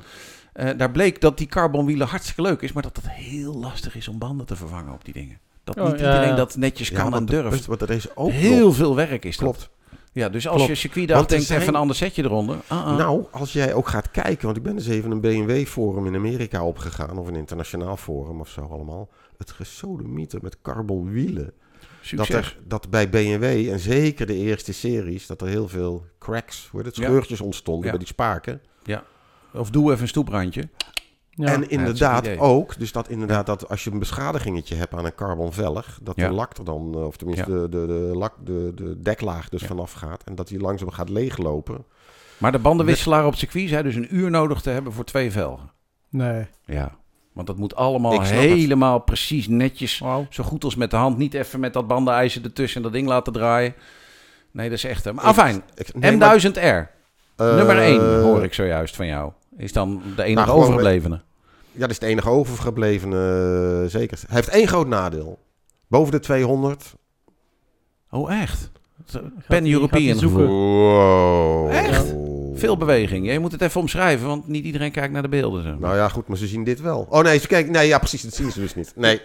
Eh 0.53 0.69
daar 0.77 0.91
bleek 0.91 1.21
dat 1.21 1.37
die 1.37 1.47
carbonwielen 1.47 2.07
hartstikke 2.07 2.41
leuk 2.41 2.61
is, 2.61 2.71
maar 2.71 2.83
dat 2.83 2.95
het 2.95 3.09
heel 3.09 3.53
lastig 3.55 3.95
is 3.95 4.07
om 4.07 4.17
banden 4.17 4.45
te 4.45 4.55
vervangen 4.55 4.93
op 4.93 5.05
die 5.05 5.13
dingen. 5.13 5.37
Dat 5.63 5.77
Oh, 5.79 5.83
niet 5.85 5.99
ja, 5.99 6.05
iedereen 6.05 6.29
ja. 6.29 6.35
dat 6.35 6.55
netjes 6.55 6.91
kan 6.91 7.13
en 7.13 7.25
durft. 7.25 7.65
Want 7.65 7.81
er 7.81 7.89
is 7.91 8.15
ook 8.15 8.31
Heel 8.31 8.65
nog- 8.65 8.75
veel 8.75 8.95
werk 8.95 9.25
is 9.25 9.37
dat. 9.37 9.69
Ja, 10.17 10.29
dus 10.29 10.47
als 10.47 10.55
Klopt. 10.55 10.69
je 10.69 10.75
circuitdag 10.75 11.15
Want 11.17 11.29
er 11.29 11.35
denkt, 11.35 11.47
zijn- 11.47 11.61
even 11.61 11.73
een 11.73 11.79
ander 11.79 11.95
setje 11.95 12.23
eronder. 12.23 12.57
Ah, 12.67 12.85
ah. 12.85 12.97
Nou, 12.97 13.25
als 13.31 13.53
jij 13.53 13.73
ook 13.73 13.87
gaat 13.87 14.11
kijken, 14.11 14.45
want 14.45 14.57
ik 14.57 14.63
ben 14.63 14.75
dus 14.75 14.87
even 14.87 15.11
een 15.11 15.21
BMW-forum 15.21 16.05
in 16.05 16.15
Amerika 16.15 16.63
opgegaan, 16.65 17.17
of 17.17 17.27
een 17.27 17.35
internationaal 17.35 17.97
forum 17.97 18.39
of 18.39 18.49
zo 18.49 18.61
allemaal. 18.61 19.09
Het 19.37 19.51
gesodemieter 19.51 20.39
met 20.41 20.61
carbonwielen. 20.61 21.53
Succes. 22.01 22.27
Dat, 22.27 22.43
er, 22.43 22.57
dat 22.67 22.89
bij 22.89 23.09
BMW, 23.09 23.43
en 23.71 23.79
zeker 23.79 24.25
de 24.25 24.35
eerste 24.35 24.73
series, 24.73 25.27
dat 25.27 25.41
er 25.41 25.47
heel 25.47 25.67
veel 25.67 26.05
cracks, 26.19 26.67
hoe 26.71 26.81
het, 26.81 26.95
Ja. 26.95 27.03
scheurtjes 27.03 27.41
ontstonden 27.41 27.83
Ja. 27.85 27.89
bij 27.89 27.99
die 27.99 28.07
spaken. 28.07 28.61
Of 29.53 29.69
doe 29.69 29.89
even 29.91 30.01
een 30.01 30.07
stoeprandje. 30.07 30.69
Ja. 31.39 31.47
en 31.53 31.69
inderdaad 31.69 32.37
ook, 32.37 32.79
dus 32.79 32.91
dat 32.91 33.09
inderdaad 33.09 33.45
dat 33.45 33.69
als 33.69 33.83
je 33.83 33.91
een 33.91 33.99
beschadigingetje 33.99 34.75
hebt 34.75 34.93
aan 34.93 35.05
een 35.05 35.15
carbonvelg, 35.15 35.99
dat 36.03 36.15
Ja. 36.15 36.27
de 36.27 36.33
lak 36.33 36.57
er 36.57 36.63
dan, 36.63 36.93
eh, 36.95 37.05
of 37.05 37.17
tenminste 37.17 37.51
de, 37.51 37.69
de, 37.69 37.85
de, 37.87 37.93
lak, 38.17 38.33
de, 38.43 38.71
de 38.75 38.99
deklaag 38.99 39.49
dus 39.49 39.61
Ja. 39.61 39.67
vanaf 39.67 39.91
gaat 39.91 40.23
en 40.23 40.35
dat 40.35 40.47
die 40.47 40.59
langzaam 40.59 40.89
gaat 40.91 41.09
leeglopen. 41.09 41.85
Maar 42.37 42.51
de 42.51 42.59
bandenwisselaar 42.59 43.25
op 43.25 43.35
circuit 43.35 43.69
zei 43.69 43.83
dus 43.83 43.95
een 43.95 44.15
uur 44.15 44.29
nodig 44.29 44.61
te 44.61 44.69
hebben 44.69 44.93
voor 44.93 45.03
twee 45.03 45.31
velgen. 45.31 45.71
Nee. 46.09 46.47
Ja. 46.65 46.95
Want 47.33 47.47
dat 47.47 47.57
moet 47.57 47.75
allemaal 47.75 48.19
het. 48.19 48.29
helemaal 48.29 48.99
precies 48.99 49.47
netjes. 49.47 50.01
Zo 50.29 50.43
goed 50.43 50.63
als 50.63 50.75
met 50.75 50.91
de 50.91 50.97
hand. 50.97 51.17
Niet 51.17 51.33
even 51.33 51.59
met 51.59 51.73
dat 51.73 51.87
bandenijzer 51.87 52.43
ertussen 52.43 52.77
en 52.77 52.83
dat 52.83 52.93
ding 52.93 53.07
laten 53.07 53.33
draaien. 53.33 53.73
Nee, 54.51 54.69
dat 54.69 54.77
is 54.77 54.83
echt... 54.83 55.03
hè. 55.03 55.13
Maar 55.13 55.23
Ik- 55.23 55.29
afijn, 55.29 55.61
ik- 55.75 55.93
nee, 55.93 56.17
maar, 56.17 56.39
M1000R. 56.39 56.57
eh, 57.35 57.55
Nummer 57.55 57.77
1 57.77 58.21
hoor 58.21 58.43
ik 58.43 58.53
zojuist 58.53 58.95
van 58.95 59.05
jou. 59.07 59.31
Is 59.57 59.73
dan 59.73 60.01
de 60.15 60.23
enige 60.23 60.45
Nou, 60.45 60.59
overgeblevene. 60.59 61.21
Ja, 61.71 61.79
dat 61.79 61.89
is 61.89 61.95
het 61.95 62.09
enige 62.09 62.29
overgeblevene, 62.29 63.81
eh, 63.83 63.89
zeker. 63.89 64.19
Hij 64.27 64.35
heeft 64.35 64.47
één 64.47 64.67
groot 64.67 64.87
nadeel. 64.87 65.39
Boven 65.87 66.11
de 66.11 66.19
200. 66.19 66.93
Oh, 68.11 68.31
echt? 68.41 68.71
Die 69.47 69.73
European. 69.73 70.19
Wow. 70.19 71.69
Echt? 71.71 72.13
Veel 72.57 72.77
beweging. 72.77 73.31
Je 73.31 73.39
moet 73.39 73.51
het 73.51 73.61
even 73.61 73.81
omschrijven, 73.81 74.27
want 74.27 74.47
niet 74.47 74.65
iedereen 74.65 74.91
kijkt 74.91 75.13
naar 75.13 75.21
de 75.21 75.29
beelden. 75.29 75.63
Zo. 75.63 75.75
Nou 75.79 75.95
ja, 75.95 76.09
goed, 76.09 76.27
maar 76.27 76.37
ze 76.37 76.47
zien 76.47 76.63
dit 76.63 76.81
wel. 76.81 77.07
Oh 77.09 77.23
nee, 77.23 77.39
ze 77.39 77.47
kijken. 77.47 77.71
Nee, 77.71 77.87
ja, 77.87 77.97
precies, 77.97 78.21
dat 78.21 78.33
zien 78.33 78.51
ze 78.51 78.59
dus 78.59 78.75
niet. 78.75 78.93
Nee. 78.95 79.21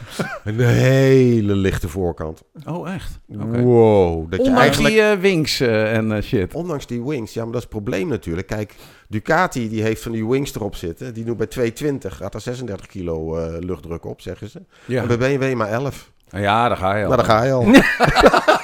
een 0.44 0.60
hele 0.60 1.54
lichte 1.54 1.88
voorkant. 1.88 2.42
Oh, 2.66 2.92
echt? 2.92 3.20
Oké. 3.28 3.62
Wow. 3.62 4.30
Dat 4.30 4.40
je 4.40 4.46
Ondanks 4.46 4.60
eigenlijk... 4.60 4.94
die 4.94 5.02
eh, 5.02 5.18
wings 5.18 5.60
eh, 5.60 5.96
en 5.96 6.12
eh, 6.12 6.22
shit. 6.22 6.54
Ondanks 6.54 6.86
die 6.86 7.02
wings, 7.02 7.32
ja, 7.32 7.42
maar 7.42 7.52
dat 7.52 7.62
is 7.62 7.68
het 7.68 7.82
probleem 7.82 8.08
natuurlijk. 8.08 8.46
Kijk, 8.46 8.74
Ducati 9.08 9.68
die 9.68 9.82
heeft 9.82 10.02
van 10.02 10.12
die 10.12 10.26
wings 10.26 10.54
erop 10.54 10.76
zitten. 10.76 11.14
Die 11.14 11.24
doet 11.24 11.36
bij 11.36 11.46
220, 11.46 12.16
gaat 12.16 12.34
er 12.34 12.40
36 12.40 12.86
kilo 12.86 13.36
luchtdruk 13.58 14.04
op, 14.04 14.20
zeggen 14.20 14.50
ze. 14.50 14.62
Ja. 14.84 15.02
En 15.02 15.18
bij 15.18 15.18
BMW 15.18 15.54
maar 15.54 15.68
11. 15.68 16.10
ja, 16.28 16.68
daar 16.68 16.76
ga 16.76 16.96
je 16.96 17.04
al. 17.04 17.10
Nou, 17.10 17.22
daar 17.22 17.30
ga 17.30 17.44
je 17.44 17.52
al. 17.52 17.64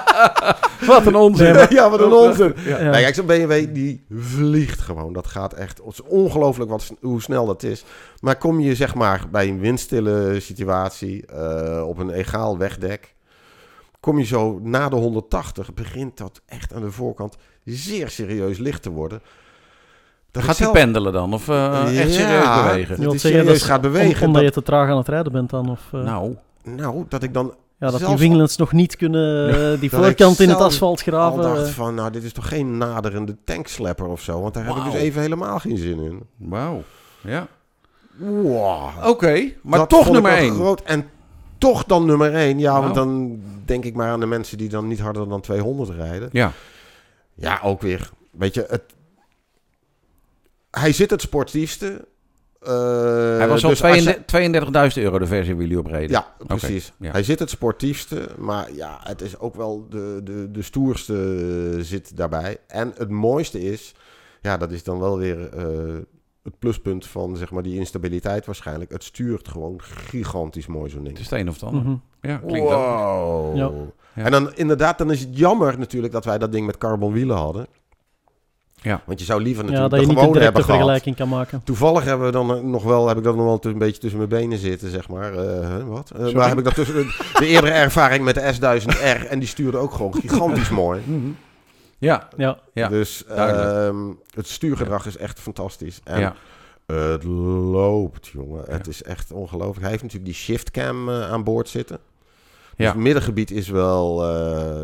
Wat 0.86 1.06
een 1.06 1.14
onzin. 1.14 1.66
ja, 1.68 1.90
wat 1.90 2.00
een 2.00 2.12
onzin. 2.12 2.54
Ja. 2.64 2.78
Ja. 2.80 2.90
Nee, 2.90 3.02
kijk, 3.02 3.14
zo'n 3.14 3.26
BMW 3.26 3.74
die 3.74 4.04
vliegt 4.18 4.80
gewoon. 4.80 5.12
Dat 5.12 5.26
gaat 5.26 5.52
echt... 5.52 5.78
Het 5.84 5.92
is 5.92 6.02
ongelooflijk 6.02 6.70
wat, 6.70 6.92
hoe 7.00 7.22
snel 7.22 7.46
dat 7.46 7.62
is. 7.62 7.84
Maar 8.20 8.36
kom 8.36 8.60
je 8.60 8.74
zeg 8.74 8.94
maar 8.94 9.24
bij 9.30 9.48
een 9.48 9.58
windstille 9.60 10.40
situatie 10.40 11.26
eh, 11.26 11.88
op 11.88 11.98
een 11.98 12.10
egaal 12.10 12.58
wegdek... 12.58 13.14
Kom 14.00 14.18
je 14.18 14.24
zo 14.24 14.58
na 14.62 14.88
de 14.88 14.96
180, 14.96 15.74
begint 15.74 16.16
dat 16.18 16.40
echt 16.46 16.74
aan 16.74 16.82
de 16.82 16.90
voorkant 16.90 17.36
zeer 17.64 18.08
serieus 18.10 18.58
licht 18.58 18.82
te 18.82 18.90
worden. 18.90 19.20
Dat 20.30 20.42
Gaat 20.42 20.56
hij 20.56 20.66
zelf- 20.66 20.76
pendelen 20.78 21.12
dan? 21.12 21.34
Of 21.34 21.48
eh, 21.48 22.00
echt 22.00 22.12
serieus 22.12 22.62
bewegen? 22.64 23.00
Dat 23.02 23.20
serieus 23.20 23.62
gaat 23.62 23.76
om- 23.76 23.82
bewegen, 23.82 24.26
omdat 24.26 24.42
dat- 24.42 24.54
je 24.54 24.60
te 24.60 24.66
traag 24.66 24.90
aan 24.90 24.96
het 24.96 25.08
rijden 25.08 25.32
bent 25.32 25.50
dan? 25.50 25.70
Of, 25.70 25.80
eh, 25.92 26.00
Nou, 26.02 26.36
Nou, 26.64 27.04
dat 27.08 27.22
ik 27.22 27.34
dan 27.34 27.54
ja, 27.82 27.90
dat 27.90 27.98
die 27.98 28.06
zelfs 28.06 28.22
winglets 28.22 28.56
nog 28.56 28.72
niet 28.72 28.96
kunnen 28.96 29.48
eh, 29.48 29.80
die 29.80 29.90
ik 29.90 29.96
voorkant 29.96 30.40
in 30.40 30.48
het 30.48 30.58
asfalt 30.58 30.98
al 30.98 31.12
graven. 31.12 31.42
dacht 31.42 31.66
eh. 31.66 31.72
van, 31.72 31.94
nou, 31.94 32.10
dit 32.10 32.22
is 32.22 32.32
toch 32.32 32.48
geen 32.48 32.78
naderende 32.78 33.36
tankslepper 33.44 34.06
of 34.06 34.20
zo? 34.20 34.40
Want 34.40 34.54
daar 34.54 34.66
heb 34.66 34.76
ik 34.76 34.84
dus 34.84 34.94
even 34.94 35.20
helemaal 35.20 35.58
geen 35.58 35.76
zin 35.76 36.00
in. 36.00 36.22
wauw. 36.36 36.82
Ja. 37.20 37.46
Wow. 38.16 38.90
Oké, 39.04 39.52
maar 39.62 39.78
Dat 39.78 39.88
toch 39.88 40.06
ik 40.06 40.12
nummer 40.12 40.30
wel 40.30 40.40
1. 40.40 40.54
Groot. 40.54 40.82
En 40.82 41.08
toch 41.58 41.84
dan 41.84 42.06
nummer 42.06 42.34
1. 42.34 42.58
Ja, 42.58 42.80
want 42.82 42.94
dan 42.94 43.40
denk 43.64 43.84
ik 43.84 43.94
maar 43.94 44.10
aan 44.10 44.20
de 44.20 44.26
mensen 44.26 44.58
die 44.58 44.68
dan 44.68 44.88
niet 44.88 45.00
harder 45.00 45.28
dan 45.28 45.40
200 45.40 45.90
rijden. 45.90 46.28
Ja. 46.32 46.52
Ja, 47.34 47.60
ook 47.62 47.82
weer. 47.82 48.10
Weet 48.30 48.54
je, 48.54 48.66
het... 48.68 48.82
hij 50.70 50.92
zit 50.92 51.10
het 51.10 51.20
sportiefste. 51.20 52.04
Eh, 52.64 53.36
Hij 53.38 53.48
was 53.48 53.62
al 53.64 53.70
dus 53.70 53.82
als 53.82 53.98
je- 54.02 54.24
32 54.24 54.70
32.000 54.94 55.02
euro 55.04 55.18
de 55.18 55.26
versie 55.26 55.52
waar 55.54 55.62
jullie 55.62 55.78
op 55.78 55.86
reden. 55.86 56.10
Ja, 56.10 56.26
precies. 56.46 56.92
ja. 56.98 57.10
Hij 57.10 57.22
zit 57.22 57.38
het 57.38 57.50
sportiefste, 57.50 58.28
maar 58.38 58.72
ja, 58.74 58.98
het 59.02 59.20
is 59.22 59.38
ook 59.38 59.54
wel 59.54 59.86
de, 59.90 60.20
de, 60.24 60.50
de 60.50 60.62
stoerste 60.62 61.14
eh, 61.76 61.82
zit 61.82 62.16
daarbij. 62.16 62.56
En 62.66 62.92
het 62.96 63.08
mooiste 63.10 63.60
is, 63.60 63.94
ja, 64.40 64.56
dat 64.56 64.70
is 64.70 64.82
dan 64.84 64.98
wel 64.98 65.18
weer 65.18 65.48
eh, 65.48 65.64
het 66.42 66.58
pluspunt 66.58 67.06
van 67.06 67.36
zeg 67.36 67.50
maar 67.50 67.62
die 67.62 67.78
instabiliteit 67.78 68.46
waarschijnlijk. 68.46 68.92
Het 68.92 69.04
stuurt 69.04 69.48
gewoon 69.48 69.80
gigantisch 69.82 70.66
mooi 70.66 70.90
zo'n 70.90 71.04
ding. 71.04 71.16
Het 71.16 71.24
is 71.24 71.30
het 71.30 71.40
een 71.40 71.48
of 71.48 71.54
het 71.54 71.62
ander. 71.62 71.82
Mhm. 71.82 71.94
Ja, 72.20 72.36
klinkt. 72.46 72.70
Wow. 72.70 73.56
Ja. 73.56 73.70
Ja. 74.14 74.24
En 74.24 74.30
dan 74.30 74.54
inderdaad, 74.54 74.98
dan 74.98 75.10
is 75.10 75.20
het 75.20 75.38
jammer 75.38 75.78
natuurlijk 75.78 76.12
dat 76.12 76.24
wij 76.24 76.38
dat 76.38 76.52
ding 76.52 76.66
met 76.66 76.78
carbonwielen 76.78 77.36
hadden. 77.36 77.66
Ja. 78.82 79.02
Want 79.04 79.18
je 79.18 79.24
zou 79.24 79.42
liever 79.42 79.64
Ja, 79.64 79.70
natuurlijk 79.70 79.90
dat 79.90 80.00
je 80.00 80.06
de 80.06 80.12
niet 80.12 80.22
een 80.22 80.32
gewone 80.32 80.38
directe 80.38 80.44
hebben 80.44 80.62
gehad. 80.64 80.78
vergelijking 80.78 81.16
kan 81.16 81.28
maken. 81.38 81.60
Toevallig 81.64 82.04
hebben 82.04 82.26
we 82.26 82.32
dan 82.32 82.54
eh, 82.56 82.62
nog 82.62 82.82
wel, 82.84 83.08
heb 83.08 83.16
ik 83.16 83.24
dat 83.24 83.36
nog 83.36 83.44
wel 83.44 83.72
een 83.72 83.78
beetje 83.78 84.00
tussen 84.00 84.18
mijn 84.18 84.30
benen 84.30 84.58
zitten, 84.58 84.90
zeg 84.90 85.08
maar. 85.08 85.34
Eh, 85.34 85.60
hè, 85.68 85.84
wat? 85.84 86.12
Maar 86.34 86.48
heb 86.48 86.58
ik 86.58 86.64
dat 86.64 86.74
tussen 86.74 86.94
de, 86.94 87.30
de 87.38 87.46
eerdere 87.46 87.72
ervaring 87.72 88.24
met 88.24 88.34
de 88.34 88.54
S1000R 88.54 89.28
en 89.28 89.38
die 89.38 89.48
stuurde 89.48 89.76
ook 89.78 89.92
gewoon 89.92 90.14
gigantisch 90.14 90.70
mooi. 90.82 91.00
Mhm. 91.04 91.30
Ja, 91.98 92.28
Ja, 92.36 92.58
Ja, 92.72 92.88
dus 92.88 93.24
ehm, 93.26 93.96
het 94.34 94.48
stuurgedrag 94.48 95.06
is 95.06 95.16
echt 95.16 95.40
fantastisch. 95.40 96.00
En 96.04 96.20
ja. 96.20 96.34
het 96.86 97.24
loopt, 97.24 98.26
jongen. 98.26 98.62
Het 98.68 98.84
Ja. 98.84 98.90
is 98.90 99.02
echt 99.02 99.32
ongelooflijk. 99.32 99.80
Hij 99.80 99.90
heeft 99.90 100.02
natuurlijk 100.02 100.30
die 100.32 100.40
shiftcam 100.40 101.10
aan 101.10 101.44
boord 101.44 101.68
zitten. 101.68 101.98
Ja. 102.76 102.86
het 102.88 102.96
middengebied 102.96 103.50
is 103.50 103.68
wel 103.68 104.22
eh, 104.28 104.82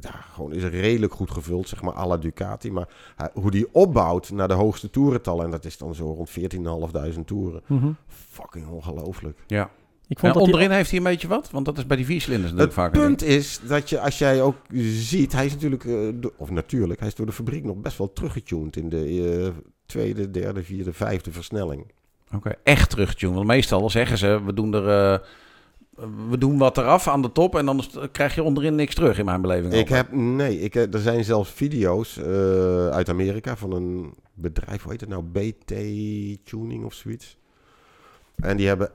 ja, 0.00 0.10
gewoon 0.32 0.52
is 0.52 0.64
redelijk 0.64 1.12
goed 1.12 1.30
gevuld, 1.30 1.68
zeg 1.68 1.82
maar, 1.82 1.94
à 1.94 2.06
la 2.06 2.16
Ducati. 2.16 2.70
Maar 2.72 2.88
hoe 3.32 3.50
die 3.50 3.66
opbouwt 3.72 4.30
naar 4.30 4.48
de 4.48 4.54
hoogste 4.54 4.90
toerentallen, 4.90 5.44
en 5.44 5.50
dat 5.50 5.64
is 5.64 5.78
dan 5.78 5.94
zo 5.94 6.12
rond 6.12 6.30
14.500 6.30 7.24
toeren. 7.24 7.62
Mhm. 7.66 7.90
Fucking 8.30 8.68
ongelooflijk. 8.68 9.38
Ja. 9.46 9.70
Ik 10.08 10.16
En 10.16 10.20
vond 10.20 10.34
dat 10.34 10.44
die- 10.44 10.52
onderin 10.52 10.76
heeft 10.76 10.90
hij 10.90 10.98
een 10.98 11.04
beetje 11.04 11.28
wat, 11.28 11.50
want 11.50 11.64
dat 11.64 11.78
is 11.78 11.86
bij 11.86 11.96
die 11.96 12.06
viercilinders 12.06 12.50
Het 12.50 12.60
natuurlijk 12.60 12.94
vaak. 12.94 13.02
een 13.02 13.08
punt 13.16 13.22
is 13.22 13.60
dat 13.68 13.88
je, 13.90 14.00
als 14.00 14.18
jij 14.18 14.42
ook 14.42 14.56
ziet, 14.90 15.32
hij 15.32 15.46
is 15.46 15.52
natuurlijk, 15.52 15.84
eh, 15.84 15.92
do- 16.14 16.32
of 16.36 16.50
natuurlijk, 16.50 16.98
hij 17.00 17.08
is 17.08 17.14
door 17.14 17.26
de 17.26 17.32
fabriek 17.32 17.64
nog 17.64 17.76
best 17.76 17.98
wel 17.98 18.12
teruggetuned 18.12 18.76
in 18.76 18.88
de 18.88 19.42
eh, 19.44 19.48
tweede, 19.86 20.30
derde, 20.30 20.62
vierde, 20.64 20.92
vijfde 20.92 21.32
versnelling. 21.32 21.92
Oké, 22.34 22.54
echt 22.62 22.90
terugtune. 22.90 23.34
Want 23.34 23.46
meestal 23.46 23.90
zeggen 23.90 24.18
ze, 24.18 24.40
we 24.44 24.52
doen 24.54 24.74
er... 24.74 25.22
eh, 25.98 26.04
we 26.30 26.38
doen 26.38 26.58
wat 26.58 26.78
eraf 26.78 27.08
aan 27.08 27.22
de 27.22 27.32
top 27.32 27.56
en 27.56 27.66
dan 27.66 27.82
krijg 28.12 28.34
je 28.34 28.42
onderin 28.42 28.74
niks 28.74 28.94
terug 28.94 29.18
in 29.18 29.24
mijn 29.24 29.40
beleving. 29.40 29.72
Ik 29.74 29.88
heb, 29.88 30.12
nee, 30.12 30.60
ik, 30.60 30.74
heb- 30.74 30.94
er 30.94 31.00
zijn 31.00 31.24
zelfs 31.24 31.50
video's 31.50 32.16
eh, 32.16 32.88
uit 32.88 33.08
Amerika 33.08 33.56
van 33.56 33.72
een 33.72 34.14
bedrijf, 34.34 34.82
hoe 34.82 34.90
heet 34.92 35.00
het 35.00 35.10
nou, 35.10 35.22
BT 35.22 35.68
Tuning 36.44 36.84
of 36.84 36.94
zoiets. 36.94 37.36
En 38.36 38.56
die 38.56 38.66
hebben 38.66 38.90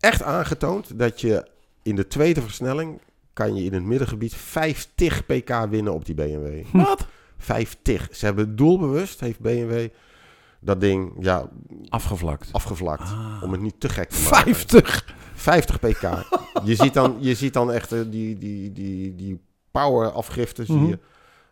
echt 0.00 0.22
aangetoond 0.22 0.98
dat 0.98 1.20
je 1.20 1.46
in 1.82 1.96
de 1.96 2.06
tweede 2.06 2.42
versnelling 2.42 3.00
kan 3.32 3.54
je 3.54 3.64
in 3.64 3.72
het 3.74 3.82
middengebied 3.84 4.34
50 4.34 5.26
pk 5.26 5.66
winnen 5.70 5.92
op 5.94 6.04
die 6.04 6.14
BMW. 6.14 6.64
Wat? 6.72 7.06
50. 7.38 8.08
Ze 8.12 8.24
hebben 8.24 8.56
doelbewust, 8.56 9.20
heeft 9.20 9.40
BMW 9.40 9.86
dat 10.60 10.80
ding 10.80 11.12
ja, 11.20 11.48
Afgevlakt. 11.88 12.48
afgevlakt. 12.52 13.02
Ah. 13.02 13.40
Om 13.42 13.52
het 13.52 13.60
niet 13.60 13.80
te 13.80 13.88
gek 13.88 14.08
te 14.10 14.22
maken. 14.30 14.54
50! 14.54 15.14
50 15.36 15.78
pk. 15.80 16.00
je, 16.64 16.74
ziet 16.74 16.94
dan, 16.94 17.16
je 17.18 17.34
ziet 17.34 17.52
dan 17.52 17.72
echt 17.72 17.92
eh, 17.92 17.98
die, 18.10 18.38
die, 18.38 18.72
die, 18.72 19.14
die 19.14 19.40
power 19.70 20.10
afgifte, 20.10 20.64
zie 20.64 20.74
Mhm. 20.76 20.86
je. 20.88 20.98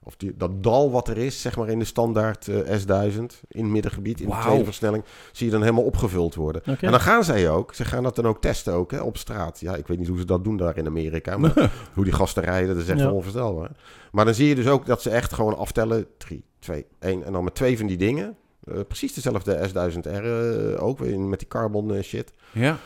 Of 0.07 0.16
die, 0.16 0.35
dat 0.37 0.62
dal 0.62 0.91
wat 0.91 1.09
er 1.09 1.18
is, 1.18 1.41
zeg 1.41 1.57
maar 1.57 1.68
in 1.68 1.78
de 1.78 1.85
standaard 1.85 2.49
eh, 2.49 2.57
S1000, 2.80 3.18
in 3.49 3.62
het 3.62 3.72
middengebied, 3.72 4.20
in 4.20 4.28
de 4.28 4.37
tweede 4.43 4.64
versnelling, 4.64 5.05
zie 5.32 5.47
je 5.47 5.53
dan 5.53 5.62
helemaal 5.62 5.85
opgevuld 5.85 6.35
worden. 6.35 6.62
En 6.64 6.91
dan 6.91 7.01
gaan 7.01 7.24
zij 7.24 7.51
ook, 7.51 7.74
ze 7.74 7.85
gaan 7.85 8.03
dat 8.03 8.16
dan 8.16 8.26
ook 8.26 8.41
testen 8.41 8.72
ook, 8.72 8.91
hè, 8.91 9.01
op 9.01 9.16
straat. 9.16 9.61
Ja, 9.61 9.74
ik 9.76 9.87
weet 9.87 9.99
niet 9.99 10.09
hoe 10.09 10.18
ze 10.18 10.24
dat 10.24 10.45
doen 10.45 10.57
daar 10.57 10.76
in 10.76 10.87
Amerika, 10.87 11.37
maar 11.39 11.72
hoe 11.95 12.05
die 12.05 12.12
gasten 12.12 12.43
rijden, 12.43 12.68
dat 12.74 12.82
is 12.82 12.89
echt 12.89 13.01
Ja. 13.01 13.11
onvoorstelbaar. 13.11 13.70
Maar 14.12 14.24
dan 14.24 14.35
zie 14.35 14.49
je 14.49 14.55
dus 14.55 14.66
ook 14.66 14.87
dat 14.87 15.03
ze 15.03 15.11
echt 15.11 15.32
gewoon 15.32 15.57
aftellen, 15.57 16.07
3, 16.18 16.45
2, 16.59 16.87
1, 16.99 17.24
en 17.24 17.32
dan 17.32 17.45
met 17.45 17.55
twee 17.55 17.78
van 17.78 17.87
die 17.87 17.97
dingen, 17.97 18.37
eh, 18.64 18.74
precies 18.89 19.14
dezelfde 19.14 19.68
S1000R 19.68 20.24
eh, 20.24 20.85
ook, 20.85 20.99
weer 20.99 21.20
met 21.20 21.39
die 21.39 21.49
carbon 21.49 22.03
shit. 22.03 22.32
Ja. 22.53 22.78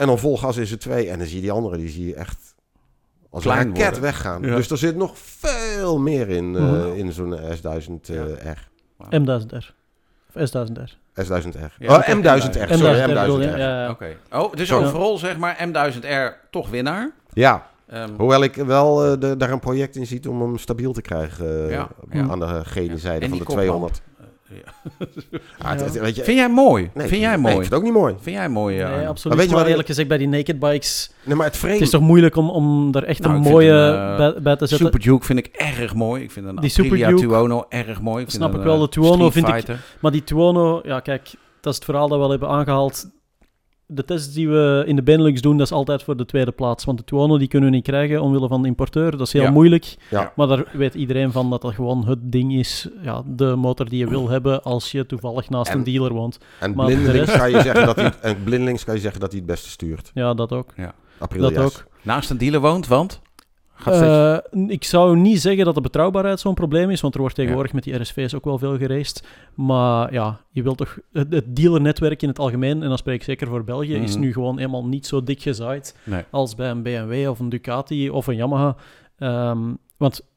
En 0.00 0.06
dan 0.06 0.18
vol 0.18 0.38
gas 0.38 0.56
is 0.56 0.70
er 0.70 0.78
twee. 0.78 1.08
En 1.10 1.18
dan 1.18 1.26
zie 1.26 1.36
je 1.36 1.42
die 1.42 1.52
andere, 1.52 1.76
die 1.76 1.88
zie 1.88 2.06
je 2.06 2.14
echt 2.14 2.54
als 3.30 3.42
Klein 3.42 3.58
een 3.60 3.66
raket 3.66 3.82
worden. 3.82 4.00
weggaan. 4.02 4.42
Ja. 4.42 4.56
Dus 4.56 4.70
er 4.70 4.78
zit 4.78 4.96
nog 4.96 5.12
veel 5.18 5.98
meer 5.98 6.28
in, 6.28 6.56
eh, 6.56 6.62
Mhm. 6.62 6.92
in 6.94 7.12
zo'n 7.12 7.34
S1000R. 7.52 8.14
Ja. 8.44 9.18
M1000R. 9.18 9.74
Of 10.34 10.42
S1000R. 10.50 10.98
S1000R. 11.14 11.72
Ja, 11.78 11.88
oh, 11.92 11.98
oké, 11.98 12.10
M1000R. 12.10 12.68
M1000R. 12.68 12.76
Sorry, 12.78 13.00
M1000R 13.00 13.14
bedoel 13.20 13.40
je? 13.40 13.46
M1000R. 13.48 13.58
Ja, 13.58 13.82
ja. 13.82 13.90
Oké. 13.90 14.16
Oh, 14.32 14.52
dus 14.54 14.72
overal 14.72 15.18
zeg 15.18 15.36
maar 15.38 15.56
M1000R 15.68 16.48
toch 16.50 16.68
winnaar. 16.70 17.10
Ja, 17.32 17.68
Ehm, 17.86 18.08
hoewel 18.16 18.42
ik 18.42 18.54
wel 18.54 19.04
eh, 19.04 19.20
de- 19.20 19.36
daar 19.36 19.50
een 19.50 19.60
project 19.60 19.96
in 19.96 20.06
zie 20.06 20.30
om 20.30 20.40
hem 20.40 20.58
stabiel 20.58 20.92
te 20.92 21.00
krijgen 21.02 21.64
eh, 21.66 21.70
Ja, 21.70 21.88
ja. 22.10 22.28
aan 22.28 22.38
de 22.38 22.60
gene 22.64 22.98
zijde 22.98 23.24
En 23.24 23.30
van 23.30 23.38
de 23.38 23.44
200. 23.44 24.00
Koplamp. 24.50 25.08
Ah, 25.62 25.70
het- 25.70 25.80
het- 25.80 25.98
weet 26.00 26.16
je, 26.16 26.24
Vind 26.24 26.36
jij 26.38 26.48
mooi? 26.48 26.90
nee, 26.94 27.08
vind 27.08 27.20
jij 27.20 27.30
nee, 27.30 27.38
mooi? 27.38 27.54
ik 27.54 27.60
vind 27.60 27.70
het 27.72 27.78
ook 27.80 27.84
niet 27.86 27.92
mooi. 28.00 28.14
Vind 28.20 28.36
jij 28.36 28.48
mooi? 28.48 28.78
eh, 28.80 28.96
Nee, 28.96 29.08
absoluut. 29.08 29.24
Maar 29.24 29.28
Maar, 29.28 29.36
weet 29.36 29.48
je 29.48 29.52
wat 29.54 29.62
ik- 29.64 29.68
eerlijk 29.70 29.88
gezegd, 29.88 30.08
bij 30.08 30.18
die 30.18 30.28
naked 30.28 30.58
bikes... 30.58 31.10
Nee, 31.24 31.36
maar 31.36 31.46
het 31.46 31.56
frame... 31.56 31.72
Het 31.72 31.82
is 31.82 31.90
toch 31.90 32.00
moeilijk 32.00 32.36
om, 32.36 32.50
om 32.50 32.88
er 32.94 33.04
echt 33.04 33.20
Nou, 33.20 33.30
een 33.32 33.36
ik 33.40 33.42
vind 33.46 33.54
mooie 33.58 33.72
eh, 34.10 34.16
bij, 34.16 34.42
bij 34.42 34.56
te 34.56 34.66
zetten. 34.66 34.86
Super 34.86 35.00
Duke 35.00 35.24
vind 35.24 35.38
ik 35.38 35.46
erg 35.46 35.94
mooi. 35.94 36.22
Ik 36.22 36.30
vind 36.30 36.46
een 36.46 36.56
Die 36.56 36.70
Super 36.70 36.84
Aprilia 36.90 37.08
Duke- 37.08 37.20
Tuono 37.20 37.64
erg 37.68 38.00
mooi. 38.00 38.22
Ik 38.22 38.30
vind 38.30 38.42
Snap 38.42 38.52
een, 38.52 38.58
ik 38.58 38.64
wel, 38.64 38.74
eh, 38.74 38.80
de 38.80 38.88
Tuono 38.88 39.12
Street 39.14 39.32
vind 39.32 39.46
ik- 39.48 39.54
Fighter. 39.54 39.78
Maar 40.00 40.10
die 40.12 40.24
Tuono, 40.24 40.80
ja 40.84 41.00
kijk, 41.00 41.22
dat 41.60 41.72
is 41.72 41.74
het 41.78 41.84
verhaal 41.84 42.08
dat 42.08 42.18
we 42.18 42.24
al 42.24 42.30
hebben 42.30 42.48
aangehaald. 42.48 43.10
De 43.92 44.04
tests 44.04 44.32
die 44.34 44.48
we 44.48 44.82
in 44.86 44.96
de 44.96 45.02
Benelux 45.02 45.40
doen, 45.40 45.56
dat 45.56 45.66
is 45.66 45.72
altijd 45.72 46.02
voor 46.02 46.16
de 46.16 46.24
tweede 46.24 46.50
plaats. 46.52 46.84
Want 46.84 46.98
de 46.98 47.04
Tuono 47.04 47.38
die 47.38 47.48
kunnen 47.48 47.70
we 47.70 47.74
niet 47.76 47.84
krijgen 47.84 48.22
omwille 48.22 48.48
van 48.48 48.62
de 48.62 48.68
importeur. 48.68 49.10
Dat 49.10 49.20
is 49.26 49.32
heel 49.32 49.42
Ja. 49.42 49.50
moeilijk. 49.50 49.96
Ja. 50.10 50.32
Maar 50.36 50.46
daar 50.46 50.64
weet 50.72 50.94
iedereen 50.94 51.32
van 51.32 51.50
dat 51.50 51.62
dat 51.62 51.74
gewoon 51.74 52.06
het 52.06 52.18
ding 52.32 52.54
is. 52.54 52.88
Ja, 53.02 53.22
de 53.26 53.56
motor 53.56 53.88
die 53.88 53.98
je 53.98 54.08
wil 54.08 54.28
hebben 54.28 54.62
als 54.62 54.90
je 54.90 55.06
toevallig 55.06 55.48
naast 55.48 55.70
En- 55.70 55.78
een 55.78 55.84
dealer 55.84 56.12
woont. 56.12 56.38
En 56.60 56.74
maar 56.74 56.86
de 56.86 56.92
blindelings 56.92 57.26
rest- 57.28 57.38
kan 57.42 57.50
je 57.50 57.60
zeggen 57.60 57.86
dat 57.86 57.96
hij, 57.96 58.12
en 58.30 58.42
blindelings 58.44 58.84
kan 58.84 58.94
je 58.94 59.00
zeggen 59.00 59.20
dat 59.20 59.30
hij 59.30 59.38
het 59.38 59.48
beste 59.48 59.68
stuurt. 59.68 60.10
Ja, 60.14 60.34
dat 60.34 60.52
ook. 60.52 60.74
Aprilia's. 61.18 61.52
Dat 61.54 61.64
ook. 61.64 61.84
Naast 62.02 62.30
een 62.30 62.38
dealer 62.38 62.60
woont, 62.60 62.86
want... 62.86 63.20
Eh, 63.86 64.36
ik 64.68 64.84
zou 64.84 65.16
niet 65.16 65.40
zeggen 65.40 65.64
dat 65.64 65.74
de 65.74 65.80
betrouwbaarheid 65.80 66.40
zo'n 66.40 66.54
probleem 66.54 66.90
is, 66.90 67.00
want 67.00 67.14
er 67.14 67.20
wordt 67.20 67.34
tegenwoordig 67.34 67.72
met 67.72 67.84
die 67.84 67.94
RSV's 68.00 68.34
ook 68.34 68.44
wel 68.44 68.58
veel 68.58 68.76
geraced. 68.78 69.24
Maar 69.54 70.12
ja, 70.12 70.40
je 70.50 70.62
wilt 70.62 70.76
toch... 70.78 70.98
Het, 71.12 71.32
het 71.32 71.56
dealernetwerk 71.56 72.22
in 72.22 72.28
het 72.28 72.38
algemeen, 72.38 72.82
en 72.82 72.88
dan 72.88 72.98
spreek 72.98 73.14
ik 73.14 73.22
zeker 73.22 73.46
voor 73.46 73.64
België, 73.64 73.94
is 73.94 74.12
Mhm. 74.12 74.20
nu 74.20 74.32
gewoon 74.32 74.58
eenmaal 74.58 74.86
niet 74.86 75.06
zo 75.06 75.22
dik 75.22 75.42
gezaaid 75.42 75.96
nee. 76.04 76.22
als 76.30 76.54
bij 76.54 76.70
een 76.70 76.82
BMW 76.82 77.28
of 77.28 77.38
een 77.38 77.48
Ducati 77.48 78.10
of 78.10 78.26
een 78.26 78.36
Yamaha. 78.36 78.76
Ehm, 79.18 79.74
want 79.96 80.28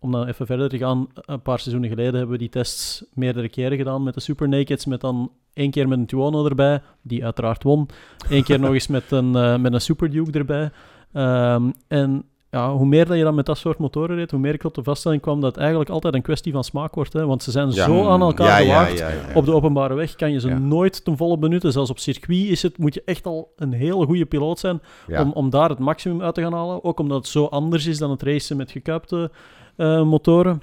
om 0.00 0.12
dan 0.12 0.26
even 0.26 0.46
verder 0.46 0.68
te 0.68 0.78
gaan, 0.78 1.06
een 1.14 1.42
paar 1.42 1.58
seizoenen 1.58 1.90
geleden 1.90 2.14
hebben 2.14 2.32
we 2.32 2.38
die 2.38 2.48
tests 2.48 3.04
meerdere 3.14 3.48
keren 3.48 3.76
gedaan 3.76 4.02
met 4.02 4.14
de 4.14 4.20
Super 4.20 4.48
Nakeds, 4.48 4.86
met 4.86 5.00
dan 5.00 5.32
één 5.52 5.70
keer 5.70 5.88
met 5.88 5.98
een 5.98 6.06
Tuono 6.06 6.46
erbij, 6.46 6.80
die 7.02 7.24
uiteraard 7.24 7.62
won. 7.62 7.88
Eén 8.28 8.42
keer 8.44 8.60
nog 8.64 8.72
eens 8.72 8.86
met 8.86 9.10
een, 9.10 9.36
eh, 9.36 9.56
met 9.56 9.72
een 9.72 9.80
Super 9.80 10.10
Duke 10.10 10.38
erbij. 10.38 10.70
Ehm, 11.12 11.70
en 11.88 12.24
ja, 12.50 12.72
hoe 12.72 12.86
meer 12.86 13.06
dat 13.06 13.16
je 13.16 13.22
dan 13.22 13.34
met 13.34 13.46
dat 13.46 13.58
soort 13.58 13.78
motoren 13.78 14.16
reed, 14.16 14.30
hoe 14.30 14.40
meer 14.40 14.54
ik 14.54 14.60
tot 14.60 14.74
de 14.74 14.82
vaststelling 14.82 15.22
kwam 15.22 15.40
dat 15.40 15.50
het 15.50 15.58
eigenlijk 15.60 15.90
altijd 15.90 16.14
een 16.14 16.22
kwestie 16.22 16.52
van 16.52 16.64
smaak 16.64 16.94
wordt. 16.94 17.12
Hè? 17.12 17.26
Want 17.26 17.42
ze 17.42 17.50
zijn 17.50 17.70
Ja. 17.70 17.84
zo 17.84 18.08
aan 18.08 18.20
elkaar 18.20 18.64
ja. 18.64 18.88
Op 19.34 19.44
de 19.44 19.52
openbare 19.52 19.94
weg 19.94 20.14
kan 20.14 20.32
je 20.32 20.40
ze 20.40 20.48
nooit 20.48 21.04
ten 21.04 21.16
volle 21.16 21.38
benutten. 21.38 21.72
Zelfs 21.72 21.90
op 21.90 21.98
circuit 21.98 22.48
is 22.48 22.62
het, 22.62 22.78
moet 22.78 22.94
je 22.94 23.02
echt 23.04 23.26
al 23.26 23.52
een 23.56 23.72
hele 23.72 24.06
goede 24.06 24.26
piloot 24.26 24.58
zijn 24.58 24.80
om, 25.20 25.32
om 25.32 25.50
daar 25.50 25.68
het 25.68 25.78
maximum 25.78 26.22
uit 26.22 26.34
te 26.34 26.42
gaan 26.42 26.52
halen. 26.52 26.84
Ook 26.84 27.00
omdat 27.00 27.16
het 27.16 27.26
zo 27.26 27.44
anders 27.44 27.86
is 27.86 27.98
dan 27.98 28.10
het 28.10 28.22
racen 28.22 28.56
met 28.56 28.70
gekuipte 28.70 29.30
eh, 29.76 30.02
motoren. 30.02 30.62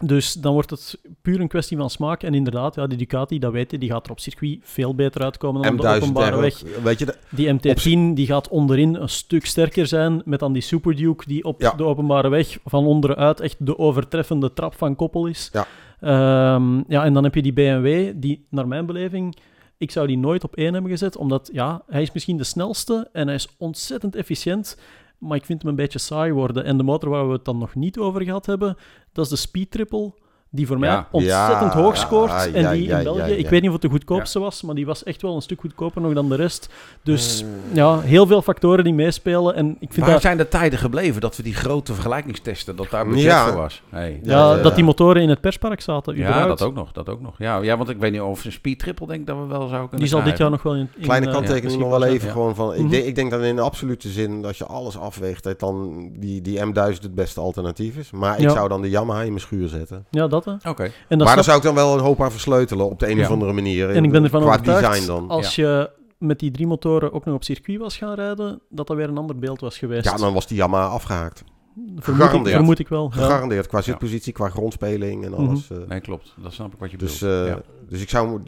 Dus 0.00 0.32
dan 0.32 0.52
wordt 0.52 0.70
het 0.70 0.98
puur 1.22 1.40
een 1.40 1.48
kwestie 1.48 1.76
van 1.76 1.90
smaak. 1.90 2.22
En 2.22 2.34
inderdaad, 2.34 2.74
ja, 2.74 2.86
die 2.86 2.98
Ducati, 2.98 3.38
dat 3.38 3.52
weet 3.52 3.70
je, 3.70 3.78
die 3.78 3.90
gaat 3.90 4.04
er 4.06 4.10
op 4.12 4.20
circuit 4.20 4.58
veel 4.62 4.94
beter 4.94 5.22
uitkomen 5.22 5.62
dan 5.62 5.72
op 5.72 5.80
de 5.80 5.86
M1000 5.86 6.02
openbare 6.02 6.40
weg. 6.40 6.62
Weet 6.82 6.98
je, 6.98 7.14
Die 7.30 7.54
MT10 7.54 8.14
die 8.14 8.26
gaat 8.26 8.48
onderin 8.48 8.94
een 8.94 9.08
stuk 9.08 9.46
sterker 9.46 9.86
zijn, 9.86 10.22
met 10.24 10.40
dan 10.40 10.52
die 10.52 10.62
Super 10.62 10.96
Duke 10.96 11.24
die 11.26 11.44
op 11.44 11.60
Ja. 11.60 11.72
de 11.72 11.84
openbare 11.84 12.28
weg 12.28 12.58
van 12.64 12.84
onderuit 12.86 13.40
echt 13.40 13.56
de 13.58 13.78
overtreffende 13.78 14.52
trap 14.52 14.74
van 14.74 14.96
koppel 14.96 15.26
is. 15.26 15.50
Ja. 15.52 15.66
Ehm, 16.00 16.76
ja, 16.88 17.04
en 17.04 17.12
dan 17.14 17.24
heb 17.24 17.34
je 17.34 17.42
die 17.42 17.52
BMW, 17.52 18.12
die 18.16 18.46
naar 18.50 18.68
mijn 18.68 18.86
beleving, 18.86 19.36
ik 19.78 19.90
zou 19.90 20.06
die 20.06 20.18
nooit 20.18 20.44
op 20.44 20.56
één 20.56 20.72
hebben 20.72 20.90
gezet, 20.90 21.16
omdat 21.16 21.50
ja, 21.52 21.82
hij 21.88 22.02
is 22.02 22.12
misschien 22.12 22.36
de 22.36 22.44
snelste 22.44 23.08
en 23.12 23.26
hij 23.26 23.34
is 23.36 23.48
ontzettend 23.58 24.16
efficiënt, 24.16 24.78
maar 25.20 25.36
ik 25.36 25.44
vind 25.44 25.62
hem 25.62 25.70
een 25.70 25.76
beetje 25.76 25.98
saai 25.98 26.32
worden. 26.32 26.64
En 26.64 26.76
de 26.76 26.82
motor 26.82 27.10
waar 27.10 27.26
we 27.26 27.32
het 27.32 27.44
dan 27.44 27.58
nog 27.58 27.74
niet 27.74 27.98
over 27.98 28.22
gehad 28.22 28.46
hebben, 28.46 28.76
dat 29.12 29.24
is 29.24 29.30
de 29.30 29.36
Speed 29.36 29.70
Triple. 29.70 30.12
Die 30.52 30.66
voor 30.66 30.78
mij 30.78 30.88
Ja. 30.88 31.08
ontzettend 31.10 31.72
Ja, 31.72 31.80
hoog 31.80 31.96
scoort. 31.96 32.30
ja, 32.30 32.46
en 32.46 32.72
die 32.72 32.86
ja, 32.86 32.98
in 32.98 33.04
België, 33.04 33.18
ja, 33.18 33.24
ik 33.26 33.40
ja. 33.44 33.48
weet 33.50 33.60
niet 33.60 33.66
of 33.70 33.72
het 33.72 33.82
de 33.82 33.88
goedkoopste 33.88 34.38
was, 34.38 34.62
maar 34.62 34.74
die 34.74 34.86
was 34.86 35.02
echt 35.04 35.22
wel 35.22 35.34
een 35.34 35.42
stuk 35.42 35.60
goedkoper 35.60 36.00
nog 36.02 36.12
dan 36.12 36.28
de 36.28 36.34
rest. 36.34 36.68
Dus 37.02 37.42
Mm. 37.44 37.48
ja, 37.76 38.00
heel 38.00 38.26
veel 38.26 38.42
factoren 38.42 38.84
die 38.84 38.92
meespelen. 38.92 39.54
En 39.54 39.76
ik 39.80 39.92
vind 39.92 40.04
Waar 40.04 40.10
dat, 40.14 40.22
zijn 40.22 40.36
de 40.36 40.48
tijden 40.48 40.78
gebleven 40.78 41.20
dat 41.20 41.36
we 41.36 41.42
die 41.42 41.54
grote 41.54 41.92
vergelijkingstesten, 41.94 42.76
dat 42.76 42.90
daar 42.90 43.04
budget 43.06 43.22
Ja. 43.22 43.46
voor 43.48 43.56
was? 43.56 43.82
Hey. 43.88 44.20
ja, 44.22 44.56
dat 44.56 44.74
die 44.74 44.84
motoren 44.84 45.22
in 45.22 45.28
het 45.28 45.40
perspark 45.40 45.80
zaten. 45.80 46.16
Ja, 46.16 46.46
dat 46.46 46.62
ook 46.62 46.74
nog. 46.74 46.92
Dat 46.92 47.08
ook 47.08 47.20
nog. 47.20 47.34
Ja, 47.38 47.58
ja, 47.62 47.76
want 47.76 47.88
ik 47.88 47.98
weet 47.98 48.12
niet 48.12 48.20
of 48.20 48.44
een 48.44 48.52
speed 48.52 48.78
triple 48.78 49.06
denk 49.06 49.20
ik 49.20 49.26
dat 49.26 49.36
we 49.36 49.46
wel 49.46 49.60
zouden 49.60 49.80
kunnen 49.80 49.98
Die 49.98 50.08
zal 50.08 50.22
dit 50.22 50.38
jaar 50.38 50.50
nog 50.50 50.62
wel 50.62 50.74
in. 50.74 50.88
in 50.96 51.02
Kleine 51.02 51.26
eh, 51.26 51.32
kanttekening 51.32 51.78
nog 51.80 51.90
wel 51.90 52.04
even 52.04 52.26
ja. 52.26 52.32
gewoon 52.32 52.54
van... 52.54 52.72
Ik, 52.74 52.80
Mhm. 52.80 52.90
denk, 52.90 53.04
ik 53.04 53.14
denk 53.14 53.30
dat 53.30 53.40
in 53.42 53.56
de 53.56 53.62
absolute 53.62 54.08
zin, 54.08 54.44
als 54.44 54.58
je 54.58 54.64
alles 54.66 54.98
afweegt, 54.98 55.44
dat 55.44 55.60
dan 55.60 56.08
die, 56.18 56.40
die 56.40 56.58
M1000 56.58 57.02
het 57.02 57.14
beste 57.14 57.40
alternatief 57.40 57.96
is. 57.96 58.10
Maar 58.10 58.34
ik 58.34 58.40
Ja. 58.42 58.50
zou 58.50 58.68
dan 58.68 58.82
de 58.82 58.90
Yamaha 58.90 59.20
in 59.20 59.28
mijn 59.28 59.40
schuur 59.40 59.68
zetten. 59.68 60.04
Ja, 60.10 60.26
dat 60.26 60.39
Oké. 60.46 60.62
Maar 60.64 60.90
dat 61.08 61.18
daar 61.18 61.28
snap- 61.28 61.44
zou 61.44 61.56
ik 61.56 61.62
dan 61.62 61.74
wel 61.74 61.94
een 61.94 62.00
hoop 62.04 62.22
aan 62.22 62.30
versleutelen 62.30 62.90
op 62.90 62.98
de 62.98 63.10
een 63.10 63.16
Ja. 63.16 63.22
of 63.24 63.30
andere 63.30 63.52
manier. 63.52 63.90
en 63.90 64.04
ik 64.04 64.10
ben 64.12 64.24
ervan 64.24 64.40
Qua 64.40 64.50
overtuigd, 64.50 64.88
design 64.90 65.06
dan. 65.06 65.28
als 65.28 65.54
je 65.54 65.90
met 66.18 66.38
die 66.38 66.50
drie 66.50 66.66
motoren 66.66 67.12
ook 67.12 67.24
nog 67.24 67.34
op 67.34 67.44
circuit 67.44 67.78
was 67.78 67.96
gaan 67.96 68.14
rijden, 68.14 68.60
dat 68.68 68.86
dat 68.86 68.96
weer 68.96 69.08
een 69.08 69.18
ander 69.18 69.36
beeld 69.36 69.60
was 69.60 69.78
geweest. 69.78 70.04
Ja, 70.04 70.16
dan 70.16 70.34
was 70.34 70.46
die 70.46 70.56
Yamaha 70.56 70.86
afgehaakt. 70.86 71.44
vermoed, 71.74 71.98
ik, 71.98 72.04
gegarandeerd. 72.14 72.56
vermoed 72.56 72.78
ik 72.78 72.88
wel. 72.88 73.10
ja. 73.14 73.22
Gegarandeerd. 73.22 73.66
Qua 73.66 73.80
zitpositie, 73.80 74.32
qua 74.32 74.48
grondspeling 74.48 75.24
en 75.24 75.34
alles. 75.34 75.70
eh. 75.70 75.76
Nee, 75.88 76.00
klopt. 76.00 76.34
Dat 76.42 76.52
snap 76.52 76.72
ik 76.72 76.78
wat 76.78 76.90
je 76.90 76.96
Dus 76.96 77.18
bedoelt. 77.18 77.40
eh, 77.46 77.48
ja. 77.48 77.60
Dus 77.90 78.02
ik 78.02 78.08
zou 78.10 78.40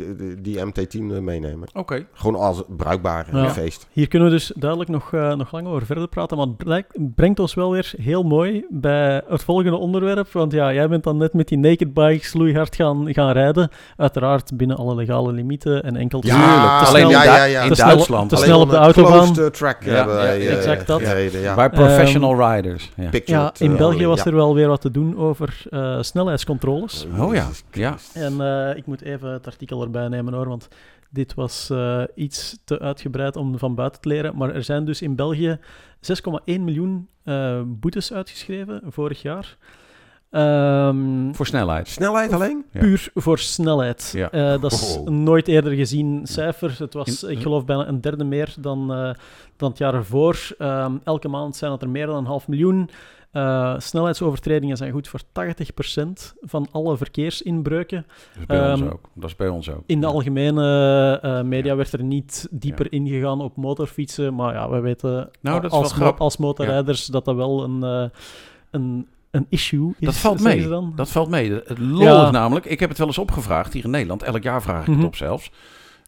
die 0.42 0.58
MT10 0.66 1.00
meenemen. 1.22 1.68
Oké. 1.74 2.06
Gewoon 2.12 2.40
als 2.40 2.62
bruikbaar 2.76 3.26
Ja. 3.32 3.44
eh, 3.44 3.50
feest. 3.50 3.86
Hier 3.92 4.08
kunnen 4.08 4.28
we 4.28 4.34
dus 4.34 4.52
duidelijk 4.56 4.90
nog, 4.90 5.12
eh, 5.12 5.34
nog 5.34 5.52
lang 5.52 5.66
over 5.66 5.86
verder 5.86 6.08
praten, 6.08 6.36
maar 6.36 6.46
het 6.76 7.14
brengt 7.14 7.38
ons 7.40 7.54
wel 7.54 7.70
weer 7.70 7.92
heel 8.00 8.22
mooi 8.22 8.64
bij 8.70 9.22
het 9.28 9.42
volgende 9.44 9.76
onderwerp. 9.76 10.32
Want 10.32 10.52
ja, 10.52 10.72
jij 10.72 10.88
bent 10.88 11.04
dan 11.04 11.16
net 11.16 11.32
met 11.32 11.48
die 11.48 11.58
naked 11.58 11.94
bikes 11.94 12.32
loeihard 12.34 12.76
gaan, 12.76 13.14
gaan 13.14 13.30
rijden. 13.32 13.70
Uiteraard 13.96 14.56
binnen 14.56 14.76
alle 14.76 14.94
legale 14.94 15.32
limieten 15.32 15.82
en 15.82 15.96
enkel 15.96 16.20
te- 16.20 16.26
Ja, 16.26 16.80
te 16.80 16.86
alleen 16.88 17.06
snel, 17.06 17.10
ja, 17.10 17.24
ja, 17.36 17.44
ja. 17.44 17.62
in 17.62 17.68
te 17.68 17.74
snel- 17.74 17.88
Duitsland. 17.88 18.28
te 18.28 18.36
snel 18.36 18.60
op 18.60 18.70
de 18.70 18.76
autobaan. 18.76 19.38
eh, 19.38 19.46
track 19.46 19.84
Ja, 19.84 19.90
hebben 19.94 20.14
ja, 20.14 20.20
wij, 20.20 20.40
eh, 20.48 20.56
exact 20.56 20.86
dat. 20.86 21.00
gereden, 21.02 21.40
ja. 21.40 21.54
Bij 21.54 21.70
professional 21.70 22.50
riders. 22.52 22.90
Ja. 22.96 23.10
Ja, 23.24 23.52
in 23.58 23.72
eh, 23.72 23.76
België 23.78 24.06
was 24.06 24.18
ja. 24.18 24.24
er 24.24 24.34
wel 24.34 24.54
weer 24.54 24.68
wat 24.68 24.80
te 24.80 24.90
doen 24.90 25.18
over 25.18 25.62
eh, 25.70 25.96
snelheidscontroles. 26.00 27.06
Oh 27.18 27.34
ja, 27.34 27.40
Jezus 27.42 27.62
ja. 27.72 27.90
Christus. 27.92 28.22
En 28.22 28.40
eh, 28.70 28.76
ik 28.76 28.86
moet 28.86 29.02
even 29.02 29.31
het 29.32 29.46
artikel 29.46 29.82
erbij 29.82 30.08
nemen 30.08 30.34
hoor, 30.34 30.48
want 30.48 30.68
dit 31.10 31.34
was 31.34 31.70
eh, 31.70 32.02
iets 32.14 32.58
te 32.64 32.78
uitgebreid 32.78 33.36
om 33.36 33.58
van 33.58 33.74
buiten 33.74 34.00
te 34.00 34.08
leren. 34.08 34.36
Maar 34.36 34.54
er 34.54 34.64
zijn 34.64 34.84
dus 34.84 35.02
in 35.02 35.16
België 35.16 35.58
6,1 36.00 36.42
miljoen 36.44 37.08
eh, 37.22 37.62
boetes 37.66 38.12
uitgeschreven 38.12 38.80
vorig 38.84 39.22
jaar. 39.22 39.56
Ehm, 40.32 41.32
Voor 41.32 41.46
snelheid. 41.46 41.88
Snelheid 41.88 42.32
alleen? 42.32 42.64
Ja. 42.72 42.80
Puur 42.80 43.10
voor 43.14 43.38
snelheid. 43.38 44.10
Ja. 44.16 44.30
Eh, 44.30 44.60
dat 44.60 44.72
is 44.72 44.96
Oh. 44.98 45.06
een 45.06 45.22
nooit 45.22 45.48
eerder 45.48 45.72
gezien 45.72 46.20
cijfer. 46.26 46.74
Het 46.78 46.94
was, 46.94 47.22
ik 47.22 47.42
geloof, 47.42 47.64
bijna 47.64 47.88
een 47.88 48.00
derde 48.00 48.24
meer 48.24 48.54
dan, 48.60 48.92
eh, 48.92 49.10
dan 49.56 49.68
het 49.70 49.78
jaar 49.78 49.94
ervoor. 49.94 50.38
Ehm, 50.58 50.92
elke 51.04 51.28
maand 51.28 51.56
zijn 51.56 51.72
het 51.72 51.82
er 51.82 51.88
meer 51.88 52.06
dan 52.06 52.16
een 52.16 52.24
half 52.24 52.48
miljoen. 52.48 52.90
Eh, 53.30 53.74
snelheidsovertredingen 53.78 54.76
zijn 54.76 54.92
goed 54.92 55.08
voor 55.08 55.20
80% 55.32 56.34
van 56.40 56.66
alle 56.70 56.96
verkeersinbreuken. 56.96 58.06
Dat 58.32 58.40
is 58.40 58.46
bij 58.46 58.70
ons 58.72 58.80
Ehm, 58.80 58.90
ook. 58.90 59.08
Dat 59.14 59.28
is 59.30 59.36
bij 59.36 59.48
ons 59.48 59.70
ook. 59.70 59.82
In 59.86 60.00
de 60.00 60.06
Ja. 60.06 60.12
algemene 60.12 61.18
eh, 61.22 61.42
media 61.42 61.70
Ja. 61.70 61.76
werd 61.76 61.92
er 61.92 62.02
niet 62.04 62.48
dieper 62.50 62.92
ingegaan 62.92 63.40
op 63.40 63.56
motorfietsen. 63.56 64.34
Maar 64.34 64.54
ja, 64.54 64.70
we 64.70 64.80
weten 64.80 65.30
Nou, 65.40 65.68
als, 65.68 66.00
als 66.18 66.36
motorrijders 66.36 67.06
dat 67.06 67.24
dat 67.24 67.36
wel 67.36 67.62
een, 67.64 67.82
eh, 67.82 68.04
een, 68.70 69.06
een 69.32 69.46
issue 69.48 69.88
is. 69.98 70.06
Dat 70.06 70.14
valt 70.16 70.40
mee. 70.40 70.68
Dan. 70.68 70.92
Dat 70.96 71.10
valt 71.10 71.28
mee. 71.28 71.52
Het 71.52 71.78
lol 71.78 72.00
Ja. 72.02 72.24
is 72.24 72.30
namelijk, 72.30 72.66
ik 72.66 72.80
heb 72.80 72.88
het 72.88 72.98
wel 72.98 73.06
eens 73.06 73.18
opgevraagd 73.18 73.72
hier 73.72 73.84
in 73.84 73.90
Nederland. 73.90 74.22
Elk 74.22 74.42
jaar 74.42 74.62
vraag 74.62 74.80
ik 74.82 74.88
Mhm. 74.88 74.96
het 74.96 75.06
op 75.06 75.16
zelfs. 75.16 75.50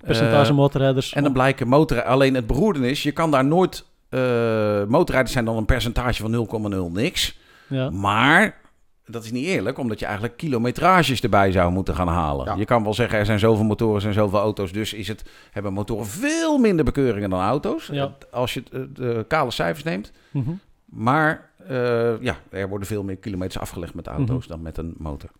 Percentage 0.05 0.51
Eh, 0.51 0.57
motorrijders. 0.57 1.12
En 1.12 1.22
dan 1.22 1.33
blijken 1.33 1.68
motor... 1.68 2.03
Alleen 2.03 2.35
het 2.35 2.47
beroerde 2.47 2.91
is, 2.91 3.03
je 3.03 3.12
kan 3.12 3.31
daar 3.31 3.45
nooit... 3.45 3.85
eh 4.09 4.20
motorrijders 4.89 5.33
zijn 5.33 5.45
dan 5.45 5.57
een 5.57 5.64
percentage 5.64 6.22
van 6.22 6.31
0,0 6.31 6.91
niks. 6.93 7.39
ja. 7.66 7.91
Maar 7.91 8.57
dat 9.07 9.25
is 9.25 9.31
niet 9.33 9.45
eerlijk, 9.47 9.79
omdat 9.79 9.99
je 9.99 10.05
eigenlijk 10.05 10.37
kilometrages 10.37 11.20
erbij 11.20 11.53
zou 11.53 11.72
moeten 11.72 11.95
gaan 11.95 12.09
halen. 12.09 12.47
Ja. 12.47 12.55
Je 12.55 12.64
kan 12.64 12.83
wel 12.83 12.95
zeggen, 12.95 13.18
er 13.18 13.27
zijn 13.27 13.39
zoveel 13.39 13.64
motoren, 13.64 13.95
er 13.95 14.01
zijn 14.01 14.14
zoveel 14.14 14.39
auto's. 14.39 14.72
Dus 14.72 14.93
is 14.93 15.09
het, 15.09 15.25
hebben 15.51 15.72
motoren 15.72 16.07
veel 16.07 16.59
minder 16.59 16.85
bekeuringen 16.85 17.31
dan 17.31 17.41
auto's. 17.41 17.87
Ja. 17.93 18.12
Als 18.31 18.55
je 18.55 18.61
het, 18.61 18.72
eh, 18.72 18.81
de 18.95 19.25
kale 19.29 19.51
cijfers 19.51 19.85
neemt. 19.85 20.12
Mhm. 20.31 20.51
Maar 20.85 21.51
eh, 21.69 22.23
ja, 22.23 22.37
er 22.51 22.69
worden 22.69 22.87
veel 22.87 23.03
meer 23.03 23.17
kilometers 23.17 23.59
afgelegd 23.59 23.95
met 23.95 24.07
auto's 24.07 24.47
dan 24.47 24.62
met 24.62 24.79
een 24.79 24.95
motor. 24.99 25.31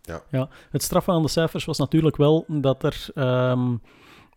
Het 0.71 0.83
straffen 0.83 1.13
aan 1.13 1.21
de 1.21 1.27
cijfers 1.27 1.65
was 1.65 1.77
natuurlijk 1.77 2.17
wel 2.17 2.45
dat 2.47 2.83
er 2.83 3.07
ehm, 3.13 3.75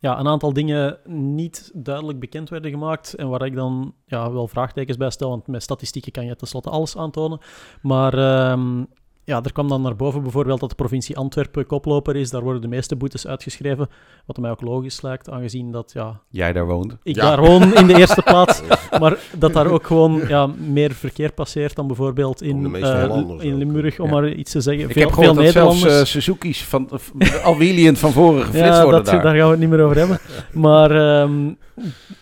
ja, 0.00 0.18
een 0.18 0.28
aantal 0.28 0.52
dingen 0.52 0.98
niet 1.04 1.70
duidelijk 1.74 2.20
bekend 2.20 2.48
werden 2.48 2.70
gemaakt. 2.70 3.14
En 3.14 3.28
waar 3.28 3.46
ik 3.46 3.54
dan 3.54 3.94
ja, 4.06 4.32
wel 4.32 4.48
vraagtekens 4.48 4.96
bij 4.96 5.10
stel, 5.10 5.28
want 5.28 5.46
met 5.46 5.62
statistieken 5.62 6.12
kan 6.12 6.26
je 6.26 6.36
tenslotte 6.36 6.70
alles 6.70 6.96
aantonen. 6.96 7.40
Maar 7.82 8.14
ehm, 8.14 8.84
ja, 9.28 9.40
er 9.42 9.52
kwam 9.52 9.68
dan 9.68 9.82
naar 9.82 9.96
boven 9.96 10.22
bijvoorbeeld 10.22 10.60
dat 10.60 10.68
de 10.68 10.74
provincie 10.74 11.16
Antwerpen 11.16 11.66
koploper 11.66 12.16
is. 12.16 12.30
Daar 12.30 12.42
worden 12.42 12.60
de 12.62 12.68
meeste 12.68 12.96
boetes 12.96 13.26
uitgeschreven. 13.26 13.88
Wat 14.26 14.36
mij 14.36 14.50
ook 14.50 14.60
logisch 14.60 15.02
lijkt, 15.02 15.30
aangezien 15.30 15.72
dat 15.72 15.90
ja, 15.94 16.20
Jij 16.30 16.52
daar 16.52 16.66
woont. 16.66 16.96
ik 17.02 17.14
Ja. 17.14 17.22
daar 17.22 17.40
woon 17.40 17.74
in 17.74 17.86
de 17.86 17.98
eerste 17.98 18.22
plaats. 18.22 18.62
Maar 19.00 19.16
dat 19.38 19.52
daar 19.52 19.66
ook 19.66 19.86
gewoon 19.86 20.22
ja, 20.28 20.46
meer 20.46 20.92
verkeer 20.92 21.32
passeert 21.32 21.74
dan 21.74 21.86
bijvoorbeeld 21.86 22.42
in, 22.42 22.74
eh, 22.74 23.02
in. 23.38 23.56
Limburg, 23.56 23.98
om 24.00 24.06
Ja. 24.06 24.12
maar 24.12 24.32
iets 24.32 24.52
te 24.52 24.60
zeggen. 24.60 24.84
Ik 24.84 24.92
veel, 24.92 25.34
heb 25.34 25.34
veel 25.36 25.50
zelfs 25.52 25.84
eh, 25.84 26.04
Suzuki's 26.04 26.64
van, 26.64 26.88
uh, 27.18 27.44
al 27.44 27.56
wieliend 27.56 27.98
van 27.98 28.12
voren 28.12 28.42
geflitst 28.44 28.68
ja, 28.76 28.82
worden 28.82 29.04
dat, 29.04 29.12
daar. 29.12 29.22
daar 29.22 29.34
gaan 29.34 29.44
we 29.44 29.50
het 29.50 29.60
niet 29.60 29.68
meer 29.70 29.82
over 29.82 29.96
hebben. 29.96 30.18
Maar 30.52 30.90
ehm, 30.90 31.50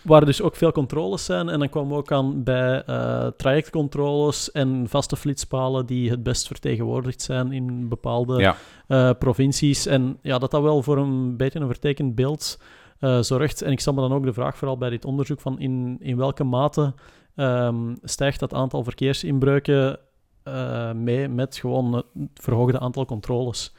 waar 0.03 0.25
dus 0.25 0.43
ook 0.43 0.57
veel 0.57 0.73
controles 0.73 1.25
zijn. 1.25 1.49
En 1.49 1.59
dan 1.59 1.69
kwamen 1.69 1.91
we 1.91 1.97
ook 1.97 2.13
aan 2.13 2.43
bij 2.43 2.85
eh, 2.85 3.27
trajectcontroles 3.37 4.51
en 4.53 4.85
vaste 4.89 5.17
flitspalen 5.17 5.87
die 5.87 6.11
het 6.11 6.23
best 6.23 6.47
vertegenwoordigd 6.47 7.23
zijn 7.23 7.53
in 7.53 7.89
bepaalde 7.89 8.41
Ja. 8.41 8.57
eh, 8.87 9.11
provincies. 9.19 9.87
En 9.87 10.19
ja, 10.23 10.39
dat 10.39 10.51
dat 10.51 10.63
wel 10.63 10.83
voor 10.83 10.99
een 10.99 11.37
beetje 11.37 11.61
een 11.61 11.67
vertekend 11.67 12.15
beeld 12.15 12.61
eh, 12.99 13.21
zorgt. 13.21 13.63
En 13.63 13.73
ik 13.73 13.81
stel 13.81 13.93
me 13.93 14.01
dan 14.01 14.13
ook 14.13 14.25
de 14.25 14.33
vraag, 14.33 14.57
vooral 14.57 14.79
bij 14.79 14.91
dit 14.91 15.05
onderzoek, 15.05 15.41
van 15.41 15.59
in, 15.61 15.97
in 16.01 16.17
welke 16.17 16.45
mate 16.45 16.95
ehm, 17.35 17.95
stijgt 18.03 18.41
dat 18.41 18.55
aantal 18.55 18.85
verkeersinbreuken 18.85 19.99
mee 20.95 21.29
met 21.29 21.57
gewoon 21.57 21.95
het 21.95 22.05
verhoogde 22.35 22.79
aantal 22.79 23.05
controles. 23.05 23.75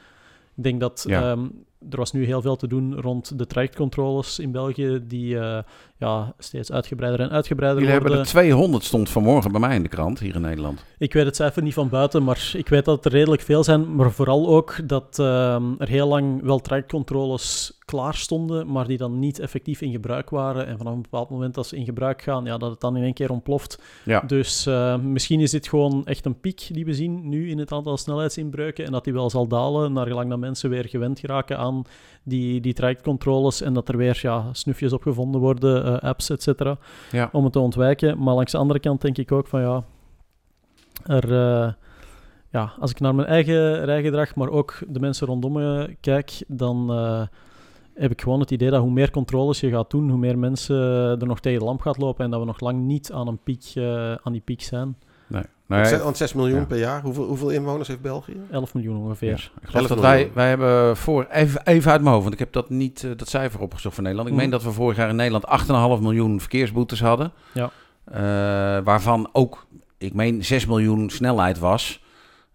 Ik 0.56 0.62
denk 0.62 0.80
dat 0.80 1.04
Ja. 1.08 1.30
ehm, 1.30 1.46
er 1.90 1.96
was 1.96 2.12
nu 2.12 2.24
heel 2.24 2.42
veel 2.42 2.56
te 2.56 2.68
doen 2.68 3.00
rond 3.00 3.38
de 3.38 3.46
trajectcontroles 3.46 4.38
in 4.38 4.52
België, 4.52 5.00
die 5.06 5.38
eh, 5.38 5.62
ja, 5.96 6.34
steeds 6.38 6.72
uitgebreider 6.72 7.20
en 7.20 7.30
uitgebreider 7.30 7.82
Jullie 7.82 7.98
hebben 7.98 8.18
er 8.18 8.26
200 8.26 8.84
stond 8.84 9.10
vanmorgen 9.10 9.50
bij 9.50 9.60
mij 9.60 9.74
in 9.74 9.82
de 9.82 9.88
krant, 9.88 10.18
hier 10.18 10.34
in 10.34 10.40
Nederland. 10.40 10.84
Ik 10.98 11.12
weet 11.12 11.24
het 11.24 11.36
cijfer 11.36 11.62
niet 11.62 11.74
van 11.74 11.88
buiten, 11.88 12.24
maar 12.24 12.50
ik 12.56 12.68
weet 12.68 12.84
dat 12.84 13.04
er 13.04 13.10
redelijk 13.10 13.42
veel 13.42 13.64
zijn. 13.64 13.94
Maar 13.94 14.12
vooral 14.12 14.48
ook 14.48 14.88
dat 14.88 15.18
ehm, 15.18 15.64
er 15.78 15.88
heel 15.88 16.08
lang 16.08 16.42
wel 16.42 16.58
trajectcontroles 16.58 17.78
klaar 17.84 18.14
stonden, 18.14 18.72
maar 18.72 18.86
die 18.86 18.96
dan 18.96 19.18
niet 19.18 19.38
effectief 19.38 19.80
in 19.80 19.90
gebruik 19.90 20.30
waren. 20.30 20.66
En 20.66 20.78
vanaf 20.78 20.94
een 20.94 21.02
bepaald 21.02 21.30
moment 21.30 21.54
dat 21.54 21.66
ze 21.66 21.76
in 21.76 21.84
gebruik 21.84 22.22
gaan, 22.22 22.44
ja, 22.44 22.56
dat 22.58 22.70
het 22.70 22.80
dan 22.80 22.96
in 22.96 23.02
één 23.02 23.12
keer 23.12 23.30
ontploft. 23.30 23.82
Ja. 24.04 24.20
Dus 24.20 24.66
eh, 24.66 24.98
misschien 24.98 25.40
is 25.40 25.50
dit 25.50 25.68
gewoon 25.68 26.06
echt 26.06 26.26
een 26.26 26.40
piek 26.40 26.68
die 26.72 26.84
we 26.84 26.94
zien 26.94 27.28
nu 27.28 27.50
in 27.50 27.58
het 27.58 27.72
aantal 27.72 27.96
snelheidsinbreuken. 27.96 28.84
En 28.84 28.92
dat 28.92 29.04
die 29.04 29.12
wel 29.12 29.30
zal 29.30 29.46
dalen, 29.48 29.92
naar 29.92 30.06
gelang 30.06 30.30
dat 30.30 30.38
mensen 30.38 30.70
weer 30.70 30.88
gewend 30.88 31.18
geraken 31.18 31.58
aan 31.58 31.82
die, 32.22 32.60
die 32.60 32.74
trajectcontroles. 32.74 33.60
En 33.60 33.72
dat 33.72 33.88
er 33.88 33.96
weer 33.96 34.18
ja, 34.22 34.48
snufjes 34.52 34.92
op 34.92 35.02
gevonden 35.02 35.40
worden, 35.40 35.84
eh, 35.84 36.08
apps, 36.08 36.30
et 36.30 36.42
cetera 36.42 36.78
Ja. 37.10 37.28
om 37.32 37.44
het 37.44 37.52
te 37.52 37.58
ontwijken. 37.58 38.22
Maar 38.22 38.34
langs 38.34 38.52
de 38.52 38.58
andere 38.58 38.80
kant 38.80 39.00
denk 39.00 39.18
ik 39.18 39.32
ook 39.32 39.46
van 39.46 39.60
ja, 39.60 39.84
er, 41.06 41.24
eh, 41.32 41.72
ja 42.50 42.72
als 42.80 42.90
ik 42.90 43.00
naar 43.00 43.14
mijn 43.14 43.28
eigen 43.28 43.84
rijgedrag, 43.84 44.34
maar 44.34 44.48
ook 44.48 44.78
de 44.88 45.00
mensen 45.00 45.26
rondom 45.26 45.52
me 45.52 45.96
kijk, 46.00 46.32
dan 46.46 46.90
eh, 46.92 47.22
heb 47.94 48.10
ik 48.10 48.22
gewoon 48.22 48.40
het 48.40 48.50
idee 48.50 48.70
dat 48.70 48.80
hoe 48.80 48.90
meer 48.90 49.10
controles 49.10 49.60
je 49.60 49.70
gaat 49.70 49.90
doen, 49.90 50.08
hoe 50.10 50.18
meer 50.18 50.38
mensen 50.38 50.76
er 51.20 51.26
nog 51.26 51.40
tegen 51.40 51.58
de 51.58 51.64
lamp 51.64 51.80
gaat 51.80 51.98
lopen 51.98 52.24
en 52.24 52.30
dat 52.30 52.40
we 52.40 52.46
nog 52.46 52.60
lang 52.60 52.78
niet 52.80 53.12
aan, 53.12 53.28
een 53.28 53.38
piek, 53.44 53.72
eh, 53.74 54.12
aan 54.12 54.32
die 54.32 54.40
piek 54.44 54.62
zijn. 54.62 54.96
Nee. 55.26 55.42
Want 55.66 55.82
Nee, 55.82 55.90
zes- 55.90 56.02
Want 56.02 56.16
6 56.16 56.32
miljoen 56.32 56.58
Ja. 56.58 56.64
per 56.64 56.78
jaar, 56.78 57.02
hoeveel, 57.02 57.24
hoeveel 57.24 57.50
inwoners 57.50 57.88
heeft 57.88 58.00
België? 58.00 58.36
11 58.50 58.74
miljoen 58.74 58.96
ongeveer. 58.96 59.28
Ja. 59.28 59.34
Ik 59.60 59.68
geloof 59.68 59.74
11 59.74 59.86
dat 59.88 59.98
wij, 60.00 60.30
wij 60.34 60.48
hebben 60.48 60.96
voor, 60.96 61.26
even, 61.30 61.60
even 61.66 61.90
uit 61.90 62.00
mijn 62.00 62.10
hoofd, 62.12 62.22
want 62.22 62.34
ik 62.34 62.40
heb 62.40 62.52
dat 62.52 62.70
niet, 62.70 63.06
dat 63.18 63.28
cijfer 63.28 63.60
opgezocht 63.60 63.94
voor 63.94 64.02
Nederland. 64.02 64.28
Ik 64.30 64.34
Mhm. 64.36 64.44
meen 64.44 64.52
dat 64.52 64.62
we 64.62 64.72
vorig 64.72 64.96
jaar 64.96 65.08
in 65.08 65.16
Nederland 65.16 65.46
8,5 65.46 66.00
miljoen 66.00 66.40
verkeersboetes 66.40 67.00
hadden. 67.00 67.32
Ja. 67.52 67.70
Eh, 68.04 68.84
waarvan 68.84 69.28
ook, 69.32 69.66
ik 69.98 70.14
meen 70.14 70.44
6 70.44 70.66
miljoen 70.66 71.10
snelheid 71.10 71.58
was. 71.58 72.02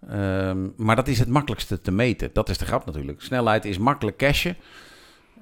Ehm, 0.09 0.57
maar 0.75 0.95
dat 0.95 1.07
is 1.07 1.19
het 1.19 1.27
makkelijkste 1.27 1.81
te 1.81 1.91
meten. 1.91 2.29
Dat 2.33 2.49
is 2.49 2.57
de 2.57 2.65
grap 2.65 2.85
natuurlijk. 2.85 3.21
Snelheid 3.21 3.65
is 3.65 3.77
makkelijk 3.77 4.17
cashen. 4.17 4.55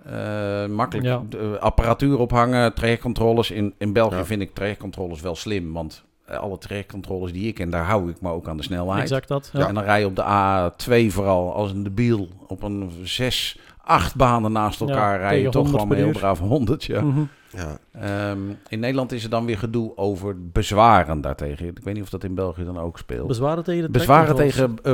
Eh, 0.05 0.65
makkelijk 0.65 1.07
Ja. 1.07 1.23
de 1.29 1.57
apparatuur 1.59 2.17
ophangen, 2.19 2.73
trajectcontroles. 2.73 3.51
In, 3.51 3.73
in 3.77 3.93
België 3.93 4.15
Ja. 4.15 4.25
vind 4.25 4.41
ik 4.41 4.53
trajectcontroles 4.53 5.21
wel 5.21 5.35
slim, 5.35 5.73
want 5.73 6.03
eh, 6.25 6.37
alle 6.37 6.57
trajectcontroles 6.57 7.31
die 7.31 7.47
ik 7.47 7.55
ken, 7.55 7.69
daar 7.69 7.85
hou 7.85 8.09
ik 8.09 8.21
me 8.21 8.29
ook 8.29 8.47
aan 8.47 8.57
de 8.57 8.63
snelheid. 8.63 9.01
Exact 9.01 9.27
dat. 9.27 9.49
Ja. 9.53 9.67
En 9.67 9.73
dan 9.73 9.83
rij 9.83 9.99
je 9.99 10.05
op 10.05 10.15
de 10.15 10.23
A2 10.23 11.11
vooral 11.13 11.53
als 11.53 11.71
een 11.71 11.83
debiel 11.83 12.29
op 12.47 12.63
een 12.63 12.91
zes, 13.03 13.59
acht 13.83 14.15
banen 14.15 14.51
naast 14.51 14.79
Ja, 14.79 14.85
elkaar 14.87 15.19
rij 15.19 15.29
je 15.31 15.35
tegen 15.37 15.51
toch 15.51 15.61
100 15.71 15.81
gewoon 15.83 15.97
heel 16.03 16.11
braaf 16.19 16.39
100. 16.39 16.83
Ja. 16.83 17.01
Mhm. 17.01 17.21
Ja. 17.55 17.77
Ehm, 17.91 18.39
in 18.67 18.79
Nederland 18.79 19.11
is 19.11 19.23
er 19.23 19.29
dan 19.29 19.45
weer 19.45 19.57
gedoe 19.57 19.97
over 19.97 20.35
bezwaren 20.51 21.21
daartegen. 21.21 21.67
Ik 21.67 21.79
weet 21.83 21.93
niet 21.93 22.03
of 22.03 22.09
dat 22.09 22.23
in 22.23 22.35
België 22.35 22.63
dan 22.65 22.79
ook 22.79 22.97
speelt. 22.97 23.27
Bezwaren 23.27 23.63
tegen 23.63 23.81
de 23.83 23.89
bezwaren 23.89 24.35
tegen, 24.35 24.75
eh, 24.83 24.93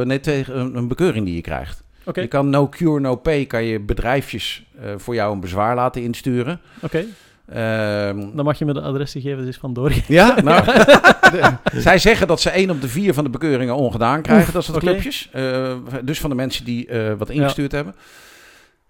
eh, 0.00 0.06
nee, 0.06 0.20
tegen 0.20 0.58
een, 0.58 0.76
een 0.76 0.88
bekeuring 0.88 1.24
die 1.26 1.34
je 1.34 1.40
krijgt. 1.40 1.82
Oké, 2.04 2.20
Je 2.20 2.26
kan 2.26 2.50
no 2.50 2.68
cure, 2.68 3.00
no 3.00 3.16
pay, 3.16 3.44
kan 3.46 3.64
je 3.64 3.80
bedrijfjes 3.80 4.66
eh, 4.80 4.90
voor 4.96 5.14
jou 5.14 5.32
een 5.34 5.40
bezwaar 5.40 5.74
laten 5.74 6.02
insturen. 6.02 6.60
oké. 6.82 7.04
Ehm, 7.46 8.16
Dan 8.34 8.44
mag 8.44 8.58
je 8.58 8.64
me 8.64 8.72
de 8.72 8.80
adresgegevens 8.80 9.46
eens 9.46 9.56
van 9.56 9.72
doorgeven. 9.72 10.14
Ja, 10.14 10.40
nou, 10.40 10.64
de- 10.64 11.52
zij 11.80 11.98
zeggen 11.98 12.26
dat 12.26 12.40
ze 12.40 12.50
één 12.50 12.70
op 12.70 12.80
de 12.80 12.88
vier 12.88 13.14
van 13.14 13.24
de 13.24 13.30
bekeuringen 13.30 13.74
ongedaan 13.76 14.22
krijgen. 14.22 14.46
Oef, 14.46 14.52
dat 14.52 14.64
soort 14.64 14.76
oké. 14.76 14.86
clubjes. 14.86 15.28
Eh, 15.32 15.74
dus 16.02 16.20
van 16.20 16.30
de 16.30 16.36
mensen 16.36 16.64
die 16.64 16.86
eh, 16.86 17.12
wat 17.18 17.30
ingestuurd 17.30 17.72
hebben. 17.72 17.94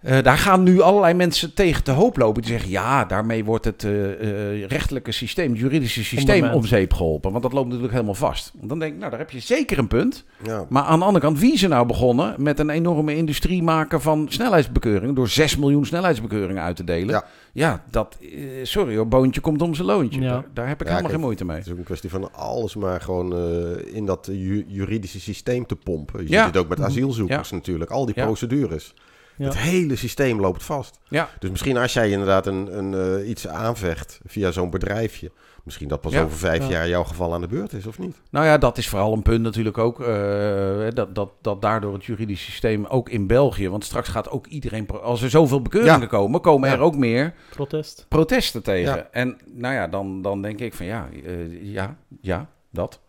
Eh, 0.01 0.23
daar 0.23 0.39
gaan 0.39 0.63
nu 0.63 0.81
allerlei 0.81 1.15
mensen 1.15 1.55
tegen 1.55 1.83
te 1.85 1.91
hoop 1.91 2.17
lopen. 2.17 2.43
Die 2.43 2.51
zeggen, 2.51 2.71
ja, 2.71 3.05
daarmee 3.05 3.45
wordt 3.45 3.65
het 3.65 3.85
eh, 3.85 4.13
eh, 4.63 4.67
rechtelijke 4.69 5.13
systeem, 5.13 5.51
het 5.51 5.59
juridische 5.61 6.05
systeem 6.05 6.29
Ondermijnd. 6.35 6.57
om 6.57 6.67
zeep 6.67 6.93
geholpen. 6.93 7.31
Want 7.31 7.43
dat 7.43 7.53
loopt 7.53 7.67
natuurlijk 7.67 7.93
helemaal 7.93 8.15
vast. 8.15 8.53
Dan 8.61 8.79
denk 8.79 8.93
ik, 8.93 8.99
nou, 8.99 9.11
daar 9.11 9.19
heb 9.21 9.31
je 9.31 9.41
zeker 9.41 9.79
een 9.79 9.89
punt. 9.89 10.25
Ja. 10.45 10.67
Maar 10.69 10.83
aan 10.83 10.99
de 10.99 11.05
andere 11.05 11.25
kant, 11.25 11.39
wie 11.39 11.53
is 11.53 11.63
er 11.63 11.69
nou 11.69 11.87
begonnen 11.87 12.35
met 12.39 12.59
een 12.59 12.71
enorme 12.71 13.17
industrie 13.17 13.63
maken 13.63 14.01
van 14.01 14.27
snelheidsbekeuringen? 14.29 15.15
Door 15.15 15.29
6 15.29 15.57
miljoen 15.57 15.87
snelheidsbekeuringen 15.87 16.63
uit 16.63 16.77
te 16.77 16.85
delen. 16.85 17.09
Ja. 17.15 17.25
Ja, 17.53 17.83
dat, 17.91 18.19
sorry 18.63 18.97
hoor, 18.97 19.09
boontje 19.09 19.41
komt 19.41 19.63
om 19.63 19.75
zijn 19.75 19.87
loontje. 19.87 20.21
Ja. 20.21 20.29
Daar, 20.31 20.45
daar 20.55 20.69
heb 20.69 20.81
ik 20.81 20.87
Ja, 20.87 20.93
helemaal 20.95 21.01
kijk, 21.01 21.13
geen 21.13 21.21
moeite 21.21 21.45
mee. 21.45 21.57
Het 21.57 21.67
is 21.67 21.73
ook 21.73 21.79
een 21.79 21.85
kwestie 21.85 22.11
van 22.11 22.35
alles 22.35 22.75
maar 22.75 23.01
gewoon 23.01 23.33
eh, 23.37 23.95
in 23.95 24.07
dat 24.07 24.29
ju- 24.33 24.65
juridische 24.69 25.21
systeem 25.21 25.67
te 25.67 25.77
pompen. 25.77 26.23
Je 26.23 26.31
Ja. 26.31 26.45
ziet 26.45 26.55
het 26.55 26.63
ook 26.63 26.69
met 26.69 26.81
asielzoekers 26.81 27.51
natuurlijk. 27.51 27.91
Al 27.91 28.07
die 28.07 28.15
Ja. 28.19 28.25
procedures. 28.25 28.95
Ja. 29.37 29.45
Het 29.45 29.59
hele 29.59 29.97
systeem 29.97 30.41
loopt 30.41 30.65
vast. 30.65 31.01
Ja. 31.09 31.29
Dus 31.39 31.51
misschien 31.51 31.77
als 31.77 31.93
jij 31.93 32.11
inderdaad 32.11 32.47
een, 32.47 32.79
een, 32.79 33.19
eh, 33.21 33.29
iets 33.29 33.49
aanvecht 33.49 34.21
via 34.27 34.51
zo'n 34.51 34.71
bedrijfje... 34.71 35.31
misschien 35.65 35.89
dat 35.89 36.01
pas 36.01 36.13
Ja. 36.13 36.23
over 36.23 36.37
vijf 36.39 36.63
Ja. 36.63 36.69
jaar 36.71 36.89
jouw 36.89 37.05
geval 37.05 37.35
aan 37.35 37.41
de 37.41 37.47
beurt 37.47 37.73
is, 37.73 37.87
of 37.87 37.99
niet? 37.99 38.21
Nou 38.31 38.47
ja, 38.47 38.59
dat 38.59 38.79
is 38.79 38.89
vooral 38.89 39.13
een 39.13 39.23
punt 39.23 39.43
natuurlijk 39.43 39.79
ook. 39.79 40.01
eh, 40.01 40.87
dat, 40.95 41.15
dat, 41.15 41.31
dat 41.43 41.63
daardoor 41.63 41.93
het 41.95 42.05
juridisch 42.05 42.45
systeem 42.45 42.85
ook 42.87 43.09
in 43.09 43.27
België. 43.27 43.69
Want 43.69 43.85
straks 43.85 44.09
gaat 44.09 44.31
ook 44.31 44.47
iedereen. 44.47 44.89
Als 44.89 45.23
er 45.23 45.31
zoveel 45.31 45.63
bekeuringen 45.63 46.01
Ja. 46.01 46.07
komen, 46.07 46.41
komen 46.41 46.71
er 46.71 46.79
ook 46.81 46.97
meer 46.97 47.35
Protest. 47.51 48.07
protesten 48.09 48.63
tegen. 48.63 48.97
Ja. 48.97 49.09
En 49.11 49.39
nou 49.55 49.75
ja, 49.75 49.87
dan, 49.89 50.23
dan 50.23 50.43
denk 50.43 50.61
ik 50.61 50.75
van 50.75 50.87
ja, 50.87 51.09
eh, 51.25 51.73
ja, 51.73 51.97
ja, 52.21 52.49
dat. 52.77 53.01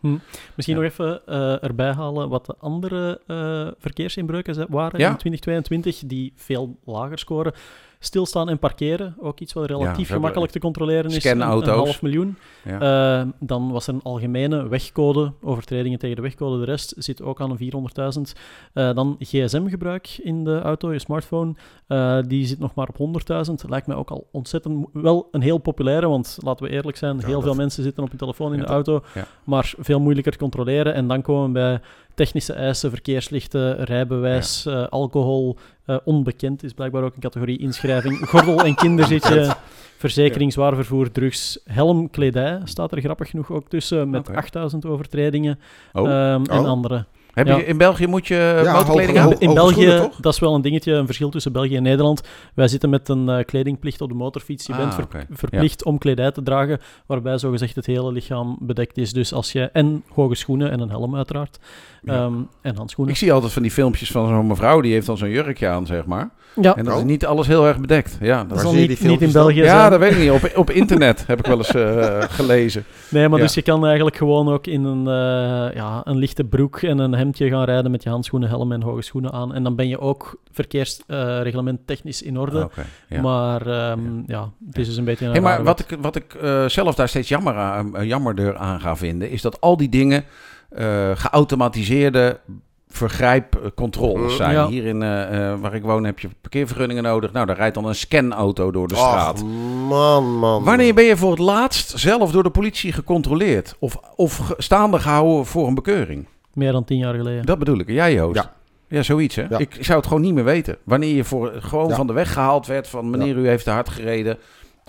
Misschien 0.54 0.76
Ja. 0.76 0.82
nog 0.82 0.90
even 0.90 1.26
eh, 1.26 1.62
erbij 1.62 1.92
halen 1.92 2.28
wat 2.28 2.46
de 2.46 2.54
andere 2.58 3.20
eh, 3.26 3.68
verkeersinbreuken 3.78 4.66
waren 4.68 5.00
Ja. 5.00 5.10
in 5.10 5.16
2022, 5.16 6.02
die 6.06 6.32
veel 6.36 6.78
lager 6.84 7.18
scoren. 7.18 7.52
Stilstaan 8.00 8.48
en 8.48 8.58
parkeren, 8.58 9.16
ook 9.20 9.40
iets 9.40 9.52
wat 9.52 9.66
relatief 9.66 10.08
gemakkelijk 10.10 10.52
te 10.52 10.58
controleren 10.58 11.10
is. 11.10 11.24
Een, 11.24 11.40
een 11.40 11.68
half 11.68 12.02
miljoen. 12.02 12.36
Ja. 12.64 13.20
Eh, 13.20 13.28
dan 13.40 13.70
was 13.70 13.86
er 13.86 13.94
een 13.94 14.02
algemene 14.02 14.68
wegcode, 14.68 15.32
overtredingen 15.42 15.98
tegen 15.98 16.16
de 16.16 16.22
wegcode. 16.22 16.58
De 16.58 16.64
rest 16.64 16.94
zit 16.96 17.22
ook 17.22 17.40
aan 17.40 17.50
een 17.50 17.56
400.000. 17.58 18.32
Eh, 18.72 18.94
dan 18.94 19.16
gsm-gebruik 19.18 20.18
in 20.22 20.44
de 20.44 20.60
auto, 20.60 20.92
je 20.92 20.98
smartphone. 20.98 21.54
eh, 21.86 22.18
die 22.26 22.46
zit 22.46 22.58
nog 22.58 22.74
maar 22.74 22.88
op 22.88 22.96
100.000. 22.96 23.68
Lijkt 23.68 23.86
mij 23.86 23.96
ook 23.96 24.10
al 24.10 24.26
ontzettend... 24.32 24.86
Wel 24.92 25.28
een 25.30 25.40
heel 25.42 25.58
populaire, 25.58 26.08
want 26.08 26.38
laten 26.44 26.66
we 26.66 26.72
eerlijk 26.72 26.96
zijn, 26.96 27.16
Ja, 27.18 27.24
heel 27.26 27.34
dat- 27.34 27.42
veel 27.44 27.54
mensen 27.54 27.82
zitten 27.82 28.02
op 28.02 28.08
hun 28.08 28.18
telefoon 28.18 28.52
in 28.52 28.58
de 28.60 28.66
auto. 28.66 29.02
Maar 29.44 29.72
veel 29.78 30.00
moeilijker 30.00 30.32
te 30.32 30.38
controleren. 30.38 30.94
En 30.94 31.08
dan 31.08 31.22
komen 31.22 31.46
we 31.46 31.52
bij 31.52 31.80
technische 32.18 32.52
eisen, 32.52 32.90
verkeerslichten, 32.90 33.84
rijbewijs, 33.84 34.66
eh, 34.66 34.86
alcohol. 34.88 35.56
eh, 35.86 35.96
onbekend 36.04 36.62
is 36.62 36.72
blijkbaar 36.72 37.02
ook 37.02 37.14
een 37.14 37.20
categorie 37.20 37.58
inschrijving. 37.58 38.18
Gordel 38.28 38.64
en 38.64 38.74
kinderzitje. 38.74 39.54
Verzekering, 39.96 40.52
zwaar 40.52 40.74
vervoer, 40.74 41.10
drugs, 41.10 41.58
helm, 41.64 42.10
kledij 42.10 42.60
staat 42.64 42.92
er 42.92 43.00
grappig 43.00 43.30
genoeg 43.30 43.50
ook 43.50 43.68
tussen, 43.68 44.10
met 44.10 44.28
Oké. 44.28 44.36
8000 44.38 44.86
overtredingen 44.86 45.58
Oh. 45.92 46.06
ehm, 46.10 46.44
en 46.44 46.58
Oh. 46.58 46.66
andere. 46.66 47.04
Heb 47.38 47.46
ja. 47.46 47.56
je, 47.56 47.64
in 47.66 47.78
België 47.78 48.06
moet 48.06 48.26
je 48.26 48.60
Ja, 48.64 48.72
motorkleding 48.72 49.18
hebben? 49.18 49.38
In 49.40 49.54
België, 49.54 50.08
dat 50.20 50.32
is 50.32 50.38
wel 50.38 50.54
een 50.54 50.62
dingetje, 50.62 50.92
een 50.92 51.04
verschil 51.06 51.30
tussen 51.30 51.52
België 51.52 51.76
en 51.76 51.82
Nederland. 51.82 52.22
Wij 52.54 52.68
zitten 52.68 52.90
met 52.90 53.08
een 53.08 53.28
eh, 53.28 53.44
kledingplicht 53.44 54.00
op 54.00 54.08
de 54.08 54.14
motorfiets. 54.14 54.66
Je 54.66 54.72
Ah, 54.72 54.78
bent 54.78 54.94
ver- 54.94 55.26
verplicht 55.30 55.84
om 55.84 55.98
kledij 55.98 56.30
te 56.30 56.42
dragen, 56.42 56.80
waarbij 57.06 57.38
zogezegd 57.38 57.74
het 57.74 57.86
hele 57.86 58.12
lichaam 58.12 58.56
bedekt 58.60 58.96
is. 58.98 59.12
Dus 59.12 59.32
als 59.32 59.52
je, 59.52 59.60
en 59.72 60.02
hoge 60.14 60.34
schoenen 60.34 60.70
en 60.70 60.80
een 60.80 60.90
helm 60.90 61.16
uiteraard, 61.16 61.58
Ja. 62.02 62.12
ehm, 62.14 62.32
en 62.62 62.76
handschoenen. 62.76 63.14
Ik 63.14 63.20
zie 63.20 63.32
altijd 63.32 63.52
van 63.52 63.62
die 63.62 63.70
filmpjes 63.70 64.10
van 64.10 64.28
zo'n 64.28 64.46
mevrouw, 64.46 64.80
die 64.80 64.92
heeft 64.92 65.06
dan 65.06 65.16
zo'n 65.16 65.28
jurkje 65.30 65.68
aan, 65.68 65.86
zeg 65.86 66.06
maar. 66.06 66.30
Ja, 66.60 66.76
En 66.76 66.84
dat 66.84 66.94
is 66.94 67.00
Oh. 67.00 67.06
niet 67.06 67.26
alles 67.26 67.46
heel 67.46 67.66
erg 67.66 67.80
bedekt. 67.80 68.18
Ja, 68.20 68.44
dat 68.44 68.60
zie 68.60 68.80
je 68.80 68.88
niet, 68.88 69.00
in 69.00 69.18
dan? 69.18 69.32
België 69.32 69.62
ja 69.62 69.78
zijn. 69.78 69.90
dat 69.90 70.00
weet 70.00 70.12
ik 70.12 70.18
niet. 70.18 70.30
Op, 70.30 70.50
op 70.56 70.70
internet 70.70 71.24
heb 71.26 71.38
ik 71.38 71.46
wel 71.46 71.56
eens 71.58 71.74
eh, 71.74 72.22
gelezen. 72.28 72.84
Nee, 73.10 73.28
maar 73.28 73.38
Ja. 73.38 73.44
dus 73.44 73.54
je 73.54 73.62
kan 73.62 73.86
eigenlijk 73.86 74.16
gewoon 74.16 74.48
ook 74.48 74.66
in 74.66 74.84
een, 74.84 75.06
eh, 75.06 75.74
ja, 75.76 76.00
een 76.04 76.16
lichte 76.16 76.44
broek 76.44 76.76
en 76.82 76.98
een 76.98 77.14
hemdje 77.28 77.56
gaan 77.56 77.64
rijden 77.64 77.90
met 77.90 78.02
je 78.02 78.08
handschoenen, 78.08 78.48
helm 78.48 78.72
en 78.72 78.82
hoge 78.82 79.02
schoenen 79.02 79.32
aan. 79.32 79.54
En 79.54 79.62
dan 79.62 79.76
ben 79.76 79.88
je 79.88 80.00
ook 80.00 80.40
verkeersreglement 80.50 81.86
technisch 81.86 82.22
in 82.22 82.38
orde. 82.38 82.70
Ja. 83.08 83.20
Maar 83.20 83.66
ehm, 83.66 84.22
ja. 84.26 84.50
het 84.66 84.78
is 84.78 84.86
dus 84.86 84.96
een 84.96 85.04
beetje 85.04 85.24
een 85.24 85.32
Hey, 85.32 85.40
maar 85.40 85.62
wat 85.64 85.78
wet. 85.78 85.90
ik, 85.90 85.98
wat 86.00 86.16
ik 86.16 86.34
eh, 86.34 86.64
zelf 86.66 86.94
daar 86.94 87.08
steeds 87.08 87.28
jammer 87.28 87.54
aan, 87.54 87.96
eh, 87.96 88.06
jammerder 88.06 88.56
aan 88.56 88.80
ga 88.80 88.96
vinden, 88.96 89.30
is 89.30 89.42
dat 89.42 89.60
al 89.60 89.76
die 89.76 89.88
dingen 89.88 90.24
eh, 90.68 91.10
geautomatiseerde 91.14 92.40
vergrijpcontroles 92.88 94.36
zijn. 94.36 94.52
Ja. 94.52 94.68
Hier 94.68 94.86
in, 94.86 95.02
eh, 95.02 95.50
eh, 95.52 95.60
waar 95.60 95.74
ik 95.74 95.82
woon 95.82 96.04
heb 96.04 96.18
je 96.18 96.28
parkeervergunningen 96.40 97.02
nodig. 97.02 97.32
Nou, 97.32 97.46
daar 97.46 97.56
rijdt 97.56 97.74
dan 97.74 97.84
een 97.84 97.94
scanauto 97.94 98.70
door 98.70 98.88
de 98.88 98.94
Och, 98.94 99.00
straat. 99.00 99.44
man, 99.88 100.38
man. 100.38 100.64
Wanneer 100.64 100.94
ben 100.94 101.04
je 101.04 101.16
voor 101.16 101.30
het 101.30 101.38
laatst 101.38 101.98
zelf 101.98 102.30
door 102.30 102.42
de 102.42 102.50
politie 102.50 102.92
gecontroleerd? 102.92 103.76
Of, 103.78 103.96
of 104.16 104.54
staande 104.56 104.98
gehouden 104.98 105.46
voor 105.46 105.66
een 105.66 105.74
bekeuring? 105.74 106.26
Meer 106.58 106.72
dan 106.72 106.84
tien 106.84 106.98
jaar 106.98 107.14
geleden. 107.14 107.46
Dat 107.46 107.58
bedoel 107.58 107.78
ik. 107.78 107.88
Jij, 107.90 108.14
Joost? 108.14 108.36
Ja. 108.36 108.52
Ja, 108.88 109.02
zoiets 109.02 109.34
hè. 109.34 109.42
Ja. 109.50 109.58
Ik 109.58 109.76
zou 109.80 109.98
het 109.98 110.06
gewoon 110.06 110.22
niet 110.22 110.34
meer 110.34 110.44
weten. 110.44 110.76
Wanneer 110.84 111.14
je 111.14 111.24
voor, 111.24 111.52
gewoon 111.58 111.88
Ja. 111.88 111.94
van 111.94 112.06
de 112.06 112.12
weg 112.12 112.32
gehaald 112.32 112.66
werd 112.66 112.88
van 112.88 113.10
meneer 113.10 113.36
u 113.36 113.48
heeft 113.48 113.64
te 113.64 113.70
hard 113.70 113.88
gereden. 113.88 114.38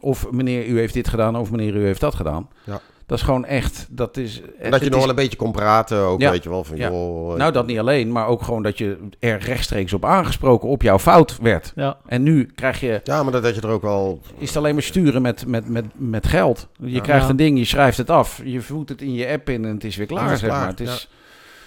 Of 0.01 0.31
meneer 0.31 0.65
u 0.67 0.77
heeft 0.79 0.93
dit 0.93 1.07
gedaan 1.07 1.35
of 1.35 1.51
meneer 1.51 1.75
u 1.75 1.83
heeft 1.85 1.99
dat 2.01 2.15
gedaan. 2.15 2.49
Ja. 2.63 2.79
Dat 3.05 3.17
is 3.17 3.23
gewoon 3.23 3.45
echt, 3.45 3.87
dat 3.89 4.17
is... 4.17 4.41
En 4.59 4.71
dat 4.71 4.79
je 4.79 4.85
nog 4.85 4.95
is- 4.95 5.01
wel 5.05 5.09
een 5.09 5.15
beetje 5.15 5.37
kon 5.37 5.51
praten 5.51 5.97
ook, 5.97 6.21
Ja. 6.21 6.31
weet 6.31 6.43
je 6.43 6.49
wel. 6.49 6.63
Van, 6.63 6.77
Ja. 6.77 6.89
joh, 6.89 7.35
Nou, 7.37 7.51
dat 7.51 7.65
niet 7.65 7.79
alleen, 7.79 8.11
maar 8.11 8.27
ook 8.27 8.41
gewoon 8.41 8.63
dat 8.63 8.77
je 8.77 8.97
er 9.19 9.37
rechtstreeks 9.39 9.93
op 9.93 10.05
aangesproken 10.05 10.69
op 10.69 10.81
jouw 10.81 10.99
fout 10.99 11.37
werd. 11.41 11.71
Ja, 11.75 11.97
En 12.05 12.23
nu 12.23 12.45
krijg 12.55 12.79
je, 12.79 13.01
Ja, 13.03 13.23
maar 13.23 13.31
dat, 13.31 13.43
dat 13.43 13.55
je 13.55 13.61
er 13.61 13.67
ook 13.69 13.81
wel... 13.81 14.19
is 14.37 14.47
het 14.47 14.57
alleen 14.57 14.73
maar 14.73 14.83
sturen 14.83 15.21
met, 15.21 15.45
met, 15.47 15.69
met, 15.69 15.85
met 15.95 16.27
geld. 16.27 16.67
Je 16.79 16.91
Ja. 16.91 17.01
krijgt 17.01 17.23
Ja. 17.23 17.29
een 17.29 17.35
ding, 17.35 17.57
je 17.57 17.65
schrijft 17.65 17.97
het 17.97 18.09
af, 18.09 18.41
je 18.43 18.61
voert 18.61 18.89
het 18.89 19.01
in 19.01 19.13
je 19.13 19.27
app 19.27 19.49
in 19.49 19.65
en 19.65 19.73
het 19.73 19.83
is 19.83 19.95
weer 19.95 20.05
klaar, 20.07 20.31
is 20.33 20.39
zeg 20.39 20.49
klaar, 20.49 20.59
maar. 20.61 20.69
Het 20.69 20.79
is, 20.79 21.09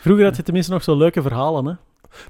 Vroeger 0.02 0.24
had 0.24 0.36
je 0.36 0.42
tenminste 0.42 0.72
nog 0.72 0.82
zo 0.82 0.96
leuke 0.96 1.22
verhalen, 1.22 1.64
hè? 1.66 1.72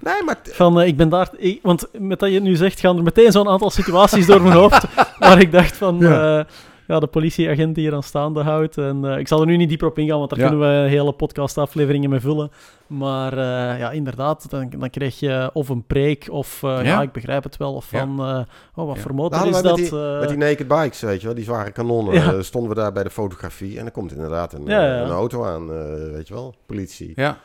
Nee, 0.00 0.22
maar... 0.24 0.36
Van, 0.42 0.80
eh, 0.80 0.86
ik 0.86 0.96
ben 0.96 1.08
daar... 1.08 1.28
ik- 1.36 1.58
want 1.62 1.88
met 1.98 2.18
dat 2.18 2.28
je 2.28 2.34
het 2.34 2.44
nu 2.44 2.54
zegt, 2.56 2.80
gaan 2.80 2.96
er 2.96 3.02
meteen 3.02 3.32
zo'n 3.32 3.48
aantal 3.48 3.70
situaties 3.70 4.26
door 4.26 4.42
mijn 4.42 4.54
hoofd 4.54 4.84
waar 5.18 5.40
ik 5.40 5.52
dacht 5.52 5.76
van... 5.76 5.98
Ja. 5.98 6.46
ja, 6.86 7.00
de 7.00 7.06
politieagent 7.06 7.74
die 7.74 7.84
hier 7.84 7.94
aan 7.94 8.02
staande 8.02 8.42
houdt. 8.42 8.78
En 8.78 9.04
eh, 9.04 9.18
ik 9.18 9.28
zal 9.28 9.40
er 9.40 9.46
nu 9.46 9.56
niet 9.56 9.68
dieper 9.68 9.86
op 9.88 9.98
ingaan, 9.98 10.18
want 10.18 10.30
daar 10.30 10.38
Ja. 10.38 10.48
kunnen 10.48 10.82
we 10.82 10.88
hele 10.88 11.12
podcastafleveringen 11.12 12.10
mee 12.10 12.20
vullen. 12.20 12.50
Maar 12.86 13.32
eh, 13.32 13.78
ja, 13.78 13.90
inderdaad, 13.90 14.50
dan, 14.50 14.70
dan 14.78 14.90
krijg 14.90 15.20
je 15.20 15.50
of 15.52 15.68
een 15.68 15.84
preek 15.86 16.26
of... 16.30 16.62
eh, 16.62 16.70
ja. 16.70 16.82
Ja. 16.82 17.02
ik 17.02 17.12
begrijp 17.12 17.42
het 17.42 17.56
wel. 17.56 17.74
Of 17.74 17.84
van, 17.84 18.18
eh, 18.20 18.40
oh, 18.74 18.86
wat 18.86 18.98
voor 18.98 19.14
motor 19.14 19.38
Nou, 19.38 19.50
is 19.50 19.62
dat? 19.62 19.78
met 19.80 19.92
Eh, 19.92 20.18
Met 20.20 20.28
die 20.28 20.38
naked 20.38 20.68
bikes, 20.68 21.00
weet 21.00 21.20
je 21.20 21.26
wel, 21.26 21.34
die 21.36 21.44
zware 21.44 21.70
kanonnen. 21.70 22.14
Eh, 22.14 22.40
stonden 22.40 22.70
we 22.70 22.76
daar 22.76 22.92
bij 22.92 23.02
de 23.02 23.10
fotografie 23.10 23.78
en 23.78 23.84
er 23.84 23.92
komt 23.92 24.12
inderdaad 24.12 24.52
een, 24.52 24.68
eh, 24.68 24.76
een 25.00 25.10
auto 25.10 25.44
aan, 25.44 25.72
eh, 25.72 26.12
weet 26.12 26.28
je 26.28 26.34
wel, 26.34 26.54
politie. 26.66 27.12
ja. 27.14 27.38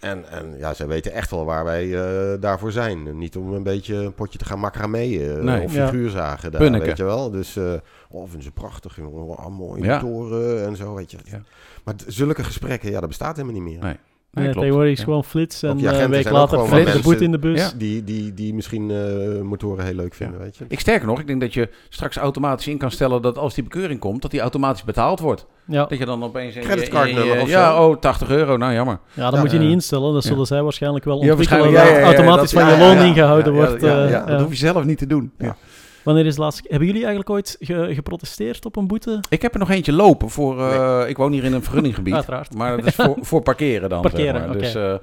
En, 0.00 0.30
en 0.30 0.54
ja, 0.58 0.74
zij 0.74 0.86
weten 0.86 1.12
echt 1.12 1.30
wel 1.30 1.44
waar 1.44 1.64
wij 1.64 1.94
eh, 1.94 2.40
daarvoor 2.40 2.72
zijn. 2.72 3.18
Niet 3.18 3.36
om 3.36 3.52
een 3.52 3.62
beetje 3.62 3.94
een 3.94 4.14
potje 4.14 4.38
te 4.38 4.44
gaan 4.44 4.58
macrameën 4.58 5.44
Nee. 5.44 5.62
of 5.64 5.74
Ja. 5.74 5.86
figuurzagen 5.88 6.50
daar, 6.52 6.70
weet 6.80 6.96
je 6.96 7.04
wel. 7.04 7.30
Dus, 7.30 7.56
eh 7.56 7.72
oh, 8.10 8.22
vinden 8.24 8.42
ze 8.42 8.50
prachtig, 8.50 8.96
jongen. 8.96 9.22
Oh, 9.38 9.46
mooie 9.46 9.84
Ja. 9.84 9.94
motoren 10.02 10.66
en 10.66 10.76
zo, 10.76 10.94
weet 10.94 11.10
je. 11.10 11.16
Ja. 11.24 11.40
Maar 11.84 11.94
zulke 12.06 12.44
gesprekken, 12.44 12.90
ja, 12.90 13.00
dat 13.00 13.08
bestaat 13.08 13.36
helemaal 13.36 13.60
niet 13.62 13.72
meer. 13.72 13.82
Nee. 13.82 13.96
nee, 14.44 14.52
tegenwoordig 14.54 14.92
is 14.92 14.98
Ja. 14.98 15.04
gewoon 15.04 15.24
flits 15.24 15.62
en 15.62 15.78
eh, 15.78 16.00
een 16.00 16.10
week 16.10 16.30
later 16.30 16.66
flits, 16.66 16.92
de 16.92 17.00
boet 17.02 17.20
in 17.20 17.30
de 17.30 17.38
bus. 17.38 17.60
Ja. 17.60 17.70
Die, 17.76 18.04
die, 18.04 18.34
die 18.34 18.54
misschien 18.54 18.90
eh, 18.90 19.40
motoren 19.40 19.84
heel 19.84 19.94
leuk 19.94 20.14
vinden, 20.14 20.38
weet 20.40 20.56
je. 20.56 20.64
Ik 20.68 20.80
sterker 20.80 21.06
nog, 21.06 21.20
ik 21.20 21.26
denk 21.26 21.40
dat 21.40 21.54
je 21.54 21.68
straks 21.88 22.16
automatisch 22.16 22.66
in 22.68 22.78
kan 22.78 22.90
stellen 22.90 23.22
dat 23.22 23.38
als 23.38 23.54
die 23.54 23.64
bekeuring 23.64 24.00
komt, 24.00 24.22
dat 24.22 24.30
die 24.30 24.40
automatisch 24.40 24.84
betaald 24.84 25.20
wordt. 25.20 25.46
Ja, 25.68 25.84
Dat 25.84 25.98
je 25.98 26.04
dan 26.06 26.22
opeens... 26.24 26.54
in 26.54 26.60
je- 26.60 26.66
Creditcardnummer 26.66 27.40
of 27.40 27.48
Ja, 27.48 27.86
oh, 27.86 27.96
80 28.00 28.28
euro, 28.30 28.56
nou 28.56 28.72
jammer. 28.72 28.98
ja 29.12 29.24
dat 29.24 29.34
Ja, 29.34 29.40
moet 29.40 29.50
je 29.50 29.58
niet 29.58 29.70
instellen. 29.72 30.12
Dat 30.12 30.22
ja. 30.22 30.28
zullen 30.28 30.46
zij 30.46 30.62
waarschijnlijk 30.62 31.04
wel 31.04 31.22
Ja, 31.24 31.30
ontwikkelen. 31.30 31.72
dat 31.72 31.98
automatisch 32.02 32.50
dat- 32.50 32.62
van 32.62 32.70
ja, 32.70 32.76
je 32.76 32.84
loon 32.84 32.96
ja, 32.96 33.02
ingehouden 33.04 33.54
Ja, 33.54 33.60
ja, 33.62 33.66
wordt. 33.68 33.82
ja, 33.82 33.88
eh, 34.04 34.10
ja, 34.10 34.18
ja. 34.18 34.24
Dat 34.24 34.40
hoef 34.40 34.50
je 34.50 34.56
zelf 34.56 34.84
niet 34.84 34.98
te 34.98 35.06
doen. 35.06 35.32
Ja. 35.38 35.46
Ja. 35.46 35.56
Wanneer 36.02 36.26
is 36.26 36.36
laatst... 36.36 36.60
Hebben 36.62 36.86
jullie 36.86 37.00
eigenlijk 37.00 37.30
ooit 37.30 37.56
ge- 37.60 37.90
geprotesteerd 37.94 38.64
op 38.64 38.76
een 38.76 38.86
boete? 38.86 39.20
Ik 39.28 39.42
heb 39.42 39.52
er 39.52 39.58
nog 39.58 39.70
eentje 39.70 39.92
lopen 39.92 40.30
voor... 40.30 40.60
eh, 40.70 41.08
Ik 41.08 41.16
woon 41.16 41.32
hier 41.32 41.44
in 41.44 41.52
een 41.52 41.62
vergunninggebied. 41.62 42.14
Uiteraard. 42.14 42.54
Maar 42.54 42.76
dat 42.76 42.86
is 42.86 42.94
voor, 42.94 43.16
voor 43.30 43.42
parkeren 43.42 43.88
dan. 43.88 44.00
Parkeren, 44.02 44.32
zeg 44.34 44.40
maar. 44.46 44.48
oké. 44.50 44.58
Dus, 44.58 44.74
eh, 44.74 44.94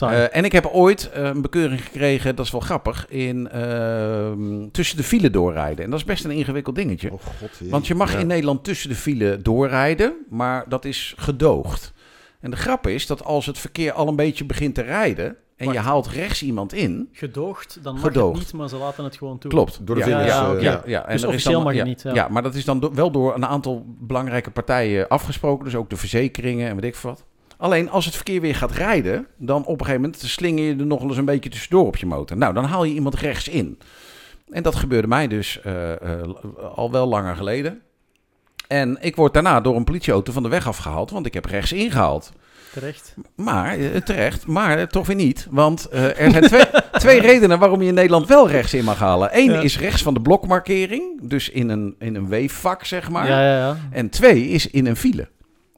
Eh, 0.00 0.36
en 0.36 0.44
ik 0.44 0.52
heb 0.52 0.66
ooit 0.66 1.10
eh, 1.10 1.24
een 1.24 1.42
bekeuring 1.42 1.84
gekregen, 1.84 2.36
dat 2.36 2.44
is 2.46 2.52
wel 2.52 2.60
grappig, 2.60 3.06
in, 3.08 3.48
ehm, 3.50 4.68
tussen 4.72 4.96
de 4.96 5.02
file 5.02 5.30
doorrijden. 5.30 5.84
En 5.84 5.90
dat 5.90 5.98
is 5.98 6.04
best 6.04 6.24
een 6.24 6.30
ingewikkeld 6.30 6.76
dingetje. 6.76 7.12
Oh 7.12 7.20
god. 7.40 7.50
jee. 7.58 7.70
Want 7.70 7.86
je 7.86 7.94
mag 7.94 8.12
Ja. 8.12 8.18
in 8.18 8.26
Nederland 8.26 8.64
tussen 8.64 8.88
de 8.88 8.94
file 8.94 9.38
doorrijden, 9.42 10.14
maar 10.28 10.64
dat 10.68 10.84
is 10.84 11.14
gedoogd. 11.16 11.92
En 12.40 12.50
de 12.50 12.56
grap 12.56 12.86
is 12.86 13.06
dat 13.06 13.24
als 13.24 13.46
het 13.46 13.58
verkeer 13.58 13.92
al 13.92 14.08
een 14.08 14.16
beetje 14.16 14.44
begint 14.44 14.74
te 14.74 14.82
rijden 14.82 15.36
en 15.56 15.72
je 15.72 15.78
haalt 15.78 16.06
rechts 16.08 16.42
iemand 16.42 16.72
in, 16.72 17.08
Gedoogd, 17.12 17.78
dan 17.82 17.94
mag 17.94 18.02
Gedoogd. 18.02 18.38
het 18.38 18.46
niet, 18.46 18.54
maar 18.60 18.68
ze 18.68 18.76
laten 18.76 19.04
het 19.04 19.16
gewoon 19.16 19.38
toe. 19.38 19.50
klopt. 19.50 19.86
Door 19.86 19.94
de 19.94 20.00
ja, 20.00 20.06
vingers, 20.06 20.26
Ja, 20.28 20.54
eh, 20.54 20.62
ja, 20.62 20.70
ja. 20.70 20.82
ja. 20.86 21.06
En 21.06 21.12
Dus 21.12 21.22
er 21.22 21.28
is 21.28 21.34
officieel 21.34 21.64
dan- 21.64 21.74
mag 21.74 21.84
niet, 21.84 22.02
ja. 22.02 22.14
Ja. 22.14 22.28
maar 22.28 22.42
dat 22.42 22.54
is 22.54 22.64
dan 22.64 22.80
do- 22.80 22.92
wel 22.94 23.10
door 23.10 23.34
een 23.34 23.46
aantal 23.46 23.84
belangrijke 23.86 24.50
partijen 24.50 25.08
afgesproken. 25.08 25.64
Dus 25.64 25.74
ook 25.74 25.90
de 25.90 25.96
verzekeringen 25.96 26.68
en 26.68 26.74
weet 26.74 26.84
ik 26.84 26.96
wat. 26.96 27.24
Alleen 27.60 27.90
als 27.90 28.04
het 28.04 28.14
verkeer 28.14 28.40
weer 28.40 28.54
gaat 28.54 28.72
rijden, 28.72 29.26
dan 29.36 29.60
op 29.64 29.80
een 29.80 29.86
gegeven 29.86 30.00
moment 30.00 30.20
slinger 30.20 30.64
je 30.64 30.76
er 30.76 30.86
nog 30.86 30.98
wel 31.00 31.08
eens 31.08 31.18
een 31.18 31.24
beetje 31.24 31.50
tussendoor 31.50 31.86
op 31.86 31.96
je 31.96 32.06
motor. 32.06 32.36
Nou, 32.36 32.54
dan 32.54 32.64
haal 32.64 32.84
je 32.84 32.94
iemand 32.94 33.14
rechts 33.14 33.48
in. 33.48 33.78
En 34.50 34.62
dat 34.62 34.74
gebeurde 34.74 35.08
mij 35.08 35.28
dus 35.28 35.60
eh, 35.60 35.92
eh, 35.92 36.28
al 36.74 36.90
wel 36.90 37.06
langer 37.06 37.36
geleden. 37.36 37.80
En 38.68 38.98
ik 39.00 39.16
word 39.16 39.34
daarna 39.34 39.60
door 39.60 39.76
een 39.76 39.84
politieauto 39.84 40.32
van 40.32 40.42
de 40.42 40.48
weg 40.48 40.66
afgehaald, 40.68 41.10
want 41.10 41.26
ik 41.26 41.34
heb 41.34 41.44
rechts 41.44 41.72
ingehaald. 41.72 42.32
Terecht. 42.72 43.14
Maar, 43.34 43.78
eh, 43.78 43.96
terecht, 43.96 44.46
maar 44.46 44.88
toch 44.88 45.06
weer 45.06 45.16
niet. 45.16 45.46
Want 45.50 45.88
er 45.92 46.30
zijn 46.30 46.42
twee, 46.42 46.64
twee 46.92 47.20
redenen 47.20 47.58
waarom 47.58 47.82
je 47.82 47.88
in 47.88 47.94
Nederland 47.94 48.26
wel 48.28 48.48
rechts 48.48 48.74
in 48.74 48.84
mag 48.84 48.98
halen. 48.98 49.28
Eén 49.32 49.52
Ja. 49.52 49.60
is 49.60 49.78
rechts 49.78 50.02
van 50.02 50.14
de 50.14 50.20
blokmarkering, 50.20 51.20
dus 51.22 51.48
in 51.48 51.68
een, 51.68 51.94
in 51.98 52.14
een 52.14 52.28
weefvak, 52.28 52.84
zeg 52.84 53.10
maar. 53.10 53.28
Ja, 53.28 53.42
ja, 53.42 53.58
ja. 53.58 53.76
En 53.90 54.08
twee 54.08 54.48
is 54.48 54.66
in 54.70 54.86
een 54.86 54.96
file. 54.96 55.28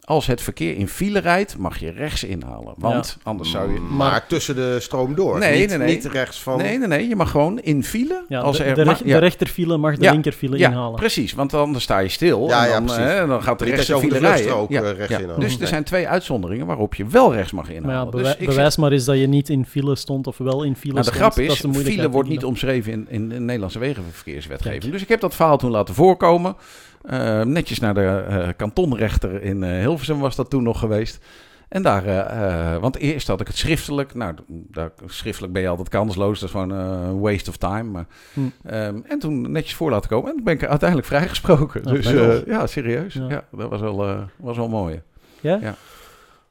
Als 0.05 0.26
het 0.26 0.40
verkeer 0.42 0.76
in 0.76 0.88
file 0.88 1.18
rijdt, 1.18 1.59
mag 1.59 1.78
je 1.78 1.90
rechts 1.90 2.24
inhalen. 2.24 2.74
Want 2.76 3.18
anders 3.22 3.50
zou 3.50 3.72
je... 3.72 3.78
Maar, 3.80 4.26
tussen 4.26 4.55
de 4.55 4.76
stroom 4.80 5.14
door. 5.14 5.38
Nee, 5.38 5.59
niet, 5.61 5.68
nee, 5.68 5.78
nee. 5.78 5.94
niet 5.94 6.05
rechts 6.05 6.40
van... 6.42 6.59
Nee, 6.59 6.78
nee, 6.78 6.88
nee. 6.88 7.09
Je 7.09 7.16
mag 7.16 7.30
gewoon 7.30 7.59
in 7.61 7.84
file. 7.84 8.24
ja 8.28 8.40
als 8.40 8.57
de, 8.57 8.64
er, 8.64 8.74
de, 8.74 8.84
maar- 8.84 8.94
rech- 8.94 9.07
ja. 9.07 9.12
de 9.14 9.18
rechterfile 9.18 9.76
mag 9.76 9.96
de 9.96 10.03
Ja. 10.05 10.11
linkerfile 10.12 10.59
Ja, 10.59 10.68
inhalen. 10.68 10.94
precies. 10.98 11.32
Want 11.32 11.55
anders 11.55 11.84
sta 11.84 11.98
je 11.98 12.09
stil. 12.09 12.48
Ja, 12.48 12.62
en 12.62 12.68
ja, 12.68 12.72
dan, 12.74 12.84
precies. 12.84 13.03
hè, 13.05 13.26
dan 13.26 13.42
gaat 13.42 13.59
de 13.59 13.64
Niet 13.64 13.76
dat 13.76 13.86
je 13.86 13.92
rechter 13.92 13.94
over 13.94 14.09
de 14.09 14.14
file 14.14 14.28
rijden. 14.28 14.66
Ja, 14.68 14.82
eh, 14.82 14.96
rechts 14.96 15.12
ja. 15.12 15.18
inhaalt. 15.18 15.40
Dus 15.40 15.61
er 15.61 15.66
zijn 15.66 15.84
twee 15.84 16.09
uitzonderingen 16.09 16.66
waarop 16.66 16.94
je 16.94 17.07
wel 17.07 17.34
rechts 17.34 17.53
mag 17.53 17.66
Maar 17.66 17.74
inhalen. 17.76 18.05
ja, 18.18 18.22
dus 18.24 18.28
zeg- 18.36 18.46
bewijs 18.46 18.76
maar 18.76 18.92
eens 18.92 19.05
dat 19.05 19.18
je 19.18 19.26
niet 19.26 19.48
in 19.48 19.66
file 19.66 19.96
stond 19.96 20.26
of 20.26 20.38
wel 20.38 20.62
in 20.62 20.76
file 20.76 20.92
Nou, 20.94 21.05
de 21.07 21.12
stond. 21.12 21.32
grap 21.32 21.46
Dat 21.46 21.55
is, 21.55 21.61
de 21.61 21.66
moeilijkheid, 21.66 22.00
file 22.00 22.12
wordt 22.12 22.28
niet 22.28 22.44
omschreven 22.44 22.92
in, 22.92 23.07
in 23.11 23.28
de 23.28 23.40
Nederlandse 23.40 23.78
wegenverkeerswetgeving. 23.78 24.92
Dus 24.92 25.03
ik 25.03 25.09
heb 25.09 25.20
dat 25.20 25.34
verhaal 25.34 25.59
toen 25.59 25.70
laten 25.70 25.94
voorkomen. 25.94 26.57
Eh, 27.03 27.40
netjes 27.42 27.78
naar 27.78 27.94
de 27.94 28.24
eh, 28.28 28.48
kantonrechter 28.57 29.42
in 29.42 29.62
eh, 29.62 29.78
Hilversum 29.80 30.18
was 30.18 30.36
dat 30.36 30.50
toen 30.50 30.62
nog 30.62 30.78
geweest. 30.78 31.24
En 31.68 31.82
daar, 31.82 32.07
eh, 32.07 32.74
eh, 32.74 32.80
want 32.80 32.96
eerst 32.96 33.26
had 33.28 33.40
ik 33.40 33.46
het 33.46 33.57
schriftelijk. 33.57 34.14
Nou, 34.14 34.34
daar, 34.48 34.90
schriftelijk 35.07 35.53
ben 35.53 35.62
je 35.62 35.68
altijd 35.68 35.88
kansloos. 35.88 36.40
Dat 36.40 36.48
is 36.48 36.55
gewoon 36.55 36.72
eh, 36.72 36.78
een 37.09 37.20
waste 37.20 37.50
of 37.50 37.57
time. 37.57 37.82
Maar, 37.82 38.07
Hm. 38.32 38.40
ehm, 38.64 39.00
en 39.09 39.18
toen 39.18 39.50
netjes 39.53 39.74
voor 39.74 39.90
laten 39.90 40.09
komen. 40.11 40.28
En 40.30 40.34
toen 40.34 40.44
ben 40.44 40.55
ik 40.55 40.64
uiteindelijk 40.64 41.09
vrijgesproken. 41.09 41.82
Dus 41.82 42.07
eh, 42.12 42.46
ja, 42.46 42.66
serieus. 42.66 43.14
Ja. 43.14 43.28
Ja. 43.28 43.44
dat 43.50 43.68
was 43.70 43.80
wel, 43.80 44.09
eh, 44.09 44.18
was 44.36 44.57
wel 44.57 44.68
mooi. 44.68 45.03
Ja? 45.40 45.59
Ja. 45.61 45.74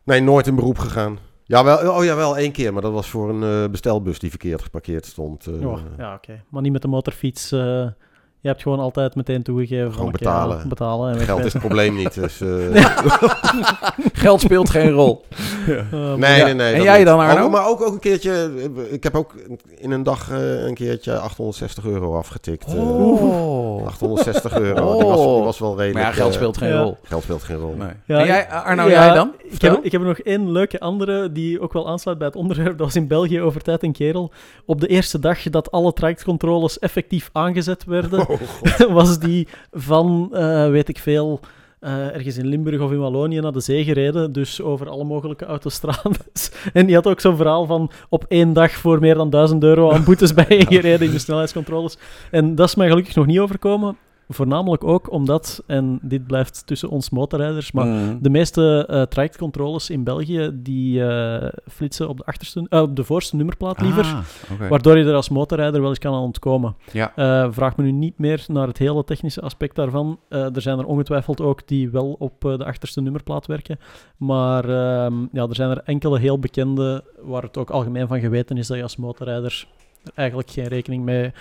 Nee, 0.04 0.22
nooit 0.22 0.48
in 0.48 0.56
beroep 0.56 0.78
gegaan. 0.78 1.18
Ja, 1.44 1.64
wel, 1.64 1.94
oh 1.96 2.04
ja, 2.04 2.16
wel 2.16 2.38
één 2.38 2.52
keer. 2.52 2.74
Maar 2.74 2.82
dat 2.82 2.92
was 2.94 3.10
voor 3.10 3.30
een 3.30 3.64
eh, 3.64 3.70
bestelbus 3.72 4.20
die 4.20 4.30
verkeerd 4.30 4.62
geparkeerd 4.62 5.06
stond. 5.06 5.48
eh, 5.48 5.62
Ja, 5.62 5.78
ja 5.98 6.14
oké. 6.14 6.44
Maar 6.50 6.62
niet 6.62 6.72
met 6.72 6.82
de 6.82 6.88
motorfiets. 6.88 7.52
eh, 7.52 7.88
je 8.42 8.48
hebt 8.48 8.62
gewoon 8.62 8.80
altijd 8.80 9.16
meteen 9.16 9.44
toegegeven. 9.44 9.84
van, 9.86 9.94
Gewoon 9.94 10.08
oké, 10.08 10.18
betalen. 10.18 10.58
ja, 10.58 10.68
betalen 10.68 11.14
en 11.14 11.20
Geld 11.20 11.46
is 11.46 11.54
het 11.54 11.62
probleem 11.62 11.96
niet. 11.96 12.14
Dus, 12.14 12.42
eh, 12.42 12.86
Geld 14.14 14.42
speelt 14.42 14.70
geen 14.70 14.90
rol. 14.92 15.26
Eh, 15.68 15.92
maar- 15.92 16.18
Nee, 16.18 16.38
Ja. 16.40 16.46
nee, 16.46 16.54
nee. 16.54 16.74
En 16.74 16.84
jij 16.84 16.98
niet. 16.98 17.06
dan, 17.08 17.20
Arno? 17.20 17.44
Ook, 17.44 17.52
maar 17.52 17.68
ook, 17.68 17.82
ook 17.82 17.94
een 17.94 18.00
keertje... 18.00 18.52
Ik 18.90 19.04
heb 19.04 19.16
ook 19.16 19.34
in 19.78 19.92
een 19.92 20.04
dag 20.04 20.32
eh, 20.32 20.64
een 20.64 20.74
keertje 20.74 21.18
860 21.18 21.86
euro 21.86 22.16
afgetikt. 22.18 22.66
eh. 22.74 22.74
Oh. 22.80 23.86
860 23.86 24.60
euro. 24.60 24.98
Die, 24.98 25.06
was, 25.08 25.18
die 25.20 25.26
Oh. 25.28 25.44
was 25.44 25.60
wel 25.60 25.70
redelijk... 25.78 25.94
Maar 25.94 26.04
ja, 26.06 26.12
geld 26.12 26.30
eh, 26.30 26.36
speelt 26.36 26.58
geen 26.58 26.70
ja. 26.70 26.82
rol. 26.82 26.98
Geld 27.04 27.24
speelt 27.24 27.44
geen 27.44 27.58
rol. 27.58 27.76
Nee. 27.78 27.90
Ja, 28.06 28.20
en 28.20 28.26
jij, 28.26 28.50
Arno, 28.50 28.84
ja, 28.84 28.90
jij 29.06 29.14
dan? 29.14 29.32
Ik 29.50 29.62
heb, 29.62 29.80
ik 29.84 29.92
heb 29.92 30.02
nog 30.02 30.20
één 30.20 30.52
leuke 30.52 30.80
andere 30.80 31.32
die 31.32 31.62
ook 31.62 31.74
wel 31.74 31.88
aansluit 31.90 32.18
bij 32.18 32.28
het 32.28 32.36
onderwerp. 32.36 32.78
Dat 32.78 32.86
was 32.86 32.96
in 32.96 33.08
België 33.08 33.42
over 33.42 33.62
tijd 33.62 33.84
een 33.84 33.92
kerel. 33.92 34.32
Op 34.66 34.82
de 34.82 34.88
eerste 34.88 35.20
dag 35.20 35.42
dat 35.44 35.72
alle 35.72 35.94
trajectcontroles 35.94 36.80
effectief 36.80 37.30
aangezet 37.34 37.84
werden, 37.86 38.26
Oh, 38.32 38.94
was 39.00 39.20
die 39.20 39.48
van, 39.72 40.30
eh, 40.34 40.70
weet 40.70 40.90
ik 40.90 40.98
veel, 40.98 41.40
eh, 41.80 42.16
ergens 42.16 42.38
in 42.38 42.48
Limburg 42.48 42.82
of 42.82 42.92
in 42.92 43.00
Wallonië 43.00 43.40
naar 43.40 43.52
de 43.52 43.60
zee 43.60 43.84
gereden. 43.84 44.32
Dus 44.32 44.62
over 44.62 44.90
alle 44.90 45.04
mogelijke 45.04 45.46
autostrades. 45.46 46.52
en 46.74 46.86
die 46.86 46.96
had 46.96 47.08
ook 47.08 47.20
zo'n 47.20 47.36
verhaal 47.36 47.66
van 47.66 47.92
op 48.10 48.26
één 48.28 48.54
dag 48.54 48.72
voor 48.72 49.00
meer 49.00 49.16
dan 49.16 49.30
1000 49.30 49.64
euro 49.64 49.92
aan 49.92 50.04
boetes 50.04 50.34
bijgereden 50.48 51.08
in 51.08 51.14
de 51.14 51.20
snelheidscontroles. 51.20 51.98
En 52.32 52.56
dat 52.56 52.68
is 52.68 52.76
mij 52.76 52.88
gelukkig 52.88 53.16
nog 53.16 53.26
niet 53.26 53.40
overkomen. 53.40 53.98
Voornamelijk 54.34 54.84
ook 54.84 55.12
omdat, 55.12 55.64
en 55.68 56.00
dit 56.02 56.28
blijft 56.28 56.68
tussen 56.68 56.90
ons 56.90 57.10
motorrijders, 57.10 57.72
maar 57.72 57.86
Mm. 57.86 58.18
de 58.22 58.30
meeste 58.30 58.86
eh 58.90 59.02
trajectcontroles 59.02 59.90
in 59.90 60.04
België 60.04 60.50
die 60.54 61.06
eh, 61.06 61.50
flitsen 61.68 62.10
op 62.10 62.18
de, 62.18 62.24
achterste, 62.26 62.66
eh, 62.70 62.82
op 62.82 62.96
de 62.96 63.04
voorste 63.04 63.36
nummerplaat 63.36 63.82
liever. 63.82 64.04
Ah, 64.06 64.20
oké. 64.52 64.68
Waardoor 64.68 64.98
je 64.98 65.06
er 65.06 65.14
als 65.16 65.30
motorrijder 65.30 65.80
wel 65.82 65.90
eens 65.90 66.00
kan 66.00 66.14
aan 66.14 66.22
ontkomen. 66.22 66.76
Ja. 66.92 67.12
Vraag 67.52 67.78
me 67.78 67.84
nu 67.84 67.92
niet 67.92 68.18
meer 68.20 68.44
naar 68.48 68.68
het 68.68 68.78
hele 68.78 69.04
technische 69.04 69.42
aspect 69.42 69.76
daarvan. 69.76 70.20
Er 70.30 70.62
zijn 70.62 70.80
er 70.80 70.86
ongetwijfeld 70.86 71.42
ook 71.42 71.68
die 71.68 71.90
wel 71.90 72.16
op 72.20 72.42
de 72.42 72.66
achterste 72.66 73.02
nummerplaat 73.02 73.46
werken. 73.46 73.80
Maar 74.18 74.64
ehm, 74.64 75.14
ja, 75.32 75.48
er 75.48 75.56
zijn 75.56 75.70
er 75.70 75.82
enkele 75.86 76.20
heel 76.20 76.40
bekende 76.40 77.04
waar 77.22 77.42
het 77.42 77.58
ook 77.58 77.70
algemeen 77.70 78.08
van 78.08 78.20
geweten 78.20 78.58
is 78.58 78.68
dat 78.68 78.78
je 78.78 78.84
als 78.84 78.96
motorrijder 78.98 79.68
er 80.04 80.12
eigenlijk 80.16 80.50
geen 80.50 80.68
rekening 80.68 81.04
mee... 81.04 81.32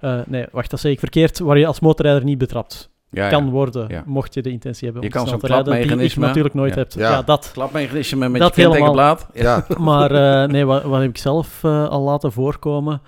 eh, 0.00 0.18
nee, 0.26 0.46
wacht, 0.52 0.70
dat 0.70 0.80
zeg 0.80 0.92
ik 0.92 0.98
verkeerd. 0.98 1.38
Waar 1.38 1.58
je 1.58 1.66
als 1.66 1.80
motorrijder 1.80 2.24
niet 2.24 2.38
betrapt 2.38 2.90
Ja, 3.10 3.24
ja. 3.24 3.30
kan 3.30 3.50
worden, 3.50 3.88
Ja. 3.88 4.02
mocht 4.06 4.34
je 4.34 4.42
de 4.42 4.50
intentie 4.50 4.84
hebben 4.84 5.02
Je 5.02 5.08
om 5.08 5.14
kan 5.14 5.26
snel 5.26 5.38
zo'n 5.38 5.48
te 5.48 5.54
rijden, 5.54 5.72
die 5.72 5.80
ik 5.82 5.86
klapmechanisme- 5.86 6.26
natuurlijk 6.26 6.54
nooit 6.54 6.74
Ja. 6.74 6.78
heb. 6.80 6.92
Ja. 6.92 7.10
Ja, 7.10 7.22
dat. 7.22 7.50
Klapmechanisme 7.52 8.28
met 8.28 8.40
Dat 8.40 8.56
je 8.56 8.62
kentekenplaat. 8.62 9.26
Ja, 9.34 9.64
Maar 9.78 10.10
eh, 10.42 10.48
nee, 10.48 10.64
wat, 10.64 10.82
wat 10.82 11.00
heb 11.00 11.08
ik 11.10 11.18
zelf 11.18 11.64
eh, 11.64 11.88
al 11.88 12.00
laten 12.02 12.32
voorkomen? 12.32 13.02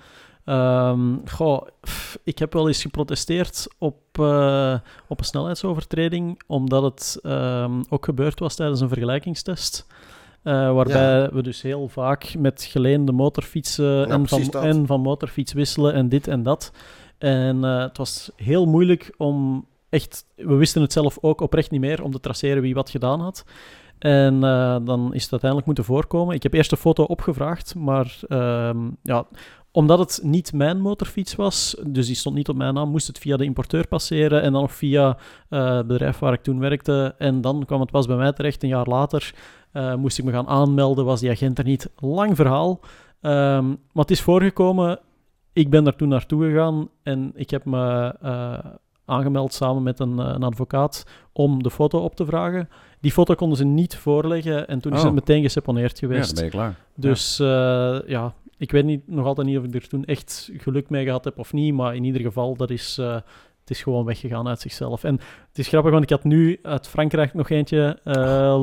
Ehm, 0.45 0.99
goh, 1.31 1.61
pff, 1.81 2.17
ik 2.23 2.39
heb 2.39 2.53
wel 2.53 2.67
eens 2.67 2.81
geprotesteerd 2.81 3.67
op, 3.77 3.97
eh, 4.19 4.73
op 5.07 5.19
een 5.19 5.25
snelheidsovertreding, 5.25 6.41
omdat 6.47 6.83
het 6.83 7.19
ehm, 7.23 7.71
ook 7.89 8.05
gebeurd 8.05 8.39
was 8.39 8.55
tijdens 8.55 8.81
een 8.81 8.87
vergelijkingstest. 8.89 9.85
Eh, 10.43 10.73
waarbij 10.73 11.29
we 11.29 11.43
dus 11.43 11.61
heel 11.61 11.87
vaak 11.87 12.35
met 12.37 12.63
geleende 12.63 13.11
motorfietsen 13.11 14.09
en, 14.09 14.27
van, 14.27 14.49
en 14.51 14.85
van 14.85 15.01
motorfiets 15.01 15.53
wisselen 15.53 15.93
en 15.93 16.09
dit 16.09 16.27
en 16.27 16.43
dat. 16.43 16.71
En 17.17 17.63
eh, 17.63 17.79
het 17.79 17.97
was 17.97 18.31
heel 18.35 18.65
moeilijk 18.65 19.13
om 19.17 19.65
echt, 19.89 20.25
we 20.35 20.53
wisten 20.53 20.81
het 20.81 20.93
zelf 20.93 21.17
ook 21.21 21.41
oprecht 21.41 21.71
niet 21.71 21.81
meer, 21.81 22.03
om 22.03 22.11
te 22.11 22.19
traceren 22.19 22.61
wie 22.61 22.73
wat 22.73 22.89
gedaan 22.89 23.19
had. 23.19 23.43
En 23.99 24.43
eh, 24.43 24.77
dan 24.83 25.13
is 25.13 25.21
het 25.21 25.31
uiteindelijk 25.31 25.65
moeten 25.65 25.83
voorkomen. 25.83 26.35
Ik 26.35 26.43
heb 26.43 26.53
eerst 26.53 26.71
een 26.71 26.77
foto 26.77 27.03
opgevraagd, 27.03 27.75
maar 27.75 28.19
ehm, 28.27 28.89
ja, 29.03 29.25
omdat 29.71 29.99
het 29.99 30.19
niet 30.23 30.53
mijn 30.53 30.79
motorfiets 30.79 31.35
was, 31.35 31.75
dus 31.87 32.07
die 32.07 32.15
stond 32.15 32.35
niet 32.35 32.49
op 32.49 32.55
mijn 32.55 32.73
naam, 32.73 32.89
moest 32.89 33.07
het 33.07 33.19
via 33.19 33.37
de 33.37 33.43
importeur 33.43 33.87
passeren 33.87 34.41
en 34.41 34.51
dan 34.51 34.61
nog 34.61 34.73
via 34.73 35.17
het 35.49 35.87
bedrijf 35.87 36.19
waar 36.19 36.33
ik 36.33 36.43
toen 36.43 36.59
werkte. 36.59 37.15
En 37.17 37.41
dan 37.41 37.65
kwam 37.65 37.79
het 37.79 37.91
pas 37.91 38.07
bij 38.07 38.15
mij 38.15 38.33
terecht, 38.33 38.63
een 38.63 38.69
jaar 38.69 38.87
later. 38.87 39.33
Eh, 39.71 39.95
moest 39.95 40.17
ik 40.17 40.25
me 40.25 40.31
gaan 40.31 40.47
aanmelden, 40.47 41.05
was 41.05 41.19
die 41.19 41.29
agent 41.29 41.57
er 41.57 41.63
niet. 41.63 41.89
Lang 41.99 42.35
verhaal. 42.35 42.79
Ehm, 43.21 43.67
maar 43.67 43.77
het 43.93 44.11
is 44.11 44.21
voorgekomen, 44.21 44.99
ik 45.53 45.69
ben 45.69 45.83
daar 45.83 45.95
toen 45.95 46.07
naartoe 46.09 46.43
gegaan 46.45 46.89
en 47.03 47.31
ik 47.35 47.49
heb 47.49 47.65
me 47.65 48.15
eh, 48.21 48.57
aangemeld 49.05 49.53
samen 49.53 49.83
met 49.83 49.99
een, 49.99 50.19
eh, 50.19 50.25
een 50.33 50.43
advocaat 50.43 51.05
om 51.33 51.63
de 51.63 51.71
foto 51.71 51.99
op 51.99 52.15
te 52.15 52.25
vragen. 52.25 52.69
Die 52.99 53.11
foto 53.11 53.35
konden 53.35 53.57
ze 53.57 53.65
niet 53.65 53.95
voorleggen 53.97 54.67
en 54.67 54.79
toen 54.79 54.91
is 54.93 54.99
Oh. 54.99 55.05
het 55.05 55.13
meteen 55.13 55.41
geseponeerd 55.41 55.99
Ja, 55.99 56.07
geweest. 56.07 56.25
dan 56.25 56.35
ben 56.35 56.45
je 56.45 56.49
klaar. 56.51 56.75
Dus 56.95 57.39
eh, 57.39 58.09
ja, 58.09 58.33
ik 58.57 58.71
weet 58.71 58.85
niet, 58.85 59.07
nog 59.07 59.25
altijd 59.25 59.47
niet 59.47 59.57
of 59.57 59.63
ik 59.63 59.73
er 59.75 59.87
toen 59.87 60.05
echt 60.05 60.49
geluk 60.57 60.89
mee 60.89 61.05
gehad 61.05 61.23
heb 61.23 61.39
of 61.39 61.53
niet, 61.53 61.73
maar 61.73 61.95
in 61.95 62.03
ieder 62.03 62.21
geval, 62.21 62.55
dat 62.55 62.69
is, 62.69 62.95
het 63.59 63.69
is 63.69 63.81
gewoon 63.83 64.05
weggegaan 64.05 64.47
uit 64.47 64.59
zichzelf. 64.61 65.03
En 65.03 65.19
het 65.51 65.59
is 65.59 65.67
grappig, 65.67 65.91
want 65.91 66.03
ik 66.03 66.09
had 66.09 66.23
nu 66.23 66.59
uit 66.63 66.87
Frankrijk 66.87 67.33
nog 67.33 67.49
eentje 67.49 67.99
eh, 68.03 68.13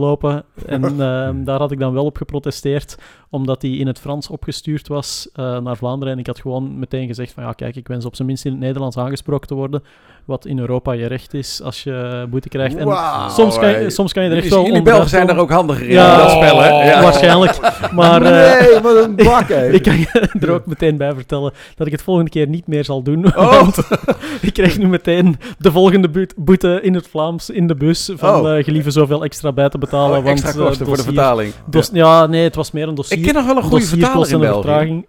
lopen 0.01 0.45
en 0.67 0.83
ehm, 1.01 1.45
daar 1.45 1.59
had 1.59 1.71
ik 1.71 1.79
dan 1.79 1.93
wel 1.93 2.05
op 2.05 2.17
geprotesteerd, 2.17 2.97
omdat 3.31 3.61
die 3.61 3.79
in 3.79 3.87
het 3.87 3.99
Frans 3.99 4.29
opgestuurd 4.29 4.89
was 4.89 5.29
eh, 5.33 5.59
naar 5.59 5.77
Vlaanderen. 5.77 6.15
En 6.15 6.21
ik 6.21 6.27
had 6.27 6.41
gewoon 6.41 6.79
meteen 6.79 7.07
gezegd 7.07 7.33
van, 7.33 7.43
ja 7.43 7.53
kijk, 7.53 7.77
ik 7.77 7.89
wens 7.89 8.05
op 8.05 8.15
zijn 8.15 8.29
minst 8.29 8.45
in 8.45 8.51
het 8.51 8.61
Nederlands 8.61 8.97
aangesproken 8.97 9.49
te 9.49 9.55
worden, 9.55 9.83
wat 10.25 10.47
in 10.47 10.59
Europa 10.59 10.93
je 10.93 11.07
recht 11.07 11.35
is 11.35 11.63
als 11.63 11.83
je 11.83 12.27
boete 12.31 12.49
krijgt. 12.49 12.77
En 12.77 12.97
soms, 13.31 13.59
kan 13.59 13.81
je, 13.81 13.91
soms 13.91 14.13
kan 14.13 14.25
je 14.25 14.31
er 14.31 14.37
echt 14.37 14.49
wel 14.49 14.65
jullie 14.67 14.83
Belgen 14.83 15.09
zijn 15.09 15.29
er 15.29 15.37
ook 15.37 15.51
handiger 15.51 15.87
in 15.87 15.93
Ja, 15.93 16.17
dat 16.17 16.31
spel, 16.31 16.61
hè? 16.61 16.69
Ja. 16.69 17.03
Waarschijnlijk. 17.03 17.59
Maar 17.93 18.23
eh, 18.23 18.61
nee, 18.61 18.81
wat 18.81 19.05
een 19.05 19.17
bak, 19.17 19.49
ik 19.79 19.83
kan 19.83 19.99
je 19.99 20.29
er 20.41 20.51
ook 20.51 20.67
meteen 20.67 20.97
bij 20.97 21.13
vertellen 21.15 21.53
dat 21.77 21.87
ik 21.87 21.93
het 21.93 22.03
volgende 22.03 22.31
keer 22.31 22.49
niet 22.49 22.67
meer 22.67 22.85
zal 22.85 23.03
doen. 23.03 23.37
Oh. 23.37 23.61
Want 23.61 23.79
ik 24.41 24.53
krijg 24.53 24.79
nu 24.79 24.87
meteen 24.89 25.37
de 25.59 25.73
volgende 25.73 26.09
boet- 26.37 26.78
boete 26.81 26.87
in 26.87 26.95
het 26.95 27.09
Vlaams 27.09 27.51
in 27.51 27.67
de 27.67 27.75
bus 27.75 28.11
van 28.15 28.41
Oh. 28.41 28.57
eh 28.59 28.65
gelieve 28.65 28.91
zoveel 28.91 29.25
extra 29.25 29.53
bij 29.53 29.69
te 29.69 29.79
betalen. 29.79 30.19
Oh, 30.19 30.25
want, 30.25 30.29
extra 30.41 30.61
eh, 30.61 30.67
kosten 30.67 30.87
voor 30.87 30.97
de 30.97 31.03
dossier- 31.03 31.15
vertaling. 31.23 31.53
dos- 31.67 31.91
ja, 31.93 32.27
nee, 32.27 32.43
het 32.45 32.55
was 32.55 32.71
meer 32.71 32.89
een 32.89 32.95
dossier. 32.95 33.19
Ik 33.19 33.25
ken 33.25 33.35
nog 33.35 33.47
wel 33.47 33.57
een 33.57 33.63
goede 33.63 33.77
dossier 33.79 33.99
vertaler 33.99 34.19
kost 34.19 34.33
in 34.33 34.41
België. 34.41 34.63
vertraging. 34.63 35.05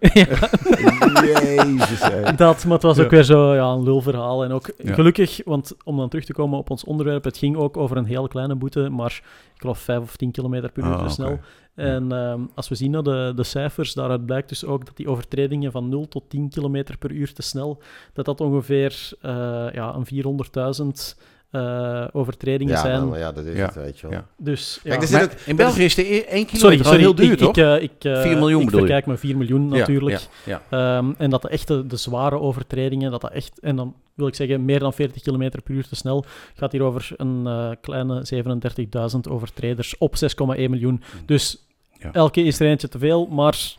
Jezus. 1.26 2.00
Dat, 2.36 2.64
maar 2.64 2.72
het 2.74 2.82
was 2.82 2.96
Ja. 2.96 3.02
ook 3.02 3.10
weer 3.10 3.22
zo 3.24 3.54
ja, 3.54 3.64
een 3.72 3.82
lulverhaal. 3.82 4.44
En 4.44 4.52
ook 4.52 4.70
Ja. 4.78 4.94
gelukkig, 4.94 5.40
want 5.44 5.72
om 5.84 5.96
dan 5.96 6.08
terug 6.08 6.24
te 6.24 6.32
komen 6.32 6.58
op 6.58 6.70
ons 6.70 6.84
onderwerp, 6.84 7.24
het 7.24 7.38
ging 7.38 7.56
ook 7.56 7.76
over 7.76 7.96
een 7.96 8.04
heel 8.04 8.28
kleine 8.28 8.54
boete, 8.54 8.88
maar 8.88 9.20
ik 9.54 9.60
geloof 9.60 9.78
5 9.78 9.98
of 10.00 10.16
10 10.16 10.30
kilometer 10.30 10.72
per 10.72 10.82
uur 10.82 10.88
Ah, 10.90 10.96
te 10.98 11.04
oké. 11.04 11.12
snel. 11.12 11.38
En 11.74 12.12
ehm, 12.12 12.40
als 12.54 12.68
we 12.68 12.74
zien 12.74 12.90
naar 12.90 13.02
de, 13.02 13.32
de 13.36 13.42
cijfers, 13.44 13.94
daaruit 13.94 14.26
blijkt 14.26 14.48
dus 14.48 14.64
ook 14.64 14.86
dat 14.86 14.96
die 14.96 15.08
overtredingen 15.08 15.72
van 15.72 15.88
0 15.88 16.08
tot 16.08 16.22
10 16.28 16.48
kilometer 16.48 16.98
per 16.98 17.10
uur 17.10 17.32
te 17.32 17.42
snel, 17.42 17.78
dat 18.12 18.24
dat 18.24 18.40
ongeveer 18.40 19.10
eh, 19.20 19.32
ja, 19.72 19.94
een 19.94 20.06
400.000 20.06 21.16
eh, 21.50 22.04
overtredingen 22.12 22.74
Ja, 22.74 22.80
zijn. 22.80 23.00
nou, 23.00 23.18
ja, 23.18 23.32
dat 23.32 23.44
is 23.44 23.56
Ja. 23.56 23.64
het, 23.66 23.74
weet 23.74 23.98
je 23.98 24.08
wel. 24.08 24.16
Ja. 24.16 24.26
Dus 24.36 24.80
ja. 24.82 24.90
Kijk, 24.96 25.02
er 25.02 25.10
Maar 25.12 25.20
zit 25.20 25.32
ook- 25.32 25.38
in 25.46 25.56
België 25.56 25.84
is 25.84 25.94
de 25.94 26.02
e- 26.14 26.16
1 26.18 26.24
kilometer 26.26 26.58
Sorry, 26.58 26.78
al 26.78 26.84
sorry, 26.84 27.00
heel 27.00 27.14
duur, 27.14 27.32
ik, 27.32 27.38
toch? 27.38 27.48
Ik, 27.56 27.56
eh, 27.56 27.82
ik, 27.82 28.04
eh, 28.16 28.22
4 28.22 28.38
miljoen 28.38 28.62
ik 28.62 28.70
verkijk 28.70 29.06
met 29.06 29.18
4 29.20 29.36
miljoen 29.36 29.68
natuurlijk. 29.68 30.28
Ja, 30.44 30.60
ja. 30.70 30.96
Ehm, 30.98 31.12
en 31.18 31.30
dat 31.30 31.42
de 31.42 31.48
echte, 31.48 31.86
de 31.86 31.96
zware 31.96 32.38
overtredingen, 32.38 33.10
dat 33.10 33.20
dat 33.20 33.32
echt, 33.32 33.58
en 33.60 33.76
dan 33.76 33.94
wil 34.14 34.26
ik 34.26 34.34
zeggen, 34.34 34.64
meer 34.64 34.78
dan 34.78 34.92
40 34.92 35.22
km 35.22 35.48
per 35.50 35.62
uur 35.74 35.88
te 35.88 35.96
snel, 35.96 36.24
gaat 36.54 36.72
hier 36.72 36.82
over 36.82 37.10
een 37.16 37.46
eh, 37.46 37.70
kleine 37.80 38.24
37.000 38.24 39.28
overtreders 39.28 39.98
op 39.98 40.16
6,1 40.16 40.70
miljoen. 40.70 41.02
Dus 41.26 41.66
Ja. 41.98 42.12
elke 42.12 42.42
is 42.42 42.60
er 42.60 42.66
eentje 42.66 42.88
te 42.88 42.98
veel, 42.98 43.26
maar 43.26 43.74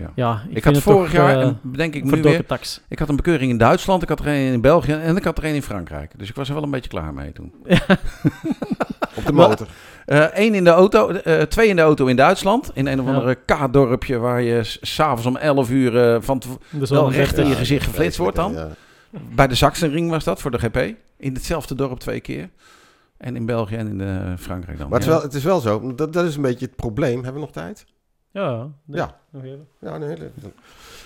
Ja. 0.00 0.10
ja, 0.14 0.32
ik, 0.48 0.56
Ik, 0.56 0.62
vind 0.62 0.64
had 0.64 0.74
het 0.74 0.82
vorig 0.84 1.10
toch, 1.10 1.12
jaar, 1.12 1.36
eh, 1.36 1.42
en 1.46 1.60
denk 1.62 1.94
ik 1.94 2.04
nu 2.04 2.22
weer, 2.22 2.46
tax. 2.46 2.80
ik 2.88 2.98
had 2.98 3.08
een 3.08 3.16
bekeuring 3.16 3.50
in 3.50 3.58
Duitsland, 3.58 4.02
ik 4.02 4.08
had 4.08 4.20
er 4.20 4.26
een 4.26 4.52
in 4.52 4.60
België 4.60 4.92
en 4.92 5.16
ik 5.16 5.24
had 5.24 5.38
er 5.38 5.44
een 5.44 5.54
in 5.54 5.62
Frankrijk. 5.62 6.12
Dus 6.18 6.28
ik 6.28 6.34
was 6.34 6.48
er 6.48 6.54
wel 6.54 6.62
een 6.62 6.70
beetje 6.70 6.90
klaar 6.90 7.14
mee 7.14 7.32
toen. 7.32 7.52
Op 9.16 9.26
de 9.26 9.32
motor. 9.32 9.66
Eén 10.06 10.54
in 10.54 10.64
de 10.64 10.70
auto, 10.70 11.08
eh, 11.10 11.42
twee 11.42 11.68
in 11.68 11.76
de 11.76 11.82
auto 11.82 12.06
in 12.06 12.16
Duitsland. 12.16 12.70
In 12.74 12.86
een 12.86 13.00
of 13.00 13.06
Ja. 13.06 13.12
andere 13.14 13.34
K-dorpje 13.44 14.18
waar 14.18 14.42
je 14.42 14.64
s- 14.64 14.78
s'avonds 14.80 15.26
om 15.26 15.36
11 15.36 15.70
uur 15.70 16.12
eh, 16.14 16.16
van 16.20 16.42
wel 16.70 17.12
recht 17.12 17.38
in 17.38 17.44
je 17.44 17.50
Ja, 17.50 17.56
gezicht 17.56 17.84
geflitst 17.86 18.18
wordt 18.18 18.36
dan. 18.36 18.52
Ja. 18.52 18.68
Bij 19.34 19.46
de 19.46 19.54
Sachsenring 19.54 20.10
was 20.10 20.24
dat 20.24 20.40
voor 20.40 20.50
de 20.50 20.58
GP. 20.58 20.76
In 21.16 21.34
hetzelfde 21.34 21.74
dorp 21.74 21.98
twee 21.98 22.20
keer. 22.20 22.48
En 23.16 23.36
in 23.36 23.46
België 23.46 23.76
en 23.76 23.88
in 23.88 24.00
eh, 24.00 24.32
Frankrijk 24.38 24.78
dan. 24.78 24.88
Maar 24.88 24.98
het 24.98 25.08
is, 25.08 25.14
Ja. 25.14 25.18
wel, 25.18 25.28
het 25.28 25.34
is 25.34 25.44
wel 25.44 25.60
zo, 25.60 25.94
dat, 25.94 26.12
dat 26.12 26.24
is 26.24 26.36
een 26.36 26.42
beetje 26.42 26.66
het 26.66 26.76
probleem. 26.76 27.14
Hebben 27.14 27.32
we 27.34 27.40
nog 27.40 27.50
tijd? 27.52 27.84
Ja, 28.32 28.56
nee, 28.84 28.96
Ja. 29.00 29.16
nog 29.30 29.42
even. 29.44 29.66
Ja, 29.80 29.98
nee. 29.98 30.16
dat- 30.16 30.50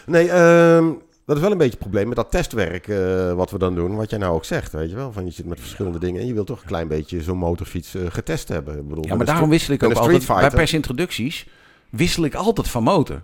Nee, 0.07 0.31
ehm, 0.31 0.93
dat 1.27 1.37
is 1.37 1.43
wel 1.43 1.51
een 1.53 1.59
beetje 1.59 1.73
het 1.73 1.81
probleem 1.83 2.07
met 2.09 2.17
dat 2.17 2.31
testwerk 2.31 2.89
eh, 2.89 3.33
wat 3.33 3.51
we 3.51 3.59
dan 3.59 3.75
doen. 3.75 3.97
Wat 3.97 4.11
jij 4.11 4.19
nou 4.19 4.35
ook 4.35 4.45
zegt, 4.45 4.73
weet 4.73 4.91
je 4.91 4.97
wel. 4.97 5.13
Van 5.13 5.25
je 5.25 5.31
zit 5.31 5.47
met 5.47 5.61
verschillende 5.61 5.99
dingen 5.99 6.21
en 6.21 6.27
je 6.27 6.35
wilt 6.35 6.47
toch 6.47 6.61
een 6.61 6.67
klein 6.67 6.89
beetje 6.89 7.23
zo'n 7.23 7.39
motorfiets 7.39 7.95
eh, 7.95 8.03
getest 8.09 8.49
hebben. 8.49 8.79
Ik 8.79 8.89
bedoel, 8.89 9.05
Ja, 9.07 9.15
maar 9.15 9.27
daarom 9.27 9.49
wissel 9.51 9.75
ik 9.75 9.83
ook 9.83 9.93
altijd... 9.95 10.27
Bij 10.27 10.51
persintroducties 10.51 11.49
wissel 11.91 12.25
ik 12.25 12.35
altijd 12.35 12.69
van 12.69 12.83
motor. 12.83 13.23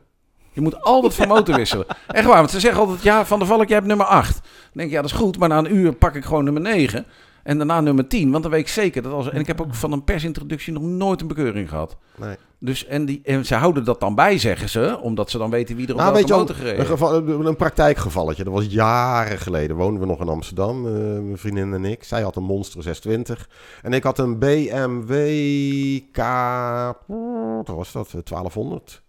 Je 0.52 0.60
moet 0.60 0.82
altijd 0.82 1.14
van 1.14 1.28
motor 1.28 1.55
wisselen. 1.56 1.86
Echt 2.06 2.27
waar, 2.27 2.36
want 2.36 2.51
ze 2.51 2.60
zeggen 2.60 2.81
altijd... 2.81 3.02
Ja, 3.02 3.24
Van 3.27 3.39
der 3.39 3.48
Valk, 3.48 3.66
jij 3.66 3.77
hebt 3.77 3.86
nummer 3.89 4.06
8. 4.06 4.35
Dan 4.35 4.43
denk 4.72 4.89
ik, 4.89 4.94
ja, 4.94 5.01
dat 5.02 5.10
is 5.10 5.16
goed. 5.16 5.39
Maar 5.39 5.48
na 5.48 5.59
een 5.59 5.74
uur 5.77 5.93
pak 5.93 6.14
ik 6.14 6.24
gewoon 6.24 6.44
nummer 6.44 6.62
9. 6.62 7.06
En 7.43 7.57
daarna 7.57 7.81
nummer 7.81 8.09
10. 8.09 8.31
Want 8.31 8.43
dan 8.43 8.53
weet 8.53 8.61
ik 8.61 8.69
zeker 8.69 9.03
dat 9.03 9.12
als... 9.12 9.31
En 9.31 9.41
ik 9.41 9.47
heb 9.47 9.61
ook 9.61 9.75
van 9.75 9.93
een 9.93 10.05
persintroductie 10.05 10.73
nog 10.73 10.83
nooit 10.83 11.21
een 11.21 11.27
bekeuring 11.27 11.69
gehad. 11.69 11.97
Nee. 12.17 12.37
Dus, 12.59 12.87
en, 12.87 13.05
die, 13.05 13.21
en 13.25 13.47
ze 13.47 13.55
houden 13.55 13.85
dat 13.85 14.01
dan 14.01 14.15
bij, 14.15 14.39
zeggen 14.39 14.69
ze. 14.69 14.99
Omdat 15.03 15.31
ze 15.31 15.39
dan 15.39 15.51
weten 15.51 15.77
wie 15.77 15.87
er 15.87 15.93
op 15.93 15.99
Nou, 15.99 16.12
welke 16.12 16.33
motor 16.33 16.55
gereden 16.55 16.81
Een, 16.81 16.87
geval, 16.87 17.29
een 17.47 17.57
praktijkgevalletje. 17.57 18.45
Dat 18.45 18.53
was 18.53 18.67
jaren 18.67 19.39
geleden. 19.39 19.77
Woonden 19.77 20.01
we 20.01 20.07
nog 20.07 20.21
in 20.21 20.29
Amsterdam, 20.29 20.87
eh, 20.87 20.93
mijn 20.93 21.39
vriendin 21.39 21.75
en 21.75 21.85
ik. 21.85 22.05
Zij 22.05 22.23
had 22.23 22.37
een 22.37 22.43
Monster 22.43 22.83
620. 22.83 23.49
En 23.83 23.93
ik 23.93 24.03
had 24.03 24.19
een 24.19 24.39
BMW 24.39 25.12
K... 26.12 26.19
Wat 27.57 27.77
was 27.77 27.93
dat? 27.93 28.07
Eh, 28.07 28.21
1200. 28.23 29.03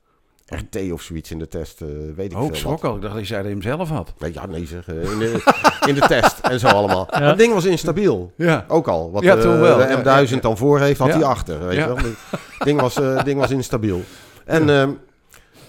RT 0.55 0.91
of 0.91 1.01
zoiets 1.01 1.31
in 1.31 1.39
de 1.39 1.47
test. 1.47 1.81
eh, 1.81 1.87
weet 2.15 2.31
ik 2.31 2.37
veel 2.37 2.55
schrok 2.55 2.83
al. 2.83 2.95
Ik 2.95 3.01
dacht 3.01 3.15
dat 3.15 3.27
hij 3.27 3.41
hem 3.43 3.61
zelf 3.61 3.89
had. 3.89 4.13
Nee, 4.19 4.33
Ja, 4.33 4.45
nee 4.45 4.65
zeg. 4.65 4.87
eh, 4.87 5.11
In 5.11 5.19
de, 5.19 5.53
in 5.87 5.95
de 5.95 6.01
test 6.01 6.39
en 6.39 6.59
zo 6.59 6.67
allemaal. 6.67 7.07
Ja. 7.11 7.19
Dat 7.19 7.37
ding 7.37 7.53
was 7.53 7.65
instabiel. 7.65 8.31
Ja. 8.35 8.65
Ook 8.67 8.87
al. 8.87 9.11
Wat 9.11 9.23
Ja, 9.23 9.35
eh, 9.35 9.41
toen 9.41 9.59
wel. 9.59 9.77
de 9.77 9.83
Ja, 9.83 9.99
M1000 9.99 10.03
ja, 10.29 10.35
ja. 10.35 10.41
dan 10.41 10.57
voor 10.57 10.79
heeft, 10.79 10.99
had 10.99 11.13
hij 11.13 11.23
achter. 11.23 11.65
Weet 11.65 11.77
je 11.77 11.85
wel? 11.85 11.97
Het 11.97 12.63
ding 12.63 12.81
was, 12.81 12.95
ding 13.23 13.39
was 13.39 13.51
instabiel. 13.51 14.01
En 14.45 14.69
ehm, 14.69 14.89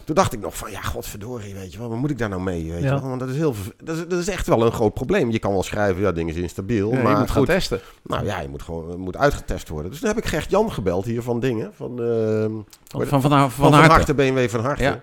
toen 0.04 0.14
dacht 0.14 0.32
ik 0.32 0.40
nog 0.40 0.56
van, 0.56 0.70
ja, 0.70 0.80
godverdorie, 0.80 1.54
weet 1.54 1.72
je 1.72 1.78
wel. 1.78 1.88
Wat 1.88 1.98
moet 1.98 2.10
ik 2.10 2.18
daar 2.18 2.28
nou 2.28 2.42
mee? 2.42 2.70
Weet 2.70 2.78
je 2.80 2.86
Ja. 2.86 3.00
wel? 3.00 3.08
Want 3.08 3.20
dat 3.20 3.28
is, 3.28 3.36
heel, 3.36 3.54
dat, 3.84 3.96
is, 3.96 4.06
dat 4.08 4.18
is 4.18 4.28
echt 4.28 4.46
wel 4.46 4.62
een 4.66 4.72
groot 4.72 4.94
probleem. 4.94 5.30
Je 5.30 5.38
kan 5.38 5.52
wel 5.52 5.62
schrijven, 5.62 6.02
ja, 6.02 6.12
ding 6.12 6.30
is 6.30 6.36
instabiel. 6.36 6.90
Ja, 6.90 6.96
je 6.96 7.02
maar 7.02 7.18
moet 7.18 7.30
gaan 7.30 7.36
goed, 7.38 7.46
testen. 7.46 7.80
nou 8.02 8.24
ja, 8.24 8.40
je 8.40 8.48
moet 8.48 8.62
gewoon 8.62 8.98
moet 9.00 9.16
uitgetest 9.16 9.68
worden. 9.68 9.90
Dus 9.90 10.00
toen 10.00 10.08
heb 10.08 10.18
ik 10.18 10.24
Gert-Jan 10.24 10.72
gebeld 10.72 11.04
hier 11.04 11.22
van 11.22 11.40
dingen. 11.40 11.70
Van, 11.74 12.02
ehm, 12.02 12.50
Van, 12.86 13.06
van, 13.06 13.20
van, 13.20 13.20
van, 13.20 13.30
van, 13.30 13.50
van 13.50 13.72
harte. 13.72 13.90
harte, 13.92 14.14
BMW 14.14 14.48
van 14.48 14.60
harte. 14.60 14.82
Ja. 14.82 15.02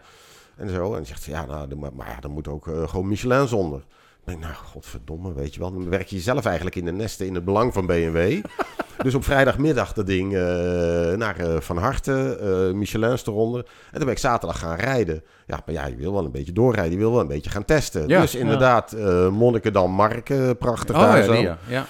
En 0.56 0.70
zo. 0.70 0.94
En 0.94 1.06
zegt, 1.06 1.24
ja, 1.24 1.46
nou, 1.46 1.76
maar, 1.76 1.92
maar 1.94 2.08
ja, 2.10 2.20
dan 2.20 2.32
moet 2.32 2.48
ook 2.48 2.68
eh, 2.68 2.88
gewoon 2.88 3.08
Michelin 3.08 3.48
zonder. 3.48 3.82
Dan 4.30 4.40
denk 4.40 4.54
nou, 4.54 4.66
godverdomme, 4.66 5.34
weet 5.34 5.54
je 5.54 5.60
wel. 5.60 5.72
Dan 5.72 5.90
werk 5.90 6.08
je 6.08 6.16
jezelf 6.16 6.46
eigenlijk 6.46 6.76
in 6.76 6.86
de 6.86 6.92
nesten 6.92 7.26
in 7.26 7.36
het 7.36 7.46
belang 7.46 7.74
van 7.74 7.86
BMW. 7.86 8.42
dus 9.04 9.16
op 9.16 9.24
vrijdagmiddag 9.24 9.94
dat 9.94 10.08
ding 10.08 10.34
eh, 10.34 10.42
naar 11.16 11.38
eh, 11.38 11.60
Van 11.60 11.78
Harte, 11.78 12.38
eh 12.42 12.76
Michelin's 12.76 13.26
eronder. 13.26 13.60
En 13.60 13.96
toen 13.96 14.04
ben 14.06 14.14
ik 14.14 14.18
zaterdag 14.18 14.60
gaan 14.60 14.76
rijden. 14.76 15.24
Ja, 15.46 15.62
maar 15.66 15.76
ja, 15.76 15.86
je 15.86 15.96
wil 15.96 16.14
wel 16.14 16.26
een 16.26 16.32
beetje 16.32 16.52
doorrijden. 16.52 16.92
Je 16.92 16.98
wil 16.98 17.12
wel 17.12 17.22
een 17.22 17.28
beetje 17.28 17.50
gaan 17.50 17.66
testen. 17.66 18.08
Ja. 18.08 18.22
Dus 18.22 18.36
inderdaad, 18.36 18.92
eh 18.92 19.30
Monnikendam 19.30 19.92
Mark, 19.92 20.30
eh, 20.30 20.50
prachtig 20.60 20.96
Oh 20.96 21.02
daar 21.02 21.18
ja, 21.18 21.24
zo. 21.24 21.32
die, 21.32 21.50
ja. 21.68 21.86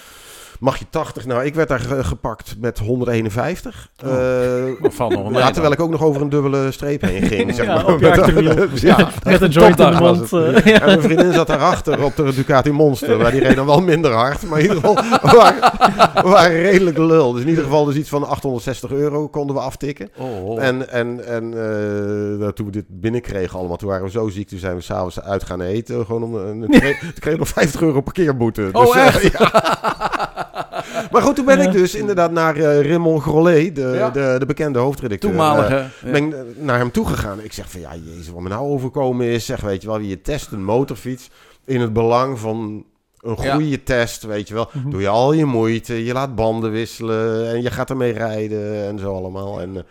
Mag 0.59 0.77
je 0.77 0.85
80? 0.89 1.25
Nou, 1.25 1.43
ik 1.45 1.55
werd 1.55 1.67
daar 1.69 1.79
ge- 1.79 2.03
gepakt 2.03 2.55
met 2.59 2.79
151. 2.79 3.89
Oh. 4.05 4.11
Eh, 4.11 5.31
ja, 5.31 5.51
terwijl 5.51 5.73
ik 5.73 5.79
ook 5.79 5.89
nog 5.89 6.03
over 6.03 6.21
een 6.21 6.29
dubbele 6.29 6.71
streep 6.71 7.01
heen 7.01 7.21
ging. 7.21 7.53
Zeg 7.55 7.65
Ja, 7.65 7.73
maar. 7.83 7.85
achterwiel. 8.19 8.67
ja, 8.73 9.09
Met 9.23 9.41
een 9.41 9.49
joint 9.49 9.79
in 9.79 9.91
de 9.91 9.97
mond. 9.99 10.29
het. 10.31 10.63
eh. 10.63 10.75
En 10.81 10.85
mijn 10.85 11.01
vriendin 11.01 11.33
zat 11.33 11.47
daarachter 11.47 12.03
op 12.03 12.15
de 12.15 12.33
Ducati 12.35 12.71
Monster. 12.71 13.17
Maar 13.17 13.31
die 13.31 13.41
reed 13.41 13.55
dan 13.55 13.65
wel 13.65 13.81
minder 13.81 14.11
hard. 14.11 14.43
Maar 14.49 14.59
in 14.59 14.65
ieder 14.65 14.77
geval, 14.79 14.95
we 16.23 16.29
waren, 16.29 16.61
redelijk 16.61 16.97
lul. 16.97 17.31
Dus 17.31 17.41
in 17.41 17.47
ieder 17.49 17.63
geval 17.63 17.85
dus 17.85 17.95
iets 17.95 18.09
van 18.09 18.27
860 18.27 18.91
euro 18.91 19.27
konden 19.27 19.55
we 19.55 19.61
aftikken. 19.61 20.09
Oh, 20.17 20.45
oh. 20.49 20.63
En, 20.63 20.89
en, 20.89 21.25
en 21.27 21.43
eh, 22.41 22.47
toen 22.47 22.65
we 22.65 22.71
dit 22.71 22.85
binnenkregen 22.87 23.59
allemaal, 23.59 23.77
toen 23.77 23.89
waren 23.89 24.03
we 24.05 24.11
zo 24.11 24.29
ziek. 24.29 24.47
Toen 24.47 24.59
zijn 24.59 24.75
we 24.75 24.81
s'avonds 24.81 25.21
uit 25.21 25.43
gaan 25.43 25.61
eten. 25.61 26.05
Gewoon 26.05 26.23
om, 26.23 26.37
en 26.47 26.69
kreeg 27.19 27.33
ik 27.33 27.37
nog 27.39 27.47
50 27.47 27.81
euro 27.81 28.01
parkeerboete. 28.01 28.69
Oh, 28.71 28.97
eh, 28.97 29.05
echt? 29.05 29.21
ja. 29.37 30.18
Maar 31.11 31.21
goed, 31.21 31.35
toen 31.35 31.45
ben 31.45 31.59
ik 31.59 31.71
dus 31.71 31.95
inderdaad 31.95 32.31
naar 32.31 32.55
eh 32.55 32.81
Raymond 32.87 33.21
Grollet, 33.21 33.75
de, 33.75 33.91
Ja. 33.95 34.09
de, 34.09 34.35
de 34.39 34.45
bekende 34.45 34.79
hoofdredacteur. 34.79 35.29
Toenmalige. 35.29 35.75
eh, 35.75 36.11
ben 36.11 36.25
ik 36.27 36.33
eh, 36.33 36.39
naar 36.57 36.77
hem 36.77 36.91
toegegaan. 36.91 37.39
Ik 37.43 37.53
zeg 37.53 37.71
van, 37.71 37.79
ja, 37.81 37.89
jezus, 38.05 38.29
wat 38.29 38.41
me 38.41 38.49
nou 38.49 38.67
overkomen 38.69 39.25
is. 39.25 39.45
Zeg, 39.45 39.61
weet 39.61 39.81
je 39.81 39.87
wel, 39.87 39.99
je 39.99 40.21
test 40.21 40.51
een 40.51 40.63
motorfiets 40.63 41.29
in 41.65 41.81
het 41.81 41.93
belang 41.93 42.39
van 42.39 42.83
een 43.21 43.37
Ja. 43.41 43.53
goede 43.53 43.83
test, 43.83 44.23
weet 44.23 44.47
je 44.47 44.53
wel. 44.53 44.69
Mhm. 44.73 44.89
Doe 44.89 45.01
je 45.01 45.07
al 45.07 45.33
je 45.33 45.45
moeite, 45.45 46.05
je 46.05 46.13
laat 46.13 46.35
banden 46.35 46.71
wisselen 46.71 47.49
en 47.49 47.61
je 47.61 47.71
gaat 47.71 47.89
ermee 47.89 48.13
rijden 48.13 48.87
en 48.87 48.99
zo 48.99 49.15
allemaal. 49.15 49.61
En 49.61 49.85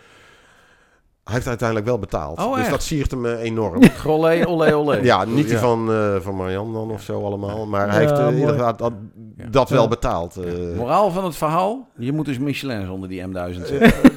hij 1.28 1.36
heeft 1.36 1.48
uiteindelijk 1.48 1.88
wel 1.88 1.98
betaald. 1.98 2.38
Oh, 2.38 2.50
dus 2.52 2.60
echt? 2.60 2.70
dat 2.70 2.82
siert 2.82 3.10
hem 3.10 3.26
eh, 3.26 3.40
enorm. 3.42 3.82
Grolle, 3.98 4.46
olé, 4.46 4.74
olé. 4.74 4.96
ja, 5.02 5.24
niet 5.24 5.48
die 5.48 5.58
van, 5.58 5.92
eh 5.92 6.14
van 6.20 6.36
Marianne 6.36 6.72
dan 6.72 6.90
of 6.90 7.02
zo 7.02 7.24
allemaal. 7.24 7.66
Maar 7.66 7.90
hij 7.90 7.98
heeft 8.00 8.12
eh, 8.18 8.18
in 8.18 8.24
ieder 8.34 8.38
mooi. 8.40 8.58
geval 8.58 8.76
dat, 8.76 8.92
Ja. 9.36 9.44
dat 9.50 9.68
wel 9.70 9.82
Ja. 9.82 9.88
betaald. 9.88 10.36
eh. 10.36 10.76
Moraal 10.76 11.10
van 11.10 11.24
het 11.24 11.36
verhaal, 11.36 11.88
je 11.96 12.12
moet 12.12 12.24
dus 12.26 12.38
Michelin 12.38 12.90
onder 12.90 13.08
die 13.08 13.22
M1000 13.26 13.66
zetten. 13.66 13.92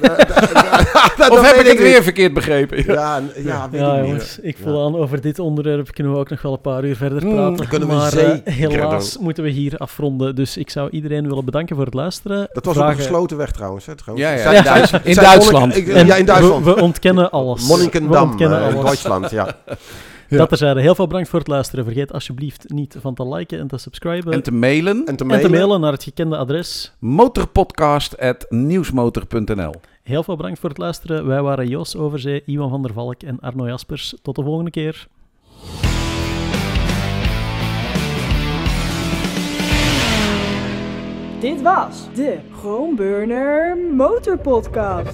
Dat 1.16 1.30
of 1.38 1.46
heb 1.50 1.56
ik 1.60 1.66
het 1.66 1.78
weer 1.78 2.02
verkeerd 2.02 2.32
begrepen? 2.34 2.84
Ja, 2.92 3.20
ja, 3.36 3.68
weet 3.70 3.80
Ja, 3.80 3.94
ik 3.94 4.00
niet. 4.00 4.06
jongens, 4.08 4.38
ik 4.38 4.56
voel 4.62 4.84
aan 4.84 4.96
over 4.96 5.20
dit 5.20 5.38
onderwerp 5.38 5.90
kunnen 5.92 6.12
we 6.12 6.18
ook 6.18 6.30
nog 6.30 6.42
wel 6.42 6.52
een 6.52 6.60
paar 6.60 6.84
uur 6.84 6.96
verder 6.96 7.24
Mm, 7.26 7.34
praten. 7.34 7.68
kunnen 7.68 7.88
we 7.88 7.94
maar 7.94 8.40
helaas 8.44 9.18
moeten 9.18 9.44
we 9.44 9.50
hier 9.50 9.76
afronden. 9.76 10.34
Dus 10.34 10.56
ik 10.56 10.70
zou 10.70 10.90
iedereen 10.90 11.28
willen 11.28 11.44
bedanken 11.44 11.76
voor 11.76 11.84
het 11.84 11.94
luisteren. 11.94 12.48
Dat 12.52 12.64
was 12.64 12.76
op 12.76 12.82
een 12.82 12.94
gesloten 12.96 13.36
weg 13.36 13.50
trouwens. 13.50 13.86
Hè, 13.86 13.94
trouwens. 13.96 14.28
Ja, 14.28 14.50
in 14.52 14.62
Duitsland. 15.14 15.74
ja, 15.74 16.14
in 16.16 16.24
Duitsland. 16.26 16.64
Ontkennen 17.02 17.30
alles. 17.30 17.68
Monnikendam, 17.68 18.38
eh, 18.38 18.62
alles. 18.62 18.84
Duitsland, 18.84 19.30
ja. 19.30 19.56
Ja. 20.28 20.38
Dat 20.38 20.48
terzijde. 20.48 20.80
Heel 20.80 20.94
veel 20.94 21.06
bedankt 21.06 21.28
voor 21.28 21.38
het 21.38 21.48
luisteren. 21.48 21.84
Vergeet 21.84 22.12
alsjeblieft 22.12 22.64
niet 22.68 22.96
van 23.00 23.14
te 23.14 23.28
liken 23.28 23.58
en 23.58 23.66
te 23.68 23.78
subscriben. 23.78 24.32
En 24.32 24.42
te 24.42 24.52
mailen, 24.52 24.96
En 25.06 25.16
te 25.16 25.22
en 25.22 25.26
mailen. 25.28 25.50
te 25.50 25.56
mailen 25.56 25.80
naar 25.80 25.92
het 25.92 26.02
gekende 26.02 26.36
adres. 26.36 26.92
motorpodcast.nieuwsmotor.nl 26.98 29.74
Heel 30.02 30.22
veel 30.22 30.36
bedankt 30.36 30.58
voor 30.58 30.68
het 30.68 30.78
luisteren. 30.78 31.26
Wij 31.26 31.42
waren 31.42 31.68
Jos 31.68 31.96
Overzee, 31.96 32.42
Iwan 32.46 32.70
van 32.70 32.82
der 32.82 32.92
Valk 32.92 33.22
en 33.22 33.40
Arno 33.40 33.66
Jaspers. 33.66 34.14
Tot 34.22 34.36
de 34.36 34.42
volgende 34.42 34.70
keer. 34.70 35.06
Dit 41.40 41.62
was 41.62 42.06
de 42.14 42.38
Groenburner 42.58 43.76
Motorpodcast. 43.94 45.12